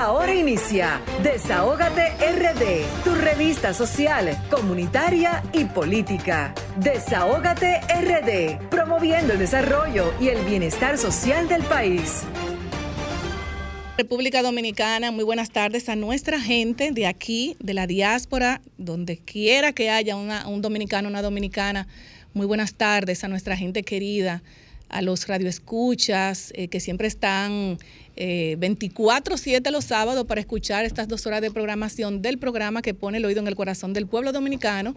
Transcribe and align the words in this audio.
Ahora 0.00 0.34
inicia 0.34 1.02
Desahógate 1.22 2.12
RD, 2.16 3.04
tu 3.04 3.14
revista 3.14 3.74
social, 3.74 4.34
comunitaria 4.48 5.42
y 5.52 5.66
política. 5.66 6.54
Desahógate 6.78 7.80
RD, 7.80 8.70
promoviendo 8.70 9.34
el 9.34 9.38
desarrollo 9.38 10.14
y 10.18 10.28
el 10.28 10.42
bienestar 10.46 10.96
social 10.96 11.48
del 11.48 11.62
país. 11.64 12.22
República 13.98 14.40
Dominicana, 14.40 15.10
muy 15.10 15.22
buenas 15.22 15.50
tardes 15.50 15.90
a 15.90 15.96
nuestra 15.96 16.40
gente 16.40 16.92
de 16.92 17.06
aquí, 17.06 17.58
de 17.60 17.74
la 17.74 17.86
diáspora, 17.86 18.62
donde 18.78 19.18
quiera 19.18 19.74
que 19.74 19.90
haya 19.90 20.16
un 20.16 20.62
dominicano, 20.62 21.10
una 21.10 21.20
dominicana. 21.20 21.86
Muy 22.32 22.46
buenas 22.46 22.72
tardes 22.72 23.22
a 23.22 23.28
nuestra 23.28 23.54
gente 23.54 23.82
querida 23.82 24.42
a 24.90 25.02
los 25.02 25.26
radioescuchas 25.26 26.52
eh, 26.54 26.68
que 26.68 26.80
siempre 26.80 27.08
están 27.08 27.78
eh, 28.22 28.58
24/7 28.58 29.70
los 29.70 29.86
sábados 29.86 30.26
para 30.26 30.42
escuchar 30.42 30.84
estas 30.84 31.08
dos 31.08 31.26
horas 31.26 31.40
de 31.40 31.50
programación 31.50 32.20
del 32.20 32.36
programa 32.36 32.82
que 32.82 32.92
pone 32.92 33.16
el 33.16 33.24
oído 33.24 33.40
en 33.40 33.48
el 33.48 33.56
corazón 33.56 33.94
del 33.94 34.06
pueblo 34.06 34.30
dominicano 34.32 34.94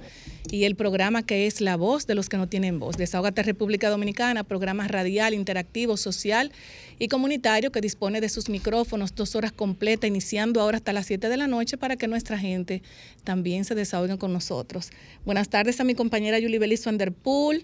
y 0.52 0.66
el 0.66 0.76
programa 0.76 1.26
que 1.26 1.48
es 1.48 1.62
La 1.62 1.78
Voz 1.78 2.06
de 2.06 2.16
los 2.16 2.28
que 2.28 2.36
no 2.36 2.50
tienen 2.50 2.82
voz. 2.82 2.98
Desahogate 2.98 3.42
República 3.42 3.90
Dominicana, 3.90 4.44
programa 4.44 4.90
radial, 4.90 5.34
interactivo, 5.34 5.96
social 5.96 6.52
y 7.00 7.08
comunitario 7.08 7.72
que 7.72 7.80
dispone 7.80 8.20
de 8.20 8.28
sus 8.28 8.50
micrófonos 8.50 9.16
dos 9.16 9.38
horas 9.38 9.54
completas, 9.54 10.10
iniciando 10.10 10.60
ahora 10.60 10.76
hasta 10.76 10.92
las 10.92 11.06
7 11.06 11.30
de 11.30 11.38
la 11.38 11.48
noche 11.48 11.78
para 11.78 11.96
que 11.96 12.10
nuestra 12.10 12.38
gente 12.38 12.84
también 13.24 13.64
se 13.64 13.74
desahogue 13.74 14.18
con 14.18 14.34
nosotros. 14.34 14.90
Buenas 15.24 15.48
tardes 15.48 15.80
a 15.80 15.86
mi 15.86 15.96
compañera 15.96 16.40
Julie 16.42 16.60
Belis 16.60 16.84
Vanderpool 16.84 17.64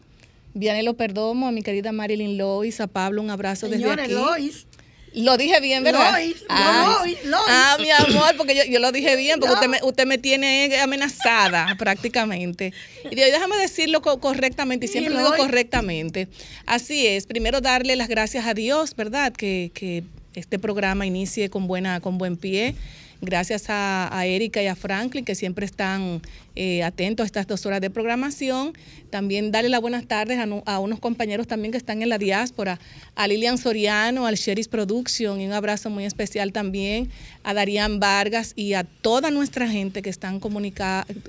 Vianelo 0.54 0.96
Perdomo, 0.96 1.48
a 1.48 1.52
mi 1.52 1.62
querida 1.62 1.92
Marilyn 1.92 2.38
Lois, 2.38 2.82
a 2.82 2.88
Pablo, 2.88 3.22
un 3.22 3.30
abrazo 3.30 3.68
desde 3.70 3.90
aquí. 3.90 4.12
Lois. 4.12 4.68
Lo 5.14 5.38
dije 5.38 5.60
bien, 5.60 5.84
¿verdad? 5.84 6.12
Lois, 6.12 6.44
Lois, 6.48 7.24
Lois. 7.26 7.44
Ah, 7.48 7.78
mi 7.80 7.90
amor, 7.92 8.36
porque 8.38 8.56
yo, 8.56 8.64
yo 8.64 8.80
lo 8.80 8.92
dije 8.92 9.16
bien, 9.16 9.40
porque 9.40 9.54
usted, 9.54 9.68
me, 9.68 9.80
usted 9.84 10.06
me 10.06 10.18
tiene 10.18 10.80
amenazada 10.80 11.76
prácticamente. 11.78 12.74
Y 13.10 13.16
digo, 13.16 13.28
déjame 13.28 13.58
decirlo 13.58 14.02
correctamente, 14.02 14.86
y 14.86 14.90
siempre 14.90 15.14
lo 15.14 15.20
digo 15.20 15.36
correctamente. 15.38 16.28
Así 16.66 17.08
es, 17.08 17.26
primero 17.26 17.62
darle 17.62 17.96
las 17.96 18.08
gracias 18.08 18.46
a 18.46 18.54
Dios, 18.54 18.96
¿verdad? 18.96 19.34
Que, 19.34 19.72
que 19.74 20.04
este 20.36 20.60
programa 20.60 21.06
inicie 21.06 21.50
con, 21.50 21.68
buena, 21.68 22.00
con 22.00 22.18
buen 22.18 22.38
pie 22.38 22.76
gracias 23.22 23.66
a, 23.70 24.26
Erika 24.26 24.62
y 24.62 24.68
a 24.68 24.76
Franklin, 24.76 25.26
que 25.26 25.36
siempre 25.36 25.66
están 25.66 26.22
eh, 26.62 26.84
atentos 26.84 27.24
a 27.24 27.26
estas 27.26 27.48
dos 27.48 27.66
horas 27.66 27.80
de 27.80 27.90
programación. 27.90 28.74
También 29.10 29.50
darle 29.50 29.70
las 29.70 29.80
buenas 29.80 30.06
tardes 30.06 30.38
a, 30.66 30.80
unos 30.80 31.00
compañeros 31.00 31.48
también 31.48 31.72
que 31.72 31.78
están 31.78 32.02
en 32.02 32.10
la 32.10 32.18
diáspora, 32.18 32.82
a 33.16 33.30
Lilian 33.30 33.58
Soriano, 33.58 34.28
al 34.28 34.36
Sheris 34.36 34.68
Production, 34.68 35.40
y 35.40 35.46
un 35.46 35.54
abrazo 35.54 35.90
muy 35.90 36.04
especial 36.04 36.52
también 36.52 37.10
a 37.44 37.54
Darían 37.54 38.02
Vargas 38.02 38.52
y 38.58 38.74
a 38.74 38.84
toda 38.84 39.32
nuestra 39.32 39.70
gente 39.70 40.02
que 40.02 40.10
están, 40.10 40.42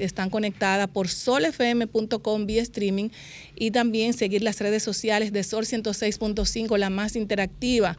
están 0.01 0.31
conectada 0.31 0.89
por 0.89 1.07
solfm.com 1.07 2.47
vía 2.47 2.63
streaming. 2.63 3.11
Y 3.55 3.71
también 3.71 4.15
seguir 4.15 4.43
las 4.43 4.59
redes 4.59 4.83
sociales 4.83 5.33
de 5.33 5.45
Sol 5.45 5.65
106.5, 5.65 6.77
la 6.77 6.91
más 6.91 7.15
interactiva. 7.15 7.99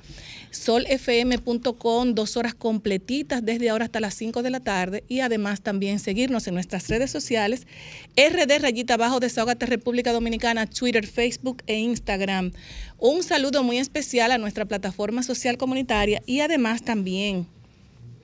solfm.com, 0.50 2.14
dos 2.14 2.36
horas 2.36 2.56
completitas 2.56 3.46
desde 3.46 3.70
ahora 3.70 3.86
hasta 3.86 4.02
las 4.02 4.16
5 4.16 4.44
de 4.44 4.50
la 4.50 4.60
tarde. 4.60 5.04
Y 5.08 5.22
además 5.22 5.62
también 5.62 6.00
seguirnos 6.00 6.48
en 6.48 6.56
nuestras 6.56 6.90
redes 6.90 7.10
sociales, 7.10 7.21
RD 7.30 8.60
Rayita 8.60 8.96
Abajo, 8.96 9.20
Desahogate 9.20 9.66
República 9.66 10.12
Dominicana, 10.12 10.68
Twitter, 10.68 11.08
Facebook 11.08 11.64
e 11.68 11.78
Instagram. 11.78 12.52
Un 12.98 13.24
saludo 13.24 13.64
muy 13.64 13.78
especial 13.78 14.32
a 14.32 14.38
nuestra 14.38 14.66
plataforma 14.66 15.24
social 15.24 15.58
comunitaria 15.58 16.22
y 16.26 16.42
además 16.42 16.84
también 16.84 17.48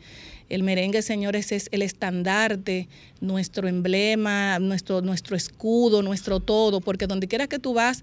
El 0.48 0.64
merengue, 0.64 1.02
señores, 1.02 1.52
es 1.52 1.68
el 1.74 1.82
estandarte, 1.82 2.88
nuestro 3.20 3.68
emblema, 3.68 4.60
nuestro, 4.60 5.02
nuestro 5.02 5.36
escudo, 5.36 6.02
nuestro 6.02 6.40
todo, 6.40 6.80
porque 6.80 7.06
donde 7.06 7.28
quiera 7.28 7.48
que 7.48 7.60
tú 7.60 7.74
vas, 7.74 8.02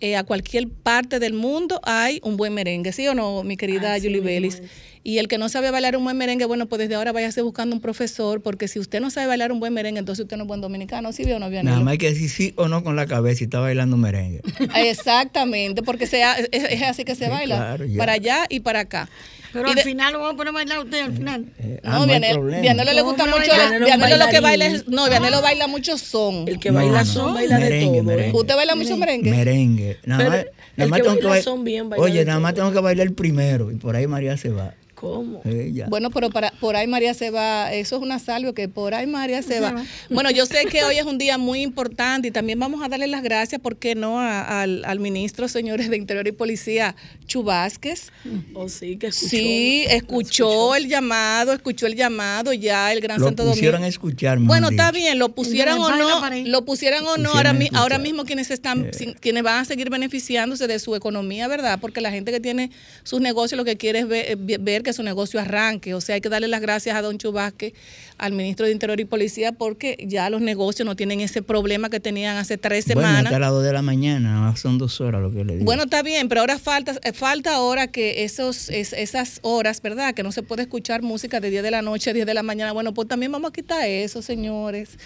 eh, 0.00 0.16
a 0.16 0.24
cualquier 0.24 0.68
parte 0.68 1.18
del 1.18 1.34
mundo 1.34 1.78
hay 1.82 2.18
un 2.24 2.38
buen 2.38 2.54
merengue, 2.54 2.92
¿sí 2.92 3.06
o 3.08 3.14
no, 3.14 3.44
mi 3.44 3.58
querida 3.58 3.94
Julie 4.00 4.20
Bellis? 4.20 4.62
Y 5.04 5.18
el 5.18 5.26
que 5.26 5.36
no 5.36 5.48
sabe 5.48 5.70
bailar 5.72 5.96
un 5.96 6.04
buen 6.04 6.16
merengue, 6.16 6.44
bueno, 6.44 6.66
pues 6.66 6.78
desde 6.78 6.94
ahora 6.94 7.10
váyase 7.10 7.42
buscando 7.42 7.74
un 7.74 7.82
profesor, 7.82 8.40
porque 8.40 8.68
si 8.68 8.78
usted 8.78 9.00
no 9.00 9.10
sabe 9.10 9.26
bailar 9.26 9.50
un 9.50 9.58
buen 9.58 9.74
merengue, 9.74 9.98
entonces 9.98 10.24
usted 10.24 10.36
no 10.36 10.44
es 10.44 10.48
buen 10.48 10.60
dominicano, 10.60 11.12
¿sí 11.12 11.24
o 11.32 11.38
no, 11.40 11.50
Nada 11.50 11.80
más 11.80 11.92
hay 11.92 11.98
que 11.98 12.10
decir 12.10 12.30
sí 12.30 12.54
o 12.56 12.68
no 12.68 12.84
con 12.84 12.94
la 12.94 13.06
cabeza 13.06 13.42
y 13.42 13.44
está 13.44 13.58
bailando 13.58 13.96
merengue. 13.96 14.42
Exactamente, 14.76 15.82
porque 15.82 16.06
sea, 16.06 16.36
es, 16.36 16.82
así 16.82 17.04
que 17.04 17.16
se 17.16 17.28
baila, 17.28 17.76
para 17.98 18.12
allá 18.12 18.46
y 18.48 18.60
para 18.60 18.80
acá. 18.80 19.08
Pero 19.52 19.68
al 19.68 19.78
final 19.80 20.12
lo 20.14 20.20
vamos 20.20 20.34
a 20.34 20.36
poner 20.36 20.50
a 20.50 20.52
bailar 20.52 20.78
usted 20.78 21.00
al 21.02 21.12
final. 21.12 21.46
Eh, 21.58 21.80
ah, 21.84 21.98
no, 21.98 22.06
Vianelo, 22.06 22.92
le 22.92 23.02
gusta 23.02 23.26
mucho. 23.26 23.50
Vianelo 23.84 24.16
lo 24.16 24.30
que 24.30 24.40
baila 24.40 24.66
es. 24.66 24.88
No, 24.88 25.08
Vianelo 25.08 25.38
ah. 25.38 25.40
baila 25.42 25.66
mucho 25.66 25.98
son. 25.98 26.48
El 26.48 26.58
que 26.58 26.70
baila 26.70 27.04
son, 27.04 27.34
baila 27.34 27.58
de 27.58 27.84
todo. 27.84 28.02
Merengue. 28.02 28.38
¿Usted 28.38 28.54
baila 28.54 28.74
mucho 28.74 28.96
merengue? 28.96 29.30
Merengue. 29.30 29.98
Nada 30.06 30.30
más, 30.30 30.46
nada 30.76 30.90
más 30.90 31.02
tengo 31.02 31.16
que 31.18 31.26
bailar. 31.26 31.98
Oye, 31.98 32.24
nada 32.24 32.40
más 32.40 32.54
tengo 32.54 32.72
que 32.72 32.80
bailar 32.80 33.06
el 33.06 33.12
primero 33.12 33.70
y 33.70 33.74
por 33.74 33.94
ahí 33.94 34.06
María 34.06 34.36
se 34.38 34.48
va. 34.48 34.74
¿Cómo? 35.02 35.42
Bueno, 35.88 36.10
pero 36.10 36.30
para, 36.30 36.52
por 36.60 36.76
ahí 36.76 36.86
María 36.86 37.12
se 37.12 37.30
va, 37.30 37.72
eso 37.72 37.96
es 37.96 38.02
una 38.02 38.20
salvo 38.20 38.52
que 38.52 38.68
por 38.68 38.94
ahí 38.94 39.04
María 39.08 39.42
se, 39.42 39.58
va. 39.58 39.74
Bueno, 40.08 40.30
yo 40.30 40.46
sé 40.46 40.66
que 40.66 40.84
hoy 40.84 40.96
es 40.96 41.04
un 41.04 41.18
día 41.18 41.38
muy 41.38 41.60
importante 41.60 42.28
y 42.28 42.30
también 42.30 42.60
vamos 42.60 42.84
a 42.84 42.88
darle 42.88 43.08
las 43.08 43.24
gracias, 43.24 43.60
¿por 43.60 43.78
qué 43.78 43.96
no?, 43.96 44.20
al, 44.20 45.00
ministro, 45.00 45.48
señores 45.48 45.90
de 45.90 45.96
Interior 45.96 46.28
y 46.28 46.30
Policía, 46.30 46.94
Chubásquez. 47.26 48.12
Oh, 48.54 48.68
sí, 48.68 48.96
que 48.96 49.08
escuchó. 49.08 49.28
Sí, 49.28 49.84
escuchó, 49.88 50.76
el 50.76 50.86
llamado, 50.86 51.52
escuchó 51.52 51.88
el 51.88 51.96
llamado 51.96 52.52
ya 52.52 52.92
el 52.92 53.00
Gran 53.00 53.18
Santo 53.18 53.42
Domingo. 53.42 53.48
Lo 53.48 53.54
pusieron 53.54 53.82
a 53.82 53.88
escuchar. 53.88 54.38
Bueno, 54.38 54.68
está 54.68 54.92
bien, 54.92 55.18
lo 55.18 55.30
pusieran 55.30 55.80
o 55.80 55.90
no, 55.96 56.30
lo 56.44 56.64
pusieran 56.64 57.04
o 57.06 57.16
no, 57.16 57.32
ahora, 57.32 57.58
ahora 57.72 57.98
mismo 57.98 58.24
quienes 58.24 58.52
están, 58.52 58.84
eh. 58.84 59.16
quienes 59.18 59.42
van 59.42 59.62
a 59.62 59.64
seguir 59.64 59.90
beneficiándose 59.90 60.68
de 60.68 60.78
su 60.78 60.94
economía, 60.94 61.48
¿verdad? 61.48 61.80
Porque 61.80 62.00
la 62.00 62.12
gente 62.12 62.30
que 62.30 62.38
tiene 62.38 62.70
sus 63.02 63.20
negocios 63.20 63.58
lo 63.58 63.64
que 63.64 63.76
quiere 63.76 63.98
es 63.98 64.06
ver, 64.06 64.38
ver 64.38 64.84
que 64.84 64.91
su 64.92 65.02
negocio 65.02 65.40
arranque. 65.40 65.94
O 65.94 66.00
sea, 66.00 66.14
hay 66.14 66.20
que 66.20 66.28
darle 66.28 66.48
las 66.48 66.60
gracias 66.60 66.96
a 66.96 67.02
don 67.02 67.18
Chubasque, 67.18 67.74
al 68.18 68.32
ministro 68.32 68.66
de 68.66 68.72
Interior 68.72 68.98
y 69.00 69.04
Policía, 69.04 69.52
porque 69.52 69.96
ya 70.06 70.30
los 70.30 70.40
negocios 70.40 70.86
no 70.86 70.96
tienen 70.96 71.20
ese 71.20 71.42
problema 71.42 71.90
que 71.90 72.00
tenían 72.00 72.36
hace 72.36 72.58
tres 72.58 72.84
semanas. 72.84 73.12
Bueno, 73.12 73.28
hasta 73.28 73.38
las 73.38 73.50
dos 73.50 73.64
de 73.64 73.72
la 73.72 73.82
mañana, 73.82 74.54
son 74.56 74.78
dos 74.78 75.00
horas 75.00 75.22
lo 75.22 75.32
que 75.32 75.44
le 75.44 75.54
digo. 75.54 75.64
Bueno, 75.64 75.84
está 75.84 76.02
bien, 76.02 76.28
pero 76.28 76.42
ahora 76.42 76.58
falta, 76.58 76.98
eh, 77.02 77.12
falta 77.12 77.54
ahora 77.54 77.86
que 77.86 78.24
esos, 78.24 78.68
esas 78.68 79.40
horas, 79.42 79.80
¿verdad? 79.82 80.14
Que 80.14 80.22
no 80.22 80.32
se 80.32 80.42
puede 80.42 80.62
escuchar 80.62 81.02
música 81.02 81.40
de 81.40 81.50
10 81.50 81.62
de 81.62 81.70
la 81.70 81.82
noche 81.82 82.10
a 82.10 82.12
10 82.12 82.26
de 82.26 82.34
la 82.34 82.42
mañana. 82.42 82.72
Bueno, 82.72 82.94
pues 82.94 83.08
también 83.08 83.32
vamos 83.32 83.50
a 83.50 83.52
quitar 83.52 83.86
eso, 83.86 84.22
señores 84.22 84.96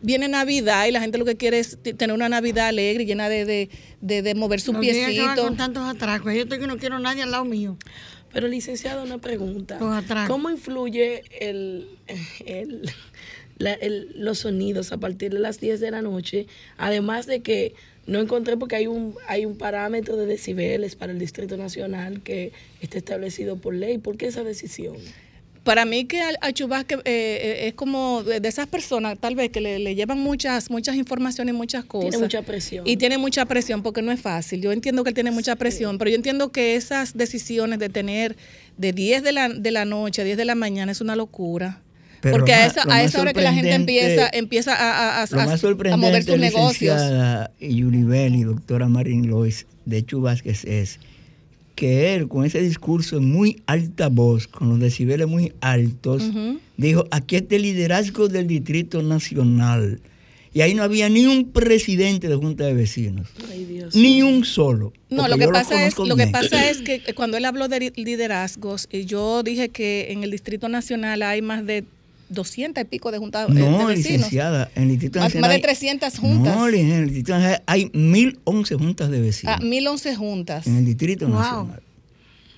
viene 0.00 0.28
Navidad 0.28 0.86
y 0.86 0.92
la 0.92 1.00
gente 1.00 1.18
lo 1.18 1.24
que 1.24 1.36
quiere 1.36 1.58
es 1.58 1.78
tener 1.96 2.12
una 2.12 2.28
Navidad 2.28 2.68
alegre, 2.68 3.04
llena 3.04 3.28
de, 3.28 3.68
de, 4.00 4.22
de, 4.22 4.34
mover 4.34 4.60
su 4.60 4.72
no 4.72 4.80
piecito. 4.80 5.42
con 5.42 5.56
tantos 5.56 5.82
atracos. 5.82 6.32
Yo 6.32 6.42
estoy 6.42 6.58
que 6.58 6.66
no 6.66 6.76
quiero 6.78 6.98
nadie 6.98 7.22
al 7.22 7.30
lado 7.30 7.44
mío. 7.44 7.76
Pero 8.36 8.48
licenciado, 8.48 9.02
una 9.02 9.16
pregunta. 9.16 9.78
¿Cómo 10.26 10.50
influye 10.50 11.22
el, 11.40 11.88
los 14.14 14.40
sonidos 14.40 14.92
a 14.92 14.98
partir 14.98 15.32
de 15.32 15.38
las 15.38 15.58
10 15.58 15.80
de 15.80 15.90
la 15.90 16.02
noche? 16.02 16.46
Además 16.76 17.24
de 17.24 17.40
que 17.40 17.72
no 18.06 18.20
encontré 18.20 18.58
porque 18.58 18.76
hay 18.76 18.88
un, 18.88 19.14
hay 19.26 19.46
un 19.46 19.56
parámetro 19.56 20.18
de 20.18 20.26
decibeles 20.26 20.96
para 20.96 21.12
el 21.12 21.18
Distrito 21.18 21.56
Nacional 21.56 22.20
que 22.20 22.52
está 22.82 22.98
establecido 22.98 23.56
por 23.56 23.72
ley. 23.72 23.96
¿Por 23.96 24.18
qué 24.18 24.26
esa 24.26 24.44
decisión? 24.44 24.96
Para 25.66 25.84
mí 25.84 26.04
que 26.04 26.22
a, 26.22 26.52
Chubasque 26.52 26.94
eh, 26.94 27.00
eh, 27.04 27.66
es 27.66 27.74
como 27.74 28.22
de, 28.22 28.40
esas 28.48 28.68
personas 28.68 29.18
tal 29.18 29.34
vez 29.34 29.50
que 29.50 29.60
le, 29.60 29.94
llevan 29.96 30.20
muchas 30.20 30.70
muchas 30.70 30.94
informaciones 30.94 31.52
y 31.52 31.58
muchas 31.58 31.84
cosas. 31.84 32.10
Tiene 32.10 32.24
mucha 32.24 32.42
presión. 32.42 32.86
Y 32.86 32.96
tiene 32.96 33.18
mucha 33.18 33.44
presión 33.46 33.82
porque 33.82 34.00
no 34.00 34.12
es 34.12 34.20
fácil. 34.20 34.62
Yo 34.62 34.70
entiendo 34.70 35.02
que 35.02 35.10
él 35.10 35.14
tiene 35.14 35.32
mucha 35.32 35.56
presión, 35.56 35.98
pero 35.98 36.08
yo 36.08 36.16
entiendo 36.16 36.52
que 36.52 36.76
esas 36.76 37.16
decisiones 37.16 37.80
de 37.80 37.88
tener 37.88 38.36
de 38.76 38.92
10 38.92 39.24
de 39.24 39.32
la, 39.32 39.48
de 39.48 39.70
la 39.72 39.84
noche 39.84 40.22
a 40.22 40.24
10 40.24 40.36
de 40.36 40.44
la 40.44 40.54
mañana 40.54 40.92
es 40.92 41.00
una 41.00 41.16
locura. 41.16 41.82
porque 42.22 42.54
a 42.54 42.66
esa, 42.66 42.82
a 42.88 43.02
esa 43.02 43.20
hora 43.20 43.32
que 43.32 43.42
la 43.42 43.52
gente 43.52 43.74
empieza, 43.74 44.30
empieza 44.32 44.72
a, 44.72 45.22
a, 45.22 45.24
a, 45.24 45.96
mover 45.96 46.22
sus 46.22 46.38
negocios. 46.38 47.02
Y 47.58 47.82
y 47.82 48.42
doctora 48.44 48.88
Marín 48.88 49.28
Lois 49.28 49.66
de 49.84 50.06
Chubasque 50.06 50.50
es 50.50 51.00
que 51.76 52.14
él 52.14 52.26
con 52.26 52.44
ese 52.44 52.60
discurso 52.60 53.18
en 53.18 53.30
muy 53.30 53.62
alta 53.66 54.08
voz, 54.08 54.48
con 54.48 54.70
los 54.70 54.80
decibeles 54.80 55.28
muy 55.28 55.52
altos, 55.60 56.24
dijo, 56.76 57.04
aquí 57.12 57.36
está 57.36 57.54
el 57.54 57.62
liderazgo 57.62 58.26
del 58.26 58.48
Distrito 58.48 59.02
Nacional. 59.02 60.00
Y 60.52 60.62
ahí 60.62 60.72
no 60.72 60.82
había 60.82 61.10
ni 61.10 61.26
un 61.26 61.52
presidente 61.52 62.28
de 62.28 62.34
Junta 62.34 62.64
de 62.64 62.72
Vecinos. 62.72 63.28
Ay, 63.50 63.66
Dios. 63.66 63.94
Ni 63.94 64.22
un 64.22 64.42
solo. 64.46 64.94
No, 65.10 65.28
lo 65.28 65.36
que, 65.36 65.48
pasa 65.48 65.86
es, 65.86 65.98
lo 65.98 66.16
que 66.16 66.28
pasa 66.28 66.70
es 66.70 66.80
que 66.80 67.02
cuando 67.14 67.36
él 67.36 67.44
habló 67.44 67.68
de 67.68 67.92
liderazgos, 67.94 68.88
y 68.90 69.04
yo 69.04 69.42
dije 69.42 69.68
que 69.68 70.12
en 70.12 70.24
el 70.24 70.30
Distrito 70.30 70.70
Nacional 70.70 71.22
hay 71.22 71.42
más 71.42 71.66
de 71.66 71.84
200 72.28 72.82
y 72.82 72.86
pico 72.86 73.10
de 73.12 73.18
juntas 73.18 73.48
eh, 73.48 73.52
de 73.54 73.60
No, 73.60 73.86
vecinos. 73.86 73.96
licenciada, 74.18 74.70
en 74.74 74.84
el 74.84 74.88
Distrito 74.90 75.18
Más, 75.18 75.26
Nacional. 75.26 75.40
más 75.42 75.50
de 75.50 75.54
hay- 75.56 75.62
300 75.62 76.18
juntas. 76.18 76.56
No, 76.56 76.68
en 76.68 76.92
el 76.92 77.04
Distrito 77.06 77.32
Nacional 77.32 77.62
hay 77.66 77.90
1011 77.94 78.74
juntas 78.76 79.10
de 79.10 79.20
vecinos. 79.20 79.56
Ah, 79.58 79.64
1011 79.64 80.16
juntas. 80.16 80.66
en 80.66 80.76
el 80.76 80.84
Distrito 80.84 81.26
Wow. 81.28 81.38
Nacional. 81.38 81.82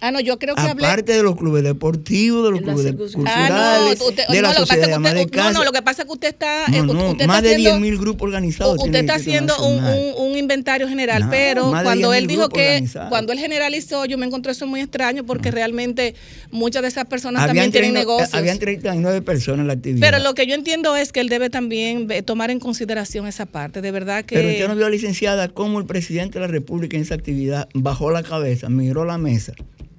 Ah, 0.01 0.11
no, 0.13 0.21
yo 0.21 0.39
creo 0.39 0.55
que 0.55 0.61
hablé. 0.61 0.87
Aparte 0.87 1.13
de 1.13 1.23
los 1.23 1.37
clubes 1.37 1.65
deportivos, 1.65 2.45
de 2.45 2.51
los 2.53 2.61
clubes 2.61 2.85
de-. 2.85 2.91
Ah, 2.91 2.95
no, 2.95 3.13
culturales, 3.13 4.01
usted- 4.01 4.27
de 4.29 4.43
la 4.43 4.49
no, 4.51 4.55
sociedad 4.55 4.87
de 4.87 4.93
no, 5.37 5.51
no, 5.53 5.65
lo 5.65 5.73
que 5.73 5.83
pasa 5.83 6.03
es 6.03 6.07
que 6.07 6.13
usted 6.13 6.29
está, 6.29 6.69
No, 6.69 6.77
eh, 6.77 6.83
no, 6.83 6.93
usted 6.93 7.11
está 7.13 7.27
más 7.27 7.43
de 7.43 7.55
haciendo, 7.55 7.79
10.000 7.87 7.99
grupos 7.99 8.23
organizados. 8.29 8.77
usted 8.79 8.95
está 9.01 9.15
haciendo 9.17 9.57
un, 9.67 9.77
Nacional. 9.83 10.15
un- 10.19 10.31
un 10.33 10.39
inventario 10.39 10.89
general, 10.89 11.25
No, 11.25 11.31
pero 11.31 11.71
cuando 11.71 12.11
10.000 12.13 12.15
él 12.19 12.27
dijo 12.29 12.49
que, 12.49 12.61
organizados. 12.67 13.09
cuando 13.09 13.33
él 13.33 13.39
generalizó, 13.41 14.05
yo 14.05 14.19
me 14.19 14.27
encontré 14.27 14.53
eso 14.53 14.67
muy 14.67 14.81
extraño 14.81 15.25
porque 15.25 15.51
realmente 15.51 16.15
muchas 16.51 16.83
de 16.83 16.89
esas 16.89 17.07
personas 17.07 17.43
Habían 17.43 17.57
también 17.57 17.73
tienen 17.73 17.91
30 17.95 18.01
negocios. 18.01 18.35
Habían 18.35 18.59
39 18.59 19.23
personas 19.23 19.61
en 19.61 19.67
la 19.67 19.73
actividad. 19.73 20.01
Pero 20.11 20.23
lo 20.23 20.35
que 20.35 20.47
yo 20.47 20.55
entiendo 20.55 20.95
es 20.97 21.13
que 21.13 21.21
él 21.21 21.29
debe 21.29 21.51
también 21.51 22.07
ve- 22.07 22.23
tomar 22.23 22.51
en 22.51 22.61
consideración 22.61 23.27
esa 23.27 23.47
parte. 23.47 23.81
De 23.81 23.91
verdad 23.91 24.25
que. 24.25 24.37
Pero 24.37 24.49
usted 24.49 24.69
no 24.69 24.77
vio, 24.77 24.89
licenciada, 24.89 25.49
cómo 25.49 25.79
el 25.81 25.87
presidente 25.87 26.35
de 26.39 26.47
la 26.47 26.51
República 26.53 26.97
en 26.97 27.03
esa 27.03 27.15
actividad 27.15 27.69
bajó 27.75 28.11
la 28.11 28.23
cabeza, 28.23 28.69
miró 28.69 29.05
la 29.05 29.19
mesa 29.19 29.55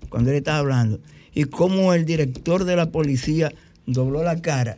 cuando 0.09 0.31
él 0.31 0.38
estaba 0.38 0.59
hablando, 0.59 1.00
y 1.33 1.45
cómo 1.45 1.94
el 1.94 2.06
director 2.06 2.65
de 2.65 2.75
la 2.75 2.91
policía 2.91 3.53
dobló 3.85 4.23
la 4.23 4.41
cara. 4.41 4.77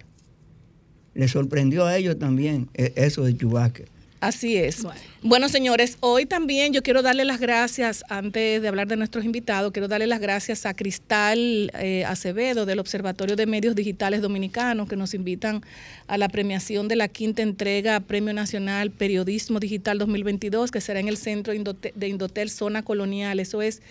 Le 1.14 1.28
sorprendió 1.28 1.86
a 1.86 1.98
ellos 1.98 2.18
también 2.20 2.70
eh, 2.74 2.94
eso 2.96 3.24
de 3.24 3.36
Chubasque. 3.36 3.86
Así 4.22 4.56
es. 4.56 4.84
Bueno. 5.24 5.50
señores, 5.50 5.98
hoy 6.00 6.28
también 6.28 6.74
yo 6.74 6.84
quiero 6.84 7.02
darle 7.02 7.26
las 7.26 7.40
gracias, 7.40 8.04
antes 8.08 8.62
de 8.62 8.68
hablar 8.68 8.88
de 8.88 8.96
nuestros 8.96 9.26
invitados, 9.26 9.72
quiero 9.72 9.88
darle 9.88 10.06
las 10.06 10.20
gracias 10.20 10.68
a 10.68 10.76
Cristal 10.76 11.72
eh, 11.80 12.06
Acevedo 12.06 12.68
del 12.68 12.78
Observatorio 12.78 13.36
de 13.36 13.48
Medios 13.48 13.74
Digitales 13.74 14.22
Dominicanos 14.22 14.88
que 14.88 14.96
nos 14.96 15.16
invitan 15.16 15.64
a 16.06 16.20
la 16.20 16.30
premiación 16.30 16.88
de 16.88 16.98
la 16.98 17.08
quinta 17.08 17.42
entrega 17.42 18.00
Premio 18.00 18.32
Nacional 18.32 18.92
Periodismo 18.92 19.60
Digital 19.60 19.98
2022, 19.98 20.70
que 20.70 20.82
será 20.82 21.00
en 21.00 21.08
el 21.08 21.18
centro 21.18 21.52
de 21.52 22.08
Indotel 22.08 22.52
Zona 22.52 22.84
Colonial. 22.84 23.40
Eso 23.40 23.64
es 23.64 23.82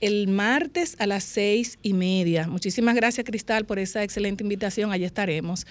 el 0.00 0.28
martes 0.28 0.96
a 0.98 1.06
las 1.06 1.24
seis 1.24 1.78
y 1.82 1.92
media. 1.92 2.46
Muchísimas 2.48 2.94
gracias, 2.94 3.26
Cristal, 3.26 3.64
por 3.64 3.78
esa 3.78 4.02
excelente 4.02 4.42
invitación. 4.42 4.92
Allí 4.92 5.04
estaremos. 5.04 5.66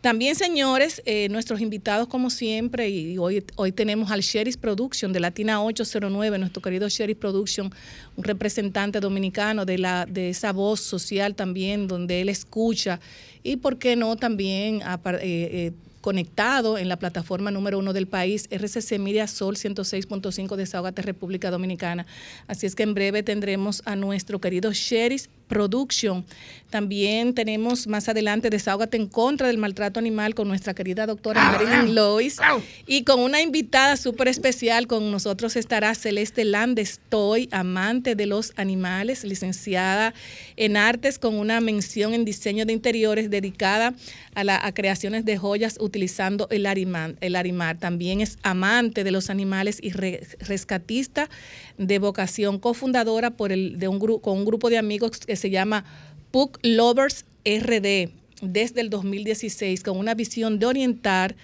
También, 0.00 0.34
señores, 0.34 1.00
eh, 1.04 1.28
nuestros 1.30 1.60
invitados, 1.60 2.08
como 2.08 2.28
siempre, 2.30 2.90
y 2.90 3.18
hoy, 3.18 3.44
hoy 3.56 3.72
tenemos 3.72 4.10
al 4.10 4.20
Sheris 4.20 4.56
Production 4.56 5.12
de 5.12 5.20
Latina 5.20 5.62
809, 5.62 6.38
nuestro 6.38 6.60
querido 6.60 6.88
Sheris 6.88 7.16
Production, 7.16 7.70
un 8.16 8.24
representante 8.24 8.98
dominicano 9.00 9.64
de, 9.64 9.78
la, 9.78 10.06
de 10.06 10.30
esa 10.30 10.52
voz 10.52 10.80
social 10.80 11.34
también, 11.34 11.86
donde 11.86 12.20
él 12.20 12.28
escucha 12.28 12.98
y, 13.44 13.56
¿por 13.56 13.78
qué 13.78 13.94
no?, 13.96 14.16
también 14.16 14.80
apar- 14.80 15.20
eh, 15.22 15.66
eh, 15.68 15.72
conectado 16.02 16.76
en 16.76 16.90
la 16.90 16.98
plataforma 16.98 17.50
número 17.50 17.78
uno 17.78 17.94
del 17.94 18.06
país, 18.06 18.48
RCC 18.50 18.98
Media 18.98 19.26
Sol 19.26 19.56
106.5 19.56 20.56
Desahogate 20.56 21.00
República 21.00 21.50
Dominicana. 21.50 22.04
Así 22.46 22.66
es 22.66 22.74
que 22.74 22.82
en 22.82 22.92
breve 22.92 23.22
tendremos 23.22 23.80
a 23.86 23.96
nuestro 23.96 24.40
querido 24.40 24.72
Sheris 24.72 25.30
Production. 25.52 26.24
También 26.70 27.34
tenemos 27.34 27.86
más 27.86 28.08
adelante 28.08 28.48
Desahógate 28.48 28.96
en 28.96 29.06
contra 29.06 29.46
del 29.48 29.58
maltrato 29.58 30.00
animal 30.00 30.34
con 30.34 30.48
nuestra 30.48 30.72
querida 30.72 31.04
doctora 31.04 31.52
Marilyn 31.52 31.94
Lois 31.94 32.38
y 32.86 33.04
con 33.04 33.20
una 33.20 33.42
invitada 33.42 33.98
súper 33.98 34.28
especial. 34.28 34.86
Con 34.86 35.10
nosotros 35.10 35.54
estará 35.56 35.94
Celeste 35.94 36.46
Landestoy, 36.46 37.50
amante 37.52 38.14
de 38.14 38.24
los 38.24 38.54
animales, 38.56 39.22
licenciada 39.24 40.14
en 40.56 40.78
artes 40.78 41.18
con 41.18 41.34
una 41.34 41.60
mención 41.60 42.14
en 42.14 42.24
diseño 42.24 42.64
de 42.64 42.72
interiores 42.72 43.28
dedicada 43.28 43.92
a, 44.34 44.42
la, 44.42 44.58
a 44.64 44.72
creaciones 44.72 45.26
de 45.26 45.36
joyas 45.36 45.76
utilizando 45.78 46.48
el 46.50 46.64
arimar, 46.64 47.16
el 47.20 47.36
arimar. 47.36 47.76
También 47.76 48.22
es 48.22 48.38
amante 48.42 49.04
de 49.04 49.10
los 49.10 49.28
animales 49.28 49.78
y 49.82 49.90
re- 49.90 50.26
rescatista 50.40 51.28
de 51.76 51.98
vocación, 51.98 52.58
cofundadora 52.58 53.32
por 53.32 53.52
el, 53.52 53.78
de 53.78 53.88
un 53.88 53.98
con 53.98 54.38
un 54.38 54.44
grupo 54.46 54.70
de 54.70 54.78
amigos 54.78 55.10
que 55.18 55.36
se 55.42 55.50
llama 55.50 55.84
Puck 56.30 56.58
Lovers 56.62 57.24
RD 57.44 58.10
desde 58.40 58.80
el 58.80 58.90
2016 58.90 59.82
con 59.82 59.98
una 59.98 60.14
visión 60.14 60.58
de 60.58 60.66
orientar 60.66 61.34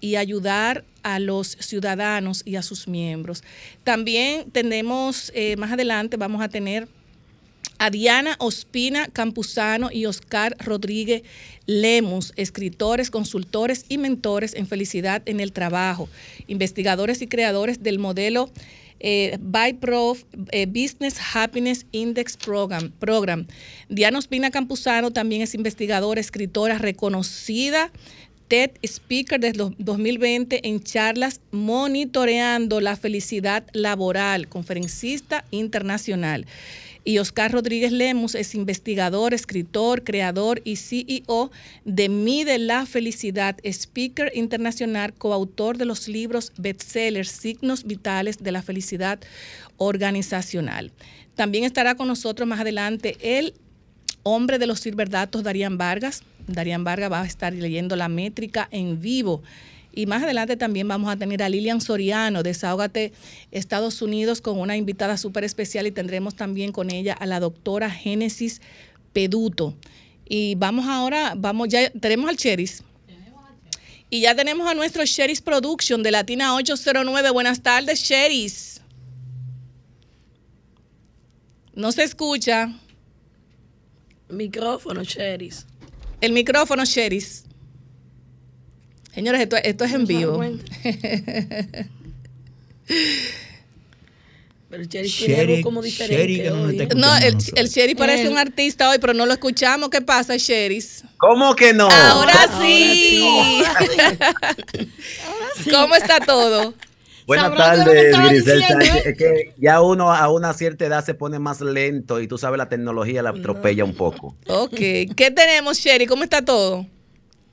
y 0.00 0.16
ayudar 0.16 0.84
a 1.02 1.18
los 1.20 1.56
ciudadanos 1.60 2.42
y 2.44 2.56
a 2.56 2.62
sus 2.62 2.88
miembros. 2.88 3.44
También 3.84 4.50
tenemos, 4.50 5.30
eh, 5.34 5.56
más 5.56 5.72
adelante 5.72 6.16
vamos 6.16 6.42
a 6.42 6.48
tener 6.48 6.88
a 7.78 7.90
Diana 7.90 8.36
Ospina 8.38 9.08
Campuzano 9.08 9.90
y 9.92 10.06
Oscar 10.06 10.56
Rodríguez 10.58 11.22
Lemus, 11.66 12.32
escritores, 12.36 13.10
consultores 13.10 13.84
y 13.88 13.98
mentores 13.98 14.54
en 14.54 14.66
felicidad 14.66 15.22
en 15.26 15.40
el 15.40 15.52
trabajo, 15.52 16.08
investigadores 16.46 17.22
y 17.22 17.28
creadores 17.28 17.82
del 17.82 17.98
modelo 17.98 18.50
eh, 19.06 19.36
ByProf 19.38 20.24
eh, 20.50 20.64
Business 20.64 21.20
Happiness 21.34 21.84
Index 21.92 22.38
Program, 22.38 22.90
Program. 22.90 23.46
Diana 23.90 24.18
Ospina 24.18 24.50
Campuzano 24.50 25.10
también 25.10 25.42
es 25.42 25.54
investigadora, 25.54 26.22
escritora 26.22 26.78
reconocida. 26.78 27.92
TED 28.48 28.70
Speaker 28.82 29.40
desde 29.40 29.58
los 29.58 29.72
2020 29.78 30.68
en 30.68 30.82
charlas 30.82 31.40
monitoreando 31.50 32.80
la 32.80 32.96
felicidad 32.96 33.64
laboral, 33.72 34.48
conferencista 34.48 35.44
internacional. 35.50 36.46
Y 37.04 37.18
Oscar 37.18 37.52
Rodríguez 37.52 37.92
Lemus 37.92 38.34
es 38.34 38.54
investigador, 38.54 39.34
escritor, 39.34 40.04
creador 40.04 40.62
y 40.64 40.76
CEO 40.76 41.50
de 41.84 42.08
Mide 42.08 42.58
la 42.58 42.86
Felicidad, 42.86 43.56
speaker 43.62 44.32
internacional, 44.34 45.12
coautor 45.12 45.76
de 45.76 45.84
los 45.84 46.08
libros 46.08 46.52
bestsellers 46.56 47.28
Signos 47.28 47.84
Vitales 47.84 48.42
de 48.42 48.52
la 48.52 48.62
Felicidad 48.62 49.20
Organizacional. 49.76 50.92
También 51.34 51.64
estará 51.64 51.94
con 51.94 52.08
nosotros 52.08 52.48
más 52.48 52.60
adelante 52.60 53.16
el 53.20 53.52
hombre 54.22 54.58
de 54.58 54.66
los 54.66 54.80
silverdatos, 54.80 55.42
Darían 55.42 55.76
Vargas. 55.76 56.22
Darían 56.46 56.84
Vargas 56.84 57.12
va 57.12 57.20
a 57.20 57.26
estar 57.26 57.52
leyendo 57.52 57.96
la 57.96 58.08
métrica 58.08 58.66
en 58.70 59.00
vivo. 59.00 59.42
Y 59.94 60.06
más 60.06 60.22
adelante 60.24 60.56
también 60.56 60.88
vamos 60.88 61.10
a 61.10 61.16
tener 61.16 61.42
a 61.42 61.48
Lilian 61.48 61.80
Soriano, 61.80 62.42
Desahógate 62.42 63.12
Estados 63.52 64.02
Unidos, 64.02 64.40
con 64.40 64.58
una 64.58 64.76
invitada 64.76 65.16
súper 65.16 65.44
especial 65.44 65.86
y 65.86 65.92
tendremos 65.92 66.34
también 66.34 66.72
con 66.72 66.90
ella 66.90 67.12
a 67.12 67.26
la 67.26 67.38
doctora 67.38 67.90
Génesis 67.90 68.60
Peduto. 69.12 69.74
Y 70.28 70.56
vamos 70.56 70.86
ahora, 70.86 71.34
vamos, 71.36 71.68
ya 71.68 71.90
tenemos 71.90 72.28
al 72.28 72.36
Cheris. 72.36 72.82
Y 74.10 74.20
ya 74.20 74.34
tenemos 74.34 74.66
a 74.68 74.74
nuestro 74.74 75.04
Cheris 75.04 75.40
Production 75.40 76.02
de 76.02 76.10
Latina 76.10 76.54
809. 76.54 77.30
Buenas 77.30 77.62
tardes, 77.62 78.02
Cheris. 78.02 78.80
No 81.74 81.90
se 81.92 82.04
escucha. 82.04 82.72
Micrófono, 84.28 85.04
Cheris. 85.04 85.66
El 86.20 86.32
micrófono, 86.32 86.84
Cheris. 86.84 87.44
Señores, 89.14 89.40
esto, 89.40 89.56
esto 89.56 89.84
es 89.84 89.92
en 89.92 90.06
vivo. 90.06 90.42
Pero 94.74 94.88
tiene 94.88 95.06
Sherry- 95.06 95.52
algo 95.58 95.62
como 95.62 95.82
diferente. 95.82 96.16
Sherry 96.16 96.50
no 96.50 96.64
hoy, 96.64 96.80
¿eh? 97.22 97.36
el, 97.54 97.70
Cheris 97.70 97.94
parece 97.94 98.28
un 98.28 98.36
artista 98.36 98.90
hoy, 98.90 98.98
pero 99.00 99.14
no 99.14 99.24
lo 99.24 99.32
escuchamos. 99.32 99.88
¿Qué 99.88 100.00
pasa, 100.02 100.36
Cheris? 100.36 101.04
¿Cómo 101.18 101.54
que 101.54 101.72
no? 101.72 101.84
Ahora 101.84 102.32
Ahora 102.32 102.60
sí. 102.60 103.22
sí. 104.74 105.70
¿Cómo 105.70 105.94
está 105.94 106.18
todo? 106.18 106.74
Buenas 107.24 107.54
tardes, 107.54 108.18
Grisel. 108.18 108.62
Es 109.04 109.16
que 109.16 109.54
ya 109.58 109.80
uno 109.80 110.12
a 110.12 110.28
una 110.28 110.52
cierta 110.54 110.86
edad 110.86 111.04
se 111.04 111.14
pone 111.14 111.38
más 111.38 111.60
lento 111.60 112.20
y 112.20 112.26
tú 112.26 112.36
sabes, 112.36 112.58
la 112.58 112.68
tecnología 112.68 113.22
la 113.22 113.30
atropella 113.30 113.84
un 113.84 113.94
poco. 113.94 114.36
Ok. 114.48 114.74
¿Qué 114.74 115.32
tenemos, 115.34 115.78
Cheris? 115.80 116.08
¿Cómo 116.08 116.24
está 116.24 116.44
todo? 116.44 116.84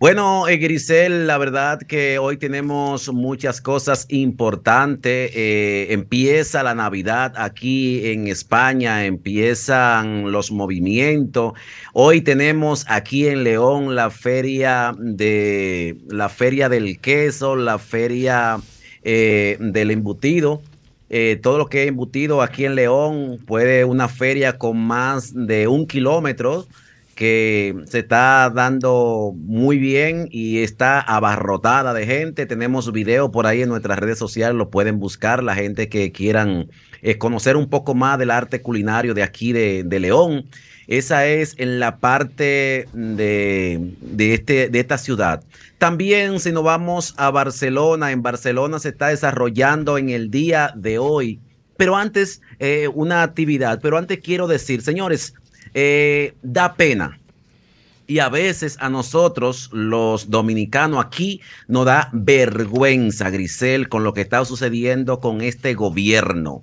Bueno, 0.01 0.47
eh, 0.47 0.57
Grisel, 0.57 1.27
la 1.27 1.37
verdad 1.37 1.79
que 1.79 2.17
hoy 2.17 2.37
tenemos 2.37 3.13
muchas 3.13 3.61
cosas 3.61 4.07
importantes. 4.09 5.29
Eh, 5.35 5.89
empieza 5.91 6.63
la 6.63 6.73
Navidad 6.73 7.33
aquí 7.35 8.07
en 8.07 8.27
España, 8.27 9.05
empiezan 9.05 10.31
los 10.31 10.51
movimientos. 10.51 11.53
Hoy 11.93 12.21
tenemos 12.21 12.83
aquí 12.89 13.27
en 13.27 13.43
León 13.43 13.93
la 13.93 14.09
feria 14.09 14.91
de 14.97 15.97
la 16.07 16.29
feria 16.29 16.67
del 16.67 16.99
queso, 16.99 17.55
la 17.55 17.77
feria 17.77 18.59
eh, 19.03 19.57
del 19.59 19.91
embutido. 19.91 20.63
Todo 21.43 21.59
lo 21.59 21.67
que 21.67 21.83
es 21.83 21.89
embutido 21.89 22.41
aquí 22.41 22.65
en 22.65 22.73
León 22.73 23.37
puede 23.45 23.85
una 23.85 24.07
feria 24.07 24.57
con 24.57 24.77
más 24.77 25.31
de 25.35 25.67
un 25.67 25.85
kilómetro 25.85 26.65
que 27.15 27.75
se 27.85 27.99
está 27.99 28.49
dando 28.53 29.33
muy 29.35 29.77
bien 29.77 30.27
y 30.31 30.59
está 30.59 30.99
abarrotada 30.99 31.93
de 31.93 32.05
gente. 32.05 32.45
Tenemos 32.45 32.91
video 32.91 33.31
por 33.31 33.45
ahí 33.47 33.61
en 33.61 33.69
nuestras 33.69 33.99
redes 33.99 34.17
sociales, 34.17 34.55
lo 34.55 34.69
pueden 34.69 34.99
buscar 34.99 35.43
la 35.43 35.55
gente 35.55 35.89
que 35.89 36.11
quieran 36.11 36.69
eh, 37.01 37.17
conocer 37.17 37.57
un 37.57 37.69
poco 37.69 37.93
más 37.95 38.17
del 38.19 38.31
arte 38.31 38.61
culinario 38.61 39.13
de 39.13 39.23
aquí 39.23 39.53
de, 39.53 39.83
de 39.85 39.99
León. 39.99 40.45
Esa 40.87 41.25
es 41.25 41.55
en 41.57 41.79
la 41.79 41.97
parte 41.97 42.87
de, 42.91 43.93
de, 44.01 44.33
este, 44.33 44.69
de 44.69 44.79
esta 44.79 44.97
ciudad. 44.97 45.43
También 45.77 46.39
si 46.39 46.51
nos 46.51 46.63
vamos 46.63 47.13
a 47.17 47.31
Barcelona, 47.31 48.11
en 48.11 48.21
Barcelona 48.21 48.77
se 48.79 48.89
está 48.89 49.07
desarrollando 49.07 49.97
en 49.97 50.09
el 50.09 50.29
día 50.29 50.73
de 50.75 50.99
hoy, 50.99 51.39
pero 51.77 51.95
antes 51.95 52.41
eh, 52.59 52.87
una 52.93 53.23
actividad, 53.23 53.79
pero 53.81 53.97
antes 53.97 54.19
quiero 54.19 54.47
decir, 54.47 54.81
señores, 54.81 55.33
eh, 55.73 56.33
da 56.41 56.75
pena. 56.75 57.17
Y 58.07 58.19
a 58.19 58.27
veces 58.27 58.77
a 58.81 58.89
nosotros, 58.89 59.69
los 59.71 60.29
dominicanos 60.29 61.03
aquí, 61.03 61.39
nos 61.67 61.85
da 61.85 62.09
vergüenza, 62.11 63.29
Grisel, 63.29 63.87
con 63.87 64.03
lo 64.03 64.13
que 64.13 64.21
está 64.21 64.43
sucediendo 64.43 65.19
con 65.21 65.41
este 65.41 65.75
gobierno. 65.75 66.61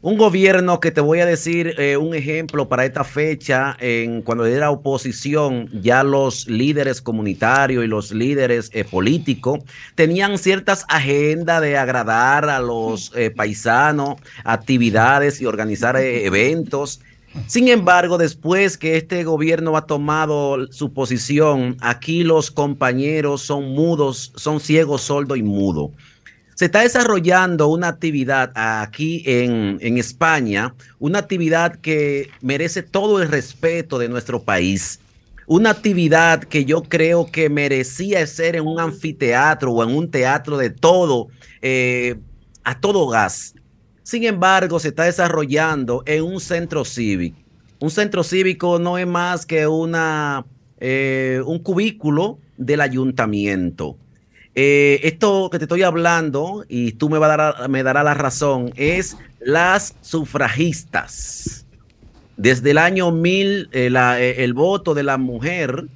Un 0.00 0.18
gobierno 0.18 0.80
que 0.80 0.90
te 0.90 1.00
voy 1.00 1.20
a 1.20 1.26
decir 1.26 1.76
eh, 1.78 1.96
un 1.96 2.16
ejemplo 2.16 2.68
para 2.68 2.84
esta 2.84 3.04
fecha, 3.04 3.76
en, 3.78 4.22
cuando 4.22 4.44
era 4.44 4.72
oposición, 4.72 5.68
ya 5.80 6.02
los 6.02 6.48
líderes 6.48 7.00
comunitarios 7.00 7.84
y 7.84 7.86
los 7.86 8.10
líderes 8.10 8.68
eh, 8.72 8.82
políticos 8.82 9.60
tenían 9.94 10.38
ciertas 10.38 10.84
agendas 10.88 11.60
de 11.60 11.78
agradar 11.78 12.50
a 12.50 12.58
los 12.58 13.12
paisanos, 13.36 14.16
actividades 14.42 15.40
y 15.40 15.46
organizar 15.46 15.96
eventos. 15.96 17.00
Sin 17.46 17.68
embargo, 17.68 18.18
después 18.18 18.76
que 18.76 18.96
este 18.96 19.24
gobierno 19.24 19.76
ha 19.76 19.86
tomado 19.86 20.70
su 20.70 20.92
posición, 20.92 21.76
aquí 21.80 22.24
los 22.24 22.50
compañeros 22.50 23.42
son 23.42 23.72
mudos, 23.72 24.32
son 24.36 24.60
ciegos, 24.60 25.02
sordos 25.02 25.38
y 25.38 25.42
mudos. 25.42 25.90
Se 26.54 26.66
está 26.66 26.82
desarrollando 26.82 27.68
una 27.68 27.88
actividad 27.88 28.52
aquí 28.54 29.22
en, 29.26 29.78
en, 29.80 29.98
España, 29.98 30.74
una 30.98 31.20
actividad 31.20 31.76
que 31.76 32.28
merece 32.42 32.82
todo 32.82 33.22
el 33.22 33.28
respeto 33.28 33.98
de 33.98 34.08
nuestro 34.08 34.42
país. 34.42 35.00
Una 35.46 35.70
actividad 35.70 36.44
que 36.44 36.64
yo 36.64 36.82
creo 36.82 37.26
que 37.26 37.48
merecía 37.48 38.24
ser 38.26 38.56
en 38.56 38.66
un 38.66 38.78
anfiteatro 38.78 39.72
o 39.72 39.82
en 39.82 39.96
un 39.96 40.10
teatro 40.10 40.56
de 40.56 40.70
todo, 40.70 41.28
eh, 41.62 42.16
a 42.64 42.78
todo 42.78 43.08
gas. 43.08 43.54
Sin 44.02 44.24
embargo, 44.24 44.80
se 44.80 44.88
está 44.88 45.04
desarrollando 45.04 46.02
en 46.06 46.24
un 46.24 46.40
centro 46.40 46.84
cívico. 46.84 47.38
Un 47.78 47.90
centro 47.90 48.22
cívico 48.22 48.78
no 48.78 48.98
es 48.98 49.06
más 49.06 49.46
que 49.46 49.66
una, 49.66 50.44
eh, 50.78 51.40
un 51.44 51.58
cubículo 51.58 52.38
del 52.56 52.80
ayuntamiento. 52.80 53.96
Eh, 54.54 55.00
esto 55.02 55.48
que 55.50 55.58
te 55.58 55.64
estoy 55.64 55.82
hablando, 55.82 56.64
y 56.68 56.92
tú 56.92 57.08
me, 57.08 57.18
va 57.18 57.32
a 57.32 57.36
dar, 57.36 57.68
me 57.68 57.82
darás 57.82 58.04
la 58.04 58.14
razón, 58.14 58.72
es 58.76 59.16
las 59.40 59.96
sufragistas. 60.02 61.66
Desde 62.36 62.72
el 62.72 62.78
año 62.78 63.12
1000, 63.12 63.68
eh, 63.72 63.90
la, 63.90 64.20
eh, 64.20 64.44
el 64.44 64.54
voto 64.54 64.94
de 64.94 65.02
la 65.02 65.18
mujer, 65.18 65.86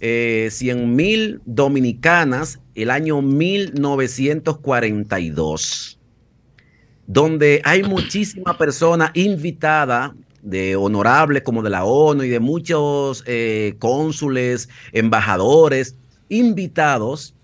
eh, 0.00 0.48
100 0.50 0.94
mil 0.94 1.40
dominicanas, 1.44 2.60
el 2.74 2.90
año 2.90 3.22
1942, 3.22 5.95
donde 7.06 7.60
hay 7.64 7.82
muchísima 7.82 8.56
persona 8.58 9.10
invitada 9.14 10.14
de 10.42 10.76
honorables 10.76 11.42
como 11.42 11.62
de 11.62 11.70
la 11.70 11.84
ONU 11.84 12.22
y 12.22 12.28
de 12.28 12.40
muchos 12.40 13.24
eh, 13.26 13.74
cónsules, 13.78 14.68
embajadores, 14.92 15.96
invitados 16.28 17.34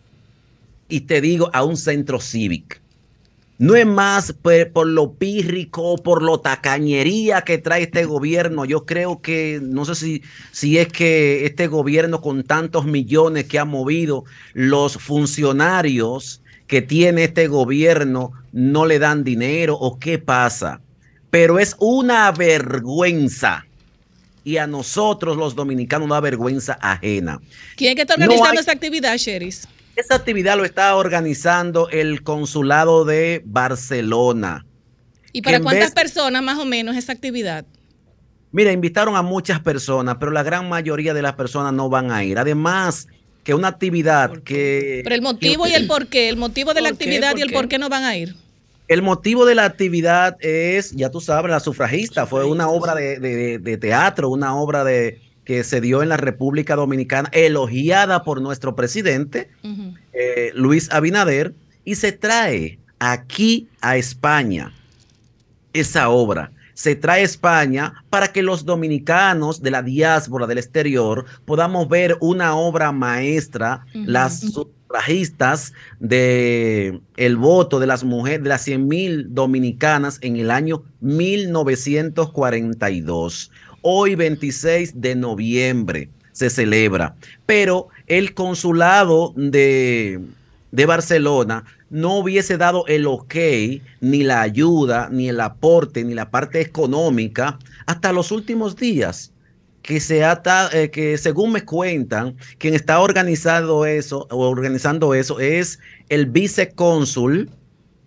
y 0.89 1.01
te 1.03 1.21
digo, 1.21 1.51
a 1.53 1.65
un 1.65 1.77
centro 1.77 2.21
cívico. 2.21 2.77
No 3.59 3.77
es 3.77 3.87
más 3.87 4.33
por, 4.33 4.87
lo 4.87 5.15
pírrico, 5.15 5.97
por 5.97 6.23
lo 6.23 6.41
tacañería 6.41 7.43
que 7.43 7.59
trae 7.59 7.85
este 7.85 8.05
gobierno. 8.05 8.65
Yo 8.65 8.85
creo 8.85 9.23
que, 9.23 9.61
no 9.63 9.85
sé 9.85 9.95
si, 9.95 10.23
si 10.51 10.79
es 10.79 10.89
que 10.89 11.47
este 11.47 11.69
gobierno 11.69 12.21
con 12.21 12.43
tantos 12.43 12.85
millones 12.87 13.45
que 13.45 13.59
ha 13.59 13.65
movido, 13.65 14.25
los 14.53 14.95
funcionarios 14.95 16.42
que 16.73 16.81
tiene 16.81 17.25
este 17.25 17.49
gobierno 17.49 18.33
no 18.51 18.87
le 18.87 18.99
dan 18.99 19.25
dinero 19.25 19.77
o 19.79 19.99
qué 19.99 20.19
pasa. 20.19 20.81
Pero 21.29 21.59
es 21.59 21.77
una 21.79 22.33
vergüenza 22.33 23.67
y 24.43 24.57
a 24.57 24.67
nosotros 24.67 25.37
los 25.37 25.55
dominicanos 25.55 26.07
una 26.07 26.19
vergüenza 26.21 26.79
ajena. 26.81 27.43
¿Quién 27.77 27.95
que 27.95 28.01
está 28.01 28.15
organizando 28.15 28.47
no 28.47 28.53
hay... 28.53 28.57
esta 28.57 28.73
actividad, 28.73 29.19
Sheris? 29.19 29.69
Esta 29.97 30.15
actividad 30.15 30.57
lo 30.57 30.65
está 30.65 30.97
organizando 30.97 31.91
el 31.91 32.23
consulado 32.23 33.05
de 33.05 33.43
Barcelona. 33.45 34.65
¿Y 35.31 35.43
para 35.43 35.61
cuántas 35.61 35.93
vez... 35.93 35.95
personas 35.95 36.43
más 36.43 36.59
o 36.59 36.65
menos 36.65 36.97
esa 36.97 37.13
actividad? 37.13 37.67
Mira, 38.51 38.73
invitaron 38.73 39.15
a 39.15 39.21
muchas 39.21 39.61
personas, 39.61 40.17
pero 40.19 40.33
la 40.33 40.43
gran 40.43 40.71
mayoría 40.71 41.13
de 41.13 41.21
las 41.21 41.35
personas 41.35 41.75
no 41.75 41.91
van 41.91 42.11
a 42.11 42.25
ir. 42.25 42.39
Además, 42.39 43.09
que 43.45 43.55
una 43.55 43.69
actividad 43.69 44.43
que... 44.43 45.01
Pero 45.05 45.15
el 45.15 45.23
motivo 45.23 45.65
que, 45.65 45.71
y 45.71 45.75
el 45.75 45.87
por 45.87 46.07
qué, 46.07 46.29
el 46.29 46.37
motivo 46.37 46.75
de 46.75 46.81
la 46.81 46.89
actividad 46.91 47.37
y 47.37 47.43
el 47.43 47.53
por 47.53 47.69
qué 47.69 47.79
no 47.79 47.89
van 47.89 48.05
a 48.05 48.17
ir. 48.17 48.35
El 48.89 49.03
motivo 49.03 49.47
de 49.47 49.55
la 49.55 49.65
actividad 49.65 50.37
es, 50.41 50.93
ya 50.93 51.11
tú 51.11 51.21
sabes, 51.21 51.51
la 51.51 51.61
sufragista. 51.61 52.27
Fue 52.27 52.45
una 52.45 52.69
obra 52.69 52.95
de, 52.95 53.19
de, 53.19 53.59
de 53.59 53.77
teatro, 53.79 54.29
una 54.29 54.55
obra 54.55 54.85
de, 54.85 55.21
que 55.45 55.65
se 55.65 55.81
dio 55.81 56.03
en 56.03 56.09
la 56.09 56.17
República 56.17 56.77
Dominicana, 56.77 57.29
elogiada 57.33 58.23
por 58.23 58.41
nuestro 58.41 58.77
presidente, 58.77 59.51
uh 59.63 59.69
-huh. 59.69 59.99
eh, 60.13 60.53
Luis 60.55 60.91
Abinader, 60.91 61.53
y 61.85 61.97
se 61.97 62.13
trae 62.13 62.79
aquí 62.99 63.69
a 63.81 63.97
España 63.97 64.73
esa 65.73 66.09
obra. 66.11 66.53
Se 66.83 66.97
trae 66.97 67.21
a 67.21 67.25
España 67.25 67.95
para 68.11 68.33
que 68.33 68.43
los 68.43 68.65
dominicanos 68.65 69.63
de 69.63 69.71
la 69.71 69.85
diáspora 69.85 70.49
del 70.49 70.59
exterior 70.59 71.27
podamos 71.45 71.89
ver 71.89 72.17
una 72.21 72.57
obra 72.57 72.91
maestra, 72.91 73.87
uh 73.95 73.99
-huh. 73.99 74.07
las 74.07 74.41
sufragistas 74.41 75.75
de 76.01 77.01
el 77.17 77.37
voto 77.37 77.79
de 77.79 77.87
las 77.87 78.03
mujeres, 78.03 78.43
de 78.43 78.49
las 78.49 78.63
100 78.63 78.89
mil 78.89 79.33
dominicanas 79.33 80.19
en 80.23 80.39
el 80.39 80.51
año 80.51 80.83
1942 81.01 83.53
hoy 83.83 84.17
26 84.17 85.01
de 85.01 85.15
noviembre 85.15 86.09
se 86.33 86.51
celebra, 86.51 87.15
pero 87.47 87.91
el 88.09 88.35
consulado 88.35 89.33
de, 89.37 90.19
de, 90.73 90.87
Barcelona 90.87 91.63
no 91.93 92.17
hubiese 92.17 92.57
dado 92.57 92.87
el 92.87 93.07
ok, 93.07 93.35
ni 94.01 94.25
la 94.25 94.41
ayuda, 94.41 95.11
ni 95.13 95.29
el 95.29 95.39
aporte, 95.41 96.03
ni 96.05 96.15
la 96.15 96.31
parte 96.31 96.63
económica 96.63 97.59
hasta 97.87 98.13
los 98.13 98.33
últimos 98.33 98.77
días. 98.77 99.33
Que, 99.83 100.01
se 100.01 100.25
ata, 100.25 100.71
eh, 100.73 100.91
que 100.91 101.19
según 101.19 101.53
me 101.53 101.65
cuentan, 101.65 102.37
quien 102.59 102.75
está 102.75 103.01
organizando 103.01 103.85
eso, 103.85 104.27
o 104.31 104.49
organizando 104.49 105.13
eso 105.13 105.39
es 105.39 105.81
el 106.09 106.27
vicecónsul, 106.27 107.51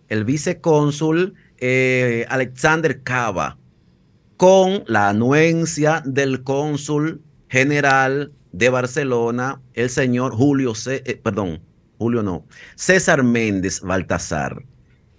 el 0.10 0.24
vicecónsul 0.26 1.36
eh, 1.60 2.26
Alexander 2.30 3.02
Cava 3.04 3.58
con 4.38 4.84
la 4.88 5.10
anuencia 5.10 6.02
del 6.06 6.44
cónsul 6.44 7.22
general 7.50 8.32
de 8.52 8.70
Barcelona, 8.70 9.62
el 9.74 9.90
señor 9.90 10.34
Julio, 10.34 10.74
C 10.74 11.04
eh, 11.06 11.20
perdón, 11.22 11.62
Julio 11.98 12.24
no, 12.24 12.46
César 12.76 13.24
Méndez 13.24 13.82
Baltasar. 13.82 14.64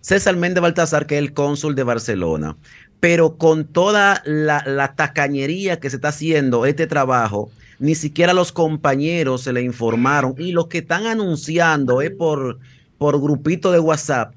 César 0.01 0.37
Méndez 0.37 0.63
Baltasar, 0.63 1.07
que 1.07 1.17
es 1.17 1.23
el 1.23 1.33
cónsul 1.33 1.75
de 1.75 1.83
Barcelona. 1.83 2.57
Pero 3.01 3.37
con 3.37 3.67
toda 3.67 4.23
la, 4.25 4.95
tacañería 4.97 5.81
que 5.81 5.91
se 5.91 5.97
está 5.97 6.09
haciendo 6.09 6.65
este 6.65 6.87
trabajo, 6.87 7.51
ni 7.79 7.95
siquiera 7.95 8.33
los 8.33 8.53
compañeros 8.53 9.43
se 9.43 9.53
le 9.53 9.63
informaron 9.63 10.35
y 10.39 10.53
los 10.53 10.69
que 10.69 10.79
están 10.79 11.07
anunciando 11.07 12.01
es 12.03 12.11
por, 12.11 12.59
por 12.99 13.21
grupito 13.21 13.73
de 13.73 13.81
WhatsApp. 13.81 14.35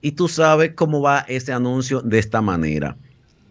Y 0.00 0.12
tú 0.12 0.28
sabes 0.28 0.72
cómo 0.74 1.00
va 1.00 1.20
ese 1.28 1.52
anuncio 1.52 2.02
de 2.02 2.18
esta 2.18 2.40
manera. 2.40 2.96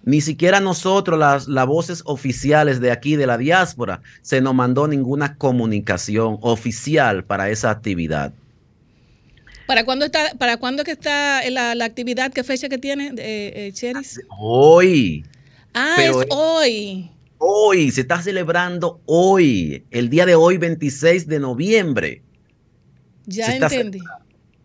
Ni 0.08 0.22
siquiera 0.22 0.62
nosotros, 0.62 1.20
las, 1.20 1.50
las, 1.50 1.66
voces 1.66 2.02
oficiales 2.06 2.80
de 2.80 2.92
aquí, 2.92 3.18
de 3.18 3.28
la 3.28 3.38
diáspora, 3.38 4.02
se 4.22 4.40
nos 4.40 4.56
mandó 4.56 4.88
ninguna 4.88 5.36
comunicación 5.36 6.38
oficial 6.40 7.26
para 7.26 7.50
esa 7.50 7.72
actividad. 7.72 8.32
¿Para 9.66 9.84
cuándo 9.84 10.06
está, 10.06 10.32
para 10.38 10.56
cuándo 10.56 10.86
que 10.86 10.92
está 10.92 11.42
la, 11.50 11.76
la 11.76 11.84
actividad? 11.84 12.32
¿Qué 12.32 12.46
fecha 12.46 12.70
que 12.70 12.78
tiene, 12.78 13.08
eh, 13.18 13.52
eh, 13.54 13.72
Cheris? 13.74 14.22
Hoy. 14.30 15.26
Ah, 15.74 15.96
Pero 15.98 16.22
es 16.22 16.28
hoy. 16.30 17.12
Hoy, 17.38 17.92
se 17.92 18.00
está 18.00 18.22
celebrando 18.22 19.02
hoy, 19.08 19.84
el 19.92 20.10
día 20.10 20.26
de 20.26 20.36
hoy, 20.36 20.58
26 20.58 21.28
de 21.28 21.40
noviembre. 21.42 22.22
Ya 23.26 23.54
entendí. 23.54 24.00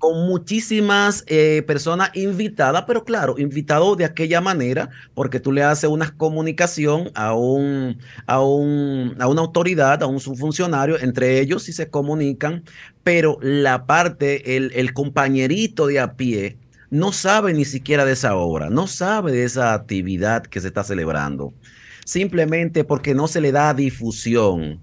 Con 0.03 0.27
muchísimas 0.27 1.23
eh, 1.29 1.63
personas 1.65 2.11
invitadas, 2.15 2.83
pero 2.89 3.05
claro, 3.05 3.37
invitado 3.39 3.95
de 3.95 4.05
aquella 4.05 4.41
manera, 4.41 4.91
porque 5.15 5.39
tú 5.39 5.53
le 5.53 5.63
haces 5.63 5.89
una 5.89 6.11
comunicación 6.17 7.13
a 7.15 7.35
un, 7.35 7.99
a 8.27 8.43
un, 8.43 9.15
a 9.21 9.29
una 9.29 9.43
autoridad, 9.43 10.03
a 10.03 10.09
un 10.09 10.19
subfuncionario, 10.19 10.99
entre 10.99 11.39
ellos 11.39 11.63
si 11.63 11.73
se 11.73 11.89
comunican, 11.89 12.65
pero 13.05 13.39
la 13.43 13.87
parte, 13.87 14.57
el, 14.57 14.73
el 14.75 14.93
compañerito 14.93 15.87
de 15.87 16.01
a 16.01 16.17
pie, 16.17 16.59
no 16.91 17.13
sabe 17.13 17.55
ni 17.55 17.65
siquiera 17.65 18.05
de 18.05 18.15
esa 18.15 18.35
obra, 18.35 18.71
no 18.71 18.89
sabe 18.89 19.31
de 19.31 19.45
esa 19.45 19.73
actividad 19.73 20.43
que 20.43 20.61
se 20.61 20.67
está 20.67 20.83
celebrando, 20.83 21.55
simplemente 22.05 22.83
porque 22.83 23.15
no 23.15 23.29
se 23.29 23.41
le 23.41 23.53
da 23.53 23.73
difusión 23.73 24.81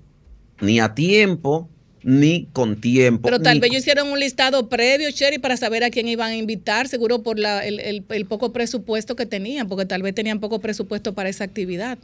ni 0.61 0.79
a 0.79 0.93
tiempo, 0.93 1.69
ni 2.03 2.47
con 2.53 2.79
tiempo. 2.79 3.23
Pero 3.23 3.39
tal 3.41 3.59
vez 3.59 3.69
con- 3.69 3.71
ellos 3.73 3.81
hicieron 3.83 4.09
un 4.11 4.19
listado 4.19 4.69
previo, 4.69 5.11
Cherry, 5.11 5.37
para 5.37 5.57
saber 5.57 5.83
a 5.83 5.89
quién 5.89 6.07
iban 6.07 6.31
a 6.31 6.35
invitar, 6.35 6.87
seguro 6.87 7.23
por 7.23 7.37
la, 7.39 7.65
el, 7.65 7.79
el- 7.79 8.03
el 8.09 8.25
poco 8.25 8.53
presupuesto 8.53 9.15
que 9.15 9.25
tenían, 9.25 9.67
porque 9.67 9.85
tal 9.85 10.01
vez 10.01 10.15
tenían 10.15 10.39
poco 10.39 10.59
presupuesto 10.59 11.13
para 11.13 11.29
esa 11.29 11.43
actividad. 11.43 11.97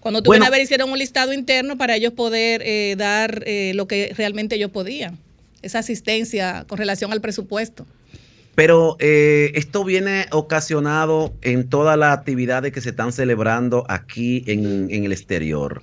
Cuando 0.00 0.22
tú 0.22 0.28
Bueno. 0.30 0.44
a 0.46 0.50
ver, 0.50 0.62
hicieron 0.62 0.90
un 0.90 0.98
listado 0.98 1.32
interno 1.32 1.76
para 1.78 1.96
ellos 1.96 2.12
poder 2.12 2.62
eh, 2.64 2.94
dar 2.96 3.42
eh, 3.46 3.72
lo 3.74 3.86
que 3.88 4.12
realmente 4.16 4.54
ellos 4.56 4.70
podían, 4.70 5.18
esa 5.62 5.80
asistencia 5.80 6.64
con 6.68 6.78
relación 6.78 7.12
al 7.12 7.20
presupuesto. 7.20 7.86
Pero 8.54 8.96
eh, 8.98 9.52
esto 9.54 9.84
viene 9.84 10.26
ocasionado 10.32 11.32
en 11.42 11.68
todas 11.68 11.96
las 11.98 12.16
actividades 12.16 12.72
que 12.72 12.80
se 12.80 12.90
están 12.90 13.12
celebrando 13.12 13.84
aquí 13.88 14.42
en, 14.46 14.88
en 14.90 15.04
el 15.04 15.12
exterior, 15.12 15.82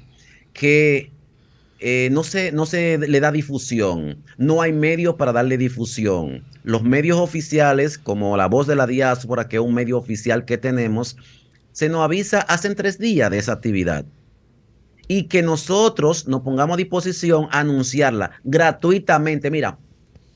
que 0.54 1.12
eh, 1.80 2.10
no, 2.12 2.24
se, 2.24 2.52
no 2.52 2.66
se 2.66 2.98
le 2.98 3.20
da 3.20 3.32
difusión, 3.32 4.24
no 4.38 4.62
hay 4.62 4.74
medios 4.74 5.16
para 5.16 5.32
darle 5.32 5.58
difusión. 5.58 6.44
Los 6.64 6.84
medios 6.84 7.20
oficiales, 7.20 7.98
como 7.98 8.36
La 8.36 8.48
Voz 8.48 8.66
de 8.66 8.76
la 8.76 8.88
Diáspora, 8.88 9.48
que 9.48 9.58
es 9.58 9.62
un 9.62 9.76
medio 9.76 9.98
oficial 9.98 10.46
que 10.46 10.58
tenemos, 10.58 11.18
se 11.72 11.90
nos 11.90 12.02
avisa 12.02 12.42
hace 12.42 12.74
tres 12.74 12.98
días 12.98 13.30
de 13.30 13.38
esa 13.38 13.54
actividad. 13.54 14.06
Y 15.08 15.24
que 15.24 15.44
nosotros 15.44 16.28
nos 16.28 16.42
pongamos 16.42 16.74
a 16.74 16.78
disposición 16.78 17.48
a 17.52 17.60
anunciarla 17.60 18.32
gratuitamente, 18.44 19.52
mira, 19.52 19.78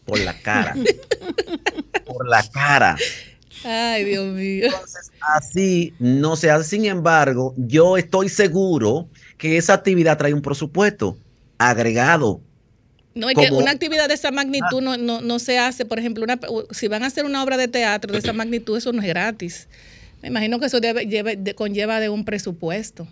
por 0.06 0.20
la 0.20 0.40
cara. 0.42 0.76
por 2.06 2.28
la 2.28 2.44
cara. 2.50 2.96
Ay, 3.64 4.06
Dios 4.06 4.34
mío. 4.34 4.66
Entonces, 4.66 5.12
así 5.22 5.94
no 6.00 6.36
se 6.36 6.52
hace. 6.52 6.70
Sin 6.70 6.86
embargo, 6.86 7.54
yo 7.58 7.98
estoy 7.98 8.30
seguro 8.30 9.08
que 9.38 9.58
esa 9.58 9.74
actividad 9.74 10.18
trae 10.18 10.34
un 10.34 10.42
presupuesto 10.42 11.18
agregado. 11.70 12.41
No, 13.13 13.30
es 13.30 13.36
que 13.36 13.51
una 13.51 13.72
actividad 13.72 14.08
de 14.08 14.13
esa 14.13 14.32
magnitud 14.32 14.82
no, 14.82 14.96
no, 14.98 15.20
no 15.22 15.39
se 15.39 15.60
hace, 15.60 15.84
por 15.86 16.00
ejemplo, 16.00 16.24
una, 16.24 16.39
si 16.72 16.88
van 16.88 17.03
a 17.03 17.08
hacer 17.08 17.25
una 17.25 17.44
obra 17.44 17.58
de 17.58 17.68
teatro 17.68 18.13
de 18.13 18.20
esa 18.20 18.32
magnitud, 18.34 18.77
eso 18.77 18.94
no 18.94 19.01
es 19.01 19.08
gratis. 19.08 19.68
Me 20.22 20.30
imagino 20.30 20.60
que 20.60 20.68
eso 20.68 20.80
debe, 20.80 21.06
lleve- 21.08 21.36
de- 21.36 21.53
conlleva 21.56 22.00
de 22.00 22.08
un 22.10 22.24
presupuesto. 22.24 23.08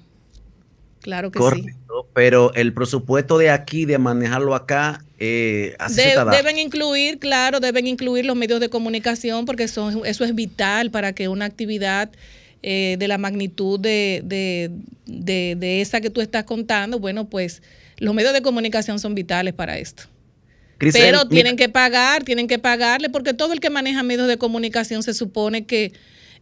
Claro 1.02 1.32
que 1.32 1.40
sí. 1.56 1.66
Pero 2.14 2.54
el 2.56 2.74
presupuesto 2.74 3.38
de 3.38 3.50
aquí, 3.50 3.86
de 3.86 3.98
manejarlo 3.98 4.54
acá, 4.56 5.04
eh, 5.18 5.76
así 5.80 5.96
De- 6.02 6.16
deben 6.32 6.58
incluir, 6.58 7.20
claro, 7.20 7.60
deben 7.60 7.88
incluir 7.88 8.26
los 8.26 8.36
medios 8.36 8.60
de 8.60 8.70
comunicación 8.70 9.46
porque 9.46 9.68
son, 9.68 10.06
eso 10.06 10.24
es 10.26 10.36
vital 10.36 10.92
para 10.92 11.14
que 11.14 11.28
una 11.30 11.46
actividad 11.46 12.10
eh, 12.62 12.98
de 13.00 13.08
la 13.08 13.18
magnitud 13.18 13.80
de, 13.80 14.22
de, 14.26 14.70
de- 15.06 15.56
de 15.58 15.80
esa 15.82 16.02
que 16.02 16.10
tú 16.10 16.20
estás 16.20 16.44
contando, 16.44 17.00
bueno, 17.00 17.30
pues 17.30 17.62
los 18.00 18.14
medios 18.14 18.34
de 18.34 18.42
comunicación 18.42 19.00
son 19.00 19.16
vitales 19.16 19.54
para 19.54 19.78
esto. 19.78 20.04
Grisel, 20.80 21.02
Pero 21.02 21.28
tienen 21.28 21.56
que 21.58 21.68
pagar, 21.70 22.24
tienen 22.24 22.48
que 22.48 22.58
pagarle, 22.60 23.10
porque 23.10 23.34
todo 23.34 23.54
el 23.54 23.60
que 23.60 23.70
maneja 23.70 24.02
medios 24.04 24.28
de 24.28 24.38
comunicación 24.38 25.04
se 25.04 25.14
supone 25.14 25.66
que 25.66 25.92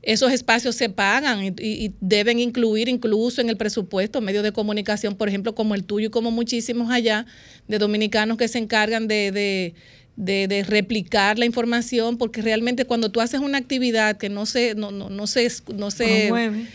esos 0.03 0.31
espacios 0.31 0.75
se 0.75 0.89
pagan 0.89 1.43
y, 1.43 1.47
y- 1.47 1.85
y 1.85 1.93
deben 2.01 2.39
incluir 2.39 2.87
incluso 2.87 3.41
en 3.41 3.49
el 3.49 3.57
presupuesto 3.57 4.21
medios 4.21 4.43
de 4.43 4.51
comunicación, 4.51 5.15
por 5.15 5.27
ejemplo, 5.27 5.55
como 5.55 5.73
el 5.73 5.83
tuyo 5.83 6.07
y 6.07 6.11
como 6.11 6.29
muchísimos 6.29 6.91
allá, 6.91 7.25
de 7.67 7.79
dominicanos 7.79 8.37
que 8.37 8.47
se 8.47 8.59
encargan 8.59 9.07
de, 9.07 9.31
de- 9.31 9.73
de- 10.15 10.47
de 10.47 10.63
replicar 10.63 11.39
la 11.39 11.45
información, 11.45 12.17
porque 12.17 12.41
realmente 12.43 12.85
cuando 12.85 13.09
tú 13.11 13.21
haces 13.21 13.39
una 13.39 13.57
actividad 13.57 14.17
que 14.17 14.29
no 14.29 14.45
se, 14.45 14.75
no, 14.75 14.91
no, 14.91 15.09
no 15.09 15.25
se, 15.27 15.51
no 15.75 15.89
se 15.89 16.05
Promueve. 16.27 16.65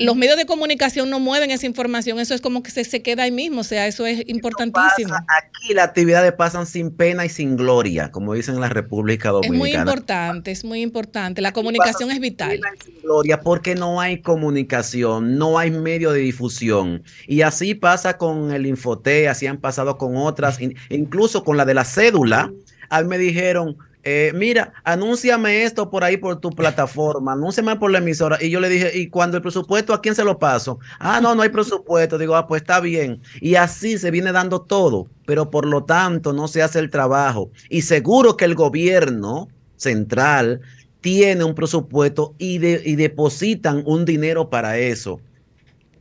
Los 0.00 0.16
medios 0.16 0.36
de 0.38 0.46
comunicación 0.46 1.10
no 1.10 1.20
mueven 1.20 1.50
esa 1.50 1.66
información, 1.66 2.18
eso 2.18 2.34
es 2.34 2.40
como 2.40 2.62
que 2.62 2.70
se, 2.70 2.82
se 2.84 3.02
queda 3.02 3.24
ahí 3.24 3.30
mismo, 3.30 3.60
o 3.60 3.64
sea, 3.64 3.86
eso 3.86 4.06
es 4.06 4.22
importantísimo. 4.26 5.10
pasa 5.10 5.24
aquí 5.38 5.74
las 5.74 5.88
actividades 5.88 6.32
pasan 6.32 6.66
sin 6.66 6.90
pena 6.90 7.26
y 7.26 7.28
sin 7.28 7.56
gloria, 7.56 8.10
como 8.10 8.32
dicen 8.32 8.54
en 8.54 8.62
la 8.62 8.70
República 8.70 9.28
Es 9.42 9.48
muy 9.50 9.58
Dominicana. 9.58 9.82
importante, 9.90 10.50
es 10.50 10.64
muy 10.64 10.80
importante. 10.80 11.42
La 11.42 11.52
comunicación 11.52 12.10
es 12.10 12.20
vital. 12.20 12.50
pena 12.52 12.68
y 12.80 12.84
sin 12.84 13.02
Gloria, 13.02 13.40
porque 13.40 13.74
no 13.74 14.00
hay 14.00 14.22
comunicación, 14.22 15.36
no 15.36 15.58
hay 15.58 15.70
medio 15.70 16.12
de 16.12 16.20
difusión. 16.20 17.02
Y 17.26 17.42
así 17.42 17.74
pasa 17.74 18.16
con 18.16 18.52
el 18.52 18.66
Infoté, 18.66 19.28
así 19.28 19.46
han 19.46 19.58
pasado 19.58 19.98
con 19.98 20.16
otras, 20.16 20.60
in- 20.60 20.76
incluso 20.88 21.44
con 21.44 21.56
la 21.56 21.64
de 21.64 21.74
la 21.74 21.84
cédula. 21.84 22.50
A 22.88 23.02
mí 23.02 23.08
me 23.08 23.18
dijeron, 23.18 23.76
eh, 24.04 24.32
mira, 24.34 24.72
anúnciame 24.84 25.62
esto 25.62 25.88
por 25.90 26.02
ahí 26.02 26.16
por 26.16 26.40
tu 26.40 26.50
plataforma, 26.50 27.32
anúnciame 27.34 27.76
por 27.76 27.90
la 27.92 27.98
emisora. 27.98 28.36
Y 28.40 28.50
yo 28.50 28.58
le 28.60 28.68
dije, 28.68 28.90
¿y 28.98 29.08
cuando 29.08 29.36
el 29.36 29.42
presupuesto 29.42 29.94
a 29.94 30.00
quién 30.00 30.14
se 30.16 30.24
lo 30.24 30.38
paso? 30.38 30.78
Ah, 30.98 31.20
no, 31.20 31.34
no 31.34 31.42
hay 31.42 31.50
presupuesto. 31.50 32.18
Digo, 32.18 32.34
ah, 32.34 32.46
pues 32.48 32.62
está 32.62 32.80
bien. 32.80 33.22
Y 33.40 33.54
así 33.54 33.98
se 33.98 34.10
viene 34.10 34.32
dando 34.32 34.62
todo, 34.62 35.08
pero 35.24 35.50
por 35.50 35.66
lo 35.66 35.84
tanto 35.84 36.32
no 36.32 36.48
se 36.48 36.62
hace 36.62 36.80
el 36.80 36.90
trabajo. 36.90 37.50
Y 37.68 37.82
seguro 37.82 38.36
que 38.36 38.44
el 38.44 38.54
gobierno 38.56 39.48
central 39.76 40.60
tiene 41.00 41.44
un 41.44 41.54
presupuesto 41.54 42.34
y, 42.38 42.58
de- 42.58 42.82
y 42.84 42.96
depositan 42.96 43.82
un 43.86 44.04
dinero 44.04 44.50
para 44.50 44.78
eso. 44.78 45.20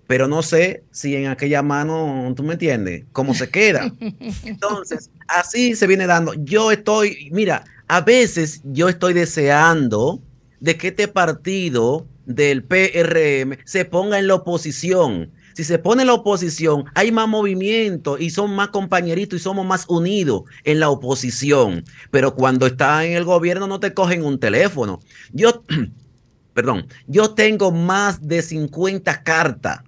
Pero 0.07 0.27
no 0.27 0.43
sé 0.43 0.83
si 0.91 1.15
en 1.15 1.27
aquella 1.27 1.61
mano, 1.61 2.33
tú 2.35 2.43
me 2.43 2.53
entiendes, 2.53 3.05
cómo 3.13 3.33
se 3.33 3.49
queda. 3.49 3.93
Entonces, 4.43 5.09
así 5.27 5.75
se 5.75 5.87
viene 5.87 6.05
dando. 6.05 6.33
Yo 6.33 6.71
estoy, 6.71 7.29
mira, 7.31 7.63
a 7.91 7.99
veces 7.99 8.61
yo 8.63 8.87
estoy 8.87 9.13
deseando 9.13 10.21
de 10.61 10.77
que 10.77 10.87
este 10.87 11.09
partido 11.09 12.07
del 12.25 12.63
PRM 12.63 13.57
se 13.65 13.83
ponga 13.83 14.17
en 14.17 14.27
la 14.27 14.35
oposición. 14.35 15.29
Si 15.55 15.65
se 15.65 15.77
pone 15.77 16.03
en 16.03 16.07
la 16.07 16.13
oposición, 16.13 16.85
hay 16.95 17.11
más 17.11 17.27
movimiento 17.27 18.17
y 18.17 18.29
son 18.29 18.55
más 18.55 18.69
compañeritos 18.69 19.37
y 19.37 19.43
somos 19.43 19.65
más 19.65 19.83
unidos 19.89 20.43
en 20.63 20.79
la 20.79 20.89
oposición. 20.89 21.83
Pero 22.11 22.33
cuando 22.33 22.65
está 22.65 23.05
en 23.05 23.11
el 23.11 23.25
gobierno 23.25 23.67
no 23.67 23.81
te 23.81 23.93
cogen 23.93 24.23
un 24.23 24.39
teléfono. 24.39 25.01
Yo, 25.33 25.61
perdón, 26.53 26.87
yo 27.07 27.31
tengo 27.31 27.73
más 27.73 28.25
de 28.25 28.41
50 28.41 29.21
cartas 29.21 29.81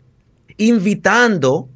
invitando 0.57 1.69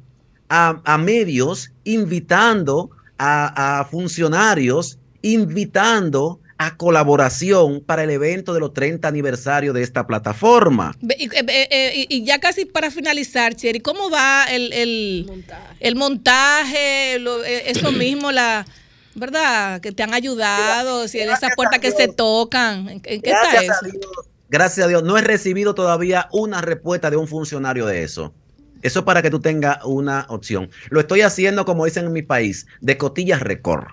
a, 0.50 0.98
medios, 0.98 1.72
invitando 1.84 2.90
a 3.16 3.88
funcionarios, 3.90 4.98
invitando 5.22 6.40
a 6.60 6.76
colaboración 6.76 7.80
para 7.86 8.02
el 8.02 8.10
evento 8.10 8.52
de 8.52 8.58
los 8.60 8.74
30 8.74 9.06
aniversario 9.06 9.72
de 9.72 9.82
esta 9.82 10.06
plataforma. 10.08 10.96
Y, 11.16 11.26
eh, 11.26 11.44
eh, 11.46 11.68
eh, 11.70 11.92
y- 11.94 12.16
y 12.16 12.24
ya 12.24 12.40
casi 12.40 12.64
para 12.64 12.90
finalizar, 12.90 13.54
Cheri, 13.54 13.78
¿cómo 13.80 14.10
va 14.10 14.44
el, 14.50 14.72
el, 14.72 15.24
Montaje. 15.28 15.76
el 15.78 15.94
montaje, 15.94 17.18
lo- 17.20 17.44
eso 17.44 17.92
mismo, 17.92 18.32
la 18.32 18.66
verdad, 19.14 19.80
que 19.80 19.92
te 19.92 20.02
han 20.02 20.14
ayudado, 20.14 21.06
si 21.06 21.20
esas 21.20 21.50
puertas 21.54 21.78
que 21.78 21.92
se 21.92 22.08
tocan, 22.08 22.88
¿en, 22.88 23.00
qué 23.00 23.14
está 23.14 23.50
Gracias 23.52 23.64
eso? 23.64 23.72
a 23.74 23.88
Dios, 23.88 24.06
gracias 24.48 24.84
a 24.86 24.88
Dios, 24.88 25.02
no 25.04 25.16
he 25.16 25.22
recibido 25.22 25.74
todavía 25.74 26.28
una 26.32 26.60
respuesta 26.60 27.08
de 27.10 27.16
un 27.16 27.28
funcionario 27.28 27.86
de 27.86 28.02
eso. 28.02 28.34
Eso 28.82 29.04
para 29.04 29.22
que 29.22 29.30
tú 29.30 29.40
tengas 29.40 29.78
una 29.84 30.26
opción. 30.28 30.70
Lo 30.90 31.00
estoy 31.00 31.20
haciendo, 31.22 31.64
como 31.64 31.84
dicen 31.84 32.06
en 32.06 32.12
mi 32.12 32.22
país, 32.22 32.66
de 32.80 32.96
cotillas 32.96 33.40
record. 33.40 33.84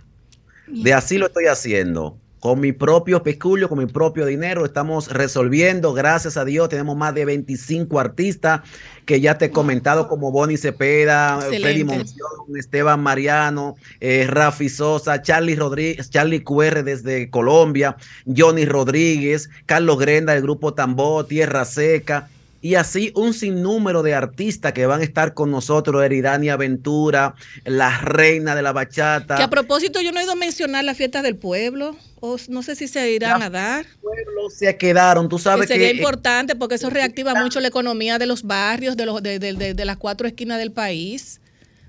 De 0.68 0.94
así 0.94 1.18
lo 1.18 1.28
estoy 1.28 1.46
haciendo. 1.46 2.18
Con 2.40 2.60
mi 2.60 2.74
propio 2.74 3.24
peculio, 3.24 3.68
con 3.68 3.80
mi 3.80 3.88
propio 3.88 4.24
dinero, 4.24 4.66
estamos 4.66 5.12
resolviendo. 5.12 5.94
Gracias 5.94 6.38
a 6.38 6.46
Dios, 6.46 6.70
tenemos 6.70 6.96
más 6.96 7.16
de 7.16 7.26
25 7.26 8.00
artistas 8.00 8.62
que 9.06 9.20
ya 9.20 9.40
te 9.40 9.46
he 9.46 9.50
comentado, 9.52 10.08
como 10.08 10.32
Bonnie 10.32 10.58
Cepeda, 10.58 11.38
Excelente. 11.38 11.64
Freddy 11.64 11.84
Monción, 11.84 12.30
Esteban 12.56 13.02
Mariano, 13.02 13.76
eh, 14.00 14.28
Rafi 14.28 14.70
Sosa, 14.70 15.24
Charlie 15.24 15.56
Rodríguez, 15.56 16.12
Charlie 16.12 16.44
QR 16.44 16.84
desde 16.84 17.32
Colombia, 17.32 17.98
Johnny 18.28 18.66
Rodríguez, 18.66 19.50
Carlos 19.66 19.98
Grenda 19.98 20.34
del 20.34 20.44
grupo 20.44 20.76
Tambor, 20.76 21.26
Tierra 21.26 21.66
Seca. 21.66 22.30
Y 22.66 22.74
así 22.74 23.12
un 23.14 23.36
sinnúmero 23.36 24.02
de 24.02 24.16
artistas 24.16 24.74
que 24.74 24.88
van 24.88 25.02
a 25.02 25.04
estar 25.04 25.36
con 25.36 25.52
nosotros, 25.52 26.04
Eridania 26.04 26.54
Aventura, 26.54 27.36
la 27.64 28.00
reina 28.00 28.56
de 28.56 28.64
la 28.64 28.72
bachata. 28.74 29.36
Que 29.36 29.44
a 29.44 29.52
propósito, 29.52 30.02
yo 30.02 30.12
no 30.12 30.20
he 30.20 30.24
ido 30.24 30.32
a 30.32 30.36
mencionar 30.36 30.84
las 30.84 30.98
fiestas 30.98 31.22
del 31.22 31.36
pueblo, 31.36 31.96
o 32.22 32.38
no 32.50 32.64
sé 32.64 32.76
si 32.76 32.88
se 32.88 33.12
irán 33.12 33.44
a 33.44 33.52
dar. 33.52 33.86
pueblos 34.02 34.56
se 34.56 34.76
quedaron, 34.78 35.30
tú 35.30 35.36
Que 35.38 35.44
sabes 35.44 35.68
sería 35.68 35.90
que 35.90 35.94
eh, 35.94 35.98
importante 35.98 36.56
porque 36.56 36.74
eso 36.74 36.90
reactiva 36.90 37.36
mucho 37.36 37.60
la 37.60 37.68
economía 37.68 38.18
de 38.18 38.26
los 38.26 38.42
barrios, 38.42 38.98
de, 38.98 39.06
los, 39.06 39.22
de, 39.22 39.38
de- 39.38 39.54
de- 39.54 39.74
de 39.76 39.86
las 39.86 39.98
cuatro 39.98 40.26
esquinas 40.28 40.58
del 40.58 40.72
país. 40.72 41.42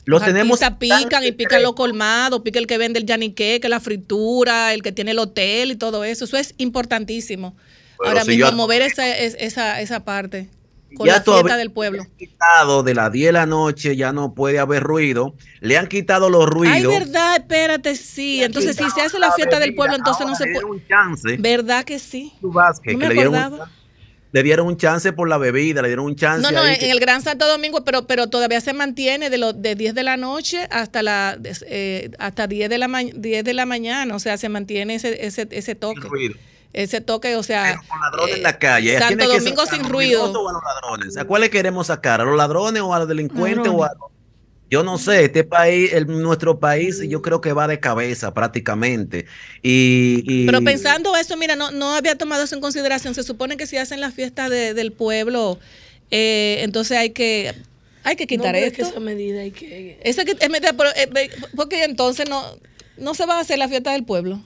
Lo 0.05 0.19
Los 0.19 0.27
tenemos 0.27 0.61
pican 0.79 1.25
y 1.25 1.33
pican 1.33 1.63
los 1.63 1.73
colmados, 1.73 2.43
pica 2.43 2.59
el 2.59 2.67
que 2.67 2.77
vende 2.77 2.99
el 2.99 3.07
yanique, 3.07 3.61
que 3.63 3.69
la 3.71 3.81
fritura, 3.81 4.75
el 4.75 4.83
que 4.83 4.93
tiene 4.93 5.13
el 5.13 5.21
hotel 5.21 5.71
y 5.71 5.77
todo 5.77 6.05
eso. 6.05 6.27
Eso 6.27 6.37
es 6.37 6.55
importantísimo. 6.59 7.57
Pero 7.99 8.11
Ahora 8.11 8.25
si 8.25 8.33
mismo 8.33 8.51
yo- 8.51 8.53
mover 8.57 8.83
esa, 8.83 9.09
es- 9.17 9.37
esa, 9.41 9.81
esa 9.81 10.05
parte 10.05 10.51
con 10.97 11.07
Ya 11.07 11.17
la 11.19 11.23
fiesta 11.23 11.57
del 11.57 11.71
pueblo. 11.71 12.03
Han 12.03 12.11
quitado 12.17 12.83
de 12.83 12.95
las 12.95 13.13
10 13.13 13.29
de 13.29 13.33
la 13.33 13.47
noche, 13.47 13.95
ya 13.97 14.13
no 14.13 14.35
puede 14.35 14.59
haber 14.59 14.83
ruido. 14.83 15.35
Le 15.61 15.79
han 15.79 15.87
quitado 15.87 16.29
los 16.31 16.45
Ay, 16.47 16.51
ruidos. 16.83 16.93
verdad, 16.99 17.37
espérate, 17.37 17.95
sí. 17.97 18.43
Entonces, 18.43 18.77
si 18.77 18.89
se 18.91 19.03
hace 19.03 19.19
la 19.19 19.33
fiesta 19.33 19.61
del 19.61 19.75
pueblo, 19.75 19.97
entonces 19.97 20.27
no 20.27 20.35
se 20.35 20.45
puede. 20.53 20.65
un 20.65 20.87
chance. 20.89 21.37
¿Verdad 21.39 21.85
que 21.85 21.99
sí? 21.99 22.33
Vázquez, 22.41 22.95
No 22.95 22.99
que 23.01 23.09
me 23.09 23.09
le 23.09 23.15
dieron, 23.15 23.35
un, 23.35 23.41
acordaba. 23.41 23.71
le 24.33 24.43
dieron 24.43 24.67
un 24.67 24.77
chance 24.77 25.13
por 25.13 25.29
la 25.29 25.39
bebida, 25.39 25.83
le 25.83 25.89
dieron 25.89 26.05
un 26.07 26.17
chance. 26.17 26.43
No, 26.43 26.51
no, 26.51 26.61
ahí 26.63 26.75
en, 26.75 26.81
que- 26.81 26.91
el 26.91 27.01
Gran 27.01 27.23
Santo 27.23 27.47
Domingo, 27.47 27.85
pero 27.85 28.07
pero 28.07 28.27
todavía 28.29 28.61
se 28.61 28.73
mantiene 28.73 29.31
de 29.31 29.39
los 29.39 29.61
de 29.63 29.75
10 29.75 29.95
de 29.95 30.03
la 30.03 30.17
noche 30.17 30.67
hasta 30.71 31.03
la 31.03 31.39
eh, 31.69 32.11
hasta 32.19 32.47
10 32.47 32.69
de 32.69 32.79
la 32.79 32.89
ma- 32.89 33.03
10 33.03 33.45
de 33.45 33.55
la 33.55 33.67
mañana, 33.67 34.15
o 34.15 34.19
sea, 34.19 34.37
se 34.37 34.49
mantiene 34.49 34.97
ese 34.97 35.25
ese 35.27 35.47
ese 35.51 35.73
el 35.73 35.77
toque. 35.79 36.01
ruido. 36.09 36.35
Ese 36.77 37.01
toque, 37.01 37.35
o 37.37 37.43
sea, 37.43 37.65
Pero 37.71 37.89
con 37.89 38.01
ladrones 38.01 38.35
eh, 38.35 38.37
en 38.37 38.43
la 38.43 38.59
calle. 38.59 38.97
¿A 38.99 39.01
Santo 39.01 39.29
Domingo 39.29 39.65
sin 39.67 39.81
¿A 39.81 39.83
los 39.85 39.91
ruido. 39.93 40.25
o 40.31 40.49
a 40.49 40.53
los 40.53 40.63
ladrones? 40.63 41.17
¿A 41.17 41.25
cuáles 41.25 41.49
queremos 41.51 41.87
sacar? 41.87 42.21
¿A 42.21 42.25
los 42.25 42.37
ladrones 42.37 42.83
o 42.83 42.93
a 42.95 42.99
los 42.99 43.09
delincuentes? 43.09 43.73
O 43.75 43.83
a 43.83 43.89
los- 43.89 44.11
Yo 44.69 44.83
no 44.83 44.99
sé, 44.99 45.25
este 45.25 45.43
país, 45.45 45.93
el- 45.93 46.07
nuestro 46.07 46.59
país, 46.59 47.01
yo 47.09 47.23
creo 47.23 47.41
que 47.41 47.53
va 47.53 47.67
de 47.69 47.79
cabeza 47.81 48.35
prácticamente. 48.35 49.25
Y, 49.63 50.23
y- 50.27 50.45
Pero 50.47 50.61
pensando 50.63 51.17
eso, 51.17 51.37
mira, 51.37 51.57
no, 51.57 51.71
no 51.71 51.95
había 51.95 52.19
tomado 52.19 52.43
eso 52.45 52.55
en 52.57 52.61
consideración. 52.61 53.15
Se 53.15 53.23
supone 53.23 53.57
que 53.57 53.67
si 53.67 53.77
hacen 53.79 54.01
la 54.01 54.11
fiesta 54.11 54.49
de- 54.49 54.75
del 54.75 54.93
pueblo, 54.93 55.59
eh, 56.11 56.59
entonces 56.61 56.97
hay 56.99 57.11
que 57.11 57.55
hay 58.05 58.15
que 58.17 58.27
quitar 58.29 58.49
no, 58.49 58.53
pero 58.53 58.67
es 58.67 58.73
que 58.73 58.83
esto. 58.83 58.93
esa 58.95 59.01
medida 59.01 59.41
hay 59.41 59.51
que... 59.51 59.99
Esa 60.05 60.25
que- 60.25 60.37
es 60.39 60.51
medida, 60.51 60.73
pero, 60.75 60.91
eh, 60.95 61.31
porque 61.57 61.83
entonces 61.85 62.29
no 62.29 62.43
no 62.99 63.15
se 63.15 63.25
va 63.27 63.39
a 63.39 63.41
hacer 63.41 63.59
la 63.59 63.69
fiesta 63.69 63.93
del 63.93 64.05
pueblo. 64.05 64.41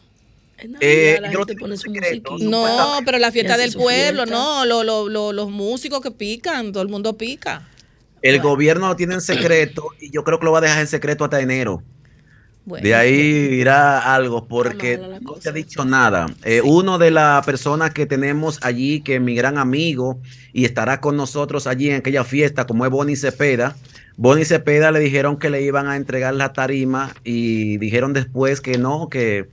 Eh, 0.81 1.19
la 1.21 1.31
gente 1.31 1.55
pone 1.57 1.77
su 1.77 1.91
secreto. 1.93 2.37
No, 2.41 3.01
pero 3.05 3.19
la 3.19 3.31
fiesta 3.33 3.57
del 3.57 3.73
pueblo, 3.73 4.25
fiesta. 4.25 4.35
no, 4.35 4.65
lo- 4.67 4.83
lo- 4.85 5.09
lo- 5.09 5.33
los 5.33 5.51
músicos 5.51 6.01
que 6.01 6.11
pican, 6.11 6.73
todo 6.73 6.83
el 6.83 6.89
mundo 6.89 7.17
pica. 7.17 7.67
el 8.23 8.39
gobierno 8.41 8.89
lo 8.89 8.97
tiene 8.97 9.15
en 9.15 9.23
secreto 9.23 9.89
y 9.99 10.11
yo 10.11 10.25
creo 10.25 10.39
que 10.39 10.45
lo 10.45 10.53
va 10.53 10.59
a 10.59 10.61
dejar 10.61 10.81
en 10.81 10.87
secreto 10.87 11.25
hasta 11.25 11.41
enero. 11.41 11.83
Bueno, 12.67 12.85
De 12.85 12.95
ahí 12.95 13.15
irá 13.19 14.15
algo, 14.15 14.47
porque 14.47 14.99
no 15.23 15.33
te 15.33 15.49
ha 15.49 15.53
dicho 15.53 15.87
nada. 15.87 16.27
Eh, 16.45 16.61
Uno 16.63 16.99
de 16.99 17.11
las 17.11 17.45
personas 17.47 17.95
que 17.95 18.05
tenemos 18.05 18.59
allí, 18.63 19.01
que 19.01 19.15
es 19.15 19.21
mi 19.23 19.35
gran 19.35 19.57
amigo, 19.57 20.21
y 20.53 20.67
estará 20.67 21.01
con 21.01 21.17
nosotros 21.17 21.67
allí 21.67 21.89
en 21.89 21.97
aquella 21.97 22.23
fiesta, 22.23 22.67
como 22.67 22.85
es 22.85 22.91
Bonnie 22.91 23.17
Cepeda. 23.17 23.75
Bonnie 24.19 24.45
Cepeda 24.45 24.91
le 24.93 25.01
dijeron 25.01 25.39
que 25.39 25.49
le 25.49 25.63
iban 25.63 25.89
a 25.89 25.97
entregar 25.97 26.35
la 26.35 26.53
tarima 26.53 27.15
y 27.25 27.79
dijeron 27.79 28.13
después 28.13 28.61
que 28.61 28.77
no, 28.77 29.09
que, 29.09 29.49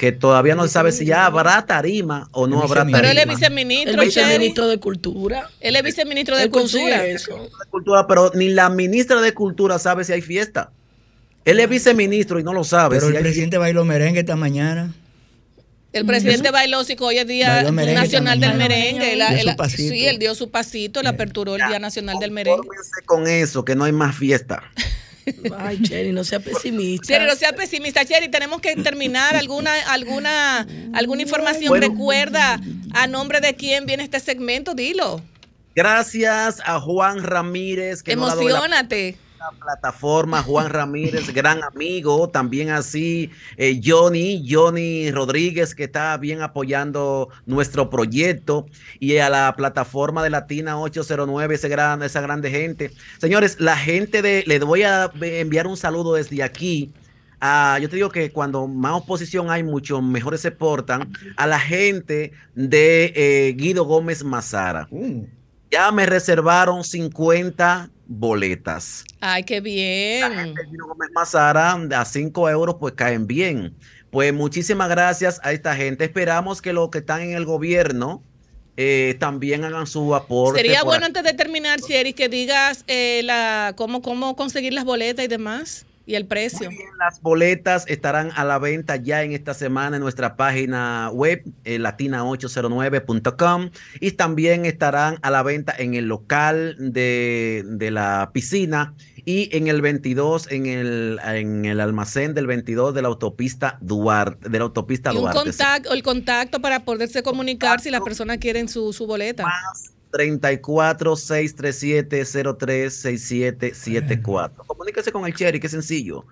que 0.00 0.12
todavía 0.12 0.54
no 0.54 0.62
se 0.62 0.70
sabe 0.70 0.92
si 0.92 1.04
ya 1.04 1.26
habrá 1.26 1.66
tarima 1.66 2.26
o 2.32 2.46
no 2.46 2.62
habrá 2.62 2.84
viceministro. 2.84 3.00
pero 3.02 3.10
él 3.10 3.18
es 3.18 3.24
tarima. 3.24 3.34
viceministro, 3.38 3.92
El 3.92 4.06
viceministro 4.08 4.68
de 4.68 4.78
Cultura. 4.80 5.50
Él 5.60 5.76
es 5.76 5.82
viceministro 5.82 6.36
de 6.38 6.44
Él 6.44 6.50
Cultura. 6.50 7.04
eso. 7.04 7.34
de 7.36 7.66
Cultura, 7.70 8.06
pero 8.06 8.30
ni 8.34 8.48
la 8.48 8.70
ministra 8.70 9.20
de 9.20 9.34
Cultura 9.34 9.78
sabe 9.78 10.04
si 10.04 10.14
hay 10.14 10.22
fiesta. 10.22 10.70
Él 11.44 11.60
es 11.60 11.68
viceministro 11.68 12.40
y 12.40 12.42
no 12.42 12.54
lo 12.54 12.64
sabe. 12.64 12.96
Pero 12.96 13.08
si 13.08 13.10
el 13.10 13.16
hay 13.18 13.22
presidente 13.24 13.58
bailó 13.58 13.84
merengue 13.84 14.20
esta 14.20 14.36
mañana. 14.36 14.94
El 15.92 16.06
presidente 16.06 16.50
bailó, 16.50 16.82
sí, 16.82 16.96
que 16.96 17.04
hoy 17.04 17.18
es 17.18 17.26
Día 17.26 17.70
merengue 17.70 18.00
Nacional 18.00 18.40
del. 18.40 18.54
Merengue. 18.54 19.16
la- 19.16 19.28
Dio 19.34 19.40
su 19.40 19.46
la- 19.48 19.56
pasito. 19.56 19.92
sí, 19.92 20.06
él 20.06 20.18
dio 20.18 20.34
su 20.34 20.50
pasito, 20.50 21.02
le 21.02 21.10
aperturó 21.10 21.56
el 21.56 21.62
Día 21.68 21.78
Nacional 21.78 22.18
del 22.18 22.30
Merengue. 22.30 22.66
Con 23.04 23.26
eso, 23.26 23.66
que 23.66 23.74
no 23.76 23.84
hay 23.84 23.92
más 23.92 24.16
fiesta. 24.16 24.62
Ay, 25.58 25.80
Cherry, 25.82 26.12
no 26.12 26.24
sea 26.24 26.40
pesimista. 26.40 27.06
Cherry, 27.06 27.26
no 27.26 27.36
sea 27.36 27.52
pesimista, 27.52 28.04
Cherry, 28.04 28.30
tenemos 28.30 28.60
que 28.60 28.76
terminar 28.76 29.36
alguna 29.36 29.72
alguna 29.88 30.66
alguna 30.92 31.22
información. 31.22 31.68
Bueno. 31.68 31.88
Recuerda 31.88 32.60
a 32.92 33.06
nombre 33.06 33.40
de 33.40 33.54
quién 33.54 33.86
viene 33.86 34.04
este 34.04 34.20
segmento, 34.20 34.74
dilo. 34.74 35.22
Gracias 35.74 36.60
a 36.64 36.80
Juan 36.80 37.22
Ramírez, 37.22 38.02
que 38.02 38.16
nos 38.16 38.32
ha 38.32 38.36
dado 38.36 38.66
la 39.40 39.50
plataforma, 39.58 40.42
Juan 40.42 40.68
Ramírez, 40.68 41.32
gran 41.32 41.62
amigo, 41.64 42.28
también 42.28 42.70
así 42.70 43.30
eh, 43.56 43.80
Johnny, 43.82 44.44
Johnny 44.46 45.10
Rodríguez, 45.10 45.74
que 45.74 45.84
está 45.84 46.16
bien 46.18 46.42
apoyando 46.42 47.30
nuestro 47.46 47.88
proyecto, 47.88 48.66
y 48.98 49.16
a 49.16 49.30
la 49.30 49.54
plataforma 49.56 50.22
de 50.22 50.30
Latina 50.30 50.78
809, 50.78 51.54
ese 51.54 51.68
gran, 51.68 52.02
esa 52.02 52.20
grande 52.20 52.50
gente. 52.50 52.90
Señores, 53.18 53.56
la 53.60 53.76
gente 53.76 54.20
de, 54.22 54.44
les 54.46 54.62
voy 54.62 54.82
a 54.82 55.10
enviar 55.20 55.66
un 55.66 55.76
saludo 55.76 56.14
desde 56.14 56.42
aquí. 56.42 56.92
a- 57.40 57.78
yo 57.80 57.88
te 57.88 57.96
digo 57.96 58.10
que 58.10 58.30
cuando 58.30 58.66
más 58.68 58.92
oposición 58.92 59.50
hay, 59.50 59.62
mucho 59.62 60.02
mejores 60.02 60.42
se 60.42 60.50
portan 60.50 61.10
a 61.38 61.46
la 61.46 61.58
gente 61.58 62.32
de 62.54 63.12
eh, 63.16 63.54
Guido 63.56 63.84
Gómez 63.84 64.22
Mazara. 64.22 64.86
Uh, 64.90 65.24
Ya 65.70 65.90
me 65.92 66.04
reservaron 66.04 66.84
50 66.84 67.88
boletas. 68.10 69.04
Ay, 69.20 69.44
qué 69.44 69.56
La 69.56 69.60
bien. 69.60 70.32
gente 70.34 70.62
de 70.62 70.70
Guido 70.70 70.86
Gómez 70.88 71.10
Mazara 71.14 71.72
a 71.72 72.04
5 72.04 72.50
euros 72.50 72.76
pues 72.78 72.94
caen 72.94 73.26
bien. 73.26 73.74
Pues 74.10 74.34
muchísimas 74.34 74.88
gracias 74.88 75.40
a 75.44 75.52
esta 75.52 75.76
gente. 75.76 76.04
Esperamos 76.04 76.60
que 76.60 76.72
los 76.72 76.90
que 76.90 76.98
están 76.98 77.22
en 77.22 77.30
el 77.32 77.44
gobierno 77.44 78.24
eh, 78.76 79.16
también 79.20 79.64
hagan 79.64 79.86
su 79.86 80.14
aporte. 80.14 80.60
Sería 80.60 80.82
bueno 80.82 81.06
aquí. 81.06 81.16
antes 81.16 81.22
de 81.22 81.34
terminar, 81.34 81.80
Cherry, 81.80 82.12
que 82.12 82.28
digas 82.28 82.84
eh, 82.88 83.22
la 83.24 83.74
cómo, 83.76 84.02
cómo 84.02 84.34
conseguir 84.34 84.72
las 84.72 84.84
boletas 84.84 85.24
y 85.24 85.28
demás 85.28 85.86
y 86.10 86.16
el 86.16 86.26
precio. 86.26 86.68
Bien, 86.68 86.88
las 86.98 87.22
boletas 87.22 87.84
estarán 87.86 88.32
a 88.34 88.44
la 88.44 88.58
venta 88.58 88.96
ya 88.96 89.22
en 89.22 89.32
esta 89.32 89.54
semana 89.54 89.96
en 89.96 90.02
nuestra 90.02 90.34
página 90.36 91.08
web, 91.12 91.44
eh, 91.64 91.78
latina809.com, 91.78 93.70
y 94.00 94.10
también 94.12 94.66
estarán 94.66 95.18
a 95.22 95.30
la 95.30 95.44
venta 95.44 95.72
en 95.78 95.94
el 95.94 96.06
local 96.06 96.74
de, 96.78 97.62
de 97.64 97.90
la 97.92 98.30
piscina 98.34 98.94
y 99.24 99.56
en 99.56 99.68
el 99.68 99.82
22, 99.82 100.50
en 100.50 100.66
el, 100.66 101.20
en 101.24 101.64
el 101.64 101.78
almacén 101.78 102.34
del 102.34 102.48
22 102.48 102.92
de 102.92 103.02
la 103.02 103.08
autopista 103.08 103.78
Duarte. 103.80 104.48
De 104.48 104.58
la 104.58 104.64
autopista 104.64 105.12
Y 105.12 105.16
un 105.16 105.22
Duarte. 105.22 105.52
sí. 105.52 105.58
contacto, 105.58 105.92
el 105.92 106.02
contacto 106.02 106.60
para 106.60 106.80
poderse 106.84 107.22
comunicar 107.22 107.80
si 107.80 107.90
las 107.90 108.00
personas 108.00 108.38
quieren 108.38 108.68
su, 108.68 108.92
su 108.92 109.06
boleta. 109.06 109.44
Más 109.44 109.92
34 110.10 111.16
637 111.16 112.24
0367 112.24 113.74
74. 113.74 114.64
Comuníquese 114.66 115.12
con 115.12 115.26
el 115.26 115.34
Cherry, 115.34 115.60
que 115.60 115.66
es 115.66 115.72
sencillo. 115.72 116.26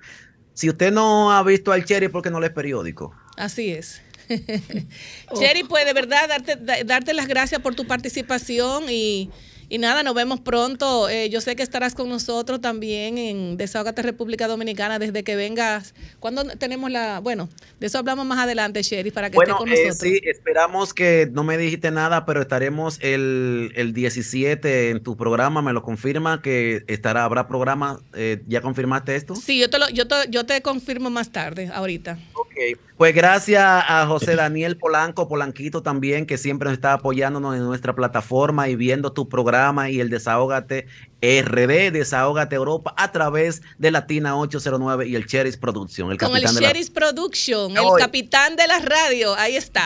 Si 0.54 0.68
usted 0.68 0.90
no 0.92 1.32
ha 1.32 1.42
visto 1.42 1.70
al 1.72 1.84
Cherry, 1.84 2.08
porque 2.08 2.30
no 2.30 2.40
lee 2.40 2.50
periódico. 2.50 3.14
Así 3.36 3.70
es. 3.70 4.02
Cherry, 5.38 5.64
pues 5.64 5.84
de 5.86 5.92
verdad 5.92 6.28
darte, 6.28 6.56
da- 6.56 6.82
darte 6.84 7.14
las 7.14 7.28
gracias 7.28 7.60
por 7.60 7.74
tu 7.74 7.86
participación 7.86 8.84
y, 8.90 9.30
y 9.68 9.78
nada, 9.78 10.02
nos 10.02 10.14
vemos 10.14 10.40
pronto. 10.40 11.08
Eh, 11.08 11.28
yo 11.30 11.40
sé 11.40 11.56
que 11.56 11.62
estarás 11.62 11.94
con 11.94 12.08
nosotros 12.08 12.60
también 12.60 13.18
en 13.18 13.56
Desahogate 13.56 14.02
República 14.02 14.48
Dominicana 14.48 14.98
desde 14.98 15.22
que 15.24 15.36
vengas. 15.36 15.94
¿Cuándo 16.20 16.44
tenemos 16.44 16.90
la...? 16.90 17.20
Bueno, 17.20 17.48
de 17.80 17.86
eso 17.86 17.98
hablamos 17.98 18.24
más 18.26 18.38
adelante, 18.38 18.82
Cherry, 18.82 19.10
para 19.10 19.30
que 19.30 19.36
Bueno, 19.36 19.54
esté 19.54 19.58
con 19.58 19.68
eh, 19.72 19.86
nosotros. 19.88 19.98
sí, 20.10 20.20
esperamos 20.24 20.94
que 20.94 21.28
no 21.32 21.44
me 21.44 21.58
dijiste 21.58 21.90
nada, 21.90 22.24
pero 22.24 22.40
estaremos 22.40 22.98
el, 23.02 23.72
el 23.76 23.92
17 23.92 24.90
en 24.90 25.02
tu 25.02 25.16
programa. 25.16 25.60
Me 25.62 25.72
lo 25.72 25.82
confirma 25.82 26.40
que 26.42 26.84
estará, 26.86 27.24
habrá 27.24 27.46
programa. 27.48 28.00
eh, 28.14 28.42
¿Ya 28.46 28.60
confirmaste 28.62 29.16
esto? 29.16 29.34
Sí, 29.36 29.58
yo 29.58 29.68
te, 29.70 29.78
lo, 29.78 29.88
yo, 29.90 30.06
te, 30.08 30.14
yo 30.30 30.46
te 30.46 30.62
confirmo 30.62 31.10
más 31.10 31.30
tarde, 31.30 31.70
ahorita. 31.72 32.18
Ok, 32.34 32.54
pues 32.98 33.14
gracias 33.14 33.62
a 33.64 34.06
José 34.08 34.34
Daniel 34.34 34.76
Polanco, 34.76 35.28
Polanquito 35.28 35.84
también, 35.84 36.26
que 36.26 36.36
siempre 36.36 36.66
nos 36.66 36.74
está 36.74 36.94
apoyándonos 36.94 37.54
en 37.54 37.64
nuestra 37.64 37.94
plataforma 37.94 38.68
y 38.68 38.74
viendo 38.74 39.12
tu 39.12 39.28
programa 39.28 39.88
y 39.88 40.00
el 40.00 40.10
Desahógate 40.10 40.88
RD, 41.22 41.92
Desahógate 41.92 42.56
Europa, 42.56 42.94
a 42.96 43.12
través 43.12 43.62
de 43.78 43.92
Latina 43.92 44.36
809 44.36 45.06
y 45.06 45.14
el 45.14 45.26
Cheris 45.26 45.56
Production, 45.56 46.10
el 46.10 46.18
Con 46.18 46.28
el 46.36 46.42
capitán 46.42 46.54
de 46.56 46.60
la- 46.60 46.68
Cheris 46.68 46.90
Production, 46.90 47.76
el 47.76 47.86
capitán 47.98 48.56
de 48.56 48.66
la 48.66 48.80
radio. 48.80 49.34
Ahí 49.36 49.54
está. 49.54 49.84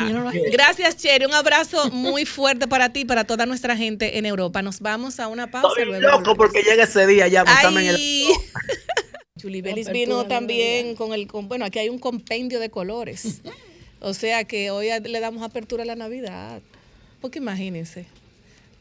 Gracias, 0.51 0.97
Cherry. 0.97 1.27
Un 1.27 1.35
abrazo 1.35 1.91
muy 1.91 2.25
fuerte 2.25 2.67
para 2.67 2.95
ti 2.95 3.01
y 3.01 3.05
para 3.05 3.25
toda 3.25 3.45
nuestra 3.45 3.77
gente 3.77 4.17
en 4.17 4.25
Europa. 4.25 4.63
Nos 4.63 4.81
vamos 4.81 5.21
a 5.21 5.29
una 5.29 5.51
pausa. 5.51 5.69
Estoy 5.69 5.85
luego 5.85 6.19
loco 6.19 6.35
porque 6.35 6.63
llega 6.63 6.85
ese 6.85 7.07
día 7.07 7.29
ya, 7.29 7.45
en 7.63 7.77
el... 7.77 7.99
Apertura 9.83 9.93
vino 9.93 10.27
también 10.29 10.95
con 10.97 11.13
el, 11.13 11.27
con- 11.27 11.49
bueno, 11.49 11.65
aquí 11.65 11.79
hay 11.79 11.89
un 11.89 11.99
compendio 11.99 12.61
de 12.61 12.71
colores. 12.71 13.41
O 14.05 14.15
sea 14.15 14.43
que 14.43 14.73
hoy 14.73 14.89
le 15.01 15.21
damos 15.21 15.45
apertura 15.45 15.85
a 15.85 15.87
la 15.87 15.95
Navidad. 15.95 16.61
Porque 17.21 17.39
imagínense. 17.39 18.07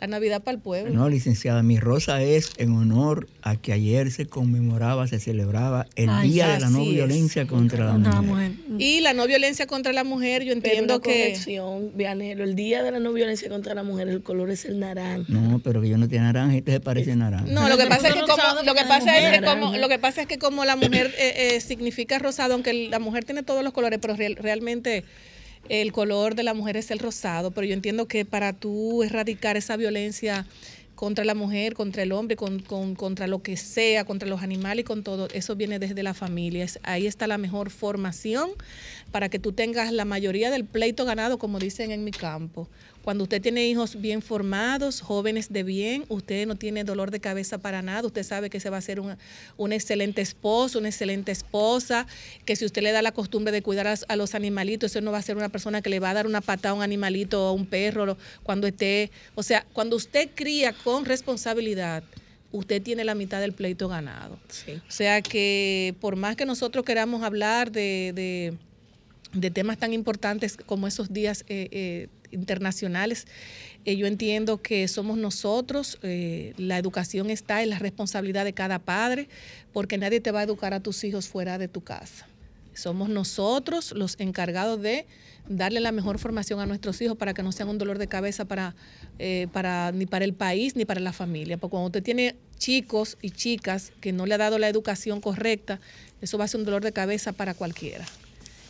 La 0.01 0.07
Navidad 0.07 0.41
para 0.41 0.55
el 0.55 0.61
pueblo. 0.61 0.91
No, 0.91 1.07
licenciada, 1.09 1.61
mi 1.61 1.77
rosa 1.79 2.23
es 2.23 2.49
en 2.57 2.73
honor 2.73 3.27
a 3.43 3.55
que 3.55 3.71
ayer 3.71 4.09
se 4.09 4.25
conmemoraba, 4.25 5.07
se 5.07 5.19
celebraba 5.19 5.85
el 5.95 6.09
Ay, 6.09 6.31
Día 6.31 6.47
de 6.49 6.59
la 6.59 6.69
No 6.71 6.81
es. 6.81 6.89
Violencia 6.89 7.45
contra 7.45 7.85
la 7.85 7.97
la 7.99 8.21
Mujer. 8.21 8.49
mujer. 8.49 8.81
Y 8.81 9.01
la 9.01 9.13
no 9.13 9.27
violencia 9.27 9.67
contra 9.67 9.93
la 9.93 10.03
mujer, 10.03 10.43
yo 10.43 10.53
entiendo 10.53 10.95
una 10.95 11.03
que... 11.03 11.09
corrección, 11.21 11.91
Vianelo, 11.95 12.43
el 12.43 12.55
día 12.55 12.81
de 12.81 12.89
la 12.91 12.99
no 12.99 13.13
violencia 13.13 13.47
contra 13.47 13.75
la 13.75 13.83
mujer, 13.83 14.09
el 14.09 14.23
color 14.23 14.49
es 14.49 14.65
el 14.65 14.79
naranja. 14.79 15.23
No, 15.27 15.59
pero 15.63 15.81
que 15.81 15.89
yo 15.89 15.97
no 15.99 16.07
tiene 16.07 16.25
naranja, 16.25 16.55
este 16.57 16.71
se 16.71 16.79
parece 16.79 17.15
naranja. 17.15 17.45
No, 17.47 17.69
lo 17.69 17.77
que 17.77 17.85
pasa 17.85 18.07
es 18.07 18.15
que 18.15 18.21
como 18.21 18.63
lo 18.65 18.73
que 18.73 18.83
pasa 18.85 19.19
es 19.19 19.39
que 19.39 19.45
como 19.45 19.77
lo 19.77 19.87
que 19.87 19.99
pasa 19.99 20.21
es 20.21 20.27
que 20.27 20.39
como 20.39 20.65
la 20.65 20.75
mujer 20.75 21.13
eh, 21.19 21.53
eh, 21.55 21.61
significa 21.61 22.17
rosado, 22.17 22.55
aunque 22.55 22.73
la 22.89 22.97
mujer 22.97 23.23
tiene 23.23 23.43
todos 23.43 23.63
los 23.63 23.71
colores, 23.71 23.99
pero 24.01 24.15
real- 24.15 24.35
realmente 24.35 25.03
el 25.69 25.91
color 25.91 26.35
de 26.35 26.43
la 26.43 26.53
mujer 26.53 26.77
es 26.77 26.91
el 26.91 26.99
rosado. 26.99 27.51
Pero 27.51 27.65
yo 27.67 27.73
entiendo 27.73 28.07
que 28.07 28.25
para 28.25 28.53
tú 28.53 29.03
erradicar 29.03 29.57
esa 29.57 29.77
violencia 29.77 30.45
contra 30.95 31.25
la 31.25 31.33
mujer, 31.33 31.73
contra 31.73 32.03
el 32.03 32.11
hombre, 32.11 32.35
con, 32.35 32.59
con- 32.59 32.93
contra 32.93 33.25
lo 33.25 33.41
que 33.41 33.57
sea, 33.57 34.05
contra 34.05 34.29
los 34.29 34.43
animales 34.43 34.83
y 34.83 34.85
con 34.85 35.03
todo, 35.03 35.27
eso 35.33 35.55
viene 35.55 35.79
desde 35.79 36.03
la 36.03 36.13
familia. 36.13 36.67
Ahí 36.83 37.07
está 37.07 37.25
la 37.25 37.39
mejor 37.39 37.71
formación 37.71 38.51
para 39.11 39.29
que 39.29 39.39
tú 39.39 39.51
tengas 39.51 39.91
la 39.91 40.05
mayoría 40.05 40.49
del 40.49 40.65
pleito 40.65 41.05
ganado, 41.05 41.37
como 41.37 41.59
dicen 41.59 41.91
en 41.91 42.03
mi 42.03 42.11
campo. 42.11 42.69
Cuando 43.03 43.23
usted 43.23 43.41
tiene 43.41 43.67
hijos 43.67 43.99
bien 43.99 44.21
formados, 44.21 45.01
jóvenes 45.01 45.51
de 45.51 45.63
bien, 45.63 46.05
usted 46.07 46.45
no 46.47 46.55
tiene 46.55 46.83
dolor 46.83 47.11
de 47.11 47.19
cabeza 47.19 47.57
para 47.57 47.81
nada, 47.81 48.05
usted 48.07 48.23
sabe 48.23 48.49
que 48.49 48.59
se 48.59 48.69
va 48.69 48.77
a 48.77 48.81
ser 48.81 48.99
un, 48.99 49.17
un 49.57 49.73
excelente 49.73 50.21
esposo, 50.21 50.79
una 50.79 50.89
excelente 50.89 51.31
esposa, 51.31 52.07
que 52.45 52.55
si 52.55 52.63
usted 52.63 52.83
le 52.83 52.91
da 52.91 53.01
la 53.01 53.11
costumbre 53.11 53.51
de 53.51 53.61
cuidar 53.61 53.87
a, 53.87 53.95
a 54.07 54.15
los 54.15 54.33
animalitos, 54.35 54.91
eso 54.91 55.01
no 55.01 55.11
va 55.11 55.17
a 55.17 55.21
ser 55.23 55.35
una 55.35 55.49
persona 55.49 55.81
que 55.81 55.89
le 55.89 55.99
va 55.99 56.11
a 56.11 56.13
dar 56.13 56.27
una 56.27 56.41
patada 56.41 56.69
a 56.69 56.73
un 56.75 56.83
animalito 56.83 57.43
o 57.45 57.47
a 57.49 57.51
un 57.51 57.65
perro 57.65 58.17
cuando 58.43 58.67
esté, 58.67 59.11
o 59.35 59.43
sea, 59.43 59.65
cuando 59.73 59.95
usted 59.95 60.29
cría 60.35 60.71
con 60.73 61.03
responsabilidad, 61.05 62.03
usted 62.51 62.81
tiene 62.81 63.03
la 63.03 63.15
mitad 63.15 63.39
del 63.41 63.53
pleito 63.53 63.87
ganado. 63.87 64.37
O 64.87 64.91
sea 64.91 65.21
que 65.21 65.95
por 65.99 66.15
más 66.17 66.35
que 66.35 66.45
nosotros 66.45 66.85
queramos 66.85 67.23
hablar 67.23 67.71
de, 67.71 68.11
de- 68.13 68.53
de 69.33 69.51
temas 69.51 69.77
tan 69.77 69.93
importantes 69.93 70.57
como 70.57 70.87
esos 70.87 71.13
días 71.13 71.45
eh, 71.47 71.69
eh, 71.71 72.07
internacionales, 72.31 73.27
eh, 73.85 73.95
yo 73.95 74.07
entiendo 74.07 74.61
que 74.61 74.87
somos 74.87 75.17
nosotros, 75.17 75.97
la 76.01 76.77
educación 76.77 77.29
está 77.29 77.63
en 77.63 77.69
la 77.69 77.79
responsabilidad 77.79 78.45
de 78.45 78.53
cada 78.53 78.79
padre, 78.79 79.27
porque 79.73 79.97
nadie 79.97 80.19
te 80.19 80.31
va 80.31 80.41
a 80.41 80.43
educar 80.43 80.73
a 80.73 80.79
tus 80.79 81.03
hijos 81.03 81.27
fuera 81.27 81.57
de 81.57 81.67
tu 81.67 81.81
casa. 81.81 82.27
Somos 82.73 83.09
nosotros 83.09 83.91
los 83.91 84.15
encargados 84.19 84.81
de 84.81 85.05
darle 85.49 85.81
la 85.81 85.91
mejor 85.91 86.19
formación 86.19 86.61
a 86.61 86.65
nuestros 86.65 87.01
hijos 87.01 87.17
para 87.17 87.33
que 87.33 87.43
no 87.43 87.51
sean 87.51 87.67
un 87.67 87.77
dolor 87.77 87.97
de 87.97 88.07
cabeza 88.07 88.45
para, 88.45 88.75
para 89.51 89.91
ni 89.91 90.05
para 90.05 90.23
el 90.23 90.33
país 90.33 90.77
ni 90.77 90.85
para 90.85 91.01
la 91.01 91.11
familia. 91.11 91.57
Porque 91.57 91.71
cuando 91.71 91.87
usted 91.87 92.03
tiene 92.03 92.35
chicos 92.57 93.17
y 93.21 93.31
chicas 93.31 93.91
que 93.99 94.13
no 94.13 94.25
le 94.25 94.35
ha 94.35 94.37
dado 94.37 94.57
la 94.57 94.69
educación 94.69 95.19
correcta, 95.19 95.81
eso 96.21 96.37
va 96.37 96.45
a 96.45 96.47
ser 96.47 96.59
un 96.59 96.65
dolor 96.65 96.81
de 96.81 96.93
cabeza 96.93 97.33
para 97.33 97.53
cualquiera. 97.53 98.05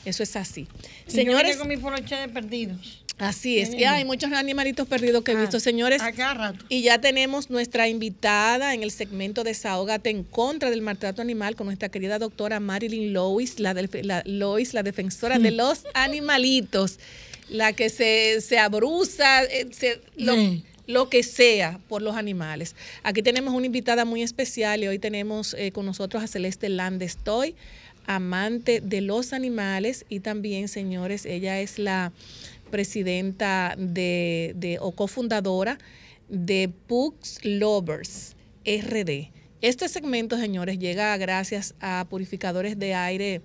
Eso 0.06 0.24
es 0.24 0.36
así. 0.36 0.68
Señores. 1.08 1.14
Señores, 1.42 1.58
con 1.58 1.68
mi 1.68 1.78
poloche 1.78 2.16
de 2.16 2.28
perdidos. 2.28 3.04
así 3.20 3.60
es. 3.60 3.74
Y 3.74 3.84
hay 3.84 4.04
muchos 4.04 4.32
animalitos 4.32 4.88
perdidos 4.88 5.24
que 5.24 5.34
he 5.34 5.36
visto, 5.36 5.60
señores. 5.60 6.02
A 6.02 6.12
cada 6.12 6.34
rato. 6.34 6.66
Y 6.70 6.82
ya 6.82 7.00
tenemos 7.00 7.50
nuestra 7.52 7.88
invitada 7.88 8.74
en 8.74 8.82
el 8.82 8.90
segmento 8.92 9.44
Desahógate 9.44 10.10
en 10.10 10.24
contra 10.24 10.70
del 10.72 10.82
maltrato 10.82 11.22
animal 11.22 11.56
con 11.56 11.68
nuestra 11.68 11.90
querida 11.90 12.18
doctora 12.18 12.60
Marilyn 12.60 13.14
Lois, 13.14 13.60
la, 13.60 13.74
la, 13.74 14.24
Lois, 14.26 14.74
la 14.74 14.82
defensora 14.82 15.38
de 15.38 15.52
los 15.62 15.84
animalitos, 15.94 16.98
la 17.50 17.74
que 17.74 17.90
se, 17.90 18.42
se 18.42 18.58
abruza, 18.58 19.44
eh, 19.44 19.68
se- 19.72 20.02
lo, 20.18 20.34
Sí. 20.34 20.64
lo 20.88 21.10
que 21.10 21.22
sea 21.24 21.80
por 21.90 22.02
los 22.02 22.16
animales. 22.16 22.76
Aquí 23.04 23.22
tenemos 23.22 23.54
una 23.54 23.66
invitada 23.68 24.04
muy 24.06 24.24
especial 24.24 24.84
y 24.84 24.88
hoy 24.88 24.98
tenemos 25.00 25.54
eh, 25.58 25.72
con 25.72 25.86
nosotros 25.86 26.24
a 26.24 26.28
Celeste 26.28 26.70
Landestoy, 26.70 27.56
amante 28.16 28.82
de 28.82 29.02
los 29.02 29.34
animales 29.34 30.06
y 30.10 30.20
también, 30.20 30.68
señores, 30.68 31.26
ella 31.26 31.60
es 31.60 31.80
la 31.80 32.12
presidenta 32.70 33.76
de, 33.78 34.54
de 34.56 34.78
o 34.80 34.92
cofundadora 34.92 35.78
de 36.30 36.70
Pugs 36.88 37.44
Lovers 37.44 38.36
RD. 38.66 39.30
Este 39.62 39.88
segmento, 39.90 40.38
señores, 40.38 40.80
llega 40.80 41.16
gracias 41.18 41.76
a 41.82 42.06
purificadores 42.10 42.80
de 42.80 42.96
aire 42.96 43.42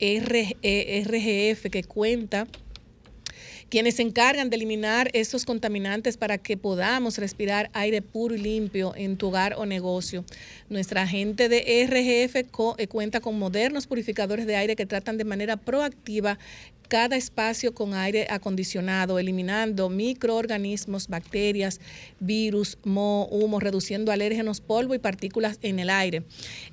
RGF 0.00 1.70
que 1.70 1.84
cuenta 1.86 2.48
quienes 3.72 3.94
se 3.94 4.02
encargan 4.02 4.50
de 4.50 4.56
eliminar 4.56 5.08
esos 5.14 5.46
contaminantes 5.46 6.18
para 6.18 6.36
que 6.36 6.58
podamos 6.58 7.16
respirar 7.16 7.70
aire 7.72 8.02
puro 8.02 8.34
y 8.34 8.38
limpio 8.38 8.92
en 8.94 9.16
tu 9.16 9.28
hogar 9.28 9.54
o 9.56 9.64
negocio. 9.64 10.26
Nuestra 10.68 11.06
gente 11.06 11.48
de 11.48 11.86
RGF 11.86 12.36
eh, 12.36 12.86
cuenta 12.86 13.20
con 13.20 13.38
modernos 13.38 13.86
purificadores 13.86 14.44
de 14.46 14.56
aire 14.56 14.76
que 14.76 14.84
tratan 14.84 15.16
de 15.16 15.24
manera 15.24 15.56
proactiva 15.56 16.38
cada 16.92 17.16
espacio 17.16 17.72
con 17.72 17.94
aire 17.94 18.26
acondicionado, 18.28 19.18
eliminando 19.18 19.88
microorganismos, 19.88 21.08
bacterias, 21.08 21.80
virus, 22.20 22.76
moho, 22.84 23.28
humo, 23.28 23.60
reduciendo 23.60 24.12
alérgenos, 24.12 24.60
polvo 24.60 24.94
y 24.94 24.98
partículas 24.98 25.58
en 25.62 25.78
el 25.78 25.88
aire. 25.88 26.22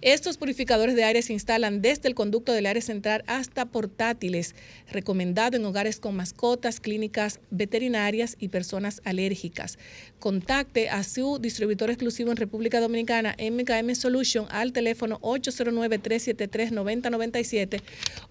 Estos 0.01 0.37
purificadores 0.37 0.95
de 0.97 1.05
aire 1.05 1.21
se 1.21 1.31
instalan 1.31 1.81
desde 1.81 2.09
el 2.09 2.15
conducto 2.15 2.51
del 2.51 2.65
aire 2.65 2.81
central 2.81 3.23
hasta 3.27 3.65
portátiles, 3.67 4.55
recomendado 4.91 5.55
en 5.55 5.63
hogares 5.63 6.01
con 6.01 6.17
mascotas, 6.17 6.81
clínicas 6.89 7.39
veterinarias 7.51 8.35
y 8.39 8.47
personas 8.47 9.03
alérgicas. 9.05 9.77
Contacte 10.17 10.89
a 10.89 11.03
su 11.03 11.37
distribuidor 11.37 11.91
exclusivo 11.91 12.31
en 12.31 12.37
República 12.37 12.79
Dominicana, 12.79 13.35
MKM 13.39 13.93
Solution, 13.93 14.47
al 14.49 14.73
teléfono 14.73 15.19
809-373-9097 15.19 17.81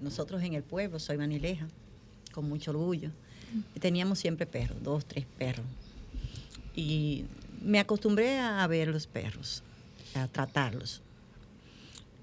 Nosotros 0.00 0.42
en 0.42 0.52
el 0.54 0.62
pueblo, 0.62 0.98
soy 0.98 1.16
manileja, 1.16 1.66
con 2.32 2.48
mucho 2.48 2.70
orgullo. 2.72 3.10
Teníamos 3.80 4.18
siempre 4.18 4.46
perros, 4.46 4.82
dos, 4.82 5.04
tres 5.06 5.26
perros. 5.38 5.66
Y 6.74 7.24
me 7.62 7.78
acostumbré 7.78 8.38
a 8.38 8.66
ver 8.66 8.88
los 8.88 9.06
perros, 9.06 9.62
a 10.14 10.28
tratarlos. 10.28 11.02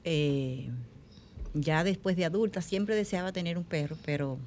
Eh, 0.04 0.70
ya 1.54 1.84
después 1.84 2.16
de 2.16 2.26
adulta 2.26 2.62
siempre 2.62 2.96
deseaba 2.96 3.32
tener 3.32 3.58
un 3.58 3.64
perro, 3.64 3.98
pero 4.06 4.38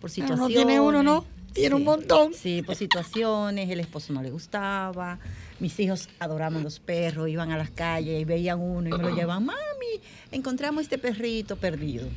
por 0.00 0.10
Pero 0.10 0.28
no 0.28 0.34
situaciones. 0.46 0.56
tiene 0.56 0.80
uno, 0.80 1.02
¿no? 1.02 1.24
Tiene 1.52 1.74
un 1.74 1.84
montón. 1.84 2.32
Sí, 2.32 2.62
por 2.62 2.76
situaciones, 2.76 3.68
el 3.70 3.80
esposo 3.80 4.12
no 4.12 4.22
le 4.22 4.30
gustaba, 4.30 5.18
mis 5.58 5.78
hijos 5.80 6.08
adoraban 6.20 6.62
los 6.62 6.78
perros, 6.78 7.28
iban 7.28 7.50
a 7.50 7.58
las 7.58 7.70
calles 7.70 8.20
y 8.20 8.24
veían 8.24 8.60
uno 8.60 8.88
y 8.88 8.92
me 8.92 8.98
lo 8.98 9.14
llevaban, 9.14 9.46
mami, 9.46 10.00
encontramos 10.30 10.82
este 10.82 10.96
perrito 10.96 11.56
perdido. 11.56 12.08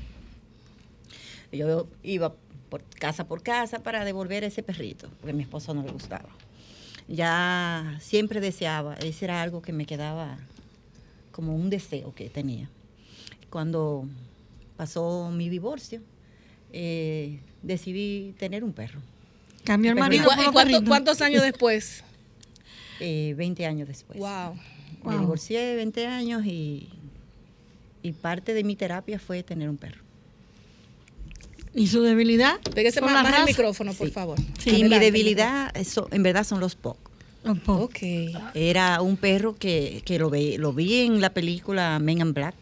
Yo 1.52 1.88
iba 2.04 2.34
por 2.74 2.84
casa 2.98 3.28
por 3.28 3.44
casa 3.44 3.84
para 3.84 4.04
devolver 4.04 4.44
ese 4.44 4.64
perrito, 4.64 5.08
porque 5.20 5.30
a 5.30 5.36
mi 5.36 5.44
esposo 5.44 5.76
no 5.76 5.84
le 5.84 5.92
gustaba. 5.92 6.30
Ya 7.08 7.98
siempre 8.02 8.40
deseaba, 8.42 8.96
ese 8.96 9.26
era 9.26 9.44
algo 9.44 9.62
que 9.62 9.72
me 9.74 9.86
quedaba 9.86 10.40
como 11.32 11.56
un 11.56 11.70
deseo 11.70 12.16
que 12.16 12.32
tenía. 12.32 12.72
Cuando 13.52 14.08
pasó 14.76 15.30
mi 15.30 15.50
divorcio, 15.50 16.02
eh, 16.72 17.42
decidí 17.62 18.34
tener 18.40 18.64
un 18.64 18.74
perro. 18.74 19.02
Cambió 19.64 19.92
el 19.92 19.96
Pero 19.96 20.06
¿Y, 20.08 20.18
marido 20.18 20.32
y 20.48 20.52
cuánto- 20.52 20.84
cuántos 20.86 21.22
años 21.22 21.44
después? 21.52 22.04
eh, 23.00 23.36
20 23.38 23.68
años 23.68 23.88
después. 23.88 24.18
wow. 24.18 24.56
Me 25.04 25.12
Wow. 25.12 25.20
divorcié 25.20 25.76
20 25.76 26.08
años 26.08 26.44
y, 26.46 26.90
y 28.02 28.14
parte 28.14 28.54
de 28.56 28.64
mi 28.64 28.76
terapia 28.76 29.20
fue 29.20 29.44
tener 29.44 29.70
un 29.70 29.78
perro. 29.78 30.03
¿Y 31.76 31.88
su 31.88 32.02
debilidad? 32.04 32.60
Pégase 32.76 33.02
más, 33.02 33.24
más 33.24 33.40
el 33.40 33.46
micrófono, 33.46 33.94
por 33.94 34.08
Sí. 34.08 34.14
favor. 34.14 34.38
y 34.66 34.84
mi 34.84 35.00
debilidad, 35.00 35.76
eso, 35.76 36.08
en 36.12 36.22
verdad, 36.24 36.44
son 36.44 36.60
los 36.60 36.76
POC. 36.76 36.98
Opo. 37.46 37.74
Ok. 37.74 37.98
Era 38.54 39.02
un 39.02 39.18
perro 39.18 39.56
que, 39.56 40.02
que 40.06 40.18
lo, 40.20 40.30
ve- 40.30 40.56
lo 40.60 40.72
vi 40.72 41.02
en 41.02 41.20
la 41.20 41.32
película 41.32 42.00
Men 42.00 42.20
in 42.22 42.34
Black 42.34 42.56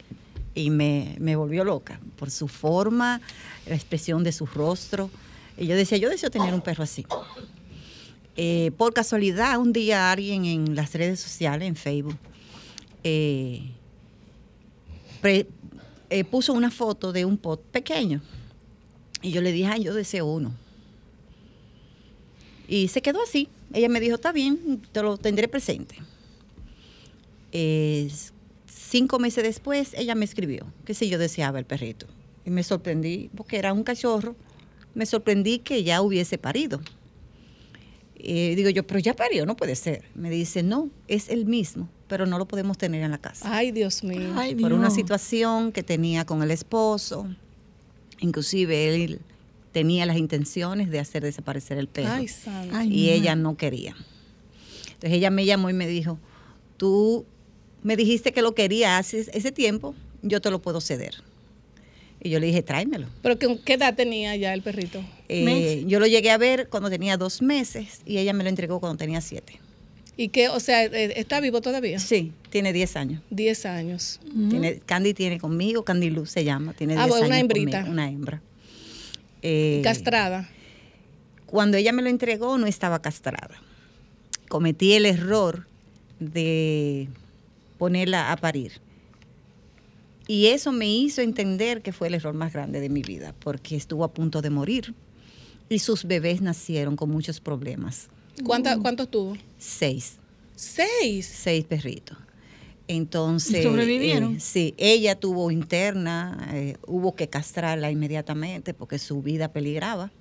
y 0.55 0.69
me, 0.69 1.15
me 1.19 1.35
volvió 1.35 1.63
loca 1.63 1.99
por 2.17 2.31
su 2.31 2.47
forma, 2.47 3.21
la 3.67 3.75
expresión 3.75 4.23
de 4.23 4.31
su 4.31 4.45
rostro. 4.45 5.09
Y 5.57 5.67
yo 5.67 5.75
decía, 5.75 5.97
yo 5.97 6.09
deseo 6.09 6.31
tener 6.31 6.53
un 6.53 6.61
perro 6.61 6.83
así. 6.83 7.05
Eh, 8.37 8.71
por 8.77 8.93
casualidad, 8.93 9.59
un 9.59 9.73
día 9.73 10.11
alguien 10.11 10.45
en 10.45 10.73
las 10.75 10.93
redes 10.93 11.19
sociales, 11.19 11.67
en 11.67 11.75
Facebook, 11.75 12.17
eh, 13.03 13.61
pre- 15.21 15.47
eh, 16.09 16.23
puso 16.23 16.53
una 16.53 16.71
foto 16.71 17.11
de 17.11 17.25
un 17.25 17.37
pot 17.37 17.61
pequeño. 17.61 18.21
Y 19.21 19.31
yo 19.31 19.41
le 19.41 19.51
dije, 19.51 19.67
ay, 19.67 19.83
yo 19.83 19.93
deseo 19.93 20.25
uno. 20.25 20.53
Y 22.67 22.87
se 22.87 23.01
quedó 23.01 23.21
así. 23.21 23.49
Ella 23.73 23.89
me 23.89 23.99
dijo, 23.99 24.15
está 24.15 24.31
bien, 24.31 24.81
te 24.91 25.01
lo 25.01 25.17
tendré 25.17 25.47
presente. 25.47 25.95
Eh, 27.51 28.09
cinco 28.65 29.19
meses 29.19 29.43
después, 29.43 29.93
ella 29.93 30.15
me 30.15 30.25
escribió 30.25 30.65
que 30.85 30.93
si 30.93 31.09
yo 31.09 31.17
deseaba 31.17 31.59
el 31.59 31.65
perrito. 31.65 32.07
Y 32.45 32.49
me 32.49 32.63
sorprendí, 32.63 33.29
porque 33.35 33.57
era 33.57 33.73
un 33.73 33.83
cachorro, 33.83 34.35
me 34.93 35.05
sorprendí 35.05 35.59
que 35.59 35.83
ya 35.83 36.01
hubiese 36.01 36.37
parido. 36.37 36.81
Eh, 38.15 38.53
digo 38.55 38.69
yo, 38.69 38.85
pero 38.85 38.99
ya 38.99 39.15
parió, 39.15 39.45
no 39.45 39.55
puede 39.55 39.75
ser. 39.75 40.03
Me 40.15 40.29
dice, 40.29 40.63
no, 40.63 40.89
es 41.07 41.29
el 41.29 41.45
mismo, 41.45 41.89
pero 42.07 42.25
no 42.25 42.37
lo 42.37 42.47
podemos 42.47 42.77
tener 42.77 43.01
en 43.03 43.11
la 43.11 43.17
casa 43.17 43.55
Ay, 43.55 43.71
Dios 43.71 44.03
mío. 44.03 44.33
Ay, 44.35 44.55
por 44.55 44.73
una 44.73 44.91
situación 44.91 45.71
que 45.71 45.83
tenía 45.83 46.25
con 46.25 46.43
el 46.43 46.51
esposo. 46.51 47.27
Inclusive 48.21 48.93
él 48.95 49.19
tenía 49.73 50.05
las 50.05 50.17
intenciones 50.17 50.89
de 50.89 50.99
hacer 50.99 51.23
desaparecer 51.23 51.77
el 51.77 51.87
perro 51.87 52.13
Ay, 52.13 52.27
santo. 52.27 52.75
Ay, 52.75 52.93
y 52.93 53.09
ella 53.09 53.35
no 53.35 53.57
quería. 53.57 53.95
Entonces 54.85 55.11
ella 55.11 55.29
me 55.29 55.45
llamó 55.45 55.69
y 55.69 55.73
me 55.73 55.87
dijo, 55.87 56.19
tú 56.77 57.25
me 57.83 57.95
dijiste 57.95 58.31
que 58.31 58.41
lo 58.41 58.53
quería 58.53 58.97
hace 58.97 59.25
ese 59.33 59.51
tiempo, 59.51 59.95
yo 60.21 60.41
te 60.41 60.51
lo 60.51 60.61
puedo 60.61 60.81
ceder. 60.81 61.15
Y 62.23 62.29
yo 62.29 62.39
le 62.39 62.47
dije, 62.47 62.61
tráemelo. 62.61 63.07
¿Pero 63.23 63.39
qué, 63.39 63.59
qué 63.65 63.73
edad 63.73 63.95
tenía 63.95 64.35
ya 64.35 64.53
el 64.53 64.61
perrito? 64.61 65.03
Eh, 65.27 65.83
yo 65.87 65.99
lo 65.99 66.05
llegué 66.05 66.29
a 66.29 66.37
ver 66.37 66.67
cuando 66.69 66.89
tenía 66.89 67.17
dos 67.17 67.41
meses 67.41 68.01
y 68.05 68.19
ella 68.19 68.33
me 68.33 68.43
lo 68.43 68.49
entregó 68.49 68.79
cuando 68.79 68.97
tenía 68.97 69.21
siete. 69.21 69.60
¿Y 70.21 70.29
qué? 70.29 70.49
O 70.49 70.59
sea, 70.59 70.83
eh, 70.85 71.13
¿está 71.15 71.39
vivo 71.39 71.61
todavía? 71.61 71.97
Sí, 71.97 72.31
tiene 72.51 72.73
diez 72.73 72.95
años. 72.95 73.23
10 73.31 73.65
años. 73.65 74.19
Tiene, 74.51 74.79
Candy 74.85 75.15
tiene 75.15 75.39
conmigo, 75.39 75.83
Candy 75.83 76.11
Luz 76.11 76.29
se 76.29 76.43
llama, 76.43 76.73
tiene 76.73 76.93
Ah, 76.93 77.05
10 77.05 77.09
bueno, 77.09 77.25
una 77.25 77.35
años 77.37 77.41
hembrita. 77.49 77.77
conmigo, 77.79 77.91
una 77.93 78.07
hembra. 78.09 78.41
Eh, 79.41 79.81
Castrada. 79.83 80.47
Cuando 81.47 81.77
ella 81.77 81.91
me 81.91 82.03
lo 82.03 82.09
entregó 82.09 82.57
no 82.59 82.67
estaba 82.67 83.01
castrada. 83.01 83.59
Cometí 84.47 84.93
el 84.93 85.07
error 85.07 85.65
de 86.19 87.07
ponerla 87.79 88.31
a 88.31 88.37
parir. 88.37 88.73
Y 90.27 90.47
eso 90.47 90.71
me 90.71 90.87
hizo 90.87 91.21
entender 91.21 91.81
que 91.81 91.93
fue 91.93 92.09
el 92.09 92.13
error 92.13 92.35
más 92.35 92.53
grande 92.53 92.79
de 92.79 92.89
mi 92.89 93.01
vida, 93.01 93.33
porque 93.39 93.75
estuvo 93.75 94.03
a 94.03 94.13
punto 94.13 94.43
de 94.43 94.51
morir 94.51 94.93
y 95.67 95.79
sus 95.79 96.05
bebés 96.05 96.41
nacieron 96.41 96.95
con 96.95 97.09
muchos 97.09 97.39
problemas. 97.39 98.07
¿Cuánta- 98.45 98.77
¿Cuántos 98.77 99.09
tuvo? 99.09 99.35
Seis, 99.63 100.17
Seis. 100.55 101.27
seis 101.31 101.65
perritos. 101.65 102.17
Entonces, 102.87 103.59
¿Y 103.59 103.63
sobrevivieron? 103.63 104.35
eh, 104.35 104.39
sí, 104.39 104.73
ella 104.77 105.15
tuvo 105.15 105.51
interna, 105.51 106.49
eh, 106.51 106.77
hubo 106.87 107.15
que 107.15 107.29
castrarla 107.29 107.91
inmediatamente 107.91 108.73
porque 108.73 108.97
su 108.97 109.21
vida 109.21 109.49
peligraba. 109.53 110.11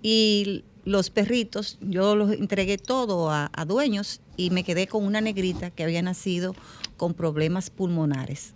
Y 0.00 0.64
los 0.84 1.10
perritos, 1.10 1.78
yo 1.80 2.14
los 2.16 2.32
entregué 2.32 2.78
todo 2.78 3.30
a, 3.30 3.50
a 3.52 3.64
dueños 3.64 4.20
y 4.36 4.50
me 4.50 4.62
quedé 4.64 4.86
con 4.86 5.04
una 5.04 5.20
negrita 5.20 5.70
que 5.70 5.82
había 5.82 6.00
nacido 6.02 6.54
con 6.96 7.14
problemas 7.14 7.68
pulmonares. 7.68 8.54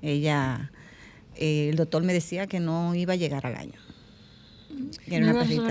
Ella, 0.00 0.72
eh, 1.36 1.68
el 1.70 1.76
doctor 1.76 2.02
me 2.02 2.12
decía 2.14 2.46
que 2.46 2.60
no 2.60 2.94
iba 2.94 3.12
a 3.12 3.16
llegar 3.16 3.46
al 3.46 3.56
año. 3.56 3.78
Que 5.08 5.16
era 5.16 5.26
No 5.26 5.32
una 5.32 5.40
perrita. 5.40 5.62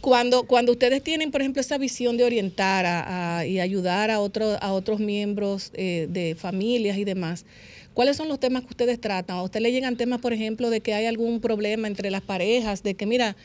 Cuando, 0.00 0.44
cuando 0.44 0.72
ustedes 0.72 1.02
tienen, 1.02 1.30
por 1.30 1.40
ejemplo, 1.40 1.60
esa 1.60 1.78
visión 1.78 2.16
de 2.16 2.24
orientar 2.24 2.86
a- 2.86 3.38
a- 3.38 3.46
y 3.46 3.58
ayudar 3.60 4.10
a, 4.10 4.20
otro- 4.20 4.56
a 4.62 4.72
otros 4.72 5.00
miembros 5.00 5.70
eh, 5.74 6.06
de 6.10 6.34
familias 6.36 6.96
y 6.98 7.04
demás, 7.04 7.44
¿cuáles 7.94 8.16
son 8.16 8.28
los 8.28 8.38
temas 8.38 8.62
que 8.62 8.68
ustedes 8.68 9.00
tratan? 9.00 9.36
¿A 9.38 9.42
usted 9.42 9.60
le 9.60 9.72
llegan 9.72 9.96
temas, 9.96 10.20
por 10.20 10.32
ejemplo, 10.32 10.70
de 10.70 10.80
que 10.80 10.94
hay 10.94 11.06
algún 11.06 11.40
problema 11.40 11.88
entre 11.88 12.10
las 12.10 12.22
parejas, 12.22 12.82
de 12.82 12.94
que, 12.94 13.06
mira, 13.06 13.36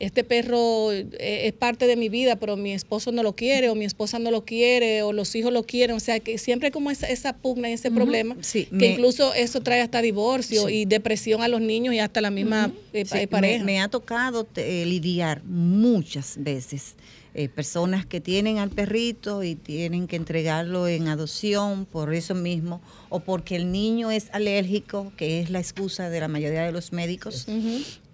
este 0.00 0.22
perro 0.24 0.92
eh, 0.92 1.06
es 1.18 1.52
parte 1.52 1.86
de 1.86 1.96
mi 1.96 2.08
vida, 2.08 2.36
pero 2.36 2.56
mi 2.56 2.72
esposo 2.72 3.10
no 3.12 3.22
lo 3.22 3.34
quiere, 3.34 3.68
o 3.68 3.74
mi 3.74 3.84
esposa 3.84 4.18
no 4.18 4.30
lo 4.30 4.44
quiere, 4.44 5.02
o 5.02 5.12
los 5.12 5.34
hijos 5.34 5.52
lo 5.52 5.64
quieren? 5.64 5.96
O 5.96 6.00
sea, 6.00 6.20
que 6.20 6.38
siempre 6.38 6.70
como 6.70 6.90
esa, 6.90 7.08
esa 7.08 7.36
pugna 7.36 7.68
y 7.70 7.72
ese 7.72 7.90
problema, 7.90 8.36
Sí, 8.40 8.66
que 8.66 8.74
me- 8.76 8.86
incluso 8.92 9.34
eso 9.34 9.60
trae 9.60 9.80
hasta 9.80 10.00
divorcio 10.02 10.68
Sí. 10.68 10.74
y 10.74 10.84
depresión 10.84 11.42
a 11.42 11.48
los 11.48 11.60
niños 11.60 11.94
y 11.94 11.98
hasta 11.98 12.20
la 12.20 12.30
misma 12.30 12.72
eh, 12.92 13.04
Sí, 13.04 13.26
pareja. 13.26 13.64
Me, 13.64 13.72
me 13.72 13.80
ha 13.80 13.88
tocado 13.88 14.44
te- 14.44 14.82
eh, 14.82 14.86
lidiar 14.86 15.42
muchas 15.44 16.36
veces 16.38 16.94
eh, 17.34 17.48
personas 17.48 18.04
que 18.06 18.20
tienen 18.20 18.58
al 18.58 18.70
perrito 18.70 19.42
y 19.44 19.54
tienen 19.54 20.08
que 20.08 20.16
entregarlo 20.16 20.88
en 20.88 21.06
adopción 21.08 21.84
por 21.86 22.12
eso 22.14 22.34
mismo 22.34 22.80
o 23.10 23.20
porque 23.20 23.54
el 23.56 23.70
niño 23.70 24.10
es 24.10 24.28
alérgico, 24.32 25.12
que 25.16 25.40
es 25.40 25.50
la 25.50 25.58
excusa 25.60 26.08
de 26.10 26.20
la 26.20 26.26
mayoría 26.28 26.62
de 26.64 26.72
los 26.72 26.92
médicos. 26.92 27.46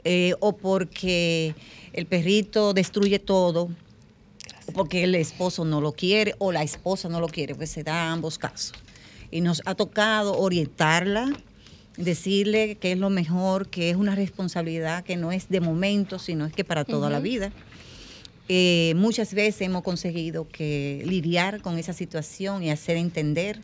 Eh, 0.05 0.35
o 0.40 0.57
porque 0.57 1.55
el 1.93 2.07
perrito 2.07 2.75
destruye 2.75 3.19
todo, 3.19 3.71
o 4.67 4.73
porque 4.73 5.05
el 5.05 5.14
esposo 5.14 5.64
no 5.64 5.81
lo 5.81 5.93
quiere 5.93 6.35
o 6.38 6.53
la 6.53 6.62
esposa 6.62 7.09
no 7.09 7.21
lo 7.21 7.29
quiere, 7.29 7.55
pues 7.55 7.71
se 7.71 7.83
da 7.83 8.12
ambos 8.12 8.38
casos. 8.38 8.73
Y 9.31 9.40
nos 9.40 9.62
ha 9.64 9.75
tocado 9.75 10.38
orientarla, 10.38 11.33
decirle 11.97 12.77
que 12.77 12.93
es 12.93 12.99
lo 12.99 13.11
mejor, 13.11 13.69
que 13.69 13.90
es 13.90 13.97
una 13.97 14.14
responsabilidad 14.14 15.05
que 15.05 15.17
no 15.17 15.33
es 15.33 15.49
de 15.49 15.61
momento, 15.61 16.19
sino 16.19 16.47
es 16.47 16.53
que 16.53 16.64
para 16.64 16.85
toda 16.85 17.11
la 17.11 17.21
vida. 17.21 17.53
Eh, 18.49 18.93
muchas 18.97 19.33
veces 19.33 19.62
hemos 19.62 19.83
conseguido 19.83 20.47
que 20.49 21.03
lidiar 21.07 21.62
con 21.62 21.79
esa 21.79 21.95
situación 21.95 22.62
y 22.62 22.71
hacer 22.71 22.99
entender, 22.99 23.61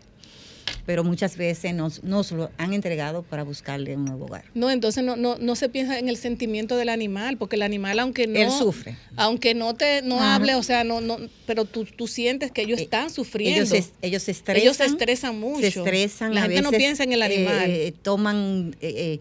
pero 0.86 1.04
muchas 1.04 1.36
veces 1.36 1.74
nos, 1.74 2.02
nos 2.02 2.32
lo 2.32 2.50
han 2.58 2.72
entregado 2.72 3.22
para 3.22 3.42
buscarle 3.42 3.96
un 3.96 4.04
nuevo 4.04 4.26
hogar. 4.26 4.44
No, 4.54 4.70
entonces 4.70 5.02
no, 5.04 5.16
no, 5.16 5.36
no 5.38 5.56
se 5.56 5.68
piensa 5.68 5.98
en 5.98 6.08
el 6.08 6.16
sentimiento 6.16 6.76
del 6.76 6.88
animal, 6.88 7.36
porque 7.36 7.56
el 7.56 7.62
animal, 7.62 7.98
aunque 7.98 8.26
no. 8.26 8.38
Él 8.38 8.50
sufre. 8.50 8.96
Aunque 9.16 9.54
no 9.54 9.74
te 9.74 10.02
no 10.02 10.20
hable, 10.22 10.54
o 10.54 10.62
sea, 10.62 10.84
no, 10.84 11.00
no, 11.00 11.18
pero 11.46 11.64
tú, 11.64 11.84
tú 11.84 12.06
sientes 12.06 12.50
que 12.52 12.62
ellos 12.62 12.78
Eh, 12.80 12.82
están 12.84 13.10
sufriendo. 13.10 13.60
Ellos 13.74 13.86
se, 13.86 13.92
ellos 14.02 14.22
se 14.22 14.30
estresan. 14.32 14.62
Ellos 14.62 14.76
se 14.76 14.84
estresan 14.86 15.38
mucho. 15.38 15.60
Se 15.60 15.68
estresan. 15.68 16.34
La 16.34 16.40
a 16.40 16.44
gente 16.44 16.62
no 16.62 16.70
veces, 16.70 16.78
piensa 16.84 17.04
en 17.04 17.12
el 17.12 17.22
animal. 17.22 17.64
eh, 17.68 17.92
toman, 18.02 18.76
eh, 18.80 18.94
eh, 18.96 19.20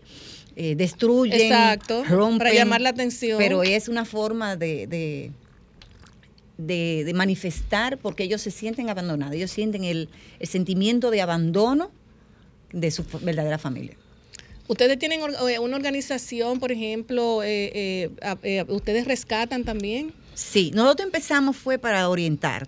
eh, 0.56 0.76
destruyen, 0.76 1.40
Exacto, 1.40 2.04
rompen. 2.04 2.38
para 2.40 2.54
llamar 2.54 2.82
la 2.82 2.90
atención. 2.90 3.38
Pero 3.38 3.64
es 3.64 3.88
una 3.88 4.04
forma 4.04 4.56
de, 4.58 4.88
de, 4.88 5.32
de- 6.60 7.04
de 7.06 7.14
manifestar 7.14 7.98
porque 7.98 8.24
ellos 8.24 8.42
se 8.42 8.52
sienten 8.52 8.90
abandonados. 8.90 9.34
Ellos 9.36 9.50
sienten 9.52 9.84
el, 9.86 10.10
el 10.40 10.48
sentimiento 10.48 11.10
de 11.10 11.22
abandono 11.22 11.90
de 12.74 12.92
su 12.92 13.04
verdadera 13.22 13.58
familia. 13.58 13.96
Ustedes 14.68 15.00
tienen 15.00 15.22
eh, 15.50 15.58
una 15.60 15.78
organización, 15.78 16.60
por 16.60 16.72
ejemplo, 16.72 17.42
eh, 17.44 17.72
eh, 18.22 18.36
eh, 18.44 18.66
ustedes 18.68 19.08
rescatan 19.08 19.64
también. 19.64 20.14
Sí, 20.36 20.72
nosotros 20.76 21.06
empezamos 21.08 21.56
fue 21.58 21.80
para 21.80 22.08
orientar 22.10 22.68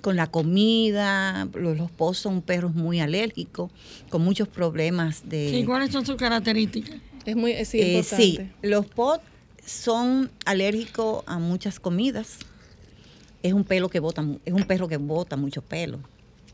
con 0.00 0.14
la 0.16 0.28
comida, 0.28 1.48
los, 1.54 1.76
los 1.76 1.90
pozos 1.90 2.18
son 2.18 2.40
perros 2.40 2.72
muy 2.74 3.00
alérgicos, 3.00 3.70
con 4.10 4.22
muchos 4.22 4.46
problemas 4.48 5.28
de... 5.28 5.50
Sí, 5.50 5.64
¿Cuáles 5.64 5.90
son 5.90 6.06
sus 6.06 6.14
características? 6.16 6.96
Es 7.26 7.34
muy 7.36 7.50
es 7.52 7.68
sí, 7.68 7.80
Eh, 7.80 7.88
importante. 7.96 8.24
sí, 8.24 8.40
los 8.62 8.86
POT 8.86 9.20
son 9.66 10.30
alérgicos 10.46 11.24
a 11.26 11.38
muchas 11.40 11.78
comidas. 11.80 12.36
Es 13.42 13.52
un 13.52 13.64
pelo 13.64 13.88
que 13.88 14.00
bota, 14.00 14.24
es 14.44 14.52
un 14.52 14.64
perro 14.64 14.88
que 14.88 14.96
bota 14.96 15.36
mucho 15.36 15.62
pelo. 15.62 15.98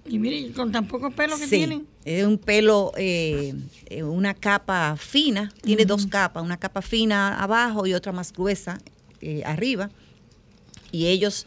Y 0.06 0.18
mire, 0.18 0.52
con 0.52 0.70
tan 0.70 0.86
poco 0.86 1.10
pelo 1.10 1.36
que 1.38 1.44
Sí, 1.46 1.56
tienen. 1.56 1.86
es 2.04 2.26
un 2.26 2.36
pelo, 2.36 2.92
eh, 2.96 3.54
eh, 3.86 4.02
una 4.02 4.34
capa 4.34 4.96
fina, 4.98 5.50
tiene 5.62 5.86
dos 5.86 6.06
capas, 6.06 6.42
una 6.44 6.58
capa 6.58 6.82
fina 6.82 7.42
abajo 7.42 7.86
y 7.86 7.94
otra 7.94 8.12
más 8.12 8.30
gruesa 8.32 8.78
eh, 9.22 9.42
arriba. 9.46 9.90
Y 10.92 11.06
ellos 11.06 11.46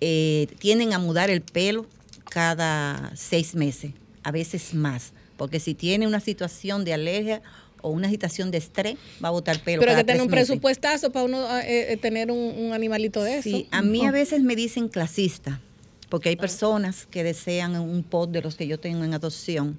eh, 0.00 0.46
tienden 0.60 0.92
a 0.92 0.98
mudar 1.00 1.30
el 1.30 1.40
pelo 1.42 1.84
cada 2.28 3.10
seis 3.16 3.56
meses, 3.56 3.92
a 4.22 4.30
veces 4.30 4.72
más, 4.72 5.12
porque 5.36 5.58
si 5.58 5.74
tiene 5.74 6.06
una 6.06 6.20
situación 6.20 6.84
de 6.84 6.94
alergia 6.94 7.42
o 7.82 7.90
una 7.90 8.08
situación 8.10 8.50
de 8.50 8.58
estrés, 8.58 8.96
va 9.22 9.28
a 9.28 9.32
botar 9.32 9.58
pelo. 9.60 9.80
Pero 9.80 9.92
hay 9.92 9.98
que 9.98 10.04
tener 10.04 10.22
un 10.22 10.28
meses. 10.28 10.46
presupuestazo 10.48 11.10
para 11.10 11.24
uno 11.24 11.58
eh, 11.60 11.92
eh, 11.92 11.96
tener 11.96 12.30
un, 12.30 12.38
un 12.38 12.72
animalito 12.72 13.22
de 13.22 13.38
eso. 13.38 13.42
Sí, 13.50 13.68
a 13.70 13.82
mí 13.82 14.06
a 14.06 14.10
veces 14.12 14.42
me 14.42 14.56
dicen 14.56 14.88
clasista, 14.88 15.60
porque 16.08 16.28
hay 16.28 16.36
personas 16.36 17.06
que 17.06 17.22
desean 17.24 17.76
un 17.76 18.02
pot 18.02 18.30
de 18.30 18.42
los 18.42 18.56
que 18.56 18.66
yo 18.66 18.78
tengo 18.80 19.04
en 19.04 19.14
adopción 19.14 19.78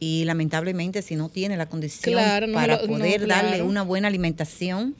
y 0.00 0.24
lamentablemente 0.24 1.00
si 1.02 1.16
no 1.16 1.28
tiene 1.28 1.56
la 1.56 1.66
condición 1.66 2.12
Claro, 2.14 2.46
no 2.48 2.54
para 2.54 2.76
no, 2.82 2.86
poder 2.86 3.26
darle 3.26 3.62
una 3.62 3.82
buena 3.82 4.08
alimentación, 4.08 4.94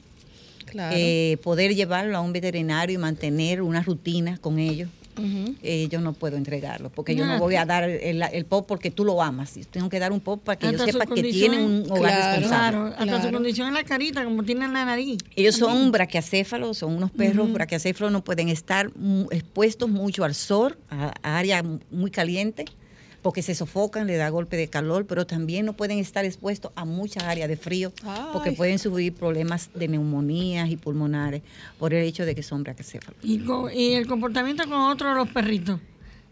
Claro. 0.65 0.95
eh, 0.97 1.37
poder 1.43 1.75
llevarlo 1.75 2.17
a 2.17 2.21
un 2.21 2.33
veterinario 2.33 2.95
y 2.95 2.97
mantener 2.97 3.61
una 3.61 3.83
rutina 3.83 4.37
con 4.39 4.57
ellos, 4.57 4.89
eh, 5.17 5.87
yo 5.89 5.99
no 6.01 6.13
puedo 6.13 6.37
entregarlo, 6.37 6.89
porque 6.89 7.15
yo 7.15 7.25
no 7.25 7.33
Ah. 7.33 7.39
voy 7.39 7.55
a 7.55 7.65
dar 7.65 7.83
el, 7.89 8.21
el 8.21 8.45
pop 8.45 8.65
porque 8.67 8.91
tú 8.91 9.05
lo 9.05 9.21
amas. 9.21 9.55
Yo 9.55 9.63
tengo 9.69 9.89
que 9.89 9.99
dar 9.99 10.11
un 10.11 10.19
pop 10.19 10.41
para 10.43 10.57
que 10.57 10.67
Hasta 10.67 10.85
su 10.85 10.91
sepan 10.91 11.07
que 11.15 11.23
tienen 11.23 11.61
un 11.61 11.83
hogar 11.91 12.11
Claro, 12.11 12.31
responsable. 12.41 12.77
Claro, 12.95 12.95
hasta 13.13 13.27
su 13.27 13.33
condición 13.33 13.67
en 13.69 13.73
la 13.73 13.83
carita, 13.83 14.23
como 14.23 14.43
tiene 14.43 14.65
en 14.65 14.73
la 14.73 14.85
nariz. 14.85 15.17
Ellos 15.35 15.55
son 15.55 15.91
braquiacéfalos, 15.91 16.77
son 16.77 16.95
unos 16.95 17.11
perros 17.11 17.51
braquiacéfalos, 17.51 18.11
no 18.11 18.23
pueden 18.23 18.49
estar 18.49 18.89
expuestos 19.31 19.89
mucho 19.89 20.23
al 20.23 20.35
sol, 20.35 20.77
a, 20.89 21.13
a 21.23 21.37
área 21.37 21.63
muy 21.91 22.11
caliente, 22.11 22.65
porque 23.25 23.41
se 23.41 23.55
sofocan, 23.55 24.05
le 24.05 24.17
da 24.17 24.29
golpe 24.29 24.55
de 24.55 24.67
calor, 24.67 25.07
pero 25.07 25.25
también 25.25 25.65
no 25.65 25.73
pueden 25.73 25.97
estar 25.97 26.25
expuestos 26.25 26.71
a 26.75 26.85
muchas 26.85 27.23
áreas 27.23 27.49
de 27.49 27.57
frío, 27.57 27.91
porque 28.31 28.51
pueden 28.51 28.77
sufrir 28.77 29.15
problemas 29.15 29.71
de 29.73 29.87
neumonías 29.87 30.69
y 30.69 30.77
pulmonares 30.77 31.41
por 31.79 31.95
el 31.95 32.05
hecho 32.05 32.23
de 32.23 32.35
que 32.35 32.43
son 32.43 32.61
braquiacéfalos. 32.61 33.17
Y, 33.23 33.41
y 33.73 33.93
el 33.93 34.05
comportamiento 34.05 34.65
con 34.65 34.73
otros 34.79 35.09
de 35.09 35.15
los 35.15 35.29
perritos. 35.31 35.79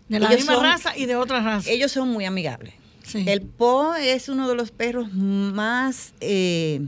De 0.08 0.20
la 0.20 0.28
Ellos 0.28 0.42
misma 0.42 0.54
son- 0.54 0.64
raza 0.66 0.96
y 0.96 1.08
de 1.08 1.16
otra 1.16 1.42
raza. 1.42 1.68
Ellos 1.68 1.92
son 1.92 2.10
muy 2.10 2.26
amigables. 2.26 2.76
Sí. 3.04 3.24
El 3.28 3.42
Po 3.42 3.96
es 3.96 4.30
uno 4.30 4.48
de 4.48 4.54
los 4.54 4.70
perros 4.70 5.12
más... 5.12 6.14
eh, 6.22 6.80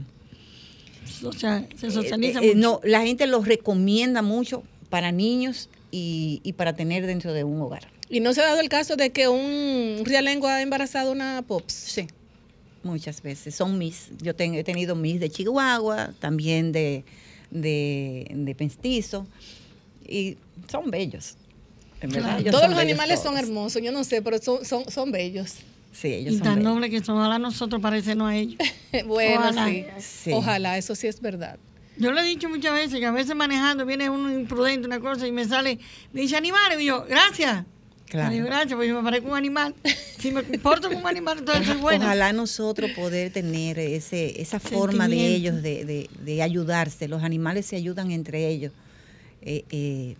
se 1.74 1.90
socializa 1.90 2.38
eh, 2.40 2.52
eh, 2.52 2.54
mucho. 2.54 2.58
no, 2.58 2.80
la 2.84 3.02
gente 3.02 3.26
los 3.26 3.48
recomienda 3.48 4.22
mucho 4.22 4.62
para 4.88 5.10
niños 5.10 5.68
y, 5.90 6.40
y 6.44 6.52
para 6.52 6.76
tener 6.76 7.06
dentro 7.06 7.32
de 7.32 7.42
un 7.42 7.60
hogar. 7.60 7.95
¿Y 8.08 8.20
no 8.20 8.32
se 8.34 8.40
ha 8.40 8.44
dado 8.46 8.60
el 8.60 8.68
caso 8.68 8.96
de 8.96 9.10
que 9.10 9.28
un 9.28 10.02
rialengo 10.04 10.46
ha 10.46 10.62
embarazado 10.62 11.10
una 11.12 11.42
pops? 11.46 11.72
Sí, 11.72 12.06
muchas 12.82 13.20
veces. 13.22 13.54
Son 13.54 13.76
mis. 13.78 14.10
Yo 14.20 14.34
ten- 14.34 14.54
he 14.54 14.62
tenido 14.64 14.94
mis 14.94 15.18
de 15.20 15.28
Chihuahua, 15.30 16.12
también 16.20 16.70
de, 16.72 17.04
de, 17.50 18.26
de 18.30 18.54
Penstizo, 18.54 19.26
y 20.06 20.36
son 20.70 20.90
bellos. 20.90 21.36
En 22.00 22.10
verdad, 22.10 22.38
Todos 22.44 22.60
son 22.60 22.70
los 22.72 22.78
animales 22.80 23.20
son 23.20 23.36
hermosos, 23.38 23.82
yo 23.82 23.90
no 23.90 24.04
sé, 24.04 24.22
pero 24.22 24.38
son, 24.38 24.64
son, 24.64 24.88
son 24.90 25.10
bellos. 25.10 25.54
Sí, 25.92 26.08
ellos 26.08 26.34
Y 26.34 26.38
son 26.38 26.44
tan 26.44 26.54
bellos. 26.56 26.72
noble 26.74 26.90
que 26.90 27.02
son. 27.02 27.16
Ojalá 27.16 27.38
nosotros 27.38 27.80
parecernos 27.80 28.28
a 28.30 28.36
ellos. 28.36 28.56
bueno, 29.06 29.40
Ojalá. 29.40 29.66
sí. 29.68 29.84
Sí. 29.98 30.30
Ojalá, 30.32 30.76
eso 30.78 30.94
sí 30.94 31.06
es 31.06 31.20
verdad. 31.20 31.58
Yo 31.98 32.12
le 32.12 32.20
he 32.20 32.24
dicho 32.24 32.48
muchas 32.50 32.74
veces 32.74 33.00
que 33.00 33.06
a 33.06 33.10
veces 33.10 33.34
manejando 33.34 33.86
viene 33.86 34.10
uno 34.10 34.30
imprudente, 34.30 34.86
una 34.86 35.00
cosa, 35.00 35.26
y 35.26 35.32
me 35.32 35.46
sale, 35.46 35.78
me 36.12 36.20
dice 36.20 36.36
animales, 36.36 36.78
y 36.80 36.84
yo, 36.84 37.04
gracias. 37.08 37.64
Claro. 38.06 38.32
Digo, 38.32 38.46
gracias, 38.46 38.72
porque 38.74 38.88
yo 38.88 38.96
me 38.96 39.02
parezco 39.02 39.28
un 39.30 39.36
animal. 39.36 39.74
Si 40.18 40.32
me 40.32 40.42
comporto 40.42 40.88
como 40.88 41.00
un 41.00 41.06
animal, 41.08 41.38
entonces 41.38 41.66
soy 41.66 41.76
buena. 41.76 42.06
Ojalá 42.06 42.32
nosotros 42.32 42.90
poder 42.92 43.30
tener 43.32 43.78
ese, 43.78 44.40
esa 44.40 44.58
forma 44.58 45.08
de 45.08 45.34
ellos, 45.34 45.62
de, 45.62 45.84
de- 45.84 46.10
de 46.24 46.42
ayudarse. 46.42 47.06
Los 47.06 47.22
animales 47.22 47.66
se 47.66 47.76
ayudan 47.76 48.10
entre 48.10 48.48
ellos. 48.48 48.72
Eh, 49.42 49.64
eh, 49.70 50.16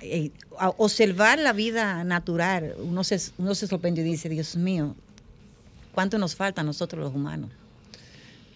eh, 0.00 0.30
observar 0.78 1.38
la 1.38 1.52
vida 1.52 2.02
natural, 2.04 2.74
uno 2.78 3.04
se, 3.04 3.20
uno 3.38 3.54
se 3.54 3.66
sorprende 3.66 4.00
y 4.00 4.04
dice, 4.04 4.28
Dios 4.30 4.56
mío, 4.56 4.96
¿cuánto 5.94 6.16
nos 6.18 6.34
falta 6.34 6.62
a 6.62 6.64
nosotros 6.64 7.04
los 7.04 7.14
humanos? 7.14 7.50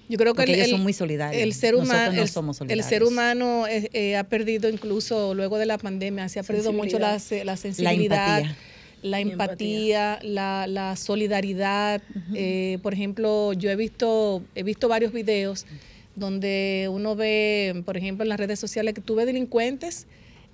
Yo 0.09 0.19
creo 0.19 0.35
que 0.35 0.43
Porque 0.43 0.55
ellos 0.55 0.71
son 0.71 0.83
muy 0.83 0.93
solidarios. 0.93 1.43
El 1.43 1.53
ser 1.53 1.75
humano, 1.75 2.13
no 2.13 2.27
somos 2.27 2.61
el 2.61 2.83
ser 2.83 3.03
humano 3.03 3.67
eh, 3.67 3.89
eh, 3.93 4.17
ha 4.17 4.25
perdido 4.25 4.69
incluso 4.69 5.35
luego 5.35 5.59
de 5.59 5.67
la 5.67 5.79
pandemia, 5.79 6.29
se 6.29 6.39
ha 6.39 6.43
perdido 6.43 6.73
mucho 6.73 6.99
la, 6.99 7.19
la 7.45 7.57
sensibilidad, 7.57 8.39
empatía. 8.39 8.57
la 9.03 9.21
Y 9.21 9.23
empatía, 9.23 10.19
la, 10.23 10.67
la 10.69 10.97
solidaridad. 10.97 12.03
Eh, 12.35 12.79
por 12.83 12.95
ejemplo, 12.95 13.53
yo 13.53 13.71
he 13.71 13.77
visto, 13.77 14.43
he 14.55 14.63
visto 14.63 14.89
varios 14.89 15.13
videos 15.13 15.67
donde 16.15 16.89
uno 16.91 17.15
ve, 17.17 17.83
por 17.85 17.97
ejemplo, 17.97 18.23
en 18.23 18.29
las 18.29 18.39
redes 18.39 18.59
sociales 18.59 18.95
que 18.95 19.01
tú 19.01 19.17
ves 19.17 19.27
delincuentes 19.27 20.07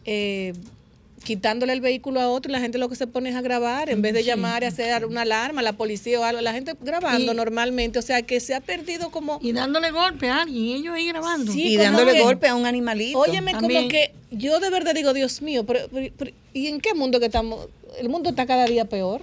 eh, 0.05 0.53
quitándole 1.23 1.73
el 1.73 1.81
vehículo 1.81 2.21
a 2.21 2.29
otro 2.29 2.51
y 2.51 2.53
la 2.53 2.61
gente 2.61 2.79
lo 2.79 2.89
que 2.89 2.97
se 2.97 3.07
pone 3.07 3.31
es 3.31 3.37
a 3.37 3.41
grabar 3.43 3.89
en 3.91 4.03
vez 4.03 4.13
de 4.15 4.25
llamar 4.25 4.63
y 4.63 4.67
hacer 4.67 5.05
una 5.07 5.23
alarma 5.23 5.61
a 5.61 5.65
la 5.65 5.73
policía 5.75 6.21
o 6.21 6.25
algo, 6.25 6.41
la 6.41 6.53
gente 6.53 6.75
grabando 6.81 7.33
Y- 7.33 7.37
normalmente, 7.37 7.99
o 7.99 8.03
sea 8.03 8.23
que 8.23 8.41
se 8.41 8.55
ha 8.55 8.61
perdido 8.61 9.11
como 9.11 9.39
Y 9.43 9.53
dándole 9.53 9.91
golpe 9.91 10.29
a 10.29 10.43
alguien, 10.43 10.65
y 10.65 10.75
ellos 10.75 10.95
ahí 10.95 11.07
grabando. 11.09 11.53
Sí, 11.53 11.75
y 11.75 11.77
dándole 11.77 12.13
que- 12.13 12.23
golpe 12.23 12.49
a 12.49 12.55
un 12.55 12.67
animalito. 12.67 13.19
Óyeme, 13.19 13.53
como 13.53 13.89
que 13.89 14.13
yo 14.31 14.61
de 14.61 14.71
verdad 14.71 14.95
digo, 14.95 15.13
Dios 15.13 15.43
mío, 15.43 15.65
pero, 15.65 15.81
pero- 15.93 16.13
pero- 16.17 16.31
¿y 16.53 16.67
en 16.69 16.81
qué 16.81 16.95
mundo 16.95 17.21
que 17.21 17.27
estamos? 17.27 17.69
El 17.99 18.09
mundo 18.09 18.31
está 18.31 18.47
cada 18.47 18.65
día 18.67 18.85
peor. 18.87 19.23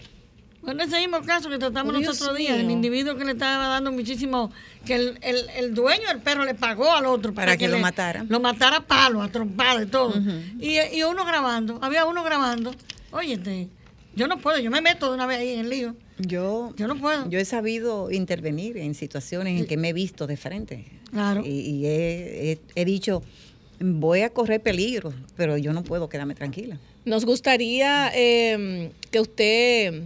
Bueno, 0.61 0.83
ese 0.83 0.97
mismo 0.99 1.21
caso 1.21 1.49
que 1.49 1.57
tratamos 1.57 1.89
Oh, 1.91 1.93
los 1.93 2.01
Dios 2.01 2.21
otros 2.21 2.37
días, 2.37 2.57
el 2.59 2.69
individuo 2.69 3.15
que 3.15 3.23
le 3.25 3.31
estaba 3.31 3.67
dando 3.67 3.91
muchísimo, 3.91 4.51
que 4.85 4.95
el, 4.95 5.17
el, 5.21 5.49
el 5.55 5.73
dueño 5.73 6.07
del 6.09 6.19
perro 6.19 6.43
le 6.45 6.53
pagó 6.53 6.91
al 6.93 7.05
otro 7.05 7.33
Para 7.33 7.55
que 7.57 7.67
lo 7.67 7.75
le- 7.77 7.81
matara. 7.81 8.25
Lo 8.27 8.39
matara 8.39 8.77
a 8.77 8.85
palo, 8.85 9.21
a 9.21 9.29
trompada 9.29 9.81
y 9.81 9.85
todo. 9.87 10.13
y, 10.59 10.77
y 10.93 11.03
uno 11.03 11.25
grabando, 11.25 11.79
había 11.81 12.05
uno 12.05 12.23
grabando. 12.23 12.73
Óyete, 13.11 13.69
yo 14.15 14.27
no 14.27 14.37
puedo, 14.39 14.59
yo 14.59 14.69
me 14.69 14.81
meto 14.81 15.07
de 15.09 15.15
una 15.15 15.25
vez 15.25 15.39
ahí 15.39 15.49
en 15.53 15.59
el 15.61 15.69
lío. 15.69 15.95
Yo, 16.19 16.73
Yo 16.75 16.87
no 16.87 16.97
puedo. 16.97 17.29
yo 17.29 17.39
he 17.39 17.45
sabido 17.45 18.11
intervenir 18.11 18.75
en 18.77 18.93
situaciones 18.93 19.57
en 19.61 19.65
que 19.65 19.77
me 19.77 19.89
he 19.89 19.93
visto 19.93 20.27
de 20.27 20.35
frente. 20.35 20.85
Claro. 21.11 21.41
Y, 21.45 21.49
y 21.49 21.85
he, 21.85 22.51
he- 22.51 22.59
he 22.75 22.83
dicho, 22.85 23.23
voy 23.79 24.21
a 24.23 24.29
correr 24.31 24.61
peligro, 24.61 25.13
pero 25.37 25.57
yo 25.57 25.71
no 25.71 25.83
puedo 25.85 26.09
quedarme 26.09 26.35
tranquila. 26.35 26.77
Nos 27.05 27.23
gustaría 27.23 28.11
eh, 28.13 28.91
que 29.09 29.19
usted, 29.21 30.03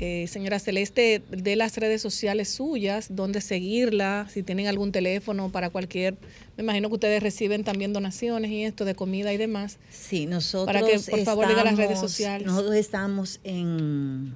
eh, 0.00 0.26
señora 0.26 0.58
Celeste, 0.58 1.22
dé 1.30 1.54
las 1.54 1.76
redes 1.76 2.02
sociales 2.02 2.48
suyas, 2.48 3.08
dónde 3.10 3.40
seguirla, 3.40 4.28
si 4.32 4.42
tienen 4.42 4.66
algún 4.66 4.90
teléfono 4.90 5.52
para 5.52 5.70
cualquier, 5.70 6.16
me 6.56 6.64
imagino 6.64 6.88
que 6.88 6.94
ustedes 6.94 7.22
reciben 7.22 7.62
también 7.62 7.92
donaciones 7.92 8.50
y 8.50 8.64
esto 8.64 8.84
de 8.84 8.94
comida 8.94 9.32
y 9.32 9.36
demás. 9.36 9.78
Sí, 9.90 10.26
nosotros 10.26 10.66
Para 10.66 10.86
que, 10.86 10.98
por 10.98 11.24
favor, 11.24 11.48
diga 11.48 11.62
las 11.62 11.76
redes 11.76 12.00
sociales. 12.00 12.46
Nosotros 12.46 12.74
estamos 12.74 13.40
en 13.44 14.32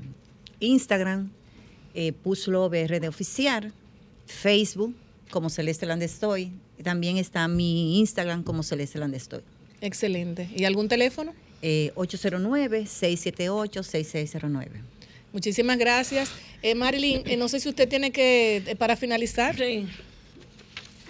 Instagram, 0.61 1.31
eh, 1.95 2.13
PushLoveRD 2.13 3.09
Oficial, 3.09 3.73
Facebook, 4.27 4.95
como 5.31 5.51
Celeste 5.51 5.87
Landestoy, 5.87 6.53
también 6.83 7.17
está 7.17 7.49
mi 7.49 7.99
Instagram 7.99 8.45
como 8.45 8.63
Celeste 8.63 8.99
Landestoy. 8.99 9.41
Excelente. 9.81 10.49
¿Y 10.55 10.65
algún 10.65 10.89
teléfono? 10.89 11.33
Eh, 11.63 11.93
809-678-6609. 11.97 14.69
Muchísimas 15.39 15.79
gracias. 15.79 16.33
Eh, 16.63 16.75
Marilyn, 16.75 17.23
eh, 17.25 17.37
no 17.37 17.47
sé 17.47 17.61
si 17.61 17.69
usted 17.69 17.89
tiene 17.89 18.11
que, 18.11 18.57
eh, 18.57 18.75
para 18.75 18.97
finalizar. 18.97 19.55
Sí. 19.55 19.87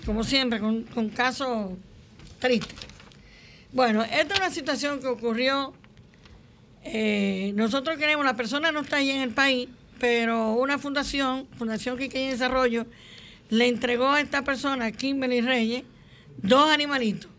Como 0.05 0.23
siempre, 0.23 0.61
con, 0.61 0.83
con 0.83 1.09
casos 1.09 1.73
tristes. 2.39 2.77
Bueno, 3.73 4.05
esta 4.05 4.35
es 4.35 4.41
una 4.41 4.51
situación 4.51 5.01
que 5.01 5.07
ocurrió. 5.07 5.73
nosotros 7.55 7.97
queremos, 7.97 8.27
la 8.27 8.37
persona 8.37 8.71
no 8.71 8.81
está 8.81 8.97
ahí 8.97 9.09
en 9.13 9.23
el 9.23 9.31
país, 9.31 9.71
pero 9.99 10.53
una 10.53 10.77
fundación, 10.77 11.47
Fundación 11.57 11.97
Quique 11.97 12.23
y 12.23 12.29
Desarrollo, 12.29 12.85
le 13.49 13.67
entregó 13.67 14.11
a 14.11 14.21
esta 14.21 14.45
persona, 14.45 14.93
Kimberly 14.93 15.41
Reyes, 15.41 15.85
dos 16.37 16.71
animalitos. 16.71 17.31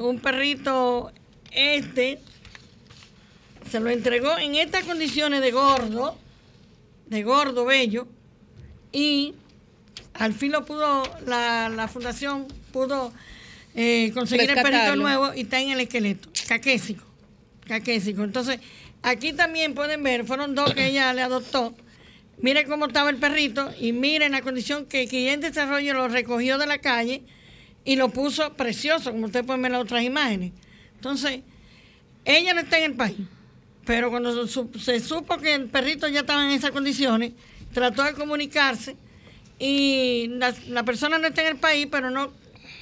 Un 0.00 0.18
perrito 0.20 1.12
este 1.52 2.18
se 3.70 3.80
lo 3.80 3.90
entregó 3.90 4.36
en 4.38 4.54
estas 4.54 4.84
condiciones 4.84 5.40
de 5.40 5.50
gordo, 5.50 6.16
de 7.06 7.22
gordo 7.22 7.64
bello, 7.64 8.06
y 8.92 9.34
al 10.14 10.32
fin 10.32 10.52
lo 10.52 10.64
pudo, 10.64 11.02
la, 11.26 11.68
la 11.68 11.88
fundación 11.88 12.46
pudo 12.72 13.12
eh, 13.74 14.10
conseguir 14.14 14.50
el 14.50 14.62
perrito 14.62 14.96
nuevo 14.96 15.34
y 15.34 15.42
está 15.42 15.60
en 15.60 15.70
el 15.70 15.80
esqueleto, 15.80 16.30
caquésico, 16.48 17.04
caquésico. 17.66 18.24
Entonces, 18.24 18.58
aquí 19.02 19.32
también 19.32 19.74
pueden 19.74 20.02
ver, 20.02 20.24
fueron 20.24 20.54
dos 20.54 20.72
que 20.72 20.86
ella 20.86 21.12
le 21.12 21.22
adoptó. 21.22 21.74
Miren 22.38 22.68
cómo 22.68 22.86
estaba 22.86 23.10
el 23.10 23.16
perrito 23.16 23.70
y 23.78 23.92
miren 23.92 24.32
la 24.32 24.42
condición 24.42 24.86
que 24.86 25.06
Guillén 25.06 25.40
Desarrollo 25.40 25.94
lo 25.94 26.08
recogió 26.08 26.58
de 26.58 26.66
la 26.66 26.78
calle 26.78 27.22
y 27.84 27.96
lo 27.96 28.10
puso 28.10 28.54
precioso, 28.54 29.12
como 29.12 29.26
ustedes 29.26 29.46
pueden 29.46 29.62
ver 29.62 29.70
en 29.70 29.78
las 29.78 29.82
otras 29.82 30.02
imágenes. 30.02 30.52
Entonces, 30.94 31.40
ella 32.24 32.52
no 32.52 32.60
está 32.60 32.78
en 32.78 32.84
el 32.84 32.94
país, 32.94 33.16
pero 33.86 34.10
cuando 34.10 34.46
se 34.46 35.00
supo 35.00 35.38
que 35.38 35.54
el 35.54 35.68
perrito 35.68 36.08
ya 36.08 36.20
estaba 36.20 36.44
en 36.44 36.50
esas 36.50 36.72
condiciones, 36.72 37.32
trató 37.72 38.02
de 38.02 38.14
comunicarse 38.14 38.96
y 39.58 40.26
la, 40.32 40.52
la 40.68 40.82
persona 40.82 41.18
no 41.18 41.28
está 41.28 41.42
en 41.42 41.48
el 41.48 41.56
país, 41.56 41.86
pero 41.90 42.10
no, 42.10 42.32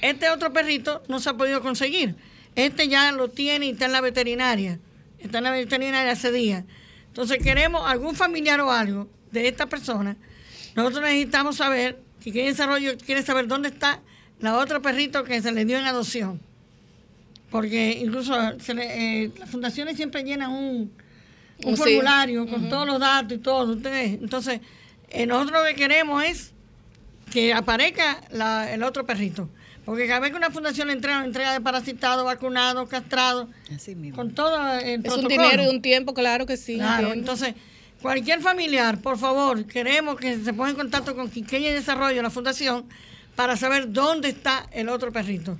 este 0.01 0.29
otro 0.29 0.51
perrito 0.51 1.03
no 1.07 1.19
se 1.19 1.29
ha 1.29 1.33
podido 1.33 1.61
conseguir. 1.61 2.15
Este 2.55 2.87
ya 2.87 3.11
lo 3.11 3.29
tiene 3.29 3.67
y 3.67 3.69
está 3.71 3.85
en 3.85 3.91
la 3.91 4.01
veterinaria. 4.01 4.79
Está 5.19 5.37
en 5.37 5.43
la 5.43 5.51
veterinaria 5.51 6.11
hace 6.11 6.31
días. 6.31 6.63
Entonces 7.07 7.37
queremos 7.41 7.83
algún 7.85 8.15
familiar 8.15 8.59
o 8.61 8.71
algo 8.71 9.07
de 9.31 9.47
esta 9.47 9.67
persona. 9.67 10.17
Nosotros 10.75 11.03
necesitamos 11.03 11.57
saber, 11.57 12.01
si 12.19 12.31
quiere 12.31 12.49
desarrollo, 12.49 12.97
quiere 12.97 13.21
saber 13.21 13.47
dónde 13.47 13.69
está 13.69 14.01
la 14.39 14.57
otra 14.57 14.81
perrito 14.81 15.23
que 15.23 15.41
se 15.41 15.51
le 15.51 15.65
dio 15.65 15.77
en 15.77 15.85
adopción. 15.85 16.41
Porque 17.55 17.99
incluso 18.03 18.33
se 18.59 18.73
le- 18.73 19.23
eh, 19.23 19.31
las 19.39 19.49
fundaciones 19.49 19.95
siempre 19.95 20.23
llenan 20.25 20.51
un, 20.51 20.91
un 21.63 21.69
Un 21.69 21.77
sí. 21.77 21.83
formulario 21.83 22.45
con 22.47 22.67
todos 22.67 22.85
los 22.85 22.99
datos 22.99 23.37
y 23.37 23.39
todo. 23.39 23.75
Ustedes, 23.75 24.15
entonces, 24.21 24.59
eh, 25.09 25.25
nosotros 25.25 25.61
lo 25.61 25.65
que 25.65 25.73
queremos 25.75 26.21
es 26.25 26.51
que 27.31 27.53
aparezca 27.53 28.19
la- 28.31 28.73
el 28.73 28.83
otro 28.83 29.05
perrito. 29.05 29.47
Porque 29.85 30.05
cada 30.05 30.19
vez 30.19 30.31
que 30.31 30.35
una 30.37 30.49
fundación 30.49 30.87
le 30.87 30.93
entrega, 30.95 31.23
entrega 31.23 31.53
de 31.53 31.61
parasitado, 31.61 32.25
vacunado, 32.25 32.87
castrado, 32.89 33.47
Así 33.73 33.95
mismo. 33.95 34.17
con 34.17 34.35
todo 34.35 34.57
el 34.79 34.83
Es 34.89 34.95
un 34.95 35.01
protocolo. 35.21 35.29
dinero 35.29 35.63
y 35.63 35.67
un 35.67 35.81
tiempo, 35.81 36.13
claro 36.13 36.45
que 36.45 36.57
sí. 36.57 36.75
Claro, 36.75 37.13
entonces, 37.13 37.55
cualquier 38.01 38.41
familiar, 38.41 38.99
por 38.99 39.17
favor, 39.17 39.65
queremos 39.65 40.17
que 40.17 40.39
se 40.43 40.53
ponga 40.53 40.71
en 40.71 40.75
contacto 40.75 41.15
con 41.15 41.29
Quiqueya 41.29 41.69
y 41.69 41.73
Desarrollo, 41.73 42.21
la 42.21 42.29
fundación, 42.31 42.83
para 43.37 43.55
saber 43.55 43.93
dónde 43.93 44.27
está 44.27 44.67
el 44.73 44.89
otro 44.89 45.13
perrito. 45.13 45.57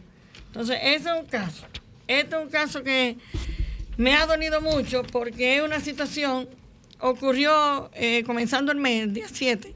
Entonces, 0.48 0.78
ese 0.84 1.10
es 1.10 1.16
un 1.22 1.26
caso. 1.28 1.66
Este 2.08 2.36
es 2.36 2.42
un 2.42 2.50
caso 2.50 2.84
que 2.84 3.18
me 3.98 4.14
ha 4.16 4.26
dolido 4.26 4.62
mucho 4.62 5.04
porque 5.04 5.58
es 5.58 5.64
una 5.64 5.80
situación, 5.80 6.48
ocurrió 7.00 7.90
eh, 7.94 8.24
comenzando 8.26 8.72
el 8.72 8.78
mes, 8.78 9.04
el 9.04 9.14
día 9.14 9.28
7. 9.32 9.74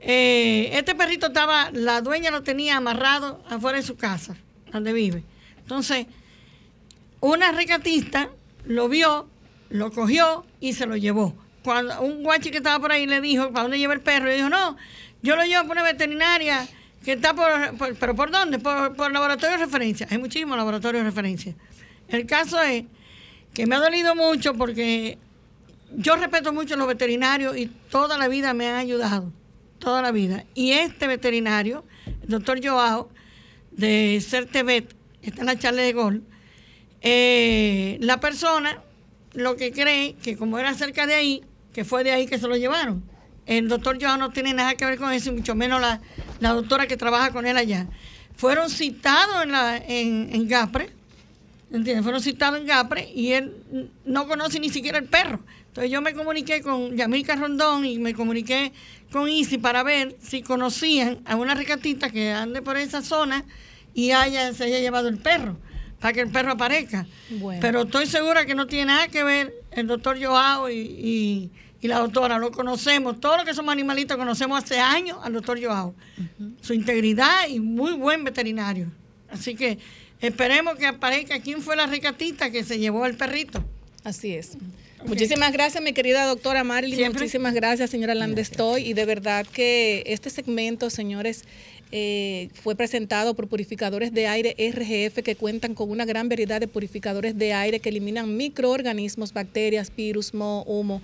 Eh, 0.00 0.70
este 0.74 0.94
perrito 0.94 1.28
estaba, 1.28 1.70
la 1.72 2.02
dueña 2.02 2.30
lo 2.30 2.42
tenía 2.42 2.76
amarrado 2.76 3.42
afuera 3.48 3.78
de 3.78 3.84
su 3.84 3.96
casa, 3.96 4.36
donde 4.70 4.92
vive. 4.92 5.22
Entonces, 5.58 6.06
una 7.20 7.52
recatista 7.52 8.28
lo 8.66 8.88
vio, 8.88 9.28
lo 9.70 9.90
cogió 9.92 10.44
y 10.60 10.74
se 10.74 10.86
lo 10.86 10.96
llevó. 10.96 11.34
Cuando 11.64 12.00
un 12.02 12.22
guachi 12.22 12.50
que 12.50 12.58
estaba 12.58 12.78
por 12.78 12.92
ahí 12.92 13.06
le 13.06 13.20
dijo, 13.20 13.50
¿para 13.50 13.62
dónde 13.62 13.78
lleva 13.78 13.94
el 13.94 14.02
perro? 14.02 14.30
Y 14.30 14.36
dijo, 14.36 14.50
no, 14.50 14.76
yo 15.22 15.36
lo 15.36 15.44
llevo 15.44 15.66
por 15.66 15.72
una 15.72 15.82
veterinaria 15.82 16.68
que 17.06 17.12
está 17.12 17.34
por, 17.34 17.96
¿pero 18.00 18.16
por 18.16 18.32
dónde? 18.32 18.58
Por, 18.58 18.96
por 18.96 19.12
laboratorio 19.12 19.56
de 19.56 19.64
referencia. 19.64 20.08
Hay 20.10 20.18
muchísimos 20.18 20.56
laboratorios 20.56 21.04
de 21.04 21.08
referencia. 21.08 21.54
El 22.08 22.26
caso 22.26 22.60
es 22.60 22.82
que 23.54 23.64
me 23.64 23.76
ha 23.76 23.78
dolido 23.78 24.16
mucho 24.16 24.54
porque 24.54 25.16
yo 25.94 26.16
respeto 26.16 26.52
mucho 26.52 26.74
a 26.74 26.76
los 26.76 26.88
veterinarios 26.88 27.56
y 27.56 27.66
toda 27.90 28.18
la 28.18 28.26
vida 28.26 28.54
me 28.54 28.66
han 28.66 28.74
ayudado, 28.74 29.32
toda 29.78 30.02
la 30.02 30.10
vida. 30.10 30.46
Y 30.54 30.72
este 30.72 31.06
veterinario, 31.06 31.84
el 32.24 32.28
doctor 32.28 32.58
Joao, 32.60 33.08
de 33.70 34.20
Certevet, 34.20 34.92
está 35.22 35.42
en 35.42 35.46
la 35.46 35.56
charla 35.56 35.82
de 35.82 35.92
gol, 35.92 36.24
eh, 37.02 37.98
la 38.00 38.18
persona 38.18 38.82
lo 39.32 39.54
que 39.54 39.70
cree 39.70 40.14
que 40.14 40.36
como 40.36 40.58
era 40.58 40.74
cerca 40.74 41.06
de 41.06 41.14
ahí, 41.14 41.44
que 41.72 41.84
fue 41.84 42.02
de 42.02 42.10
ahí 42.10 42.26
que 42.26 42.40
se 42.40 42.48
lo 42.48 42.56
llevaron. 42.56 43.04
El 43.46 43.68
doctor 43.68 43.98
Joao 44.00 44.16
no 44.16 44.30
tiene 44.30 44.52
nada 44.52 44.74
que 44.74 44.84
ver 44.84 44.98
con 44.98 45.12
eso, 45.12 45.30
y 45.30 45.36
mucho 45.36 45.54
menos 45.54 45.80
la, 45.80 46.00
la 46.40 46.52
doctora 46.52 46.86
que 46.86 46.96
trabaja 46.96 47.30
con 47.30 47.46
él 47.46 47.56
allá. 47.56 47.86
Fueron 48.36 48.68
citados 48.68 49.44
en, 49.44 49.52
la, 49.52 49.76
en, 49.78 50.28
en 50.32 50.48
Gapre, 50.48 50.90
¿entiendes? 51.72 52.02
Fueron 52.02 52.20
citados 52.20 52.60
en 52.60 52.66
Gapre 52.66 53.08
y 53.14 53.32
él 53.32 53.90
no 54.04 54.26
conoce 54.26 54.60
ni 54.60 54.68
siquiera 54.68 54.98
el 54.98 55.04
perro. 55.04 55.40
Entonces 55.68 55.90
yo 55.92 56.00
me 56.02 56.12
comuniqué 56.14 56.60
con 56.62 56.96
Yamilca 56.96 57.36
Rondón 57.36 57.84
y 57.84 57.98
me 57.98 58.14
comuniqué 58.14 58.72
con 59.12 59.28
Isi 59.28 59.58
para 59.58 59.82
ver 59.82 60.16
si 60.20 60.42
conocían 60.42 61.20
a 61.24 61.36
una 61.36 61.54
recatita 61.54 62.10
que 62.10 62.32
ande 62.32 62.62
por 62.62 62.76
esa 62.76 63.02
zona 63.02 63.44
y 63.94 64.10
haya, 64.10 64.52
se 64.54 64.64
haya 64.64 64.78
llevado 64.80 65.08
el 65.08 65.18
perro, 65.18 65.56
para 66.00 66.12
que 66.12 66.20
el 66.20 66.28
perro 66.30 66.52
aparezca. 66.52 67.06
Bueno. 67.30 67.60
Pero 67.60 67.82
estoy 67.82 68.06
segura 68.06 68.44
que 68.44 68.54
no 68.54 68.66
tiene 68.66 68.86
nada 68.86 69.08
que 69.08 69.22
ver 69.22 69.54
el 69.70 69.86
doctor 69.86 70.18
Joao 70.22 70.68
y, 70.70 70.74
y- 70.78 71.50
y 71.86 71.88
la 71.88 71.98
doctora. 71.98 72.38
Lo 72.38 72.50
conocemos, 72.50 73.20
todos 73.20 73.38
los 73.38 73.46
que 73.46 73.54
somos 73.54 73.72
animalistas 73.72 74.16
conocemos 74.16 74.62
hace 74.62 74.78
años 74.78 75.18
al 75.22 75.32
doctor 75.32 75.62
Joao. 75.62 75.94
Su 76.60 76.74
integridad 76.74 77.48
y 77.48 77.60
muy 77.60 77.92
buen 77.92 78.24
veterinario. 78.24 78.88
Así 79.30 79.54
que 79.54 79.78
esperemos 80.20 80.76
que 80.76 80.86
aparezca 80.86 81.40
quién 81.40 81.62
fue 81.62 81.76
la 81.76 81.86
recatista 81.86 82.50
que 82.50 82.64
se 82.64 82.78
llevó 82.78 83.06
el 83.06 83.16
perrito. 83.16 83.64
Así 84.04 84.34
es. 84.34 84.56
Muchísimas 85.04 85.52
gracias, 85.52 85.82
mi 85.82 85.92
querida 85.92 86.26
doctora 86.26 86.64
Marilyn. 86.64 86.96
Siempre. 86.96 87.20
Muchísimas 87.20 87.54
gracias, 87.54 87.90
señora 87.90 88.14
Landestoy. 88.14 88.82
Y 88.82 88.92
de 88.92 89.04
verdad 89.04 89.46
que 89.46 90.02
este 90.06 90.30
segmento, 90.30 90.90
señores, 90.90 91.44
eh, 91.92 92.48
fue 92.54 92.74
presentado 92.74 93.34
por 93.34 93.46
purificadores 93.46 94.12
de 94.12 94.26
aire 94.26 94.56
RGF 94.58 95.22
que 95.22 95.36
cuentan 95.36 95.74
con 95.74 95.90
una 95.90 96.04
gran 96.04 96.28
variedad 96.28 96.60
de 96.60 96.66
purificadores 96.66 97.38
de 97.38 97.52
aire 97.52 97.78
que 97.78 97.90
eliminan 97.90 98.36
microorganismos, 98.36 99.32
bacterias, 99.32 99.94
virus, 99.94 100.34
moho, 100.34 100.64
humo 100.64 101.00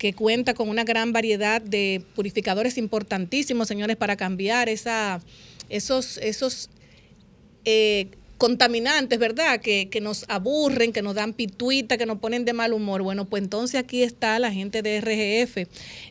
que 0.00 0.14
cuenta 0.14 0.54
con 0.54 0.70
una 0.70 0.82
gran 0.82 1.12
variedad 1.12 1.60
de 1.60 2.02
purificadores 2.14 2.78
importantísimos, 2.78 3.68
señores, 3.68 3.98
para 3.98 4.16
cambiar 4.16 4.70
esa, 4.70 5.20
esos, 5.68 6.16
esos 6.16 6.70
eh, 7.66 8.08
contaminantes, 8.40 9.18
¿verdad? 9.18 9.60
Que, 9.60 9.90
que 9.90 10.00
nos 10.00 10.24
aburren, 10.28 10.94
que 10.94 11.02
nos 11.02 11.14
dan 11.14 11.34
pituita, 11.34 11.98
que 11.98 12.06
nos 12.06 12.20
ponen 12.20 12.46
de 12.46 12.54
mal 12.54 12.72
humor. 12.72 13.02
Bueno, 13.02 13.26
pues 13.26 13.42
entonces 13.42 13.78
aquí 13.78 14.02
está 14.02 14.38
la 14.38 14.50
gente 14.50 14.80
de 14.80 14.98
RGF. 14.98 15.58
Eh, 15.58 15.66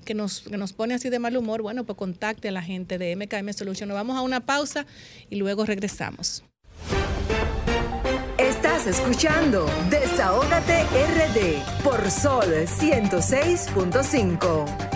que 0.04 0.14
nos, 0.14 0.42
que 0.42 0.56
nos 0.56 0.72
pone 0.72 0.94
así 0.94 1.10
de 1.10 1.18
mal 1.18 1.36
humor, 1.36 1.60
bueno, 1.62 1.82
pues 1.84 1.96
contacte 1.96 2.48
a 2.48 2.52
la 2.52 2.62
gente 2.62 2.98
de 2.98 3.16
MKM 3.16 3.52
Solution. 3.52 3.88
Nos 3.88 3.96
vamos 3.96 4.16
a 4.16 4.22
una 4.22 4.40
pausa 4.40 4.86
y 5.30 5.36
luego 5.36 5.64
regresamos. 5.64 6.42
Estás 8.38 8.86
escuchando 8.86 9.66
Desahógate 9.88 10.82
RD 10.82 11.82
por 11.82 12.10
Sol 12.10 12.44
106.5. 12.44 14.92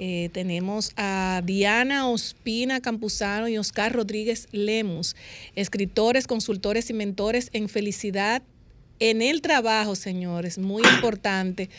Eh, 0.00 0.30
tenemos 0.32 0.92
a 0.96 1.42
Diana 1.44 2.08
Ospina 2.08 2.80
Campuzano 2.80 3.48
y 3.48 3.58
Oscar 3.58 3.92
Rodríguez 3.92 4.46
Lemus, 4.52 5.16
escritores, 5.56 6.28
consultores 6.28 6.88
y 6.90 6.94
mentores 6.94 7.50
en 7.52 7.68
felicidad 7.68 8.44
en 8.98 9.22
el 9.22 9.42
trabajo, 9.42 9.94
señores, 9.94 10.58
muy 10.58 10.82
importante. 10.82 11.70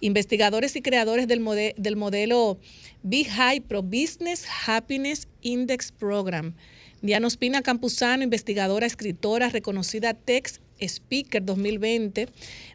Investigadores 0.00 0.76
y 0.76 0.82
creadores 0.82 1.28
del, 1.28 1.44
del 1.76 1.96
modelo 1.96 2.58
Big 3.02 3.28
High 3.28 3.60
Pro 3.60 3.82
Business 3.82 4.46
Happiness 4.66 5.28
Index 5.42 5.92
Program. 5.92 6.54
Diana 7.02 7.26
Ospina 7.26 7.60
Campuzano, 7.60 8.22
investigadora, 8.22 8.86
escritora, 8.86 9.50
reconocida 9.50 10.14
Tex 10.14 10.60
Speaker 10.80 11.44
2020, 11.44 12.28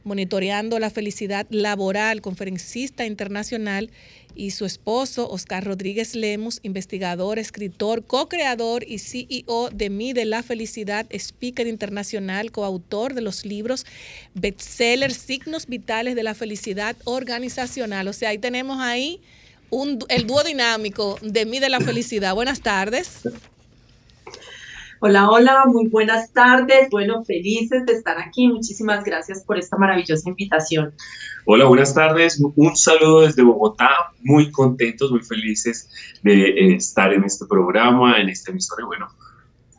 monitoreando 0.04 0.78
la 0.80 0.90
felicidad 0.90 1.48
laboral, 1.50 2.22
conferencista 2.22 3.06
internacional, 3.06 3.90
y 4.40 4.52
su 4.52 4.64
esposo, 4.64 5.30
Oscar 5.30 5.66
Rodríguez 5.66 6.16
Lemus, 6.16 6.62
investigador, 6.64 7.40
escritor, 7.40 8.06
co-creador 8.06 8.86
y 8.88 9.00
CEO 9.00 9.70
de 9.70 9.90
Mide 9.90 10.24
la 10.24 10.44
Felicidad, 10.44 11.06
speaker 11.12 11.68
internacional, 11.68 12.50
coautor 12.50 13.14
de 13.16 13.22
los 13.22 13.46
libros 13.46 13.86
bestseller 14.36 15.14
Signos 15.14 15.68
Vitales 15.68 16.16
de 16.16 16.24
la 16.24 16.36
Felicidad 16.36 16.96
Organizacional. 17.04 18.08
O 18.08 18.14
sea, 18.14 18.30
ahí 18.30 18.38
tenemos 18.38 18.80
ahí 18.80 19.20
un, 19.72 20.00
el 20.08 20.26
dúo 20.26 20.42
dinámico 20.46 21.20
de 21.22 21.46
Mide 21.46 21.68
la 21.68 21.82
Felicidad. 21.82 22.34
Buenas 22.34 22.62
tardes. 22.62 23.24
Hola, 25.02 25.30
hola, 25.30 25.64
muy 25.66 25.88
buenas 25.88 26.34
tardes. 26.34 26.90
Bueno, 26.92 27.24
felices 27.24 27.86
de 27.86 27.94
estar 27.94 28.20
aquí. 28.20 28.50
Muchísimas 28.50 29.06
gracias 29.06 29.46
por 29.46 29.58
esta 29.58 29.78
maravillosa 29.78 30.28
invitación. 30.28 30.94
Hola, 31.46 31.66
buenas 31.66 31.94
tardes. 31.94 32.44
Un 32.56 32.76
saludo 32.76 33.22
desde 33.22 33.42
Bogotá. 33.42 33.90
Muy 34.24 34.52
contentos, 34.52 35.10
muy 35.10 35.22
felices 35.22 35.90
de 36.22 36.50
eh, 36.50 36.76
estar 36.76 37.14
en 37.14 37.24
este 37.24 37.46
programa, 37.46 38.20
en 38.20 38.28
esta 38.28 38.52
emisora. 38.52 38.84
Y 38.84 38.88
bueno, 38.88 39.08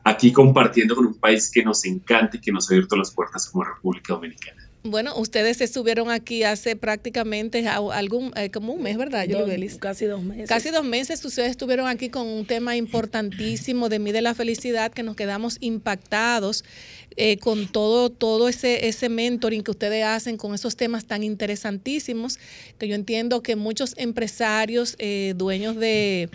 aquí 0.04 0.32
compartiendo 0.32 0.96
con 0.96 1.04
un 1.08 1.20
país 1.20 1.50
que 1.50 1.62
nos 1.62 1.84
encanta 1.84 2.38
y 2.38 2.40
que 2.40 2.50
nos 2.50 2.70
ha 2.70 2.74
abierto 2.74 2.96
las 2.96 3.10
puertas 3.10 3.46
como 3.50 3.64
República 3.64 4.14
Dominicana. 4.14 4.59
Bueno, 4.82 5.14
ustedes 5.18 5.60
estuvieron 5.60 6.10
aquí 6.10 6.42
hace 6.42 6.74
prácticamente 6.74 7.68
algún, 7.68 8.32
eh, 8.34 8.50
como 8.50 8.72
un 8.72 8.82
mes, 8.82 8.96
¿verdad, 8.96 9.24
Yuli 9.24 9.40
Dos- 9.40 9.48
Belis? 9.48 9.74
casi 9.76 10.06
dos 10.06 10.22
meses. 10.22 10.48
Casi 10.48 10.70
dos 10.70 10.84
meses 10.84 11.22
ustedes 11.22 11.50
estuvieron 11.50 11.86
aquí 11.86 12.08
con 12.08 12.26
un 12.26 12.46
tema 12.46 12.76
importantísimo 12.76 13.90
de 13.90 13.98
Mide 13.98 14.22
la 14.22 14.34
Felicidad, 14.34 14.90
que 14.90 15.02
nos 15.02 15.16
quedamos 15.16 15.58
impactados 15.60 16.64
eh, 17.16 17.36
con 17.36 17.68
todo, 17.68 18.08
todo 18.08 18.48
ese, 18.48 18.88
ese 18.88 19.10
mentoring 19.10 19.62
que 19.62 19.72
ustedes 19.72 20.02
hacen 20.04 20.38
con 20.38 20.54
esos 20.54 20.76
temas 20.76 21.04
tan 21.04 21.22
interesantísimos, 21.24 22.38
que 22.78 22.88
yo 22.88 22.94
entiendo 22.94 23.42
que 23.42 23.56
muchos 23.56 23.92
empresarios, 23.98 24.94
eh, 24.98 25.34
dueños 25.36 25.76
de, 25.76 26.30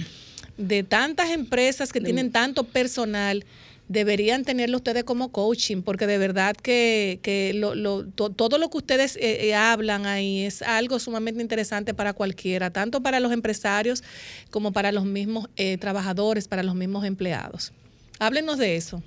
de 0.58 0.84
tantas 0.84 1.32
empresas 1.32 1.92
que 1.92 2.00
tienen 2.02 2.32
tanto 2.32 2.64
personal, 2.66 3.44
deberían 3.88 4.44
tenerlo 4.46 4.78
ustedes 4.78 5.04
como 5.04 5.32
coaching, 5.32 5.82
porque 5.84 6.08
de 6.08 6.18
verdad 6.18 6.56
que, 6.56 7.20
que 7.22 7.54
lo- 7.54 7.76
lo- 7.76 8.06
to- 8.06 8.30
todo 8.32 8.58
lo 8.58 8.70
que 8.70 8.78
ustedes 8.78 9.16
eh, 9.18 9.48
eh, 9.48 9.56
hablan 9.56 10.06
ahí 10.06 10.44
es 10.44 10.62
algo 10.62 10.98
sumamente 11.00 11.42
interesante 11.42 11.94
para 11.94 12.14
cualquiera, 12.14 12.72
tanto 12.72 13.02
para 13.02 13.20
los 13.20 13.32
empresarios 13.32 14.04
como 14.50 14.72
para 14.72 14.92
los 14.92 15.06
mismos 15.06 15.50
eh, 15.56 15.78
trabajadores, 15.78 16.48
para 16.48 16.64
los 16.64 16.76
mismos 16.76 17.06
empleados. 17.06 17.74
Háblenos 18.20 18.58
de 18.58 18.76
eso. 18.76 19.04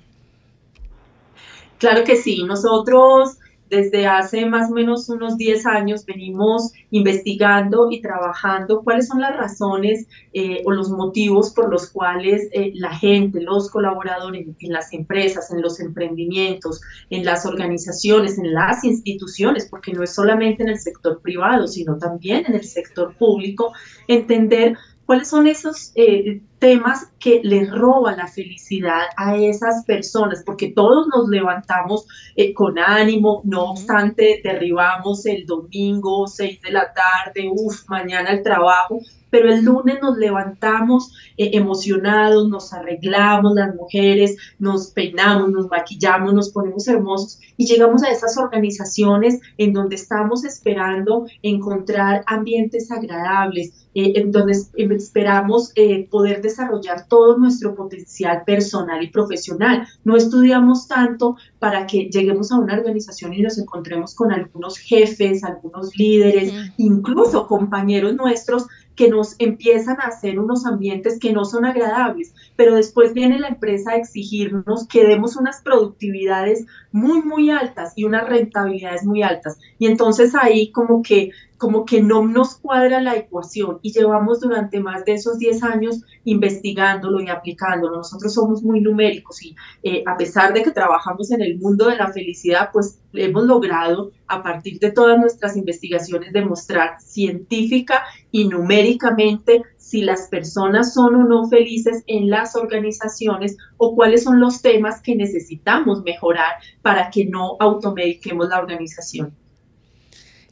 Claro 1.79 2.03
que 2.03 2.15
sí, 2.15 2.43
nosotros 2.43 3.38
desde 3.69 4.07
hace 4.07 4.45
más 4.45 4.71
o 4.71 4.73
menos 4.73 5.07
unos 5.09 5.37
10 5.37 5.65
años 5.65 6.05
venimos 6.05 6.71
investigando 6.91 7.89
y 7.91 8.01
trabajando 8.01 8.81
cuáles 8.83 9.07
son 9.07 9.21
las 9.21 9.35
razones 9.35 10.07
eh, 10.33 10.61
o 10.65 10.71
los 10.71 10.89
motivos 10.89 11.53
por 11.53 11.69
los 11.69 11.89
cuales 11.89 12.47
eh, 12.51 12.71
la 12.75 12.95
gente, 12.95 13.41
los 13.41 13.69
colaboradores 13.69 14.47
en 14.59 14.71
las 14.71 14.91
empresas, 14.93 15.51
en 15.51 15.61
los 15.61 15.79
emprendimientos, 15.79 16.81
en 17.09 17.25
las 17.25 17.45
organizaciones, 17.45 18.37
en 18.37 18.53
las 18.53 18.83
instituciones, 18.83 19.67
porque 19.69 19.93
no 19.93 20.03
es 20.03 20.13
solamente 20.13 20.63
en 20.63 20.69
el 20.69 20.79
sector 20.79 21.21
privado, 21.21 21.67
sino 21.67 21.97
también 21.97 22.45
en 22.47 22.55
el 22.55 22.63
sector 22.63 23.15
público, 23.17 23.71
entender 24.07 24.77
cuáles 25.09 25.29
son 25.29 25.47
esos 25.47 25.91
eh, 25.95 26.39
temas 26.59 27.11
que 27.19 27.41
les 27.43 27.67
roban 27.71 28.17
la 28.17 28.27
felicidad 28.27 29.05
a 29.17 29.35
esas 29.37 29.83
personas, 29.85 30.43
porque 30.45 30.71
todos 30.71 31.07
nos 31.07 31.27
levantamos 31.29 32.05
eh, 32.35 32.53
con 32.53 32.77
ánimo, 32.77 33.41
no 33.43 33.71
obstante, 33.71 34.39
derribamos 34.43 35.25
el 35.25 35.47
domingo, 35.47 36.27
seis 36.27 36.61
de 36.61 36.71
la 36.71 36.93
tarde, 36.93 37.49
uff, 37.51 37.89
mañana 37.89 38.29
el 38.29 38.43
trabajo, 38.43 38.99
pero 39.29 39.51
el 39.51 39.63
lunes 39.63 39.99
nos 40.01 40.17
levantamos 40.17 41.13
eh, 41.37 41.51
emocionados, 41.53 42.47
nos 42.47 42.73
arreglamos 42.73 43.53
las 43.55 43.75
mujeres, 43.75 44.37
nos 44.59 44.91
peinamos, 44.91 45.49
nos 45.49 45.67
maquillamos, 45.69 46.33
nos 46.33 46.51
ponemos 46.51 46.87
hermosos 46.87 47.39
y 47.57 47.65
llegamos 47.65 48.03
a 48.03 48.11
esas 48.11 48.37
organizaciones 48.37 49.39
en 49.57 49.73
donde 49.73 49.95
estamos 49.95 50.45
esperando 50.45 51.25
encontrar 51.41 52.23
ambientes 52.27 52.91
agradables, 52.91 53.78
eh, 53.95 54.13
en 54.15 54.31
donde 54.31 54.53
esperamos 54.95 55.71
eh, 55.75 56.07
poder 56.09 56.41
desarrollar 56.41 57.07
todo 57.07 57.37
nuestro 57.37 57.73
potencial 57.75 58.43
personal 58.45 59.03
y 59.03 59.07
profesional. 59.07 59.87
No 60.03 60.15
estudiamos 60.15 60.87
tanto 60.87 61.37
para 61.57 61.87
que 61.87 62.09
lleguemos 62.09 62.51
a 62.51 62.59
una 62.59 62.75
organización 62.75 63.33
y 63.33 63.41
nos 63.41 63.57
encontremos 63.57 64.13
con 64.13 64.31
algunos 64.31 64.77
jefes, 64.77 65.43
algunos 65.43 65.97
líderes, 65.97 66.53
incluso 66.77 67.47
compañeros 67.47 68.15
nuestros 68.15 68.67
que 68.99 69.07
nos 69.07 69.37
empiezan 69.39 70.01
a 70.01 70.07
hacer 70.07 70.37
unos 70.37 70.65
ambientes 70.65 71.19
que 71.19 71.31
no 71.31 71.45
son 71.45 71.63
agradables, 71.63 72.33
pero 72.57 72.75
después 72.75 73.13
viene 73.13 73.39
la 73.39 73.47
empresa 73.47 73.91
a 73.91 73.95
exigirnos 73.95 74.85
que 74.89 75.07
demos 75.07 75.37
unas 75.37 75.61
productividades 75.61 76.65
muy, 76.91 77.21
muy 77.21 77.49
altas 77.49 77.93
y 77.95 78.03
unas 78.03 78.27
rentabilidades 78.27 79.05
muy 79.05 79.23
altas. 79.23 79.57
Y 79.77 79.87
entonces 79.87 80.35
ahí 80.35 80.73
como 80.73 81.01
que 81.01 81.31
como 81.59 81.83
que 81.83 82.01
no 82.01 82.25
nos 82.25 82.55
cuadra 82.55 83.01
la 83.01 83.17
ecuación 83.17 83.79
y 83.81 83.91
llevamos 83.91 84.39
durante 84.39 84.79
más 84.79 85.03
de 85.03 85.15
esos 85.15 85.37
10 85.39 85.61
años 85.63 86.01
investigándolo 86.23 87.21
y 87.21 87.27
aplicándolo. 87.27 87.97
Nosotros 87.97 88.33
somos 88.33 88.63
muy 88.63 88.79
numéricos 88.79 89.43
y 89.43 89.55
eh, 89.83 90.01
a 90.07 90.15
pesar 90.15 90.53
de 90.53 90.63
que 90.63 90.71
trabajamos 90.71 91.31
en 91.31 91.41
el 91.41 91.59
mundo 91.59 91.89
de 91.89 91.97
la 91.97 92.13
felicidad, 92.13 92.69
pues 92.71 93.01
hemos 93.13 93.43
logrado 93.43 94.11
a 94.27 94.41
partir 94.41 94.79
de 94.79 94.91
todas 94.91 95.19
nuestras 95.19 95.57
investigaciones 95.57 96.31
demostrar 96.31 97.01
científica 97.01 98.03
y 98.31 98.47
numéricamente 98.47 99.63
si 99.75 100.01
las 100.01 100.29
personas 100.29 100.93
son 100.93 101.15
o 101.15 101.23
no 101.25 101.49
felices 101.49 102.03
en 102.07 102.29
las 102.29 102.55
organizaciones 102.55 103.57
o 103.75 103.95
cuáles 103.95 104.23
son 104.23 104.39
los 104.39 104.61
temas 104.61 105.01
que 105.01 105.13
necesitamos 105.13 106.03
mejorar 106.03 106.53
para 106.81 107.09
que 107.09 107.25
no 107.25 107.57
automediquemos 107.59 108.47
la 108.47 108.59
organización. 108.59 109.35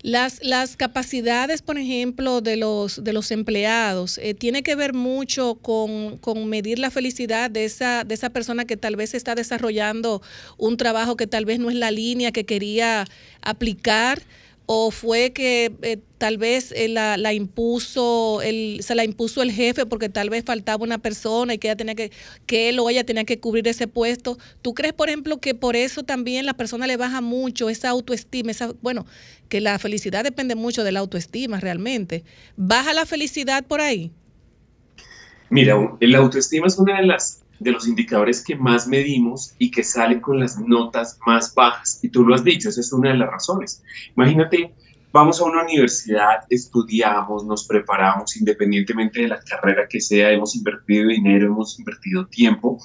Las, 0.08 0.40
las 0.42 0.78
capacidades, 0.78 1.62
por 1.62 1.78
ejemplo, 1.78 2.40
de 2.40 2.56
los, 2.56 3.04
de 3.04 3.12
los 3.12 3.30
empleados, 3.30 4.18
eh, 4.20 4.34
tiene 4.34 4.64
que 4.64 4.74
ver 4.74 4.94
mucho 4.94 5.56
con, 5.56 6.18
con, 6.20 6.48
medir 6.48 6.80
la 6.80 6.92
felicidad 6.92 7.52
de 7.52 7.66
esa, 7.66 8.06
de 8.06 8.14
esa 8.14 8.30
persona 8.30 8.64
que 8.64 8.78
tal 8.78 8.96
vez 8.96 9.14
está 9.14 9.36
desarrollando 9.36 10.22
un 10.58 10.78
trabajo 10.78 11.18
que 11.18 11.28
tal 11.28 11.44
vez 11.44 11.60
no 11.60 11.70
es 11.70 11.76
la 11.76 11.92
línea 11.92 12.32
que 12.32 12.46
quería 12.46 13.04
aplicar 13.42 14.22
o 14.70 14.92
fue 14.92 15.32
que 15.32 15.74
eh, 15.82 15.98
tal 16.18 16.38
vez 16.38 16.74
eh, 16.76 16.90
la, 16.90 17.34
impuso 17.34 18.42
se 18.42 18.96
la 18.96 19.06
impuso 19.06 19.42
el 19.42 19.52
jefe 19.52 19.86
porque 19.86 20.10
tal 20.10 20.30
vez 20.30 20.44
faltaba 20.44 20.84
una 20.84 20.98
persona 20.98 21.54
y 21.54 21.58
que 21.58 21.70
ella 21.70 21.78
tenía 21.78 21.96
que 21.96 22.12
que 22.46 22.68
él 22.68 22.80
o 22.80 22.90
ella 22.90 23.06
tenía 23.06 23.24
que 23.24 23.40
cubrir 23.40 23.66
ese 23.70 23.88
puesto. 23.88 24.38
¿Tú 24.62 24.74
crees, 24.74 24.94
por 24.94 25.08
ejemplo, 25.08 25.40
que 25.40 25.56
por 25.56 25.78
eso 25.78 26.04
también 26.04 26.46
la 26.46 26.54
persona 26.54 26.86
le 26.86 26.98
baja 26.98 27.22
mucho 27.22 27.70
esa 27.70 27.90
autoestima, 27.90 28.52
esa 28.52 28.74
bueno, 28.82 29.06
que 29.48 29.62
la 29.62 29.80
felicidad 29.80 30.26
depende 30.26 30.56
mucho 30.56 30.84
de 30.84 30.92
la 30.92 31.00
autoestima 31.00 31.62
realmente? 31.62 32.26
¿Baja 32.58 32.94
la 32.94 33.06
felicidad 33.06 33.66
por 33.66 33.80
ahí? 33.80 34.12
Mira, 35.50 35.78
la 36.02 36.18
autoestima 36.18 36.68
es 36.68 36.78
una 36.78 37.00
de 37.00 37.08
las 37.08 37.42
de 37.60 37.72
los 37.72 37.88
indicadores 37.88 38.44
que 38.44 38.56
más 38.56 38.88
medimos 38.88 39.54
y 39.58 39.72
que 39.72 39.84
sale 39.84 40.22
con 40.22 40.40
las 40.40 40.60
notas 40.60 41.20
más 41.26 41.54
bajas. 41.54 42.00
Y 42.04 42.10
tú 42.10 42.26
lo 42.26 42.36
has 42.36 42.44
dicho, 42.44 42.70
esa 42.70 42.82
es 42.82 42.94
una 42.94 43.10
de 43.12 43.18
las 43.18 43.30
razones. 43.30 43.84
Imagínate, 44.16 44.74
vamos 45.12 45.40
a 45.42 45.46
una 45.46 45.64
universidad, 45.64 46.46
estudiamos, 46.50 47.44
nos 47.46 47.66
preparamos 47.68 48.38
independientemente 48.38 49.22
de 49.22 49.30
la 49.30 49.40
carrera 49.40 49.88
que 49.90 50.00
sea, 50.00 50.32
hemos 50.32 50.56
invertido 50.56 51.08
dinero, 51.08 51.48
hemos 51.48 51.80
invertido 51.80 52.28
tiempo. 52.28 52.80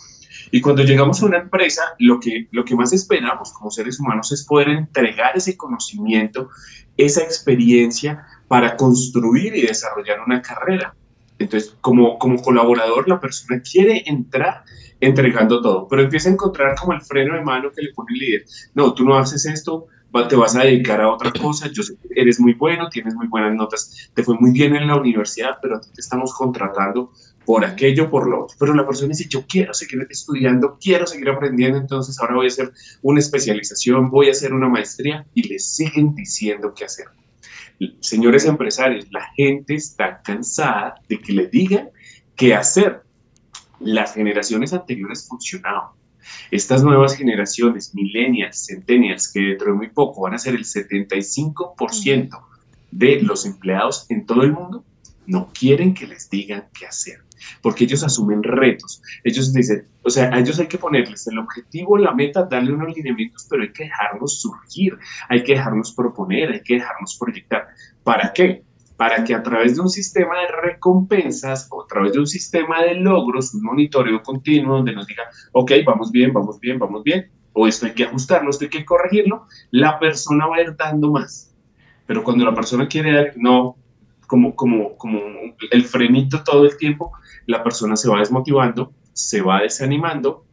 Y 0.50 0.60
cuando 0.60 0.82
llegamos 0.82 1.22
a 1.22 1.26
una 1.26 1.38
empresa, 1.38 1.82
lo 1.98 2.20
que, 2.20 2.48
lo 2.50 2.64
que 2.64 2.74
más 2.74 2.92
esperamos 2.92 3.52
como 3.52 3.70
seres 3.70 3.98
humanos 4.00 4.32
es 4.32 4.44
poder 4.44 4.68
entregar 4.68 5.36
ese 5.36 5.56
conocimiento, 5.56 6.50
esa 6.96 7.22
experiencia 7.22 8.26
para 8.48 8.76
construir 8.76 9.54
y 9.54 9.62
desarrollar 9.62 10.20
una 10.20 10.42
carrera. 10.42 10.94
Entonces, 11.43 11.76
como, 11.80 12.18
como 12.18 12.40
colaborador, 12.40 13.09
la 13.09 13.20
persona 13.20 13.61
quiere 13.61 14.03
entrar 14.07 14.64
entregando 15.01 15.61
todo, 15.61 15.88
pero 15.88 16.03
empieza 16.03 16.28
a 16.28 16.32
encontrar 16.32 16.76
como 16.78 16.93
el 16.93 17.01
freno 17.01 17.34
de 17.34 17.43
mano 17.43 17.72
que 17.72 17.82
le 17.82 17.93
pone 17.93 18.12
el 18.14 18.18
líder. 18.20 18.45
No, 18.74 18.95
tú 18.95 19.05
no 19.05 19.16
haces 19.16 19.45
esto, 19.47 19.88
te 20.28 20.36
vas 20.36 20.55
a 20.55 20.62
dedicar 20.62 21.01
a 21.01 21.11
otra 21.11 21.32
cosa, 21.32 21.68
yo 21.72 21.82
sé 21.82 21.95
que 21.97 22.20
eres 22.20 22.38
muy 22.38 22.55
bueno, 22.55 22.88
tienes 22.88 23.14
muy 23.14 23.26
buenas 23.26 23.55
notas, 23.55 24.11
te 24.14 24.22
fue 24.22 24.36
muy 24.38 24.53
bien 24.53 24.76
en 24.76 24.86
la 24.86 24.97
universidad, 24.97 25.59
pero 25.61 25.80
te 25.80 26.01
estamos 26.01 26.32
contratando 26.34 27.11
por 27.45 27.64
aquello, 27.64 28.11
por 28.11 28.28
lo 28.28 28.45
otro. 28.45 28.57
Pero 28.61 28.74
la 28.74 28.86
persona 28.86 29.09
dice, 29.09 29.26
yo 29.28 29.45
quiero 29.49 29.74
seguir 29.74 30.07
estudiando, 30.09 30.78
quiero 30.80 31.07
seguir 31.07 31.30
aprendiendo, 31.30 31.78
entonces 31.78 32.20
ahora 32.20 32.36
voy 32.36 32.47
a 32.47 32.49
hacer 32.49 32.72
una 33.01 33.18
especialización, 33.18 34.11
voy 34.11 34.28
a 34.28 34.32
hacer 34.32 34.53
una 34.53 34.68
maestría 34.68 35.26
y 35.34 35.49
le 35.49 35.59
siguen 35.59 36.14
diciendo 36.14 36.72
qué 36.76 36.84
hacer 36.84 37.07
señores 38.00 38.44
empresarios, 38.46 39.06
la 39.10 39.28
gente 39.36 39.74
está 39.74 40.22
cansada 40.22 40.94
de 41.08 41.18
que 41.18 41.32
le 41.32 41.48
digan 41.48 41.90
qué 42.36 42.54
hacer. 42.54 43.02
Las 43.80 44.14
generaciones 44.14 44.72
anteriores 44.72 45.26
funcionaban. 45.28 45.90
Estas 46.50 46.84
nuevas 46.84 47.16
generaciones, 47.16 47.94
millennials, 47.94 48.66
centennials, 48.66 49.32
que 49.32 49.40
dentro 49.40 49.72
de 49.72 49.78
muy 49.78 49.88
poco 49.88 50.22
van 50.22 50.34
a 50.34 50.38
ser 50.38 50.54
el 50.54 50.64
75% 50.64 52.40
de 52.92 53.20
los 53.22 53.44
empleados 53.44 54.06
en 54.08 54.24
todo 54.24 54.42
el 54.42 54.52
mundo, 54.52 54.84
no 55.26 55.50
quieren 55.52 55.94
que 55.94 56.06
les 56.06 56.30
digan 56.30 56.68
qué 56.78 56.86
hacer 56.86 57.22
porque 57.61 57.84
ellos 57.84 58.03
asumen 58.05 58.43
retos. 58.43 59.03
Ellos 59.24 59.53
dicen, 59.53 59.86
o 60.03 60.11
sea, 60.11 60.32
a 60.32 60.38
ellos 60.38 60.59
hay 60.59 60.66
que 60.66 60.78
ponerles 60.78 61.26
el 61.26 61.38
objetivo, 61.38 61.99
la 61.99 62.14
meta, 62.14 62.45
darle 62.45 62.72
unos 62.72 62.95
lineamientos, 62.95 63.47
pero 63.49 63.62
hay 63.62 63.72
que 63.72 63.84
dejarnos 63.84 64.40
surgir, 64.40 64.99
hay 65.28 65.43
que 65.43 65.53
dejarnos 65.53 65.93
proponer, 65.93 66.51
hay 66.51 66.62
que 66.62 66.74
dejarnos 66.74 67.16
proyectar. 67.18 67.68
¿Para 68.05 68.32
qué? 68.32 68.64
Para 68.97 69.24
que 69.24 69.34
a 69.34 69.43
través 69.43 69.76
de 69.76 69.82
un 69.82 69.88
sistema 69.88 70.34
de 70.40 70.49
recompensas 70.62 71.68
o 71.70 71.82
a 71.82 71.86
través 71.86 72.12
de 72.12 72.20
un 72.20 72.26
sistema 72.26 72.82
de 72.82 72.95
logros, 72.95 73.55
un 73.55 73.62
monitoreo 73.62 74.22
continuo 74.22 74.76
donde 74.76 74.93
nos 74.93 75.07
diga, 75.07 75.24
ok, 75.53 75.72
vamos 75.84 76.11
bien, 76.12 76.32
vamos 76.32 76.61
bien, 76.61 76.78
vamos 76.78 77.03
bien, 77.03 77.30
o 77.53 77.66
esto 77.66 77.86
hay 77.86 77.93
que 77.93 78.05
ajustarlo, 78.05 78.51
esto 78.51 78.64
hay 78.64 78.70
que 78.70 78.84
corregirlo, 78.84 79.47
la 79.70 79.99
persona 79.99 80.47
va 80.47 80.57
a 80.57 80.62
ir 80.62 80.76
dando 80.76 81.11
más. 81.11 81.55
Pero 82.07 82.22
cuando 82.24 82.45
la 82.45 82.55
persona 82.55 82.88
quiere 82.88 83.12
dar, 83.12 83.32
no, 83.36 83.76
como, 84.32 84.56
como, 84.56 84.96
como 84.96 85.20
el 85.70 85.84
frenito 85.84 86.42
todo 86.42 86.64
el 86.64 86.78
tiempo, 86.78 87.12
la 87.44 87.62
persona 87.62 87.96
se 87.96 88.08
va 88.08 88.18
desmotivando, 88.18 88.90
se 89.12 89.42
va 89.42 89.60
desanimando, 89.60 90.46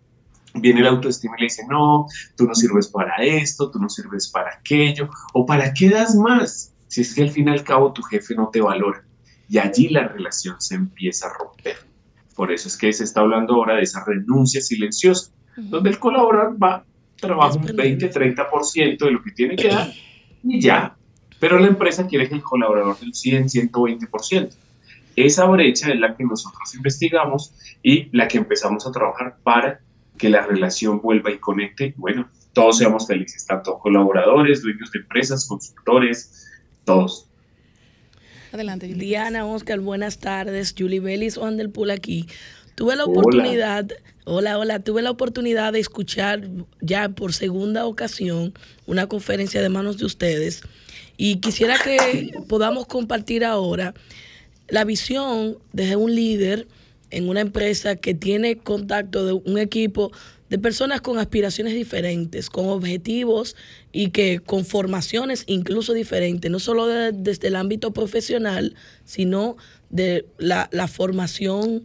viene 0.53 0.81
la 0.81 0.89
autoestima 0.89 1.35
y 1.37 1.43
le 1.43 1.45
dice, 1.45 1.63
no, 1.69 2.05
tú 2.35 2.43
no 2.43 2.53
sirves 2.53 2.89
para 2.89 3.15
esto, 3.23 3.71
tú 3.71 3.79
no 3.79 3.87
sirves 3.87 4.27
para 4.27 4.51
aquello, 4.51 5.07
o 5.33 5.45
para 5.45 5.73
qué 5.73 5.89
das 5.89 6.13
más, 6.13 6.73
si 6.89 6.99
es 6.99 7.15
que 7.15 7.21
al 7.21 7.29
fin 7.29 7.47
y 7.47 7.51
al 7.51 7.63
cabo 7.63 7.93
tu 7.93 8.01
jefe 8.03 8.35
no 8.35 8.49
te 8.49 8.59
valora. 8.59 9.01
Y 9.47 9.59
allí 9.59 9.87
la 9.87 10.09
relación 10.09 10.59
se 10.59 10.75
empieza 10.75 11.27
a 11.27 11.37
romper. 11.37 11.77
Por 12.35 12.51
eso 12.51 12.67
es 12.67 12.75
que 12.75 12.91
se 12.91 13.05
está 13.05 13.21
hablando 13.21 13.53
ahora 13.53 13.75
de 13.75 13.83
esa 13.83 14.03
renuncia 14.03 14.59
silenciosa, 14.59 15.31
donde 15.55 15.89
el 15.89 15.99
colaborador 15.99 16.61
va, 16.61 16.83
trabaja 17.15 17.55
un 17.55 17.73
20, 17.73 18.11
30% 18.11 18.97
de 18.97 19.11
lo 19.11 19.23
que 19.23 19.31
tiene 19.31 19.55
que 19.55 19.69
dar 19.69 19.89
y 20.43 20.59
ya. 20.59 20.97
Pero 21.39 21.59
la 21.59 21.67
empresa 21.67 22.07
quiere 22.07 22.27
que 22.27 22.35
el 22.35 22.43
colaborador 22.43 22.99
del 22.99 23.13
100, 23.13 23.45
120%. 23.45 24.49
Esa 25.15 25.45
brecha 25.45 25.91
es 25.91 25.99
la 25.99 26.15
que 26.15 26.23
nosotros 26.23 26.73
investigamos 26.75 27.53
y 27.83 28.15
la 28.15 28.27
que 28.27 28.37
empezamos 28.37 28.85
a 28.85 28.91
trabajar 28.91 29.37
para 29.43 29.81
que 30.17 30.29
la 30.29 30.45
relación 30.45 31.01
vuelva 31.01 31.31
y 31.31 31.39
conecte. 31.39 31.93
Bueno, 31.97 32.29
todos 32.53 32.77
seamos 32.77 33.07
felices, 33.07 33.45
tanto 33.45 33.79
colaboradores, 33.79 34.61
dueños 34.61 34.91
de 34.91 34.99
empresas, 34.99 35.47
consultores, 35.47 36.47
todos. 36.85 37.25
Adelante, 38.51 38.87
Diana, 38.87 39.45
Oscar, 39.45 39.79
buenas 39.79 40.19
tardes. 40.19 40.73
Julie 40.77 40.99
Bellis, 40.99 41.37
Juan 41.37 41.57
del 41.57 41.69
Pool 41.69 41.91
aquí. 41.91 42.27
Tuve 42.75 42.95
la 42.95 43.05
oportunidad, 43.05 43.89
hola. 44.25 44.57
hola, 44.57 44.79
tuve 44.79 45.01
la 45.01 45.11
oportunidad 45.11 45.73
de 45.73 45.79
escuchar 45.79 46.47
ya 46.81 47.09
por 47.09 47.33
segunda 47.33 47.85
ocasión 47.85 48.53
una 48.85 49.07
conferencia 49.07 49.61
de 49.61 49.69
manos 49.69 49.97
de 49.97 50.05
ustedes 50.05 50.63
y 51.21 51.41
quisiera 51.41 51.77
que 51.77 52.31
podamos 52.47 52.87
compartir 52.87 53.43
ahora 53.43 53.93
la 54.69 54.85
visión 54.85 55.57
desde 55.73 55.97
un 55.97 56.15
líder 56.15 56.65
en 57.11 57.27
una 57.27 57.41
empresa 57.41 57.97
que 57.97 58.13
tiene 58.13 58.55
contacto 58.55 59.25
de 59.25 59.33
un 59.33 59.57
equipo 59.57 60.13
de 60.49 60.57
personas 60.57 61.01
con 61.01 61.19
aspiraciones 61.19 61.73
diferentes, 61.73 62.49
con 62.49 62.69
objetivos 62.69 63.57
y 63.91 64.11
que 64.11 64.39
con 64.39 64.63
formaciones 64.63 65.43
incluso 65.45 65.91
diferentes, 65.91 66.49
no 66.49 66.59
solo 66.59 66.87
desde 66.87 67.49
el 67.49 67.57
ámbito 67.57 67.91
profesional, 67.91 68.75
sino 69.03 69.57
de 69.89 70.25
la, 70.37 70.69
formación 70.87 71.83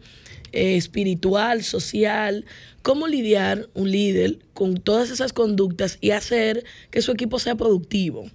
eh, 0.53 0.77
espiritual, 0.77 1.65
social, 1.65 2.45
cómo 2.83 3.09
lidiar 3.09 3.69
un 3.75 3.91
líder 3.91 4.39
con 4.53 4.77
todas 4.77 5.11
esas 5.11 5.33
conductas 5.33 5.99
y 6.01 6.13
hacer 6.13 6.65
que 6.93 7.03
su 7.03 7.11
equipo 7.11 7.41
sea 7.41 7.57
productivo. 7.57 8.31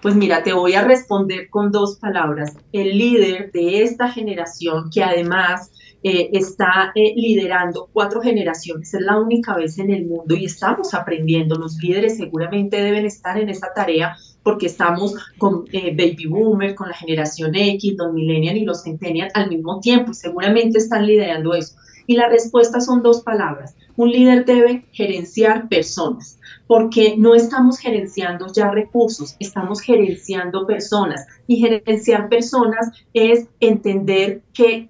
Pues 0.00 0.14
mira, 0.14 0.44
te 0.44 0.52
voy 0.52 0.74
a 0.74 0.82
responder 0.82 1.50
con 1.50 1.72
dos 1.72 1.98
palabras. 1.98 2.56
El 2.72 2.96
líder 2.98 3.50
de 3.50 3.82
esta 3.82 4.08
generación 4.10 4.90
que 4.92 5.02
además 5.02 5.72
eh, 6.04 6.30
está 6.32 6.92
eh, 6.94 7.12
liderando 7.16 7.88
cuatro 7.92 8.20
generaciones, 8.20 8.94
es 8.94 9.00
la 9.00 9.18
única 9.18 9.56
vez 9.56 9.80
en 9.80 9.90
el 9.90 10.06
mundo 10.06 10.36
y 10.36 10.44
estamos 10.44 10.94
aprendiendo. 10.94 11.56
Los 11.56 11.76
líderes 11.78 12.16
seguramente 12.16 12.80
deben 12.80 13.06
estar 13.06 13.36
en 13.38 13.48
esa 13.48 13.74
tarea 13.74 14.16
porque 14.44 14.66
estamos 14.66 15.16
con 15.36 15.64
eh, 15.72 15.90
Baby 15.90 16.26
Boomer, 16.26 16.76
con 16.76 16.88
la 16.88 16.94
generación 16.94 17.56
X, 17.56 17.94
los 17.98 18.12
Millennials 18.12 18.58
y 18.58 18.64
los 18.64 18.84
Centennials 18.84 19.32
al 19.34 19.48
mismo 19.48 19.80
tiempo 19.80 20.14
seguramente 20.14 20.78
están 20.78 21.06
liderando 21.06 21.54
eso. 21.54 21.74
Y 22.08 22.16
la 22.16 22.28
respuesta 22.28 22.80
son 22.80 23.02
dos 23.02 23.22
palabras. 23.22 23.76
Un 23.94 24.10
líder 24.10 24.44
debe 24.46 24.86
gerenciar 24.92 25.68
personas 25.68 26.38
porque 26.66 27.16
no 27.16 27.34
estamos 27.34 27.78
gerenciando 27.78 28.46
ya 28.52 28.70
recursos, 28.70 29.34
estamos 29.40 29.80
gerenciando 29.80 30.66
personas. 30.66 31.26
Y 31.46 31.56
gerenciar 31.56 32.28
personas 32.28 32.90
es 33.14 33.48
entender 33.58 34.42
qué, 34.52 34.88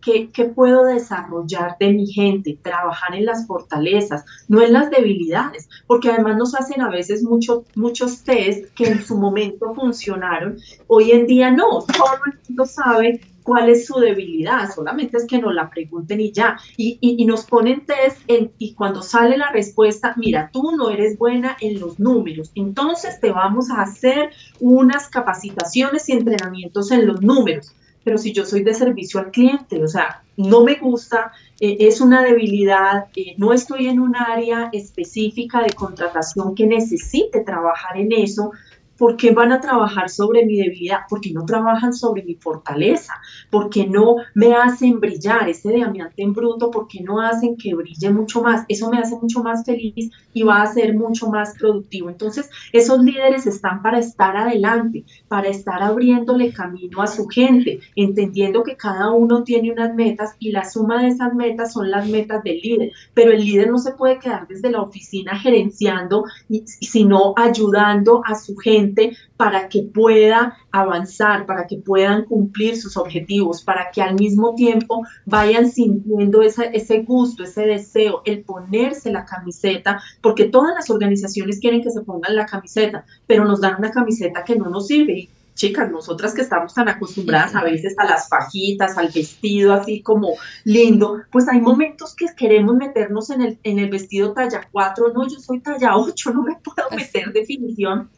puedo 0.55 0.85
desarrollar 0.85 1.77
de 1.79 1.93
mi 1.93 2.07
gente, 2.07 2.59
trabajar 2.63 3.15
en 3.15 3.27
las 3.27 3.47
fortalezas, 3.47 4.25
no 4.49 4.61
en 4.61 4.73
las 4.73 4.91
debilidades, 4.91 5.69
porque 5.87 6.11
además 6.11 6.37
nos 6.37 6.55
hacen 6.57 6.83
a 6.83 6.91
veces 6.91 7.23
mucho, 7.23 7.65
muchos 7.77 8.23
test 8.25 8.75
que 8.75 8.87
en 8.87 9.05
su 9.05 9.17
momento 9.17 9.73
funcionaron, 9.75 10.59
hoy 10.89 11.13
en 11.13 11.27
día 11.27 11.51
no, 11.51 11.85
todo 11.97 12.15
el 12.27 12.39
mundo 12.49 12.65
sabe 12.67 13.21
cuál 13.49 13.71
es 13.71 13.87
su 13.87 13.99
debilidad, 13.99 14.71
solamente 14.71 15.17
es 15.17 15.27
que 15.27 15.39
nos 15.39 15.55
la 15.55 15.71
pregunten 15.71 16.21
y 16.21 16.33
ya. 16.33 16.59
Y, 16.77 16.99
y, 17.01 17.25
nos 17.25 17.47
ponen 17.47 17.87
test 17.87 18.21
y 18.59 18.75
cuando 18.75 19.03
sale 19.03 19.39
la 19.39 19.51
respuesta, 19.51 20.13
mira, 20.19 20.51
tú 20.53 20.73
no 20.77 20.91
eres 20.91 21.17
buena 21.17 21.57
en 21.63 21.81
los 21.81 21.99
números, 21.99 22.53
entonces 22.55 23.19
te 23.21 23.31
vamos 23.31 23.71
a 23.71 23.81
hacer 23.81 24.33
unas 24.61 25.09
capacitaciones 25.09 26.07
y 26.11 26.13
entrenamientos 26.13 26.91
en 26.91 27.07
los 27.07 27.23
números. 27.23 27.75
Pero 28.05 28.19
si 28.19 28.33
yo 28.33 28.45
soy 28.45 28.63
de 28.63 28.75
servicio 28.75 29.19
al 29.21 29.31
cliente, 29.31 29.83
o 29.83 29.89
sea, 29.89 30.23
no 30.37 30.63
me 30.63 30.77
gusta, 30.77 31.33
eh, 31.59 31.79
es 31.81 32.01
una 32.01 32.23
debilidad, 32.23 33.07
eh, 33.17 33.35
no 33.39 33.53
estoy 33.53 33.89
en 33.89 33.99
un 33.99 34.15
área 34.15 34.69
específica 34.73 35.63
de 35.63 35.73
contratación 35.73 36.55
que 36.55 36.67
necesite 36.67 37.41
trabajar 37.41 37.97
en 37.97 38.13
eso, 38.13 38.53
¿Por 38.99 39.17
qué 39.17 39.31
van 39.31 39.53
a 39.53 39.61
trabajar 39.61 40.11
sobre 40.11 40.45
mi 40.45 40.57
debilidad? 40.57 41.01
Porque 41.09 41.33
no 41.33 41.45
trabajan 41.45 41.93
sobre 41.93 42.25
mi 42.25 42.35
fortaleza, 42.35 43.15
porque 43.49 43.87
no 43.87 44.17
me 44.35 44.55
hacen 44.55 44.99
brillar 44.99 45.49
ese 45.49 45.73
diamante 45.73 46.23
en 46.23 46.33
bruto, 46.33 46.71
porque 46.71 47.01
no 47.01 47.21
hacen 47.21 47.57
que 47.57 47.75
brille 47.75 48.11
mucho 48.11 48.43
más. 48.43 48.65
Eso 48.69 48.91
me 48.91 48.99
hace 48.99 49.17
mucho 49.17 49.43
más 49.43 49.65
feliz 49.65 50.11
y 50.33 50.43
va 50.43 50.63
a 50.63 50.67
ser 50.67 50.95
mucho 50.95 51.29
más 51.29 51.55
productivo. 51.57 52.11
Entonces, 52.11 52.51
esos 52.73 53.03
líderes 53.03 53.47
están 53.47 53.83
para 53.83 54.01
estar 54.01 54.37
adelante, 54.37 55.05
para 55.29 55.49
estar 55.49 55.81
abriéndole 55.83 56.53
camino 56.53 57.01
a 57.01 57.07
su 57.07 57.29
gente, 57.29 57.79
entendiendo 57.95 58.65
que 58.65 58.77
cada 58.77 59.13
uno 59.13 59.45
tiene 59.45 59.71
unas 59.71 59.95
metas 59.95 60.35
y 60.41 60.51
la 60.51 60.69
suma 60.69 61.03
de 61.03 61.09
esas 61.09 61.35
metas 61.35 61.73
son 61.73 61.91
las 61.91 62.09
metas 62.09 62.43
del 62.43 62.61
líder. 62.61 62.91
Pero 63.15 63.31
el 63.31 63.45
líder 63.45 63.71
no 63.71 63.79
se 63.79 63.93
puede 63.93 64.19
quedar 64.19 64.49
desde 64.49 64.71
la 64.71 64.83
oficina 64.83 65.39
gerenciando, 65.39 66.25
sino 66.65 67.35
ayudando 67.37 68.23
a 68.25 68.35
su 68.35 68.57
gente 68.57 68.88
para 69.37 69.69
que 69.69 69.83
pueda 69.83 70.57
avanzar, 70.71 71.47
para 71.47 71.67
que 71.67 71.79
puedan 71.79 72.25
cumplir 72.25 72.77
sus 72.77 72.97
objetivos, 72.97 73.63
para 73.63 73.91
que 73.91 74.03
al 74.03 74.15
mismo 74.15 74.55
tiempo 74.55 75.03
vayan 75.25 75.71
sintiendo 75.71 76.43
ese 76.43 77.03
gusto, 77.03 77.45
ese 77.45 77.63
deseo, 77.63 78.23
el 78.25 78.43
ponerse 78.43 79.11
la 79.11 79.25
camiseta, 79.25 80.01
porque 80.21 80.45
todas 80.45 80.75
las 80.75 80.91
organizaciones 80.91 81.61
quieren 81.61 81.83
que 81.83 81.91
se 81.91 82.03
pongan 82.03 82.37
la 82.37 82.47
camiseta, 82.47 83.05
pero 83.27 83.45
nos 83.45 83.61
dan 83.61 83.77
una 83.79 83.91
camiseta 83.91 84.45
que 84.45 84.57
no 84.57 84.69
nos 84.69 84.87
sirve 84.87 85.29
chicas, 85.59 85.91
nosotras 85.91 86.33
que 86.33 86.41
estamos 86.41 86.73
tan 86.73 86.89
acostumbradas 86.89 87.55
a 87.55 87.65
veces 87.65 87.95
a 87.99 88.07
las 88.07 88.29
fajitas, 88.29 88.97
al 88.97 89.09
vestido 89.09 89.75
así 89.75 90.01
como 90.01 90.35
lindo, 90.65 91.21
pues 91.31 91.49
hay 91.49 91.61
momentos 91.61 92.15
que 92.15 92.27
queremos 92.37 92.77
meternos 92.77 93.29
en 93.31 93.43
el, 93.43 93.59
en 93.65 93.79
el 93.81 93.91
vestido 93.91 94.33
talla 94.33 94.67
4, 94.71 95.13
no, 95.13 95.29
yo 95.29 95.39
soy 95.41 95.61
talla 95.61 95.97
8, 95.97 96.33
no 96.33 96.43
me 96.45 96.57
puedo 96.57 96.89
meter 96.97 97.33
definición, 97.33 98.09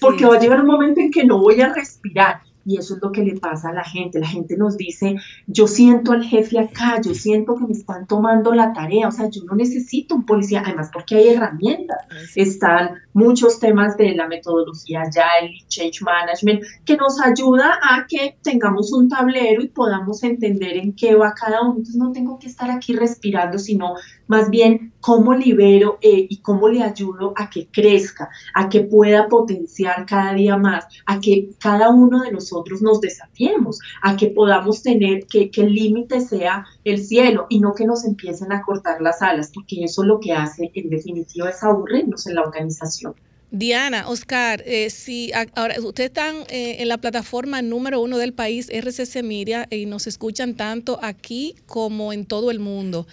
porque 0.00 0.26
va 0.26 0.36
a 0.36 0.40
llegar 0.40 0.60
un 0.60 0.66
momento 0.66 1.00
en 1.00 1.10
que 1.10 1.24
no 1.24 1.38
voy 1.38 1.60
a 1.60 1.72
respirar. 1.72 2.42
Y 2.68 2.76
eso 2.76 2.96
es 2.96 3.02
lo 3.02 3.10
que 3.12 3.22
le 3.22 3.40
pasa 3.40 3.70
a 3.70 3.72
la 3.72 3.82
gente. 3.82 4.20
La 4.20 4.26
gente 4.26 4.58
nos 4.58 4.76
dice, 4.76 5.16
yo 5.46 5.66
siento 5.66 6.12
al 6.12 6.22
jefe 6.22 6.58
acá, 6.58 7.00
yo 7.00 7.14
siento 7.14 7.56
que 7.56 7.64
me 7.64 7.72
están 7.72 8.06
tomando 8.06 8.52
la 8.52 8.74
tarea, 8.74 9.08
o 9.08 9.10
sea, 9.10 9.30
yo 9.30 9.42
no 9.44 9.54
necesito 9.54 10.14
un 10.14 10.26
policía, 10.26 10.62
además 10.62 10.90
porque 10.92 11.16
hay 11.16 11.28
herramientas. 11.28 11.96
Están 12.36 12.90
muchos 13.14 13.58
temas 13.58 13.96
de 13.96 14.14
la 14.14 14.28
metodología 14.28 15.04
ya, 15.10 15.24
el 15.40 15.50
change 15.68 16.02
management, 16.02 16.62
que 16.84 16.98
nos 16.98 17.18
ayuda 17.22 17.78
a 17.82 18.06
que 18.06 18.36
tengamos 18.42 18.92
un 18.92 19.08
tablero 19.08 19.62
y 19.62 19.68
podamos 19.68 20.22
entender 20.22 20.76
en 20.76 20.92
qué 20.92 21.14
va 21.14 21.32
cada 21.32 21.62
uno. 21.62 21.76
Entonces 21.78 21.96
no 21.96 22.12
tengo 22.12 22.38
que 22.38 22.48
estar 22.48 22.70
aquí 22.70 22.94
respirando, 22.94 23.58
sino 23.58 23.94
más 24.28 24.50
bien 24.50 24.92
cómo 25.00 25.34
libero 25.34 25.98
eh, 26.00 26.26
y 26.28 26.38
cómo 26.38 26.68
le 26.68 26.82
ayudo 26.82 27.32
a 27.36 27.50
que 27.50 27.68
crezca, 27.68 28.28
a 28.54 28.68
que 28.68 28.82
pueda 28.82 29.28
potenciar 29.28 30.06
cada 30.06 30.34
día 30.34 30.56
más, 30.56 30.86
a 31.06 31.20
que 31.20 31.50
cada 31.58 31.90
uno 31.90 32.22
de 32.22 32.32
nosotros 32.32 32.82
nos 32.82 33.00
desafiemos, 33.00 33.80
a 34.02 34.16
que 34.16 34.28
podamos 34.28 34.82
tener 34.82 35.26
que, 35.26 35.50
que 35.50 35.62
el 35.62 35.74
límite 35.74 36.20
sea 36.20 36.66
el 36.84 36.98
cielo 37.04 37.46
y 37.48 37.60
no 37.60 37.74
que 37.74 37.86
nos 37.86 38.04
empiecen 38.04 38.52
a 38.52 38.62
cortar 38.62 39.00
las 39.00 39.22
alas, 39.22 39.50
porque 39.52 39.84
eso 39.84 40.04
lo 40.04 40.20
que 40.20 40.32
hace 40.32 40.70
en 40.74 40.90
definitiva 40.90 41.50
es 41.50 41.62
aburrirnos 41.62 42.26
en 42.26 42.34
la 42.36 42.42
organización. 42.42 43.14
Diana, 43.50 44.06
Oscar, 44.08 44.62
eh, 44.66 44.90
si 44.90 45.32
ahora 45.54 45.80
ustedes 45.80 46.10
están 46.10 46.36
eh, 46.50 46.76
en 46.80 46.88
la 46.88 46.98
plataforma 46.98 47.62
número 47.62 47.98
uno 48.02 48.18
del 48.18 48.34
país, 48.34 48.68
RCC 48.68 49.22
Media, 49.22 49.66
y 49.70 49.86
nos 49.86 50.06
escuchan 50.06 50.54
tanto 50.54 50.98
aquí 51.02 51.54
como 51.66 52.12
en 52.12 52.26
todo 52.26 52.50
el 52.50 52.58
mundo. 52.58 53.06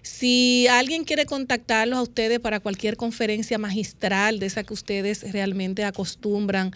Si 0.00 0.66
alguien 0.68 1.04
quiere 1.04 1.26
contactarlos 1.26 1.98
a 1.98 2.02
ustedes 2.02 2.40
para 2.40 2.60
cualquier 2.60 2.96
conferencia 2.96 3.58
magistral 3.58 4.38
de 4.38 4.46
esa 4.46 4.64
que 4.64 4.72
ustedes 4.72 5.30
realmente 5.30 5.84
acostumbran 5.84 6.72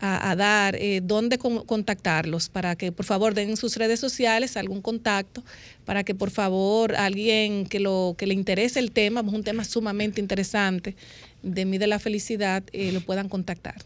a, 0.00 0.34
dar, 0.36 0.76
eh, 0.76 1.00
dónde 1.02 1.38
contactarlos 1.38 2.48
para 2.48 2.76
que 2.76 2.92
por 2.92 3.06
favor 3.06 3.32
den 3.32 3.50
en 3.50 3.56
sus 3.56 3.76
redes 3.76 4.00
sociales 4.00 4.56
algún 4.56 4.82
contacto 4.82 5.42
para 5.86 6.04
que 6.04 6.14
por 6.14 6.30
favor 6.30 6.94
alguien 6.94 7.66
que 7.66 7.80
lo 7.80 8.14
que 8.18 8.26
le 8.26 8.34
interese 8.34 8.80
el 8.80 8.90
tema, 8.90 9.20
es 9.20 9.32
un 9.32 9.44
tema 9.44 9.64
sumamente 9.64 10.20
interesante 10.20 10.96
de 11.42 11.64
mí 11.64 11.78
de 11.78 11.86
la 11.86 11.98
felicidad, 11.98 12.62
eh, 12.72 12.92
lo 12.92 13.00
puedan 13.00 13.28
contactar. 13.28 13.76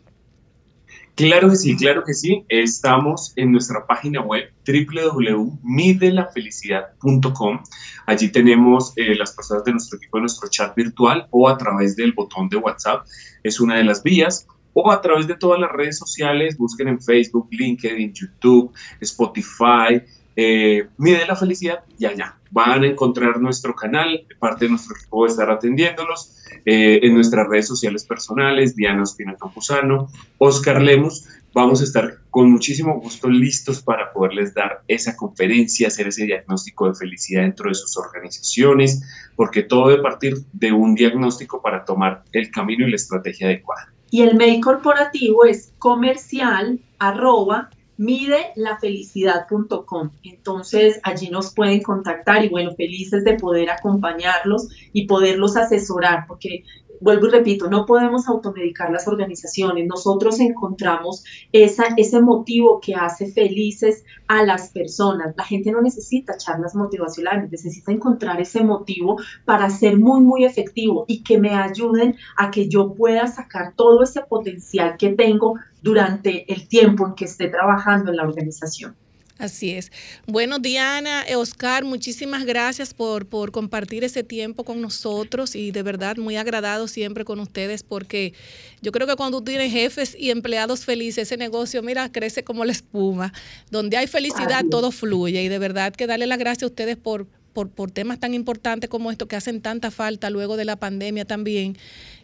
Claro 1.19 1.51
que 1.51 1.57
sí, 1.57 1.77
claro 1.77 2.05
que 2.05 2.15
sí. 2.15 2.45
Estamos 2.49 3.33
en 3.35 3.51
nuestra 3.51 3.85
página 3.89 4.21
web 4.21 4.53
www.midelafelicidad.com. 4.65 7.61
Allí 8.07 8.29
tenemos 8.29 8.93
eh, 8.95 9.17
las 9.17 9.33
personas 9.33 9.65
de 9.65 9.73
nuestro 9.73 9.97
equipo 9.97 10.21
nuestro 10.21 10.49
chat 10.49 10.77
virtual 10.77 11.27
o 11.31 11.49
a 11.49 11.59
través 11.59 11.97
del 11.97 12.13
botón 12.13 12.49
de 12.49 12.59
WhatsApp. 12.59 13.05
Es 13.43 13.59
una 13.59 13.77
de 13.77 13.83
las 13.83 14.05
vías 14.05 14.47
o 14.73 14.91
a 14.91 15.01
través 15.01 15.27
de 15.27 15.37
todas 15.37 15.61
las 15.61 15.73
redes 15.73 15.99
sociales, 15.99 16.57
busquen 16.57 16.89
en 16.89 17.01
Facebook, 17.01 17.49
LinkedIn, 17.51 18.13
YouTube, 18.13 18.73
Spotify, 19.01 20.03
eh, 20.37 20.89
Mide 20.99 21.27
la 21.27 21.35
Felicidad 21.35 21.81
y 21.99 22.07
allá 22.07 22.39
van 22.51 22.85
a 22.85 22.87
encontrar 22.87 23.41
nuestro 23.41 23.75
canal, 23.75 24.25
parte 24.39 24.67
de 24.67 24.71
nuestro 24.71 24.97
equipo 24.97 25.21
va 25.21 25.27
a 25.27 25.31
estar 25.31 25.51
atendiéndolos, 25.51 26.37
eh, 26.65 27.01
en 27.03 27.15
nuestras 27.15 27.49
redes 27.49 27.67
sociales 27.67 28.05
personales, 28.05 28.77
Diana 28.77 29.03
Ospina 29.03 29.37
Campuzano, 29.37 30.09
Oscar 30.39 30.81
Lemos, 30.81 31.27
vamos 31.53 31.81
a 31.81 31.85
estar 31.85 32.19
con 32.31 32.51
muchísimo 32.51 33.01
gusto 33.01 33.29
listos 33.29 33.83
para 33.83 34.13
poderles 34.13 34.55
dar 34.55 34.83
esa 34.87 35.17
conferencia, 35.17 35.89
hacer 35.89 36.09
ese 36.09 36.25
diagnóstico 36.25 36.89
de 36.89 36.95
felicidad 36.95 37.43
dentro 37.43 37.69
de 37.69 37.75
sus 37.75 37.97
organizaciones, 37.97 39.03
porque 39.35 39.63
todo 39.63 39.89
debe 39.89 40.03
partir 40.03 40.37
de 40.53 40.73
un 40.73 40.95
diagnóstico 40.95 41.61
para 41.61 41.85
tomar 41.85 42.23
el 42.33 42.51
camino 42.51 42.87
y 42.87 42.91
la 42.91 42.97
estrategia 42.97 43.49
adecuada. 43.49 43.93
Y 44.11 44.23
el 44.23 44.37
mail 44.37 44.63
corporativo 44.63 45.45
es 45.45 45.75
comercial 45.79 46.81
arroba 46.99 47.69
midelafelicidad.com. 47.99 50.11
Entonces 50.23 50.99
allí 51.03 51.29
nos 51.31 51.53
pueden 51.53 51.83
contactar 51.83 52.45
y 52.45 52.49
bueno, 52.49 52.73
felices 52.75 53.25
de 53.25 53.35
poder 53.35 53.71
acompañarlos 53.71 54.69
y 54.93 55.07
poderlos 55.07 55.57
asesorar, 55.57 56.27
porque 56.27 56.65
vuelvo 57.01 57.27
y 57.29 57.31
repito, 57.31 57.69
no 57.69 57.87
podemos 57.87 58.29
automedicar 58.29 58.91
las 58.91 59.09
organizaciones. 59.09 59.87
Nosotros 59.87 60.41
encontramos 60.41 61.25
esa, 61.53 61.85
ese 61.97 62.21
motivo 62.21 62.81
que 62.81 62.95
hace 62.95 63.31
felices 63.33 64.05
a 64.27 64.45
las 64.45 64.71
personas. 64.71 65.35
La 65.37 65.45
gente 65.45 65.73
no 65.73 65.81
necesita 65.81 66.37
charlas 66.37 66.75
motivacionales, 66.75 67.51
necesita 67.51 67.93
encontrar 67.93 68.41
ese 68.41 68.63
motivo 68.63 69.17
para 69.45 69.71
ser 69.71 69.99
muy, 69.99 70.21
muy 70.21 70.45
efectivo 70.45 71.05
y 71.09 71.23
que 71.23 71.39
me 71.39 71.55
ayuden 71.55 72.17
a 72.37 72.51
que 72.51 72.69
yo 72.69 72.95
pueda 72.95 73.27
sacar 73.27 73.75
todo 73.75 74.03
ese 74.03 74.23
potencial 74.23 74.97
que 74.99 75.11
tengo 75.11 75.55
durante 75.83 76.53
el 76.53 76.69
tiempo 76.69 77.07
en 77.07 77.15
que 77.15 77.25
esté 77.25 77.49
trabajando 77.49 78.11
en 78.11 78.17
la 78.17 78.25
organización. 78.25 78.97
Así 79.39 79.71
es. 79.71 79.93
Bueno, 80.27 80.59
Diana, 80.59 81.25
eh, 81.29 81.37
Oscar, 81.37 81.85
muchísimas 81.85 82.45
gracias 82.45 82.93
por, 82.93 83.27
por 83.27 83.53
compartir 83.53 84.03
ese 84.03 84.25
tiempo 84.25 84.65
con 84.65 84.81
nosotros 84.81 85.55
y 85.55 85.71
de 85.71 85.85
verdad 85.85 86.17
muy 86.17 86.37
agradado 86.37 86.89
siempre 86.89 87.25
con 87.25 87.39
ustedes 87.39 87.85
porque 87.85 88.35
yo 88.83 88.91
creo 88.91 89.07
que 89.07 89.15
cuando 89.15 89.39
tú 89.39 89.45
tienes 89.45 89.71
jefes 89.71 90.17
y 90.19 90.31
empleados 90.31 90.85
felices, 90.85 91.29
ese 91.29 91.37
negocio, 91.37 91.85
mira, 91.85 92.11
crece 92.11 92.43
como 92.43 92.65
la 92.65 92.73
espuma. 92.73 93.33
Donde 93.71 93.97
hay 93.97 94.09
felicidad, 94.09 94.65
todo 94.69 94.91
fluye 94.91 95.41
y 95.41 95.49
de 95.49 95.59
verdad 95.61 95.93
que 95.93 96.09
darle 96.09 96.27
las 96.27 96.39
gracias 96.41 96.65
a 96.65 96.67
ustedes 96.67 96.97
por, 96.97 97.29
por, 97.53 97.71
por 97.71 97.93
temas 97.93 98.19
tan 98.19 98.35
importantes 98.35 98.91
como 98.91 99.13
estos 99.13 99.29
que 99.29 99.37
hacen 99.37 99.61
tanta 99.61 99.93
falta 99.93 100.31
luego 100.31 100.57
de 100.57 100.65
la 100.65 100.75
pandemia 100.75 101.25
también 101.25 101.77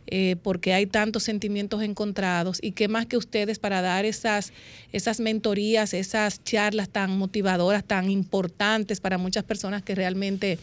eh, 0.07 0.37
porque 0.43 0.75
hay 0.75 0.87
tantos 0.87 1.23
sentimientos 1.23 1.83
encontrados 1.83 2.59
y 2.61 2.73
qué 2.73 2.89
más 2.89 3.07
que 3.07 3.17
ustedes 3.17 3.59
para 3.59 3.81
dar 3.81 4.05
esas, 4.05 4.53
esas 4.93 5.21
mentorías, 5.21 5.95
esas 5.95 6.43
charlas 6.45 6.89
tan 6.89 7.17
motivadoras, 7.17 7.85
tan 7.85 8.11
importantes 8.11 9.01
para 9.01 9.19
muchas 9.19 9.45
personas 9.45 9.83
que 9.83 9.95
realmente 9.95 10.59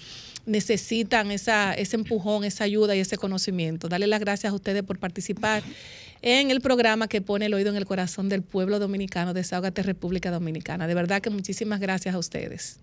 necesitan 0.45 1.31
esa, 1.31 1.73
ese 1.73 1.95
empujón, 1.95 2.43
esa 2.43 2.63
ayuda 2.63 2.95
y 2.95 2.99
ese 2.99 3.17
conocimiento. 3.17 3.89
Darle 3.89 4.07
las 4.07 4.19
gracias 4.19 4.51
a 4.51 4.55
ustedes 4.55 4.83
por 4.83 4.99
participar 4.99 5.63
en 6.21 6.51
el 6.51 6.61
programa 6.61 7.07
que 7.07 7.21
pone 7.21 7.47
el 7.47 7.53
oído 7.53 7.69
en 7.69 7.77
el 7.77 7.85
corazón 7.85 8.29
del 8.29 8.43
pueblo 8.43 8.79
dominicano, 8.79 9.33
Desahogate 9.33 9.83
República 9.83 10.29
Dominicana. 10.31 10.87
De 10.87 10.93
verdad 10.93 11.21
que 11.21 11.29
muchísimas 11.29 11.79
gracias 11.79 12.13
a 12.13 12.19
ustedes. 12.19 12.79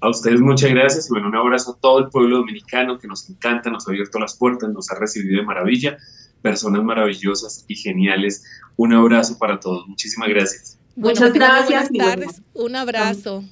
A 0.00 0.08
ustedes 0.08 0.40
muchas 0.40 0.70
gracias 0.70 1.06
y 1.08 1.10
bueno, 1.10 1.28
un 1.28 1.36
abrazo 1.36 1.72
a 1.72 1.80
todo 1.80 1.98
el 1.98 2.08
pueblo 2.08 2.38
dominicano 2.38 2.98
que 2.98 3.06
nos 3.06 3.28
encanta, 3.28 3.70
nos 3.70 3.86
ha 3.86 3.90
abierto 3.90 4.18
las 4.18 4.36
puertas, 4.36 4.70
nos 4.70 4.90
ha 4.90 4.94
recibido 4.98 5.40
de 5.40 5.46
maravilla, 5.46 5.98
personas 6.40 6.82
maravillosas 6.82 7.64
y 7.68 7.76
geniales. 7.76 8.44
Un 8.76 8.94
abrazo 8.94 9.36
para 9.38 9.60
todos. 9.60 9.86
Muchísimas 9.86 10.30
gracias. 10.30 10.78
Muchas 10.96 11.32
gracias. 11.32 11.90
Buenas 11.90 12.16
tardes. 12.16 12.42
Un 12.54 12.76
abrazo. 12.76 13.44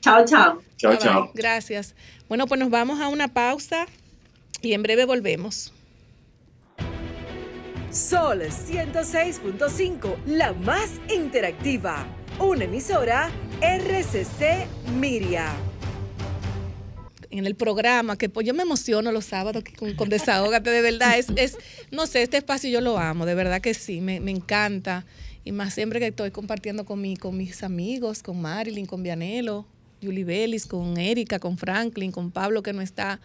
Chao, 0.00 0.24
chao. 0.24 0.62
Chao, 0.78 0.96
chao. 0.96 1.30
Gracias. 1.34 1.94
Bueno, 2.28 2.46
pues 2.46 2.58
nos 2.58 2.70
vamos 2.70 3.00
a 3.00 3.08
una 3.08 3.28
pausa 3.28 3.86
y 4.62 4.72
en 4.72 4.82
breve 4.82 5.04
volvemos. 5.04 5.72
Sol 7.90 8.42
106.5, 8.42 10.24
la 10.26 10.52
más 10.52 10.90
interactiva. 11.08 12.06
Una 12.38 12.64
emisora 12.64 13.30
RCC 13.62 14.66
Miria. 14.98 15.54
En 17.30 17.46
el 17.46 17.54
programa, 17.54 18.18
que 18.18 18.28
pues 18.28 18.46
yo 18.46 18.52
me 18.52 18.62
emociono 18.62 19.10
los 19.10 19.24
sábados 19.24 19.64
con, 19.78 19.94
con 19.94 20.10
Desahógate, 20.10 20.68
de 20.68 20.82
verdad. 20.82 21.18
Es, 21.18 21.28
es, 21.36 21.56
no 21.90 22.06
sé, 22.06 22.22
este 22.22 22.36
espacio 22.36 22.68
yo 22.68 22.82
lo 22.82 22.98
amo, 22.98 23.24
de 23.24 23.34
verdad 23.34 23.62
que 23.62 23.72
sí, 23.72 24.02
me, 24.02 24.20
me 24.20 24.32
encanta. 24.32 25.06
Y 25.44 25.52
más 25.52 25.72
siempre 25.72 25.98
que 25.98 26.08
estoy 26.08 26.30
compartiendo 26.30 26.84
con, 26.84 27.00
mi, 27.00 27.16
con 27.16 27.38
mis 27.38 27.62
amigos, 27.62 28.22
con 28.22 28.40
Marilyn, 28.42 28.84
con 28.84 29.02
Vianelo, 29.02 29.64
Julie 30.02 30.24
Bellis, 30.24 30.66
con 30.66 30.98
Erika, 30.98 31.38
con 31.38 31.56
Franklin, 31.56 32.12
con 32.12 32.30
Pablo 32.30 32.62
que 32.62 32.74
no 32.74 32.82
está. 32.82 33.18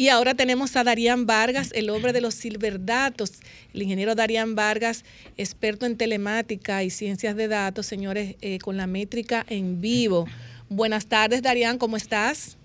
Y 0.00 0.10
ahora 0.10 0.34
tenemos 0.34 0.76
a 0.76 0.84
Darían 0.84 1.26
Vargas, 1.26 1.72
el 1.74 1.90
hombre 1.90 2.12
de 2.12 2.20
los 2.20 2.34
silverdatos, 2.34 3.40
el 3.74 3.82
ingeniero 3.82 4.14
Darían 4.14 4.54
Vargas, 4.54 5.04
experto 5.36 5.86
en 5.86 5.98
telemática 5.98 6.84
y 6.84 6.90
ciencias 6.90 7.34
de 7.34 7.48
datos, 7.48 7.86
señores, 7.86 8.36
eh, 8.40 8.60
con 8.60 8.76
la 8.76 8.86
métrica 8.86 9.44
en 9.48 9.80
vivo. 9.80 10.26
Buenas 10.68 11.08
tardes, 11.08 11.42
Darían, 11.42 11.78
¿cómo 11.78 11.96
estás? 11.96 12.56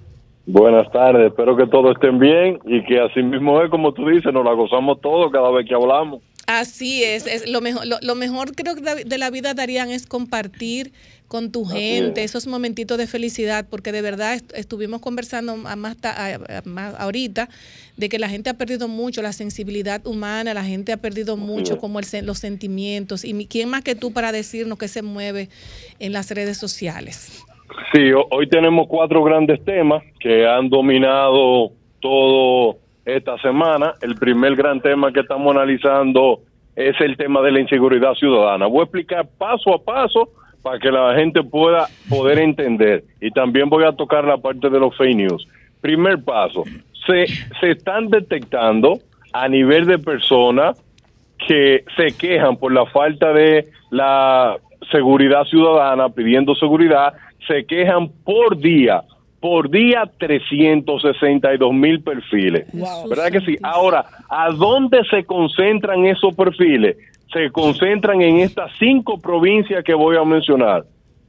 Buenas 0.46 0.92
tardes, 0.92 1.26
espero 1.26 1.58
que 1.58 1.66
todos 1.66 1.96
estén 1.96 2.20
bien 2.20 2.60
y 2.66 2.84
que 2.84 3.00
así 3.00 3.24
mismo 3.24 3.60
es 3.64 3.72
como 3.72 3.94
tú 3.94 4.08
dices, 4.10 4.32
nos 4.32 4.46
la 4.46 4.54
gozamos 4.54 5.02
todo 5.02 5.32
cada 5.32 5.50
vez 5.50 5.68
que 5.68 5.74
hablamos. 5.74 6.22
Así 6.46 7.04
es, 7.04 7.26
es 7.26 7.50
lo 7.50 7.62
mejor, 7.62 7.88
lo, 7.88 7.98
lo 8.02 8.16
mejor 8.16 8.54
creo 8.56 8.76
que 8.76 9.06
de 9.06 9.18
la 9.18 9.30
vida, 9.30 9.54
Darían, 9.54 9.89
es 9.89 10.06
compartir 10.06 10.91
con 11.34 11.52
tu 11.52 11.66
gente, 11.66 12.24
esos 12.24 12.46
momentitos 12.46 12.96
de 13.00 13.08
felicidad, 13.08 13.66
porque 13.68 13.91
de 13.91 14.04
verdad 14.04 14.36
est 14.36 14.54
estuvimos 14.56 15.02
conversando 15.02 15.58
más, 15.58 15.78
más, 15.78 16.96
ahorita 17.00 17.50
de 17.98 18.08
que 18.08 18.20
la 18.20 18.30
gente 18.30 18.52
ha 18.52 18.54
perdido 18.54 18.88
mucho 18.88 19.24
la 19.24 19.34
sensibilidad 19.34 20.06
humana, 20.06 20.54
la 20.54 20.64
gente 20.64 20.91
ha 20.91 20.98
perdido 20.98 21.36
mucho 21.36 21.80
como 21.80 22.00
el, 22.00 22.06
los 22.24 22.38
sentimientos. 22.38 23.26
¿Y 23.26 23.34
quién 23.48 23.68
más 23.68 23.82
que 23.82 23.96
tú 23.96 24.14
para 24.14 24.32
decirnos 24.32 24.78
qué 24.78 24.88
se 24.88 25.02
mueve 25.02 25.50
en 25.98 26.14
las 26.14 26.30
redes 26.30 26.58
sociales? 26.60 27.44
Sí, 27.91 28.12
hoy 28.30 28.48
tenemos 28.48 28.86
cuatro 28.88 29.24
grandes 29.24 29.64
temas 29.66 30.04
que 30.20 30.46
han 30.46 30.70
dominado 30.70 31.72
todo 32.00 32.78
esta 33.06 33.38
semana. 33.39 33.93
El 34.01 34.16
primer 34.16 34.56
gran 34.56 34.82
tema 34.82 35.12
que 35.12 35.22
estamos 35.22 35.56
analizando 35.56 36.41
es 36.76 36.99
el 37.01 37.18
tema 37.18 37.41
de 37.41 37.51
la 37.51 37.60
inseguridad 37.60 38.14
ciudadana. 38.14 38.66
Voy 38.68 38.82
a 38.82 38.84
explicar 38.84 39.28
paso 39.38 39.74
a 39.74 39.84
paso 39.84 40.30
para 40.62 40.80
que 40.80 40.91
la 40.91 41.14
gente 41.16 41.43
pueda 41.43 41.88
poder 42.10 42.39
entender. 42.39 43.04
Y 43.22 43.32
también 43.32 43.70
voy 43.70 43.84
a 43.84 43.91
tocar 43.91 44.24
la 44.24 44.38
parte 44.38 44.70
de 44.70 44.80
los 44.80 44.95
fake 44.97 45.16
news. 45.16 45.47
Primer 45.82 46.24
paso, 46.24 46.64
se, 47.06 47.26
se 47.60 47.72
están 47.72 48.08
detectando 48.08 48.99
a 49.34 49.47
nivel 49.47 49.86
de 49.86 49.99
personas 49.99 50.82
que 51.47 51.84
se 51.97 52.18
quejan 52.18 52.56
por 52.58 52.72
la 52.72 52.86
falta 52.86 53.34
de 53.34 53.68
la 53.91 54.58
seguridad 54.91 55.43
ciudadana, 55.45 56.10
pidiendo 56.10 56.56
seguridad, 56.56 57.14
se 57.47 57.66
quejan 57.66 58.10
por 58.24 58.58
día 58.58 59.04
por 59.44 59.70
día 59.70 60.10
362 60.20 61.74
mil 61.74 62.02
perfiles. 62.02 62.66
¿Verdad 63.10 63.30
que 63.30 63.41
sí? 63.41 63.58
Ahora, 63.62 64.06
¿a 64.30 64.50
dónde 64.52 65.04
se 65.10 65.26
concentran 65.26 66.06
esos 66.06 66.34
perfiles? 66.34 66.96
Se 67.34 67.52
concentran 67.52 68.22
en 68.22 68.38
estas 68.38 68.72
cinco 68.80 69.20
provincias 69.20 69.84
que 69.84 69.94
voy 69.94 70.16
a 70.16 70.24
mencionar. 70.24 70.86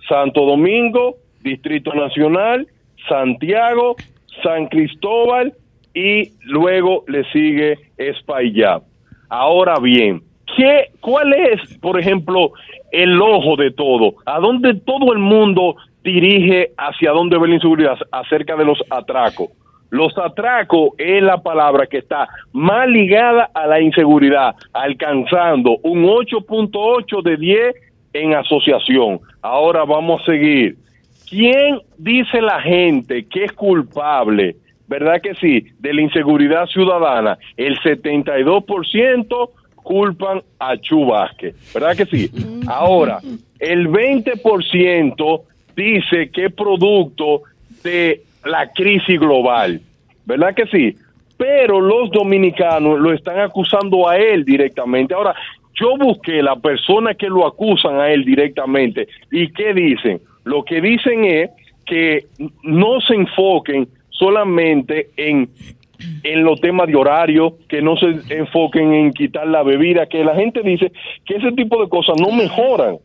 Santo 0.09 0.47
Domingo, 0.47 1.17
Distrito 1.43 1.93
Nacional, 1.93 2.69
Santiago, 3.09 3.97
San 4.45 4.69
Cristóbal 4.69 5.53
y 5.93 6.35
luego 6.45 7.03
le 7.09 7.25
sigue 7.33 7.81
Espaillat. 7.97 8.85
Ahora 9.29 9.81
bien, 9.81 10.23
¿qué, 10.57 10.93
¿cuál 11.01 11.33
es, 11.33 11.79
por 11.79 11.99
ejemplo, 11.99 12.53
el 12.93 13.21
ojo 13.21 13.57
de 13.57 13.73
todo? 13.73 14.15
¿A 14.25 14.39
dónde 14.39 14.75
todo 14.75 15.13
el 15.13 15.19
mundo 15.19 15.75
dirige 16.05 16.73
hacia 16.77 17.11
dónde 17.11 17.39
ve 17.39 17.49
la 17.49 17.55
inseguridad, 17.55 17.99
acerca 18.13 18.55
de 18.55 18.65
los 18.65 18.79
atracos. 18.91 19.49
Los 19.91 20.17
atracos 20.19 20.91
es 20.99 21.23
la 21.23 21.39
palabra 21.39 21.87
que 21.87 21.99
está 21.99 22.29
más 22.53 22.89
ligada 22.89 23.51
a 23.55 23.67
la 23.67 23.81
inseguridad, 23.81 24.55
alcanzando 24.73 25.79
un 25.83 26.05
8.8 26.05 27.23
de 27.23 27.37
10 27.37 27.77
en 28.13 28.35
asociación. 28.35 29.21
Ahora 29.41 29.85
vamos 29.85 30.21
a 30.23 30.27
seguir. 30.27 30.77
¿Quién 31.29 31.81
dice 31.97 32.41
la 32.41 32.61
gente 32.61 33.27
que 33.27 33.45
es 33.45 33.53
culpable? 33.53 34.57
¿Verdad 34.87 35.21
que 35.23 35.35
sí? 35.37 35.65
De 35.79 35.95
la 35.95 36.03
inseguridad 36.03 36.67
ciudadana. 36.67 37.39
El 37.57 37.79
72% 37.81 39.51
culpan 39.77 40.43
a 40.59 40.77
Chubasque. 40.77 41.55
¿Verdad 41.73 41.97
que 41.97 42.07
sí? 42.07 42.31
Ahora, 42.67 43.21
el 43.59 43.89
20% 43.89 45.43
dice 45.75 46.31
que 46.31 46.47
es 46.47 46.53
producto 46.53 47.43
de 47.83 48.23
la 48.45 48.71
crisis 48.73 49.19
global, 49.19 49.81
¿verdad 50.25 50.55
que 50.55 50.67
sí? 50.67 50.97
Pero 51.37 51.81
los 51.81 52.11
dominicanos 52.11 52.99
lo 53.01 53.13
están 53.13 53.41
acusando 53.41 54.09
a 54.09 54.17
él 54.17 54.45
directamente. 54.45 55.15
Ahora, 55.15 55.35
yo 55.75 55.97
busqué 55.99 56.43
la 56.43 56.57
persona 56.57 57.15
que 57.15 57.29
lo 57.29 57.47
acusan 57.47 57.99
a 57.99 58.11
él 58.11 58.25
directamente. 58.25 59.09
¿Y 59.31 59.49
qué 59.53 59.75
dicen? 59.75 60.21
Lo 60.45 60.65
que 60.65 60.81
dicen 60.81 61.25
es 61.25 61.51
que 61.85 62.27
no 62.63 63.01
se 63.01 63.15
enfoquen 63.15 63.89
solamente 64.11 65.09
en, 65.17 65.49
en 66.23 66.45
los 66.45 66.61
temas 66.61 66.87
de 66.87 66.95
horario, 66.95 67.57
que 67.69 67.83
no 67.83 67.97
se 67.97 68.07
enfoquen 68.35 68.93
en 68.93 69.13
quitar 69.13 69.47
la 69.49 69.63
bebida, 69.63 70.07
que 70.07 70.25
la 70.25 70.37
gente 70.37 70.63
dice 70.63 70.93
que 71.25 71.37
ese 71.37 71.53
tipo 71.53 71.83
de 71.83 71.89
cosas 71.89 72.17
no 72.21 72.31
mejoran 72.31 72.99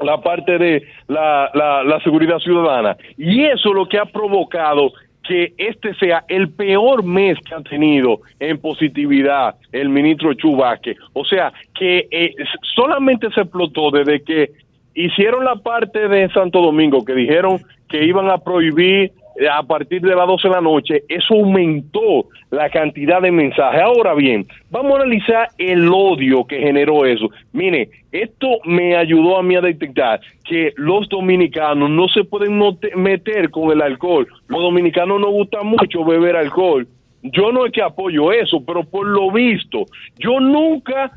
la 0.00 0.20
parte 0.20 0.58
de 0.58 0.82
la, 1.08 1.50
la, 1.54 2.00
seguridad 2.02 2.38
ciudadana. 2.38 2.96
Y 3.16 3.44
eso 3.44 3.70
es 3.70 3.74
lo 3.74 3.88
que 3.88 3.98
ha 3.98 4.04
provocado 4.04 4.92
que 5.24 5.52
este 5.58 5.94
sea 5.94 6.24
el 6.28 6.50
peor 6.50 7.04
mes 7.04 7.38
que 7.40 7.54
ha 7.54 7.60
tenido 7.60 8.20
en 8.40 8.58
positividad 8.58 9.56
el 9.72 9.88
ministro 9.88 10.32
Chubasque. 10.34 10.96
O 11.12 11.24
sea, 11.24 11.52
que 11.74 12.08
eh, 12.10 12.34
solamente 12.74 13.30
se 13.32 13.42
explotó 13.42 13.90
desde 13.90 14.22
que 14.22 14.52
hicieron 14.94 15.44
la 15.44 15.56
parte 15.56 16.08
de 16.08 16.28
Santo 16.30 16.62
Domingo 16.62 17.04
que 17.04 17.14
dijeron 17.14 17.60
que 17.88 18.04
iban 18.04 18.30
a 18.30 18.38
prohibir 18.38 19.12
a 19.46 19.62
partir 19.62 20.00
de 20.00 20.14
las 20.14 20.26
12 20.26 20.48
de 20.48 20.54
la 20.54 20.60
noche, 20.60 21.02
eso 21.08 21.34
aumentó 21.34 22.26
la 22.50 22.68
cantidad 22.70 23.20
de 23.22 23.30
mensajes. 23.30 23.80
Ahora 23.80 24.14
bien, 24.14 24.46
vamos 24.70 24.92
a 24.92 25.02
analizar 25.02 25.48
el 25.58 25.88
odio 25.88 26.44
que 26.44 26.58
generó 26.58 27.04
eso. 27.04 27.30
Mire, 27.52 27.90
esto 28.10 28.48
me 28.64 28.96
ayudó 28.96 29.38
a 29.38 29.42
mí 29.42 29.54
a 29.54 29.60
detectar 29.60 30.20
que 30.44 30.72
los 30.76 31.08
dominicanos 31.08 31.90
no 31.90 32.08
se 32.08 32.24
pueden 32.24 32.60
meter 32.96 33.50
con 33.50 33.70
el 33.70 33.82
alcohol. 33.82 34.26
Los 34.48 34.60
dominicanos 34.60 35.20
nos 35.20 35.30
gusta 35.30 35.62
mucho 35.62 36.04
beber 36.04 36.36
alcohol. 36.36 36.86
Yo 37.22 37.52
no 37.52 37.66
es 37.66 37.72
que 37.72 37.82
apoyo 37.82 38.32
eso, 38.32 38.62
pero 38.64 38.84
por 38.84 39.06
lo 39.06 39.30
visto, 39.30 39.84
yo 40.18 40.40
nunca 40.40 41.12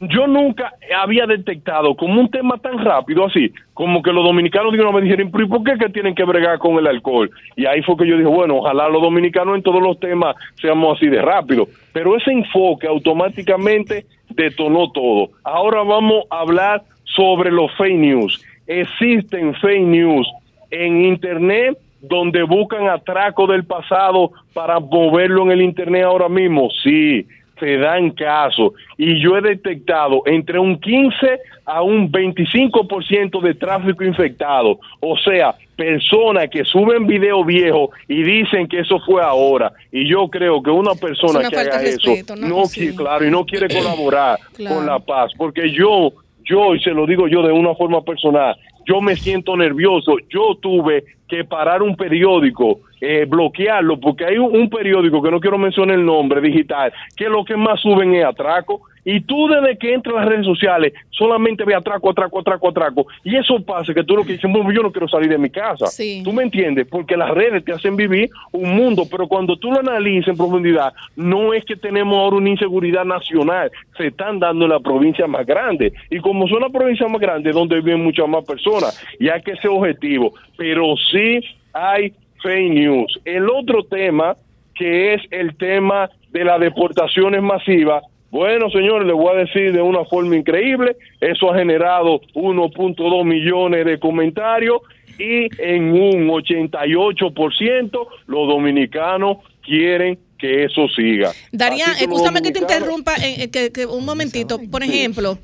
yo 0.00 0.26
nunca 0.26 0.74
había 0.94 1.26
detectado 1.26 1.94
como 1.94 2.20
un 2.20 2.30
tema 2.30 2.58
tan 2.58 2.84
rápido 2.84 3.24
así, 3.24 3.52
como 3.72 4.02
que 4.02 4.12
los 4.12 4.24
dominicanos 4.24 4.72
de 4.72 4.80
una 4.80 4.92
vez 4.92 5.04
dijeron, 5.04 5.28
¿y 5.28 5.46
por 5.46 5.64
qué 5.64 5.78
que 5.78 5.88
tienen 5.88 6.14
que 6.14 6.24
bregar 6.24 6.58
con 6.58 6.76
el 6.76 6.86
alcohol? 6.86 7.30
Y 7.56 7.64
ahí 7.66 7.82
fue 7.82 7.96
que 7.96 8.06
yo 8.06 8.16
dije, 8.16 8.28
bueno, 8.28 8.56
ojalá 8.56 8.88
los 8.88 9.00
dominicanos 9.00 9.56
en 9.56 9.62
todos 9.62 9.82
los 9.82 9.98
temas 9.98 10.36
seamos 10.60 10.96
así 10.96 11.08
de 11.08 11.22
rápido. 11.22 11.66
Pero 11.92 12.16
ese 12.16 12.30
enfoque 12.30 12.86
automáticamente 12.86 14.04
detonó 14.30 14.90
todo. 14.92 15.30
Ahora 15.44 15.82
vamos 15.82 16.24
a 16.30 16.40
hablar 16.40 16.82
sobre 17.04 17.50
los 17.50 17.74
fake 17.76 17.96
news. 17.96 18.44
Existen 18.66 19.54
fake 19.54 19.86
news 19.86 20.28
en 20.70 21.06
Internet 21.06 21.78
donde 22.00 22.42
buscan 22.42 22.88
atraco 22.88 23.46
del 23.46 23.64
pasado 23.64 24.32
para 24.52 24.78
moverlo 24.78 25.44
en 25.44 25.52
el 25.52 25.62
Internet 25.62 26.04
ahora 26.04 26.28
mismo. 26.28 26.68
Sí, 26.82 27.26
se 27.58 27.76
dan 27.78 28.10
caso 28.10 28.74
y 28.98 29.20
yo 29.20 29.36
he 29.36 29.40
detectado 29.40 30.22
entre 30.26 30.58
un 30.58 30.78
15 30.78 31.40
a 31.64 31.82
un 31.82 32.10
25% 32.12 33.40
de 33.40 33.54
tráfico 33.54 34.04
infectado, 34.04 34.78
o 35.00 35.16
sea, 35.18 35.54
personas 35.74 36.48
que 36.50 36.64
suben 36.64 37.06
video 37.06 37.44
viejo 37.44 37.90
y 38.08 38.22
dicen 38.22 38.66
que 38.68 38.80
eso 38.80 38.98
fue 39.04 39.22
ahora 39.22 39.72
y 39.92 40.08
yo 40.08 40.28
creo 40.28 40.62
que 40.62 40.70
una 40.70 40.94
persona 40.94 41.40
una 41.40 41.50
que 41.50 41.56
haga 41.56 41.82
eso 41.82 42.10
¿no? 42.36 42.48
no 42.48 42.64
Sí. 42.66 42.88
qui- 42.90 42.96
claro 42.96 43.26
y 43.26 43.30
no 43.30 43.44
quiere 43.44 43.68
colaborar 43.74 44.38
Claro. 44.54 44.76
con 44.76 44.86
la 44.86 44.98
paz, 44.98 45.32
porque 45.36 45.70
yo 45.70 46.12
yo 46.44 46.74
y 46.74 46.80
se 46.80 46.90
lo 46.90 47.06
digo 47.06 47.26
yo 47.28 47.42
de 47.42 47.52
una 47.52 47.74
forma 47.74 48.02
personal, 48.02 48.56
yo 48.86 49.00
me 49.00 49.16
siento 49.16 49.56
nervioso, 49.56 50.16
yo 50.30 50.54
tuve 50.62 51.02
que 51.28 51.42
parar 51.44 51.82
un 51.82 51.96
periódico, 51.96 52.78
eh, 53.00 53.26
bloquearlo, 53.28 53.98
porque 54.00 54.24
hay 54.24 54.38
un, 54.38 54.54
un 54.56 54.70
periódico 54.70 55.22
que 55.22 55.30
no 55.30 55.40
quiero 55.40 55.58
mencionar 55.58 55.96
el 55.96 56.04
nombre, 56.04 56.40
digital, 56.40 56.92
que 57.16 57.28
lo 57.28 57.44
que 57.44 57.56
más 57.56 57.80
suben 57.80 58.14
es 58.14 58.24
atraco, 58.24 58.80
y 59.04 59.20
tú 59.20 59.46
desde 59.46 59.78
que 59.78 59.94
entras 59.94 60.16
a 60.16 60.20
las 60.20 60.28
redes 60.28 60.44
sociales 60.46 60.92
solamente 61.10 61.64
ves 61.64 61.76
atraco, 61.76 62.10
atraco, 62.10 62.40
atraco, 62.40 62.68
atraco, 62.68 63.06
y 63.22 63.36
eso 63.36 63.62
pasa 63.64 63.94
que 63.94 64.02
tú 64.02 64.16
lo 64.16 64.24
que 64.24 64.32
dices, 64.32 64.50
"Bueno, 64.50 64.72
yo 64.72 64.82
no 64.82 64.90
quiero 64.90 65.06
salir 65.08 65.28
de 65.28 65.38
mi 65.38 65.48
casa, 65.50 65.86
Sí. 65.86 66.22
tú 66.24 66.32
me 66.32 66.42
entiendes, 66.42 66.88
porque 66.90 67.16
las 67.16 67.30
redes 67.30 67.64
te 67.64 67.72
hacen 67.72 67.96
vivir 67.96 68.28
un 68.50 68.74
mundo, 68.74 69.04
pero 69.08 69.28
cuando 69.28 69.56
tú 69.56 69.70
lo 69.70 69.78
analizas 69.78 70.28
en 70.28 70.36
profundidad, 70.36 70.92
no 71.14 71.52
es 71.54 71.64
que 71.64 71.76
tenemos 71.76 72.18
ahora 72.18 72.36
una 72.36 72.50
inseguridad 72.50 73.04
nacional, 73.04 73.70
se 73.96 74.08
están 74.08 74.40
dando 74.40 74.64
en 74.64 74.72
la 74.72 74.80
provincia 74.80 75.26
más 75.26 75.46
grande, 75.46 75.92
y 76.10 76.18
como 76.18 76.48
son 76.48 76.62
las 76.62 76.72
provincias 76.72 77.08
más 77.08 77.20
grandes, 77.20 77.54
donde 77.54 77.76
viven 77.76 78.02
muchas 78.02 78.26
más 78.28 78.44
personas, 78.44 79.00
y 79.20 79.28
hay 79.28 79.40
que 79.42 79.54
ser 79.56 79.70
objetivo, 79.70 80.32
pero 80.56 80.94
sí 81.12 81.40
hay 81.72 82.12
fake 82.46 82.72
news. 82.72 83.20
El 83.24 83.50
otro 83.50 83.84
tema, 83.84 84.36
que 84.74 85.14
es 85.14 85.22
el 85.30 85.56
tema 85.56 86.08
de 86.30 86.44
las 86.44 86.60
deportaciones 86.60 87.42
masivas, 87.42 88.04
bueno, 88.30 88.70
señores, 88.70 89.06
les 89.06 89.16
voy 89.16 89.34
a 89.34 89.38
decir 89.40 89.72
de 89.72 89.80
una 89.80 90.04
forma 90.04 90.36
increíble, 90.36 90.96
eso 91.20 91.50
ha 91.50 91.58
generado 91.58 92.20
1.2 92.34 93.24
millones 93.24 93.84
de 93.84 93.98
comentarios 93.98 94.82
y 95.18 95.48
en 95.62 95.90
un 95.90 96.28
88% 96.28 98.08
los 98.26 98.48
dominicanos 98.48 99.38
quieren 99.64 100.18
que 100.38 100.64
eso 100.64 100.86
siga. 100.94 101.32
Darían, 101.50 101.92
escúchame 101.98 102.42
que 102.42 102.52
te 102.52 102.58
interrumpa 102.58 103.14
eh, 103.16 103.44
eh, 103.44 103.50
que, 103.50 103.72
que 103.72 103.86
un 103.86 104.04
momentito. 104.04 104.60
Por 104.70 104.82
ejemplo, 104.82 105.38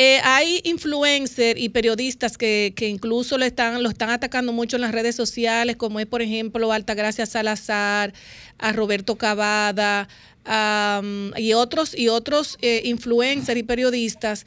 eh, 0.00 0.20
hay 0.22 0.60
influencers 0.64 1.58
y 1.60 1.68
periodistas 1.70 2.38
que, 2.38 2.72
que 2.76 2.88
incluso 2.88 3.36
lo 3.36 3.44
están, 3.44 3.82
lo 3.82 3.88
están 3.90 4.10
atacando 4.10 4.52
mucho 4.52 4.76
en 4.76 4.82
las 4.82 4.92
redes 4.92 5.16
sociales, 5.16 5.74
como 5.76 5.98
es, 5.98 6.06
por 6.06 6.22
ejemplo, 6.22 6.72
Altagracia 6.72 7.26
Salazar, 7.26 8.14
a 8.58 8.72
Roberto 8.72 9.16
Cavada, 9.16 10.08
am, 10.44 11.32
y 11.36 11.52
otros, 11.52 11.98
y 11.98 12.08
otros 12.08 12.58
eh, 12.62 12.82
influencers 12.84 13.58
y 13.58 13.64
periodistas. 13.64 14.46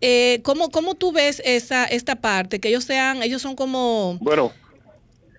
Eh, 0.00 0.40
¿cómo, 0.44 0.70
¿Cómo 0.70 0.94
tú 0.94 1.12
ves 1.12 1.42
esa 1.44 1.84
esta 1.84 2.16
parte? 2.16 2.58
Que 2.60 2.68
ellos 2.68 2.84
sean, 2.84 3.22
ellos 3.22 3.42
son 3.42 3.54
como 3.56 4.18
Bueno, 4.20 4.52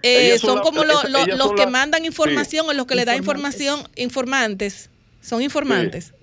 eh, 0.04 0.38
son 0.40 0.48
son 0.50 0.56
la- 0.58 0.62
como 0.64 0.84
lo- 0.84 1.04
lo- 1.10 1.26
los 1.38 1.48
son 1.48 1.56
que 1.56 1.64
la- 1.64 1.70
mandan 1.70 2.06
información 2.06 2.66
o 2.68 2.74
los 2.74 2.86
que 2.86 2.96
le 2.96 3.06
dan 3.06 3.18
información, 3.18 3.82
informantes. 3.96 4.90
Son 5.24 5.42
informantes. 5.42 6.14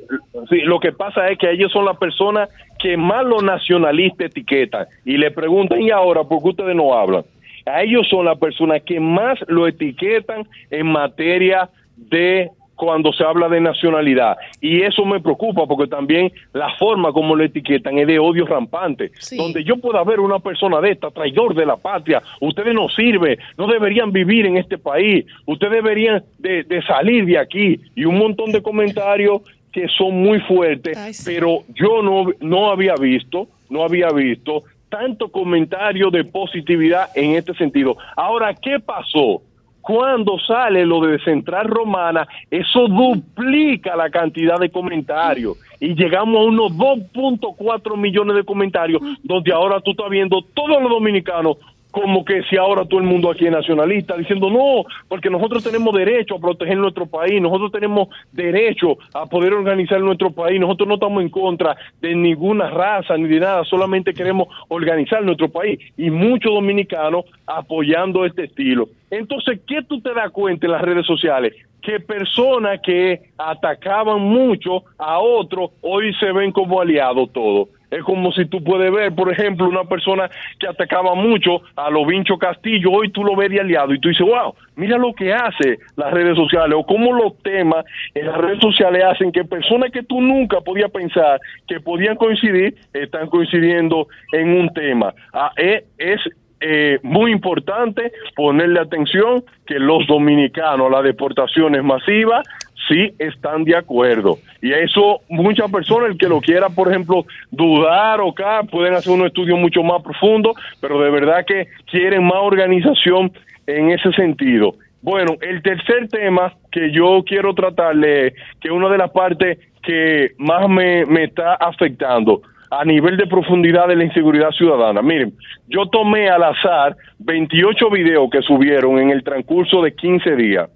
Sí, 0.50 0.60
lo 0.60 0.78
que 0.78 0.92
pasa 0.92 1.28
es 1.28 1.38
que 1.38 1.50
ellos 1.50 1.72
son 1.72 1.86
las 1.86 1.96
personas 1.96 2.50
que 2.78 2.98
más 2.98 3.24
los 3.24 3.42
nacionalistas 3.42 4.26
etiquetan 4.26 4.86
y 5.06 5.16
le 5.16 5.30
preguntan, 5.30 5.80
¿y 5.80 5.90
ahora 5.90 6.22
por 6.22 6.42
qué 6.42 6.48
ustedes 6.50 6.76
no 6.76 6.92
hablan? 6.92 7.24
A 7.64 7.82
ellos 7.82 8.06
son 8.08 8.26
las 8.26 8.38
personas 8.38 8.82
que 8.82 9.00
más 9.00 9.38
lo 9.48 9.66
etiquetan 9.66 10.46
en 10.70 10.86
materia 10.86 11.70
de 11.96 12.50
cuando 12.80 13.12
se 13.12 13.22
habla 13.22 13.48
de 13.48 13.60
nacionalidad. 13.60 14.38
Y 14.60 14.80
eso 14.80 15.04
me 15.04 15.20
preocupa 15.20 15.66
porque 15.66 15.86
también 15.86 16.32
la 16.54 16.74
forma 16.78 17.12
como 17.12 17.36
lo 17.36 17.44
etiquetan 17.44 17.98
es 17.98 18.06
de 18.06 18.18
odio 18.18 18.46
rampante. 18.46 19.10
Sí. 19.18 19.36
Donde 19.36 19.62
yo 19.62 19.76
pueda 19.76 20.02
ver 20.02 20.18
una 20.18 20.38
persona 20.38 20.80
de 20.80 20.92
esta, 20.92 21.10
traidor 21.10 21.54
de 21.54 21.66
la 21.66 21.76
patria, 21.76 22.22
ustedes 22.40 22.74
no 22.74 22.88
sirven, 22.88 23.38
no 23.58 23.66
deberían 23.66 24.10
vivir 24.12 24.46
en 24.46 24.56
este 24.56 24.78
país, 24.78 25.26
ustedes 25.44 25.74
deberían 25.74 26.24
de, 26.38 26.62
de 26.64 26.82
salir 26.82 27.26
de 27.26 27.38
aquí. 27.38 27.78
Y 27.94 28.06
un 28.06 28.16
montón 28.16 28.50
de 28.50 28.62
comentarios 28.62 29.42
que 29.72 29.86
son 29.88 30.22
muy 30.22 30.40
fuertes, 30.40 30.96
Ay, 30.96 31.12
sí. 31.12 31.22
pero 31.26 31.64
yo 31.74 32.02
no, 32.02 32.32
no 32.40 32.70
había 32.70 32.94
visto, 32.94 33.46
no 33.68 33.84
había 33.84 34.08
visto 34.08 34.62
tanto 34.88 35.30
comentario 35.30 36.10
de 36.10 36.24
positividad 36.24 37.10
en 37.14 37.36
este 37.36 37.54
sentido. 37.54 37.96
Ahora, 38.16 38.54
¿qué 38.54 38.80
pasó? 38.80 39.42
Cuando 39.80 40.38
sale 40.38 40.84
lo 40.84 41.00
de 41.00 41.18
Central 41.20 41.68
Romana, 41.68 42.26
eso 42.50 42.86
duplica 42.88 43.96
la 43.96 44.10
cantidad 44.10 44.58
de 44.58 44.70
comentarios. 44.70 45.56
Y 45.80 45.94
llegamos 45.94 46.40
a 46.40 46.44
unos 46.44 46.72
2.4 46.72 47.96
millones 47.96 48.36
de 48.36 48.44
comentarios, 48.44 49.00
donde 49.22 49.52
ahora 49.52 49.80
tú 49.80 49.92
estás 49.92 50.10
viendo 50.10 50.42
todos 50.54 50.82
los 50.82 50.90
dominicanos 50.90 51.56
como 51.90 52.24
que 52.24 52.42
si 52.44 52.56
ahora 52.56 52.84
todo 52.84 53.00
el 53.00 53.06
mundo 53.06 53.30
aquí 53.30 53.46
es 53.46 53.52
nacionalista, 53.52 54.16
diciendo 54.16 54.50
no, 54.50 54.84
porque 55.08 55.30
nosotros 55.30 55.62
tenemos 55.64 55.94
derecho 55.94 56.36
a 56.36 56.40
proteger 56.40 56.76
nuestro 56.76 57.06
país, 57.06 57.40
nosotros 57.40 57.72
tenemos 57.72 58.08
derecho 58.32 58.98
a 59.14 59.26
poder 59.26 59.52
organizar 59.52 60.00
nuestro 60.00 60.30
país, 60.30 60.60
nosotros 60.60 60.88
no 60.88 60.94
estamos 60.94 61.22
en 61.22 61.28
contra 61.30 61.76
de 62.00 62.14
ninguna 62.14 62.70
raza 62.70 63.16
ni 63.16 63.28
de 63.28 63.40
nada, 63.40 63.64
solamente 63.64 64.14
queremos 64.14 64.48
organizar 64.68 65.22
nuestro 65.22 65.48
país 65.48 65.80
y 65.96 66.10
muchos 66.10 66.52
dominicanos 66.52 67.24
apoyando 67.46 68.24
este 68.24 68.44
estilo. 68.44 68.88
Entonces, 69.10 69.60
¿qué 69.66 69.82
tú 69.82 70.00
te 70.00 70.14
das 70.14 70.30
cuenta 70.30 70.66
en 70.66 70.72
las 70.72 70.82
redes 70.82 71.06
sociales? 71.06 71.54
Que 71.82 71.98
personas 71.98 72.80
que 72.82 73.30
atacaban 73.36 74.20
mucho 74.20 74.84
a 74.98 75.18
otros 75.18 75.70
hoy 75.80 76.14
se 76.14 76.30
ven 76.32 76.52
como 76.52 76.80
aliados 76.80 77.32
todos. 77.32 77.68
Es 77.90 78.02
como 78.04 78.32
si 78.32 78.46
tú 78.46 78.62
puedes 78.62 78.92
ver, 78.92 79.14
por 79.14 79.32
ejemplo, 79.32 79.68
una 79.68 79.84
persona 79.84 80.30
que 80.58 80.68
atacaba 80.68 81.14
mucho 81.14 81.62
a 81.76 81.90
los 81.90 82.06
Vincho 82.06 82.38
Castillo, 82.38 82.90
hoy 82.92 83.10
tú 83.10 83.24
lo 83.24 83.34
ves 83.34 83.50
de 83.50 83.60
aliado 83.60 83.92
y 83.92 84.00
tú 84.00 84.08
dices, 84.08 84.26
wow, 84.26 84.54
mira 84.76 84.96
lo 84.96 85.12
que 85.12 85.32
hace 85.32 85.78
las 85.96 86.12
redes 86.12 86.36
sociales 86.36 86.76
o 86.78 86.86
cómo 86.86 87.12
los 87.12 87.36
temas 87.42 87.84
en 88.14 88.26
las 88.26 88.36
redes 88.38 88.60
sociales 88.60 89.04
hacen 89.04 89.32
que 89.32 89.44
personas 89.44 89.90
que 89.90 90.02
tú 90.02 90.20
nunca 90.20 90.60
podías 90.60 90.90
pensar 90.90 91.40
que 91.66 91.80
podían 91.80 92.16
coincidir, 92.16 92.74
están 92.92 93.28
coincidiendo 93.28 94.06
en 94.32 94.60
un 94.60 94.72
tema. 94.72 95.12
Ah, 95.32 95.52
eh, 95.56 95.84
es 95.98 96.20
eh, 96.60 96.98
muy 97.02 97.32
importante 97.32 98.12
ponerle 98.36 98.80
atención 98.80 99.42
que 99.66 99.78
los 99.78 100.06
dominicanos, 100.06 100.90
las 100.90 101.02
deportaciones 101.04 101.82
masivas, 101.82 102.46
sí 102.88 103.12
están 103.18 103.64
de 103.64 103.76
acuerdo. 103.76 104.38
Y 104.62 104.72
eso, 104.72 105.20
muchas 105.28 105.70
personas, 105.70 106.10
el 106.10 106.18
que 106.18 106.28
lo 106.28 106.40
quiera, 106.40 106.68
por 106.68 106.88
ejemplo, 106.88 107.24
dudar 107.50 108.20
o 108.20 108.30
acá, 108.30 108.62
pueden 108.70 108.94
hacer 108.94 109.12
un 109.12 109.26
estudio 109.26 109.56
mucho 109.56 109.82
más 109.82 110.02
profundo, 110.02 110.54
pero 110.80 111.00
de 111.00 111.10
verdad 111.10 111.44
que 111.46 111.68
quieren 111.90 112.24
más 112.24 112.38
organización 112.42 113.32
en 113.66 113.90
ese 113.90 114.12
sentido. 114.12 114.74
Bueno, 115.02 115.36
el 115.40 115.62
tercer 115.62 116.08
tema 116.08 116.54
que 116.70 116.90
yo 116.92 117.22
quiero 117.24 117.54
tratarle, 117.54 118.34
que 118.60 118.70
una 118.70 118.88
de 118.90 118.98
las 118.98 119.10
partes 119.10 119.58
que 119.82 120.32
más 120.38 120.68
me, 120.68 121.06
me 121.06 121.24
está 121.24 121.54
afectando 121.54 122.42
a 122.70 122.84
nivel 122.84 123.16
de 123.16 123.26
profundidad 123.26 123.88
de 123.88 123.96
la 123.96 124.04
inseguridad 124.04 124.50
ciudadana. 124.50 125.02
Miren, 125.02 125.32
yo 125.68 125.86
tomé 125.86 126.28
al 126.28 126.44
azar 126.44 126.96
28 127.18 127.90
videos 127.90 128.30
que 128.30 128.42
subieron 128.42 128.98
en 128.98 129.10
el 129.10 129.24
transcurso 129.24 129.82
de 129.82 129.94
15 129.94 130.36
días 130.36 130.70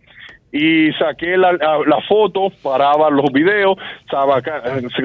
y 0.56 0.92
saqué 0.92 1.36
la, 1.36 1.52
la- 1.52 1.80
la 1.84 2.00
foto, 2.08 2.52
paraba 2.62 3.10
los 3.10 3.26
videos, 3.32 3.76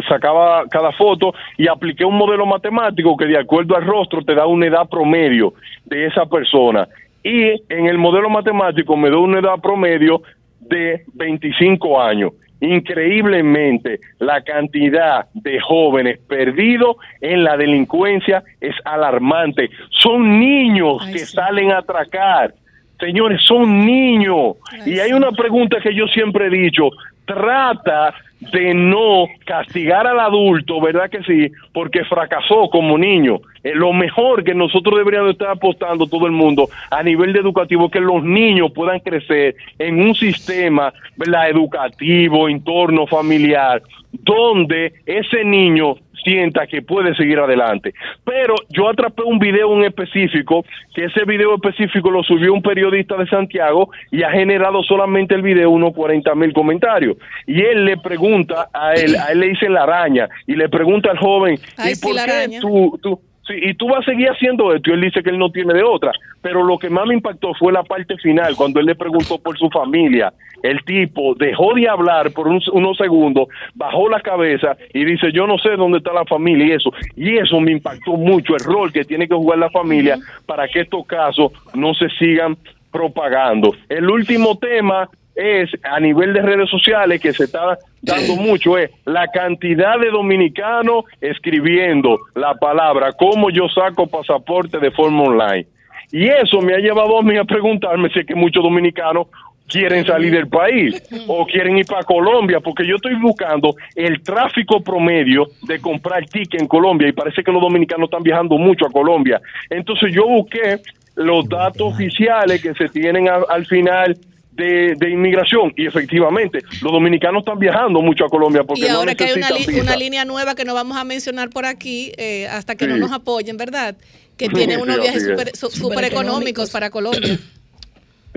sacaba 0.08 0.64
cada 0.70 0.92
foto 0.92 1.34
y 1.58 1.68
apliqué 1.68 2.06
un 2.06 2.16
modelo 2.16 2.46
matemático 2.46 3.18
que 3.18 3.26
de 3.26 3.40
acuerdo 3.40 3.76
al 3.76 3.84
rostro 3.86 4.22
te 4.22 4.36
da 4.36 4.46
una 4.46 4.68
edad 4.68 4.88
promedio 4.88 5.54
de 5.86 6.06
esa 6.06 6.26
persona. 6.28 6.88
Y 7.24 7.50
en 7.74 7.88
el 7.88 7.98
modelo 7.98 8.30
matemático 8.30 8.96
me 8.96 9.10
da 9.10 9.18
una 9.18 9.40
edad 9.40 9.60
promedio 9.62 10.22
de 10.60 11.04
25 11.16 12.00
años. 12.00 12.32
Increíblemente, 12.62 14.00
la 14.20 14.42
cantidad 14.42 15.28
de 15.34 15.60
jóvenes 15.62 16.20
perdidos 16.28 16.98
en 17.22 17.44
la 17.44 17.56
delincuencia 17.58 18.44
es 18.60 18.76
alarmante. 18.86 19.70
Son 19.90 20.40
niños 20.40 21.02
que 21.12 21.20
salen 21.20 21.72
a 21.72 21.80
atracar. 21.80 22.54
Señores, 23.00 23.42
son 23.46 23.86
niños. 23.86 24.58
y 24.86 25.00
hay 25.00 25.14
una 25.14 25.32
pregunta 25.32 25.78
que 25.82 25.94
yo 25.94 26.08
siempre 26.08 26.48
he 26.48 26.50
dicho. 26.50 26.90
Trata 27.26 28.14
de 28.40 28.74
no 28.74 29.28
castigar 29.46 30.08
al 30.08 30.20
adulto, 30.20 30.80
¿verdad 30.80 31.10
que 31.10 31.22
sí? 31.24 31.52
Porque 31.74 32.04
fracasó 32.06 32.70
como 32.70 32.98
niño. 32.98 33.40
Eh, 33.64 33.74
lo 33.76 33.92
mejor 33.92 34.44
que 34.44 34.56
nosotros 34.56 34.98
deberíamos 34.98 35.32
estar 35.32 35.50
apostando 35.50 36.08
todo 36.08 36.26
el 36.26 36.32
mundo 36.32 36.70
a 36.90 37.04
nivel 37.04 37.34
de 37.34 37.40
educativo 37.40 37.86
es 37.86 37.92
que 37.92 38.00
los 38.00 38.24
niños 38.24 38.72
puedan 38.74 39.00
crecer 39.02 39.56
en 39.78 40.02
un 40.02 40.16
sistema 40.16 40.94
¿verdad? 41.18 41.50
educativo, 41.50 42.48
entorno 42.48 43.06
familiar, 43.08 43.82
donde 44.12 44.94
ese 45.06 45.44
niño 45.44 45.96
sienta 46.24 46.68
que 46.68 46.82
puede 46.82 47.16
seguir 47.16 47.40
adelante. 47.40 47.94
Pero 48.24 48.56
yo 48.70 48.90
atrapé 48.90 49.24
un 49.24 49.40
video 49.40 49.74
en 49.76 49.86
específico, 49.86 50.66
que 50.94 51.06
ese 51.06 51.24
video 51.26 51.56
específico 51.56 52.12
lo 52.12 52.24
subió 52.24 52.54
un 52.54 52.62
periodista 52.62 53.16
de 53.16 53.28
Santiago 53.28 53.90
y 54.12 54.24
ha 54.24 54.32
generado 54.32 54.84
solamente 54.84 55.36
el 55.36 55.42
video 55.42 55.70
unos 55.70 55.94
40 55.94 56.34
mil 56.36 56.54
comentarios. 56.54 57.18
Y 57.46 57.62
él 57.62 57.86
le 57.86 57.98
pregunta 57.98 58.70
a 58.74 58.94
él, 58.94 59.16
a 59.16 59.32
él 59.32 59.40
le 59.40 59.50
dicen 59.50 59.74
la 59.74 59.84
araña, 59.84 60.30
y 60.48 60.56
le 60.56 60.70
pregunta 60.70 61.12
al 61.12 61.18
joven, 61.18 61.58
Ay, 61.78 61.92
¿y 61.92 61.96
sí, 61.96 62.02
por 62.02 62.16
qué 62.16 62.60
tú, 62.60 63.00
tú, 63.02 63.22
sí, 63.50 63.56
y 63.62 63.74
tú 63.74 63.88
vas 63.90 64.00
a 64.08 64.12
seguir 64.12 64.30
haciendo 64.30 64.74
esto? 64.74 64.90
Y 64.90 64.94
él 64.94 65.02
dice 65.02 65.22
que 65.22 65.30
él 65.32 65.38
no 65.38 65.50
tiene 65.52 65.74
de 65.74 65.84
otra. 65.84 66.12
Pero 66.42 66.64
lo 66.64 66.78
que 66.78 66.90
más 66.90 67.06
me 67.06 67.16
impactó 67.16 67.54
fue 67.56 67.74
la 67.74 67.84
parte 67.84 68.16
final, 68.18 68.56
cuando 68.56 68.80
él 68.80 68.86
le 68.86 68.96
preguntó 68.96 69.38
por 69.40 69.58
su 69.58 69.70
familia. 69.70 70.32
El 70.64 70.84
tipo 70.84 71.36
dejó 71.36 71.74
de 71.74 71.88
hablar 71.88 72.32
por 72.32 72.48
un- 72.48 72.62
unos 72.74 72.98
segundos, 72.98 73.48
bajó 73.76 74.10
la 74.10 74.20
cabeza 74.20 74.76
y 74.94 75.06
dice, 75.06 75.32
yo 75.32 75.48
no 75.48 75.58
sé 75.58 75.70
dónde 75.78 76.00
está 76.00 76.12
la 76.14 76.26
familia 76.26 76.66
y 76.68 76.72
eso. 76.72 76.92
Y 77.16 77.38
eso 77.38 77.60
me 77.62 77.72
impactó 77.72 78.14
mucho, 78.14 78.56
el 78.56 78.64
rol 78.66 78.92
que 78.92 79.06
tiene 79.06 79.28
que 79.28 79.36
jugar 79.36 79.58
la 79.60 79.70
familia 79.70 80.18
para 80.46 80.68
que 80.68 80.82
estos 80.82 81.06
casos 81.08 81.52
no 81.74 81.94
se 81.94 82.10
sigan 82.10 82.58
propagando. 82.92 83.74
El 83.88 84.10
último 84.10 84.58
tema 84.58 85.10
es 85.36 85.70
a 85.84 86.00
nivel 86.00 86.34
de 86.34 86.42
redes 86.42 86.70
sociales 86.70 87.22
que 87.22 87.32
se 87.34 87.46
está 87.46 87.78
dando 88.02 88.36
mucho 88.36 88.78
es 88.78 88.90
la 89.06 89.28
cantidad 89.28 89.98
de 90.00 90.10
dominicanos 90.10 91.06
escribiendo 91.22 92.20
la 92.36 92.54
palabra 92.56 93.12
cómo 93.14 93.50
yo 93.50 93.68
saco 93.70 94.08
pasaporte 94.08 94.80
de 94.80 94.92
forma 94.92 95.24
online. 95.24 95.66
Y 96.12 96.28
eso 96.28 96.62
me 96.62 96.74
ha 96.74 96.78
llevado 96.80 97.20
a 97.20 97.24
mí 97.24 97.38
a 97.38 97.44
preguntarme 97.44 98.10
si 98.10 98.20
es 98.20 98.26
que 98.26 98.36
muchos 98.36 98.64
dominicanos 98.64 99.28
quieren 99.68 100.04
salir 100.04 100.32
del 100.34 100.48
país 100.48 101.00
o 101.28 101.46
quieren 101.46 101.78
ir 101.78 101.86
para 101.86 102.02
Colombia, 102.04 102.60
porque 102.60 102.88
yo 102.88 102.96
estoy 102.96 103.14
buscando 103.16 103.76
el 103.96 104.22
tráfico 104.24 104.82
promedio 104.84 105.46
de 105.68 105.80
comprar 105.80 106.26
ticket 106.26 106.60
en 106.62 106.68
Colombia 106.68 107.08
y 107.08 107.12
parece 107.12 107.44
que 107.44 107.52
los 107.52 107.62
dominicanos 107.62 108.06
están 108.10 108.24
viajando 108.24 108.58
mucho 108.58 108.88
a 108.88 108.92
Colombia. 108.92 109.40
Entonces 109.70 110.12
yo 110.12 110.26
busqué 110.28 110.78
los 111.16 111.48
datos 111.48 111.82
oficiales 111.94 112.62
que 112.64 112.74
se 112.74 112.90
tienen 112.90 113.30
a- 113.30 113.44
al 113.48 113.66
final 113.68 114.18
de, 114.60 114.96
de 114.96 115.10
inmigración. 115.10 115.74
Y 115.76 115.88
efectivamente 115.88 116.60
los 116.82 116.92
dominicanos 116.92 117.40
están 117.42 117.58
viajando 117.58 118.02
mucho 118.02 118.26
a 118.26 118.30
Colombia 118.30 118.64
porque 118.64 118.82
Y 118.86 118.90
no 118.90 118.98
ahora 118.98 119.16
que 119.16 119.24
hay 119.26 119.34
una, 119.34 119.96
li- 119.96 120.04
línea 120.04 120.26
nueva 120.26 120.54
que 120.56 120.66
no 120.66 120.74
vamos 120.74 120.98
a 120.98 121.04
mencionar 121.04 121.50
por 121.50 121.66
aquí 121.66 122.12
eh, 122.18 122.48
hasta 122.48 122.76
que 122.76 122.88
no 122.88 122.98
nos 122.98 123.12
apoyen, 123.12 123.58
¿verdad? 123.58 123.96
Que 124.38 124.48
Sí, 124.48 124.54
tiene 124.54 124.76
sí, 124.76 124.82
unos 124.82 125.02
viajes 125.02 125.26
súper 125.26 125.56
su- 125.56 125.70
súper 125.72 126.04
económicos 126.06 126.70
para 126.72 126.90
Colombia. 126.90 127.38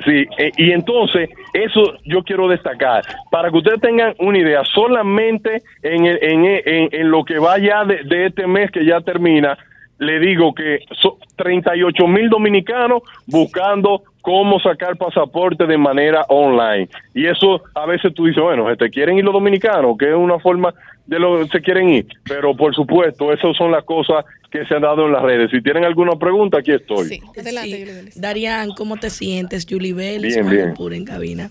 Sí, 0.07 0.25
eh, 0.39 0.51
y 0.57 0.73
entonces 0.73 1.29
eso 1.53 1.93
yo 2.07 2.23
quiero 2.25 2.49
destacar, 2.49 3.05
para 3.31 3.51
que 3.51 3.59
ustedes 3.59 3.79
tengan 3.83 4.15
una 4.21 4.39
idea, 4.39 4.63
solamente 4.65 5.63
en, 5.83 6.07
el- 6.07 6.19
en, 6.23 6.45
en, 6.47 6.89
en 6.93 7.11
lo 7.11 7.23
que 7.27 7.39
va 7.39 7.59
ya 7.59 7.85
de, 7.85 8.01
de 8.05 8.27
este 8.27 8.47
mes 8.47 8.71
que 8.71 8.87
ya 8.87 9.03
termina, 9.03 9.57
le 10.03 10.19
digo 10.19 10.53
que 10.55 10.81
son 11.01 11.13
38 11.37 12.07
mil 12.09 12.29
dominicanos 12.29 13.03
buscando 13.27 14.03
cómo 14.21 14.61
sacar 14.61 14.97
pasaporte 14.97 15.67
de 15.67 15.79
manera 15.79 16.25
online. 16.29 16.89
Y 17.15 17.27
eso 17.27 17.63
a 17.75 17.87
veces 17.87 18.13
tú 18.15 18.27
dices, 18.27 18.43
bueno, 18.43 18.65
¿te 18.77 18.91
quieren 18.91 19.19
ir 19.19 19.25
los 19.25 19.33
dominicanos? 19.33 19.97
Que 19.99 20.11
es 20.11 20.17
una 20.17 20.39
forma 20.39 20.75
de 21.07 21.19
lo 21.19 21.39
que 21.41 21.49
se 21.49 21.61
quieren 21.61 21.89
ir. 21.89 22.07
Pero 22.29 22.57
por 22.57 22.75
supuesto, 22.75 23.33
esas 23.33 23.57
son 23.57 23.71
las 23.71 23.85
cosas 23.85 24.25
que 24.51 24.65
se 24.67 24.75
han 24.75 24.83
dado 24.83 25.07
en 25.07 25.13
las 25.13 25.23
redes. 25.23 25.51
Si 25.51 25.61
tienen 25.63 25.85
alguna 25.85 26.13
pregunta, 26.17 26.59
aquí 26.59 26.73
estoy. 26.73 27.21
Adelante, 27.39 28.11
Sí. 28.13 28.21
Darian, 28.21 28.71
¿cómo 28.77 28.97
te 28.97 29.11
sientes? 29.11 29.67
Julie 29.69 29.95
Vélez, 29.95 30.35
Bien, 30.35 30.49
bien. 30.51 30.75
Pura 30.75 30.95
en 30.97 31.05
cabina. 31.05 31.51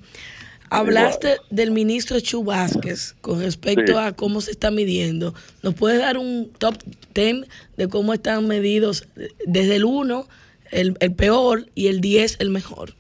Hablaste 0.74 1.36
del 1.50 1.72
ministro 1.72 2.20
Chu 2.22 2.44
Vázquez 2.46 3.14
con 3.20 3.42
respecto 3.42 3.92
Sí. 3.92 3.98
a 4.00 4.14
cómo 4.14 4.40
se 4.40 4.52
está 4.52 4.72
midiendo. 4.72 5.34
¿Nos 5.64 5.74
puedes 5.74 6.00
dar 6.00 6.18
un 6.18 6.50
top 6.58 6.76
10 7.14 7.46
de 7.76 7.88
cómo 7.90 8.14
están 8.14 8.48
medidos 8.48 9.06
desde 9.46 9.76
el 9.76 9.84
1, 9.84 10.26
el, 10.72 10.96
el 11.02 11.14
peor, 11.14 11.66
y 11.76 11.88
el 11.88 12.00
10, 12.00 12.38
el 12.40 12.50
mejor? 12.52 12.94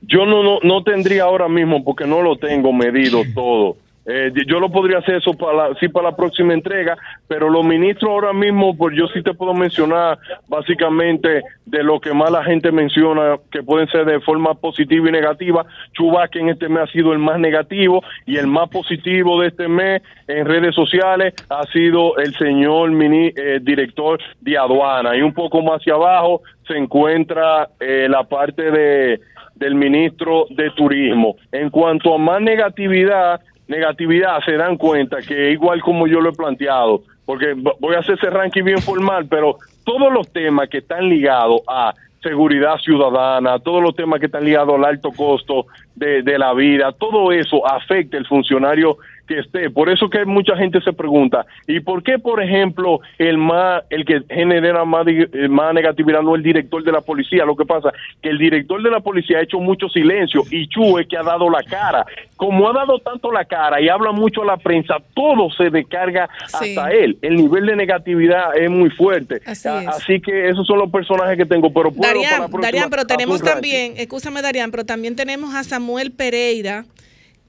Yo 0.00 0.24
no, 0.24 0.42
no, 0.42 0.58
no 0.62 0.82
tendría 0.82 1.24
ahora 1.24 1.48
mismo 1.48 1.84
porque 1.84 2.06
no 2.06 2.22
lo 2.22 2.36
tengo 2.38 2.72
medido 2.72 3.22
todo. 3.34 3.76
Eh, 4.12 4.32
yo 4.48 4.58
lo 4.58 4.70
podría 4.70 4.98
hacer 4.98 5.16
eso 5.16 5.34
para 5.34 5.68
la, 5.68 5.74
sí 5.78 5.88
para 5.88 6.10
la 6.10 6.16
próxima 6.16 6.52
entrega, 6.52 6.96
pero 7.28 7.48
los 7.48 7.64
ministros 7.64 8.10
ahora 8.10 8.32
mismo, 8.32 8.76
pues 8.76 8.96
yo 8.96 9.06
sí 9.08 9.22
te 9.22 9.34
puedo 9.34 9.54
mencionar 9.54 10.18
básicamente 10.48 11.42
de 11.64 11.82
lo 11.84 12.00
que 12.00 12.12
más 12.12 12.30
la 12.30 12.42
gente 12.42 12.72
menciona, 12.72 13.36
que 13.52 13.62
pueden 13.62 13.86
ser 13.88 14.04
de 14.06 14.20
forma 14.20 14.54
positiva 14.54 15.08
y 15.08 15.12
negativa. 15.12 15.64
Chubaque 15.92 16.40
en 16.40 16.48
este 16.48 16.68
mes 16.68 16.88
ha 16.88 16.92
sido 16.92 17.12
el 17.12 17.20
más 17.20 17.38
negativo 17.38 18.02
y 18.26 18.36
el 18.36 18.48
más 18.48 18.68
positivo 18.68 19.40
de 19.40 19.48
este 19.48 19.68
mes 19.68 20.02
en 20.26 20.44
redes 20.44 20.74
sociales 20.74 21.34
ha 21.48 21.64
sido 21.66 22.16
el 22.16 22.34
señor 22.34 22.90
mini, 22.90 23.28
eh, 23.36 23.60
director 23.62 24.18
de 24.40 24.58
aduana. 24.58 25.16
Y 25.16 25.22
un 25.22 25.32
poco 25.32 25.62
más 25.62 25.80
hacia 25.80 25.94
abajo 25.94 26.42
se 26.66 26.76
encuentra 26.76 27.68
eh, 27.78 28.08
la 28.08 28.24
parte 28.24 28.70
de 28.70 29.20
del 29.60 29.74
ministro 29.74 30.46
de 30.48 30.70
Turismo. 30.70 31.36
En 31.52 31.68
cuanto 31.68 32.14
a 32.14 32.18
más 32.18 32.40
negatividad, 32.40 33.40
negatividad 33.70 34.40
se 34.44 34.56
dan 34.56 34.76
cuenta 34.76 35.18
que 35.22 35.52
igual 35.52 35.80
como 35.80 36.06
yo 36.06 36.20
lo 36.20 36.30
he 36.30 36.32
planteado, 36.32 37.02
porque 37.24 37.54
voy 37.54 37.94
a 37.94 38.00
hacer 38.00 38.16
ese 38.16 38.28
ranking 38.28 38.64
bien 38.64 38.82
formal, 38.82 39.26
pero 39.30 39.56
todos 39.84 40.12
los 40.12 40.30
temas 40.32 40.68
que 40.68 40.78
están 40.78 41.08
ligados 41.08 41.62
a 41.68 41.94
seguridad 42.20 42.76
ciudadana, 42.78 43.60
todos 43.60 43.80
los 43.80 43.94
temas 43.94 44.18
que 44.18 44.26
están 44.26 44.44
ligados 44.44 44.74
al 44.74 44.84
alto 44.84 45.12
costo 45.12 45.66
de, 45.94 46.22
de 46.22 46.36
la 46.36 46.52
vida, 46.52 46.92
todo 46.92 47.30
eso 47.30 47.66
afecta 47.66 48.18
el 48.18 48.26
funcionario 48.26 48.98
que 49.34 49.40
esté. 49.40 49.70
Por 49.70 49.88
eso 49.88 50.10
que 50.10 50.24
mucha 50.24 50.56
gente 50.56 50.80
se 50.80 50.92
pregunta, 50.92 51.46
¿y 51.68 51.78
por 51.80 52.02
qué, 52.02 52.18
por 52.18 52.42
ejemplo, 52.42 53.00
el 53.18 53.38
más 53.38 53.82
el 53.90 54.04
que 54.04 54.22
genera 54.28 54.84
más, 54.84 55.06
eh, 55.06 55.48
más 55.48 55.72
negatividad 55.72 56.20
no 56.22 56.34
es 56.34 56.38
el 56.38 56.42
director 56.42 56.82
de 56.82 56.90
la 56.92 57.00
policía? 57.00 57.44
Lo 57.44 57.54
que 57.56 57.64
pasa 57.64 57.92
que 58.22 58.28
el 58.28 58.38
director 58.38 58.82
de 58.82 58.90
la 58.90 59.00
policía 59.00 59.38
ha 59.38 59.42
hecho 59.42 59.58
mucho 59.60 59.88
silencio 59.88 60.42
y 60.50 60.66
Chu 60.68 60.98
es 60.98 61.06
que 61.06 61.16
ha 61.16 61.22
dado 61.22 61.48
la 61.48 61.62
cara. 61.62 62.04
Como 62.36 62.68
ha 62.68 62.72
dado 62.72 62.98
tanto 62.98 63.30
la 63.30 63.44
cara 63.44 63.80
y 63.80 63.88
habla 63.88 64.10
mucho 64.12 64.42
a 64.42 64.46
la 64.46 64.56
prensa, 64.56 64.96
todo 65.14 65.50
se 65.50 65.70
descarga 65.70 66.28
Sí. 66.46 66.76
hasta 66.76 66.90
él. 66.92 67.16
El 67.22 67.36
nivel 67.36 67.66
de 67.66 67.76
negatividad 67.76 68.56
es 68.56 68.68
muy 68.70 68.90
fuerte. 68.90 69.40
Así 69.46 69.68
A- 69.68 69.82
es. 69.82 69.88
Así 69.88 70.20
que 70.20 70.48
esos 70.48 70.66
son 70.66 70.78
los 70.78 70.90
personajes 70.90 71.36
que 71.36 71.46
tengo, 71.46 71.72
pero 71.72 71.92
para 71.92 72.12
próxima 72.12 72.60
Darian, 72.62 72.90
pero 72.90 73.04
tenemos 73.06 73.40
también, 73.42 73.94
escúchame 73.96 74.42
Darian, 74.42 74.70
pero 74.70 74.84
también 74.84 75.14
tenemos 75.14 75.54
a 75.54 75.62
Samuel 75.62 76.10
Pereira, 76.10 76.84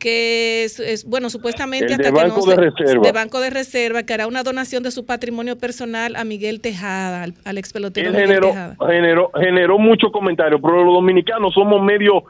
que 0.02 0.64
es, 0.64 0.80
es, 0.80 1.06
bueno, 1.06 1.30
supuestamente 1.30 1.94
hasta 1.94 2.04
que 2.06 2.12
Banco 2.12 2.40
no 2.44 2.46
de 2.48 2.56
se- 2.56 2.62
Reserva. 2.62 3.04
de 3.04 3.12
Banco 3.12 3.40
de 3.40 3.50
Reserva, 3.52 4.02
que 4.04 4.14
hará 4.16 4.26
una 4.26 4.42
donación 4.42 4.82
de 4.82 4.90
su 4.90 5.06
patrimonio 5.06 5.58
personal 5.60 6.16
a 6.16 6.24
Miguel 6.24 6.60
Tejada, 6.60 7.22
al, 7.24 7.36
al 7.46 7.58
ex 7.60 7.72
pelotero 7.72 8.08
Él 8.10 8.14
Miguel 8.14 8.28
generó, 8.28 8.48
Tejada. 8.48 8.76
generó, 8.90 9.32
generó 9.40 9.78
muchos 9.78 10.12
comentarios, 10.12 10.60
pero 10.62 10.84
los 10.84 10.94
dominicanos 10.96 11.54
somos 11.54 11.82
medio 11.84 12.24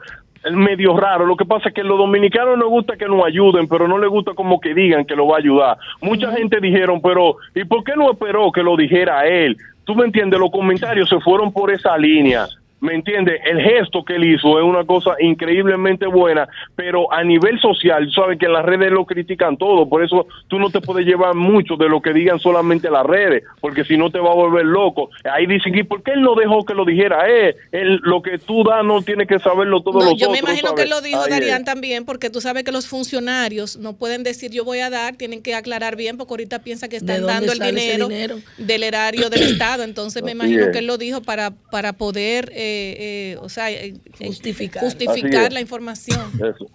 medio 0.54 0.96
raros. 0.96 1.28
Lo 1.28 1.36
que 1.36 1.44
pasa 1.44 1.68
es 1.68 1.74
que 1.74 1.84
los 1.84 1.96
dominicanos 1.96 2.58
nos 2.58 2.68
gusta 2.68 2.96
que 2.96 3.06
nos 3.06 3.24
ayuden, 3.24 3.68
pero 3.68 3.86
no 3.86 3.96
les 3.96 4.10
gusta 4.10 4.34
como 4.34 4.58
que 4.60 4.74
digan 4.74 5.04
que 5.04 5.14
lo 5.14 5.28
va 5.28 5.36
a 5.36 5.38
ayudar. 5.38 5.76
Mucha 6.00 6.32
gente 6.32 6.58
dijeron, 6.60 7.00
pero 7.00 7.36
¿y 7.54 7.62
por 7.64 7.84
qué 7.84 7.92
no 7.96 8.10
esperó 8.10 8.50
que 8.50 8.60
lo 8.62 8.76
dijera 8.76 9.24
él? 9.26 9.56
Tú 9.84 9.94
me 9.94 10.04
entiendes, 10.04 10.40
los 10.40 10.50
comentarios 10.50 11.08
se 11.08 11.20
fueron 11.20 11.52
por 11.52 11.72
esa 11.72 11.96
línea. 11.96 12.48
¿Me 12.82 12.94
entiende? 12.96 13.40
El 13.44 13.60
gesto 13.60 14.04
que 14.04 14.16
él 14.16 14.24
hizo 14.24 14.58
es 14.58 14.64
una 14.64 14.84
cosa 14.84 15.12
increíblemente 15.20 16.04
buena, 16.06 16.48
pero 16.74 17.12
a 17.12 17.22
nivel 17.22 17.60
social, 17.60 18.10
saben 18.12 18.38
que 18.38 18.46
en 18.46 18.52
las 18.54 18.64
redes 18.64 18.90
lo 18.90 19.04
critican 19.06 19.56
todo, 19.56 19.88
por 19.88 20.02
eso 20.04 20.26
tú 20.48 20.58
no 20.58 20.68
te 20.68 20.80
puedes 20.80 21.06
llevar 21.06 21.34
mucho 21.36 21.76
de 21.76 21.88
lo 21.88 22.02
que 22.02 22.12
digan 22.12 22.40
solamente 22.40 22.90
las 22.90 23.06
redes, 23.06 23.44
porque 23.60 23.84
si 23.84 23.96
no 23.96 24.10
te 24.10 24.18
va 24.18 24.32
a 24.32 24.34
volver 24.34 24.66
loco. 24.66 25.10
Ahí 25.32 25.46
dicen, 25.46 25.78
¿y 25.78 25.84
por 25.84 26.02
qué 26.02 26.10
él 26.12 26.22
no 26.22 26.34
dejó 26.34 26.64
que 26.64 26.74
lo 26.74 26.84
dijera? 26.84 27.24
Eh, 27.30 27.54
él, 27.70 28.00
lo 28.02 28.20
que 28.20 28.38
tú 28.38 28.64
das 28.64 28.84
no 28.84 29.00
tiene 29.02 29.26
que 29.28 29.38
saberlo 29.38 29.80
todos 29.82 30.04
No, 30.04 30.10
los 30.10 30.20
yo 30.20 30.28
me 30.30 30.38
imagino 30.40 30.70
¿sabes? 30.70 30.84
que 30.84 30.90
lo 30.90 31.00
dijo 31.00 31.22
Ahí 31.22 31.30
Darían 31.30 31.60
es. 31.60 31.64
también, 31.64 32.04
porque 32.04 32.30
tú 32.30 32.40
sabes 32.40 32.64
que 32.64 32.72
los 32.72 32.88
funcionarios 32.88 33.76
no 33.76 33.92
pueden 33.96 34.24
decir 34.24 34.50
yo 34.50 34.64
voy 34.64 34.80
a 34.80 34.90
dar, 34.90 35.14
tienen 35.16 35.40
que 35.42 35.54
aclarar 35.54 35.94
bien, 35.94 36.16
porque 36.16 36.32
ahorita 36.32 36.58
piensa 36.64 36.88
que 36.88 36.98
¿De 36.98 37.12
están 37.14 37.26
dando 37.26 37.52
el 37.52 37.60
dinero, 37.60 38.08
dinero? 38.08 38.36
del 38.58 38.82
erario 38.82 39.30
del 39.30 39.42
Estado. 39.52 39.84
Entonces 39.84 40.22
me 40.24 40.32
imagino 40.32 40.64
es. 40.64 40.70
que 40.72 40.78
él 40.80 40.86
lo 40.86 40.98
dijo 40.98 41.22
para, 41.22 41.52
para 41.70 41.92
poder, 41.92 42.50
eh, 42.54 42.71
eh, 42.98 43.36
o 43.40 43.48
sea, 43.48 43.70
eh, 43.70 43.94
eh, 44.20 44.26
Justificar. 44.26 44.82
justificar 44.82 45.52
la 45.52 45.60
información. 45.60 46.20
Eso, 46.34 46.70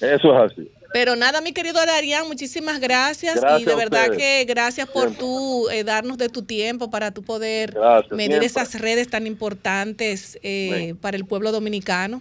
eso 0.00 0.44
es 0.44 0.52
así. 0.52 0.68
Pero 0.92 1.16
nada, 1.16 1.40
mi 1.40 1.52
querido 1.52 1.84
Darían, 1.86 2.28
muchísimas 2.28 2.78
gracias, 2.78 3.40
Gracias 3.40 3.62
y 3.62 3.64
de 3.64 3.74
verdad 3.74 4.10
que 4.14 4.44
gracias 4.46 4.86
por 4.88 5.04
Siempre. 5.04 5.20
tú 5.20 5.68
eh, 5.70 5.84
darnos 5.84 6.18
de 6.18 6.28
tu 6.28 6.42
tiempo 6.42 6.90
para 6.90 7.12
tú 7.12 7.22
poder 7.22 7.72
Gracias, 7.72 8.12
medir 8.12 8.40
siempre. 8.40 8.46
esas 8.46 8.78
redes 8.78 9.08
tan 9.08 9.26
importantes 9.26 10.38
eh, 10.42 10.94
para 11.00 11.16
el 11.16 11.24
pueblo 11.24 11.50
dominicano. 11.50 12.20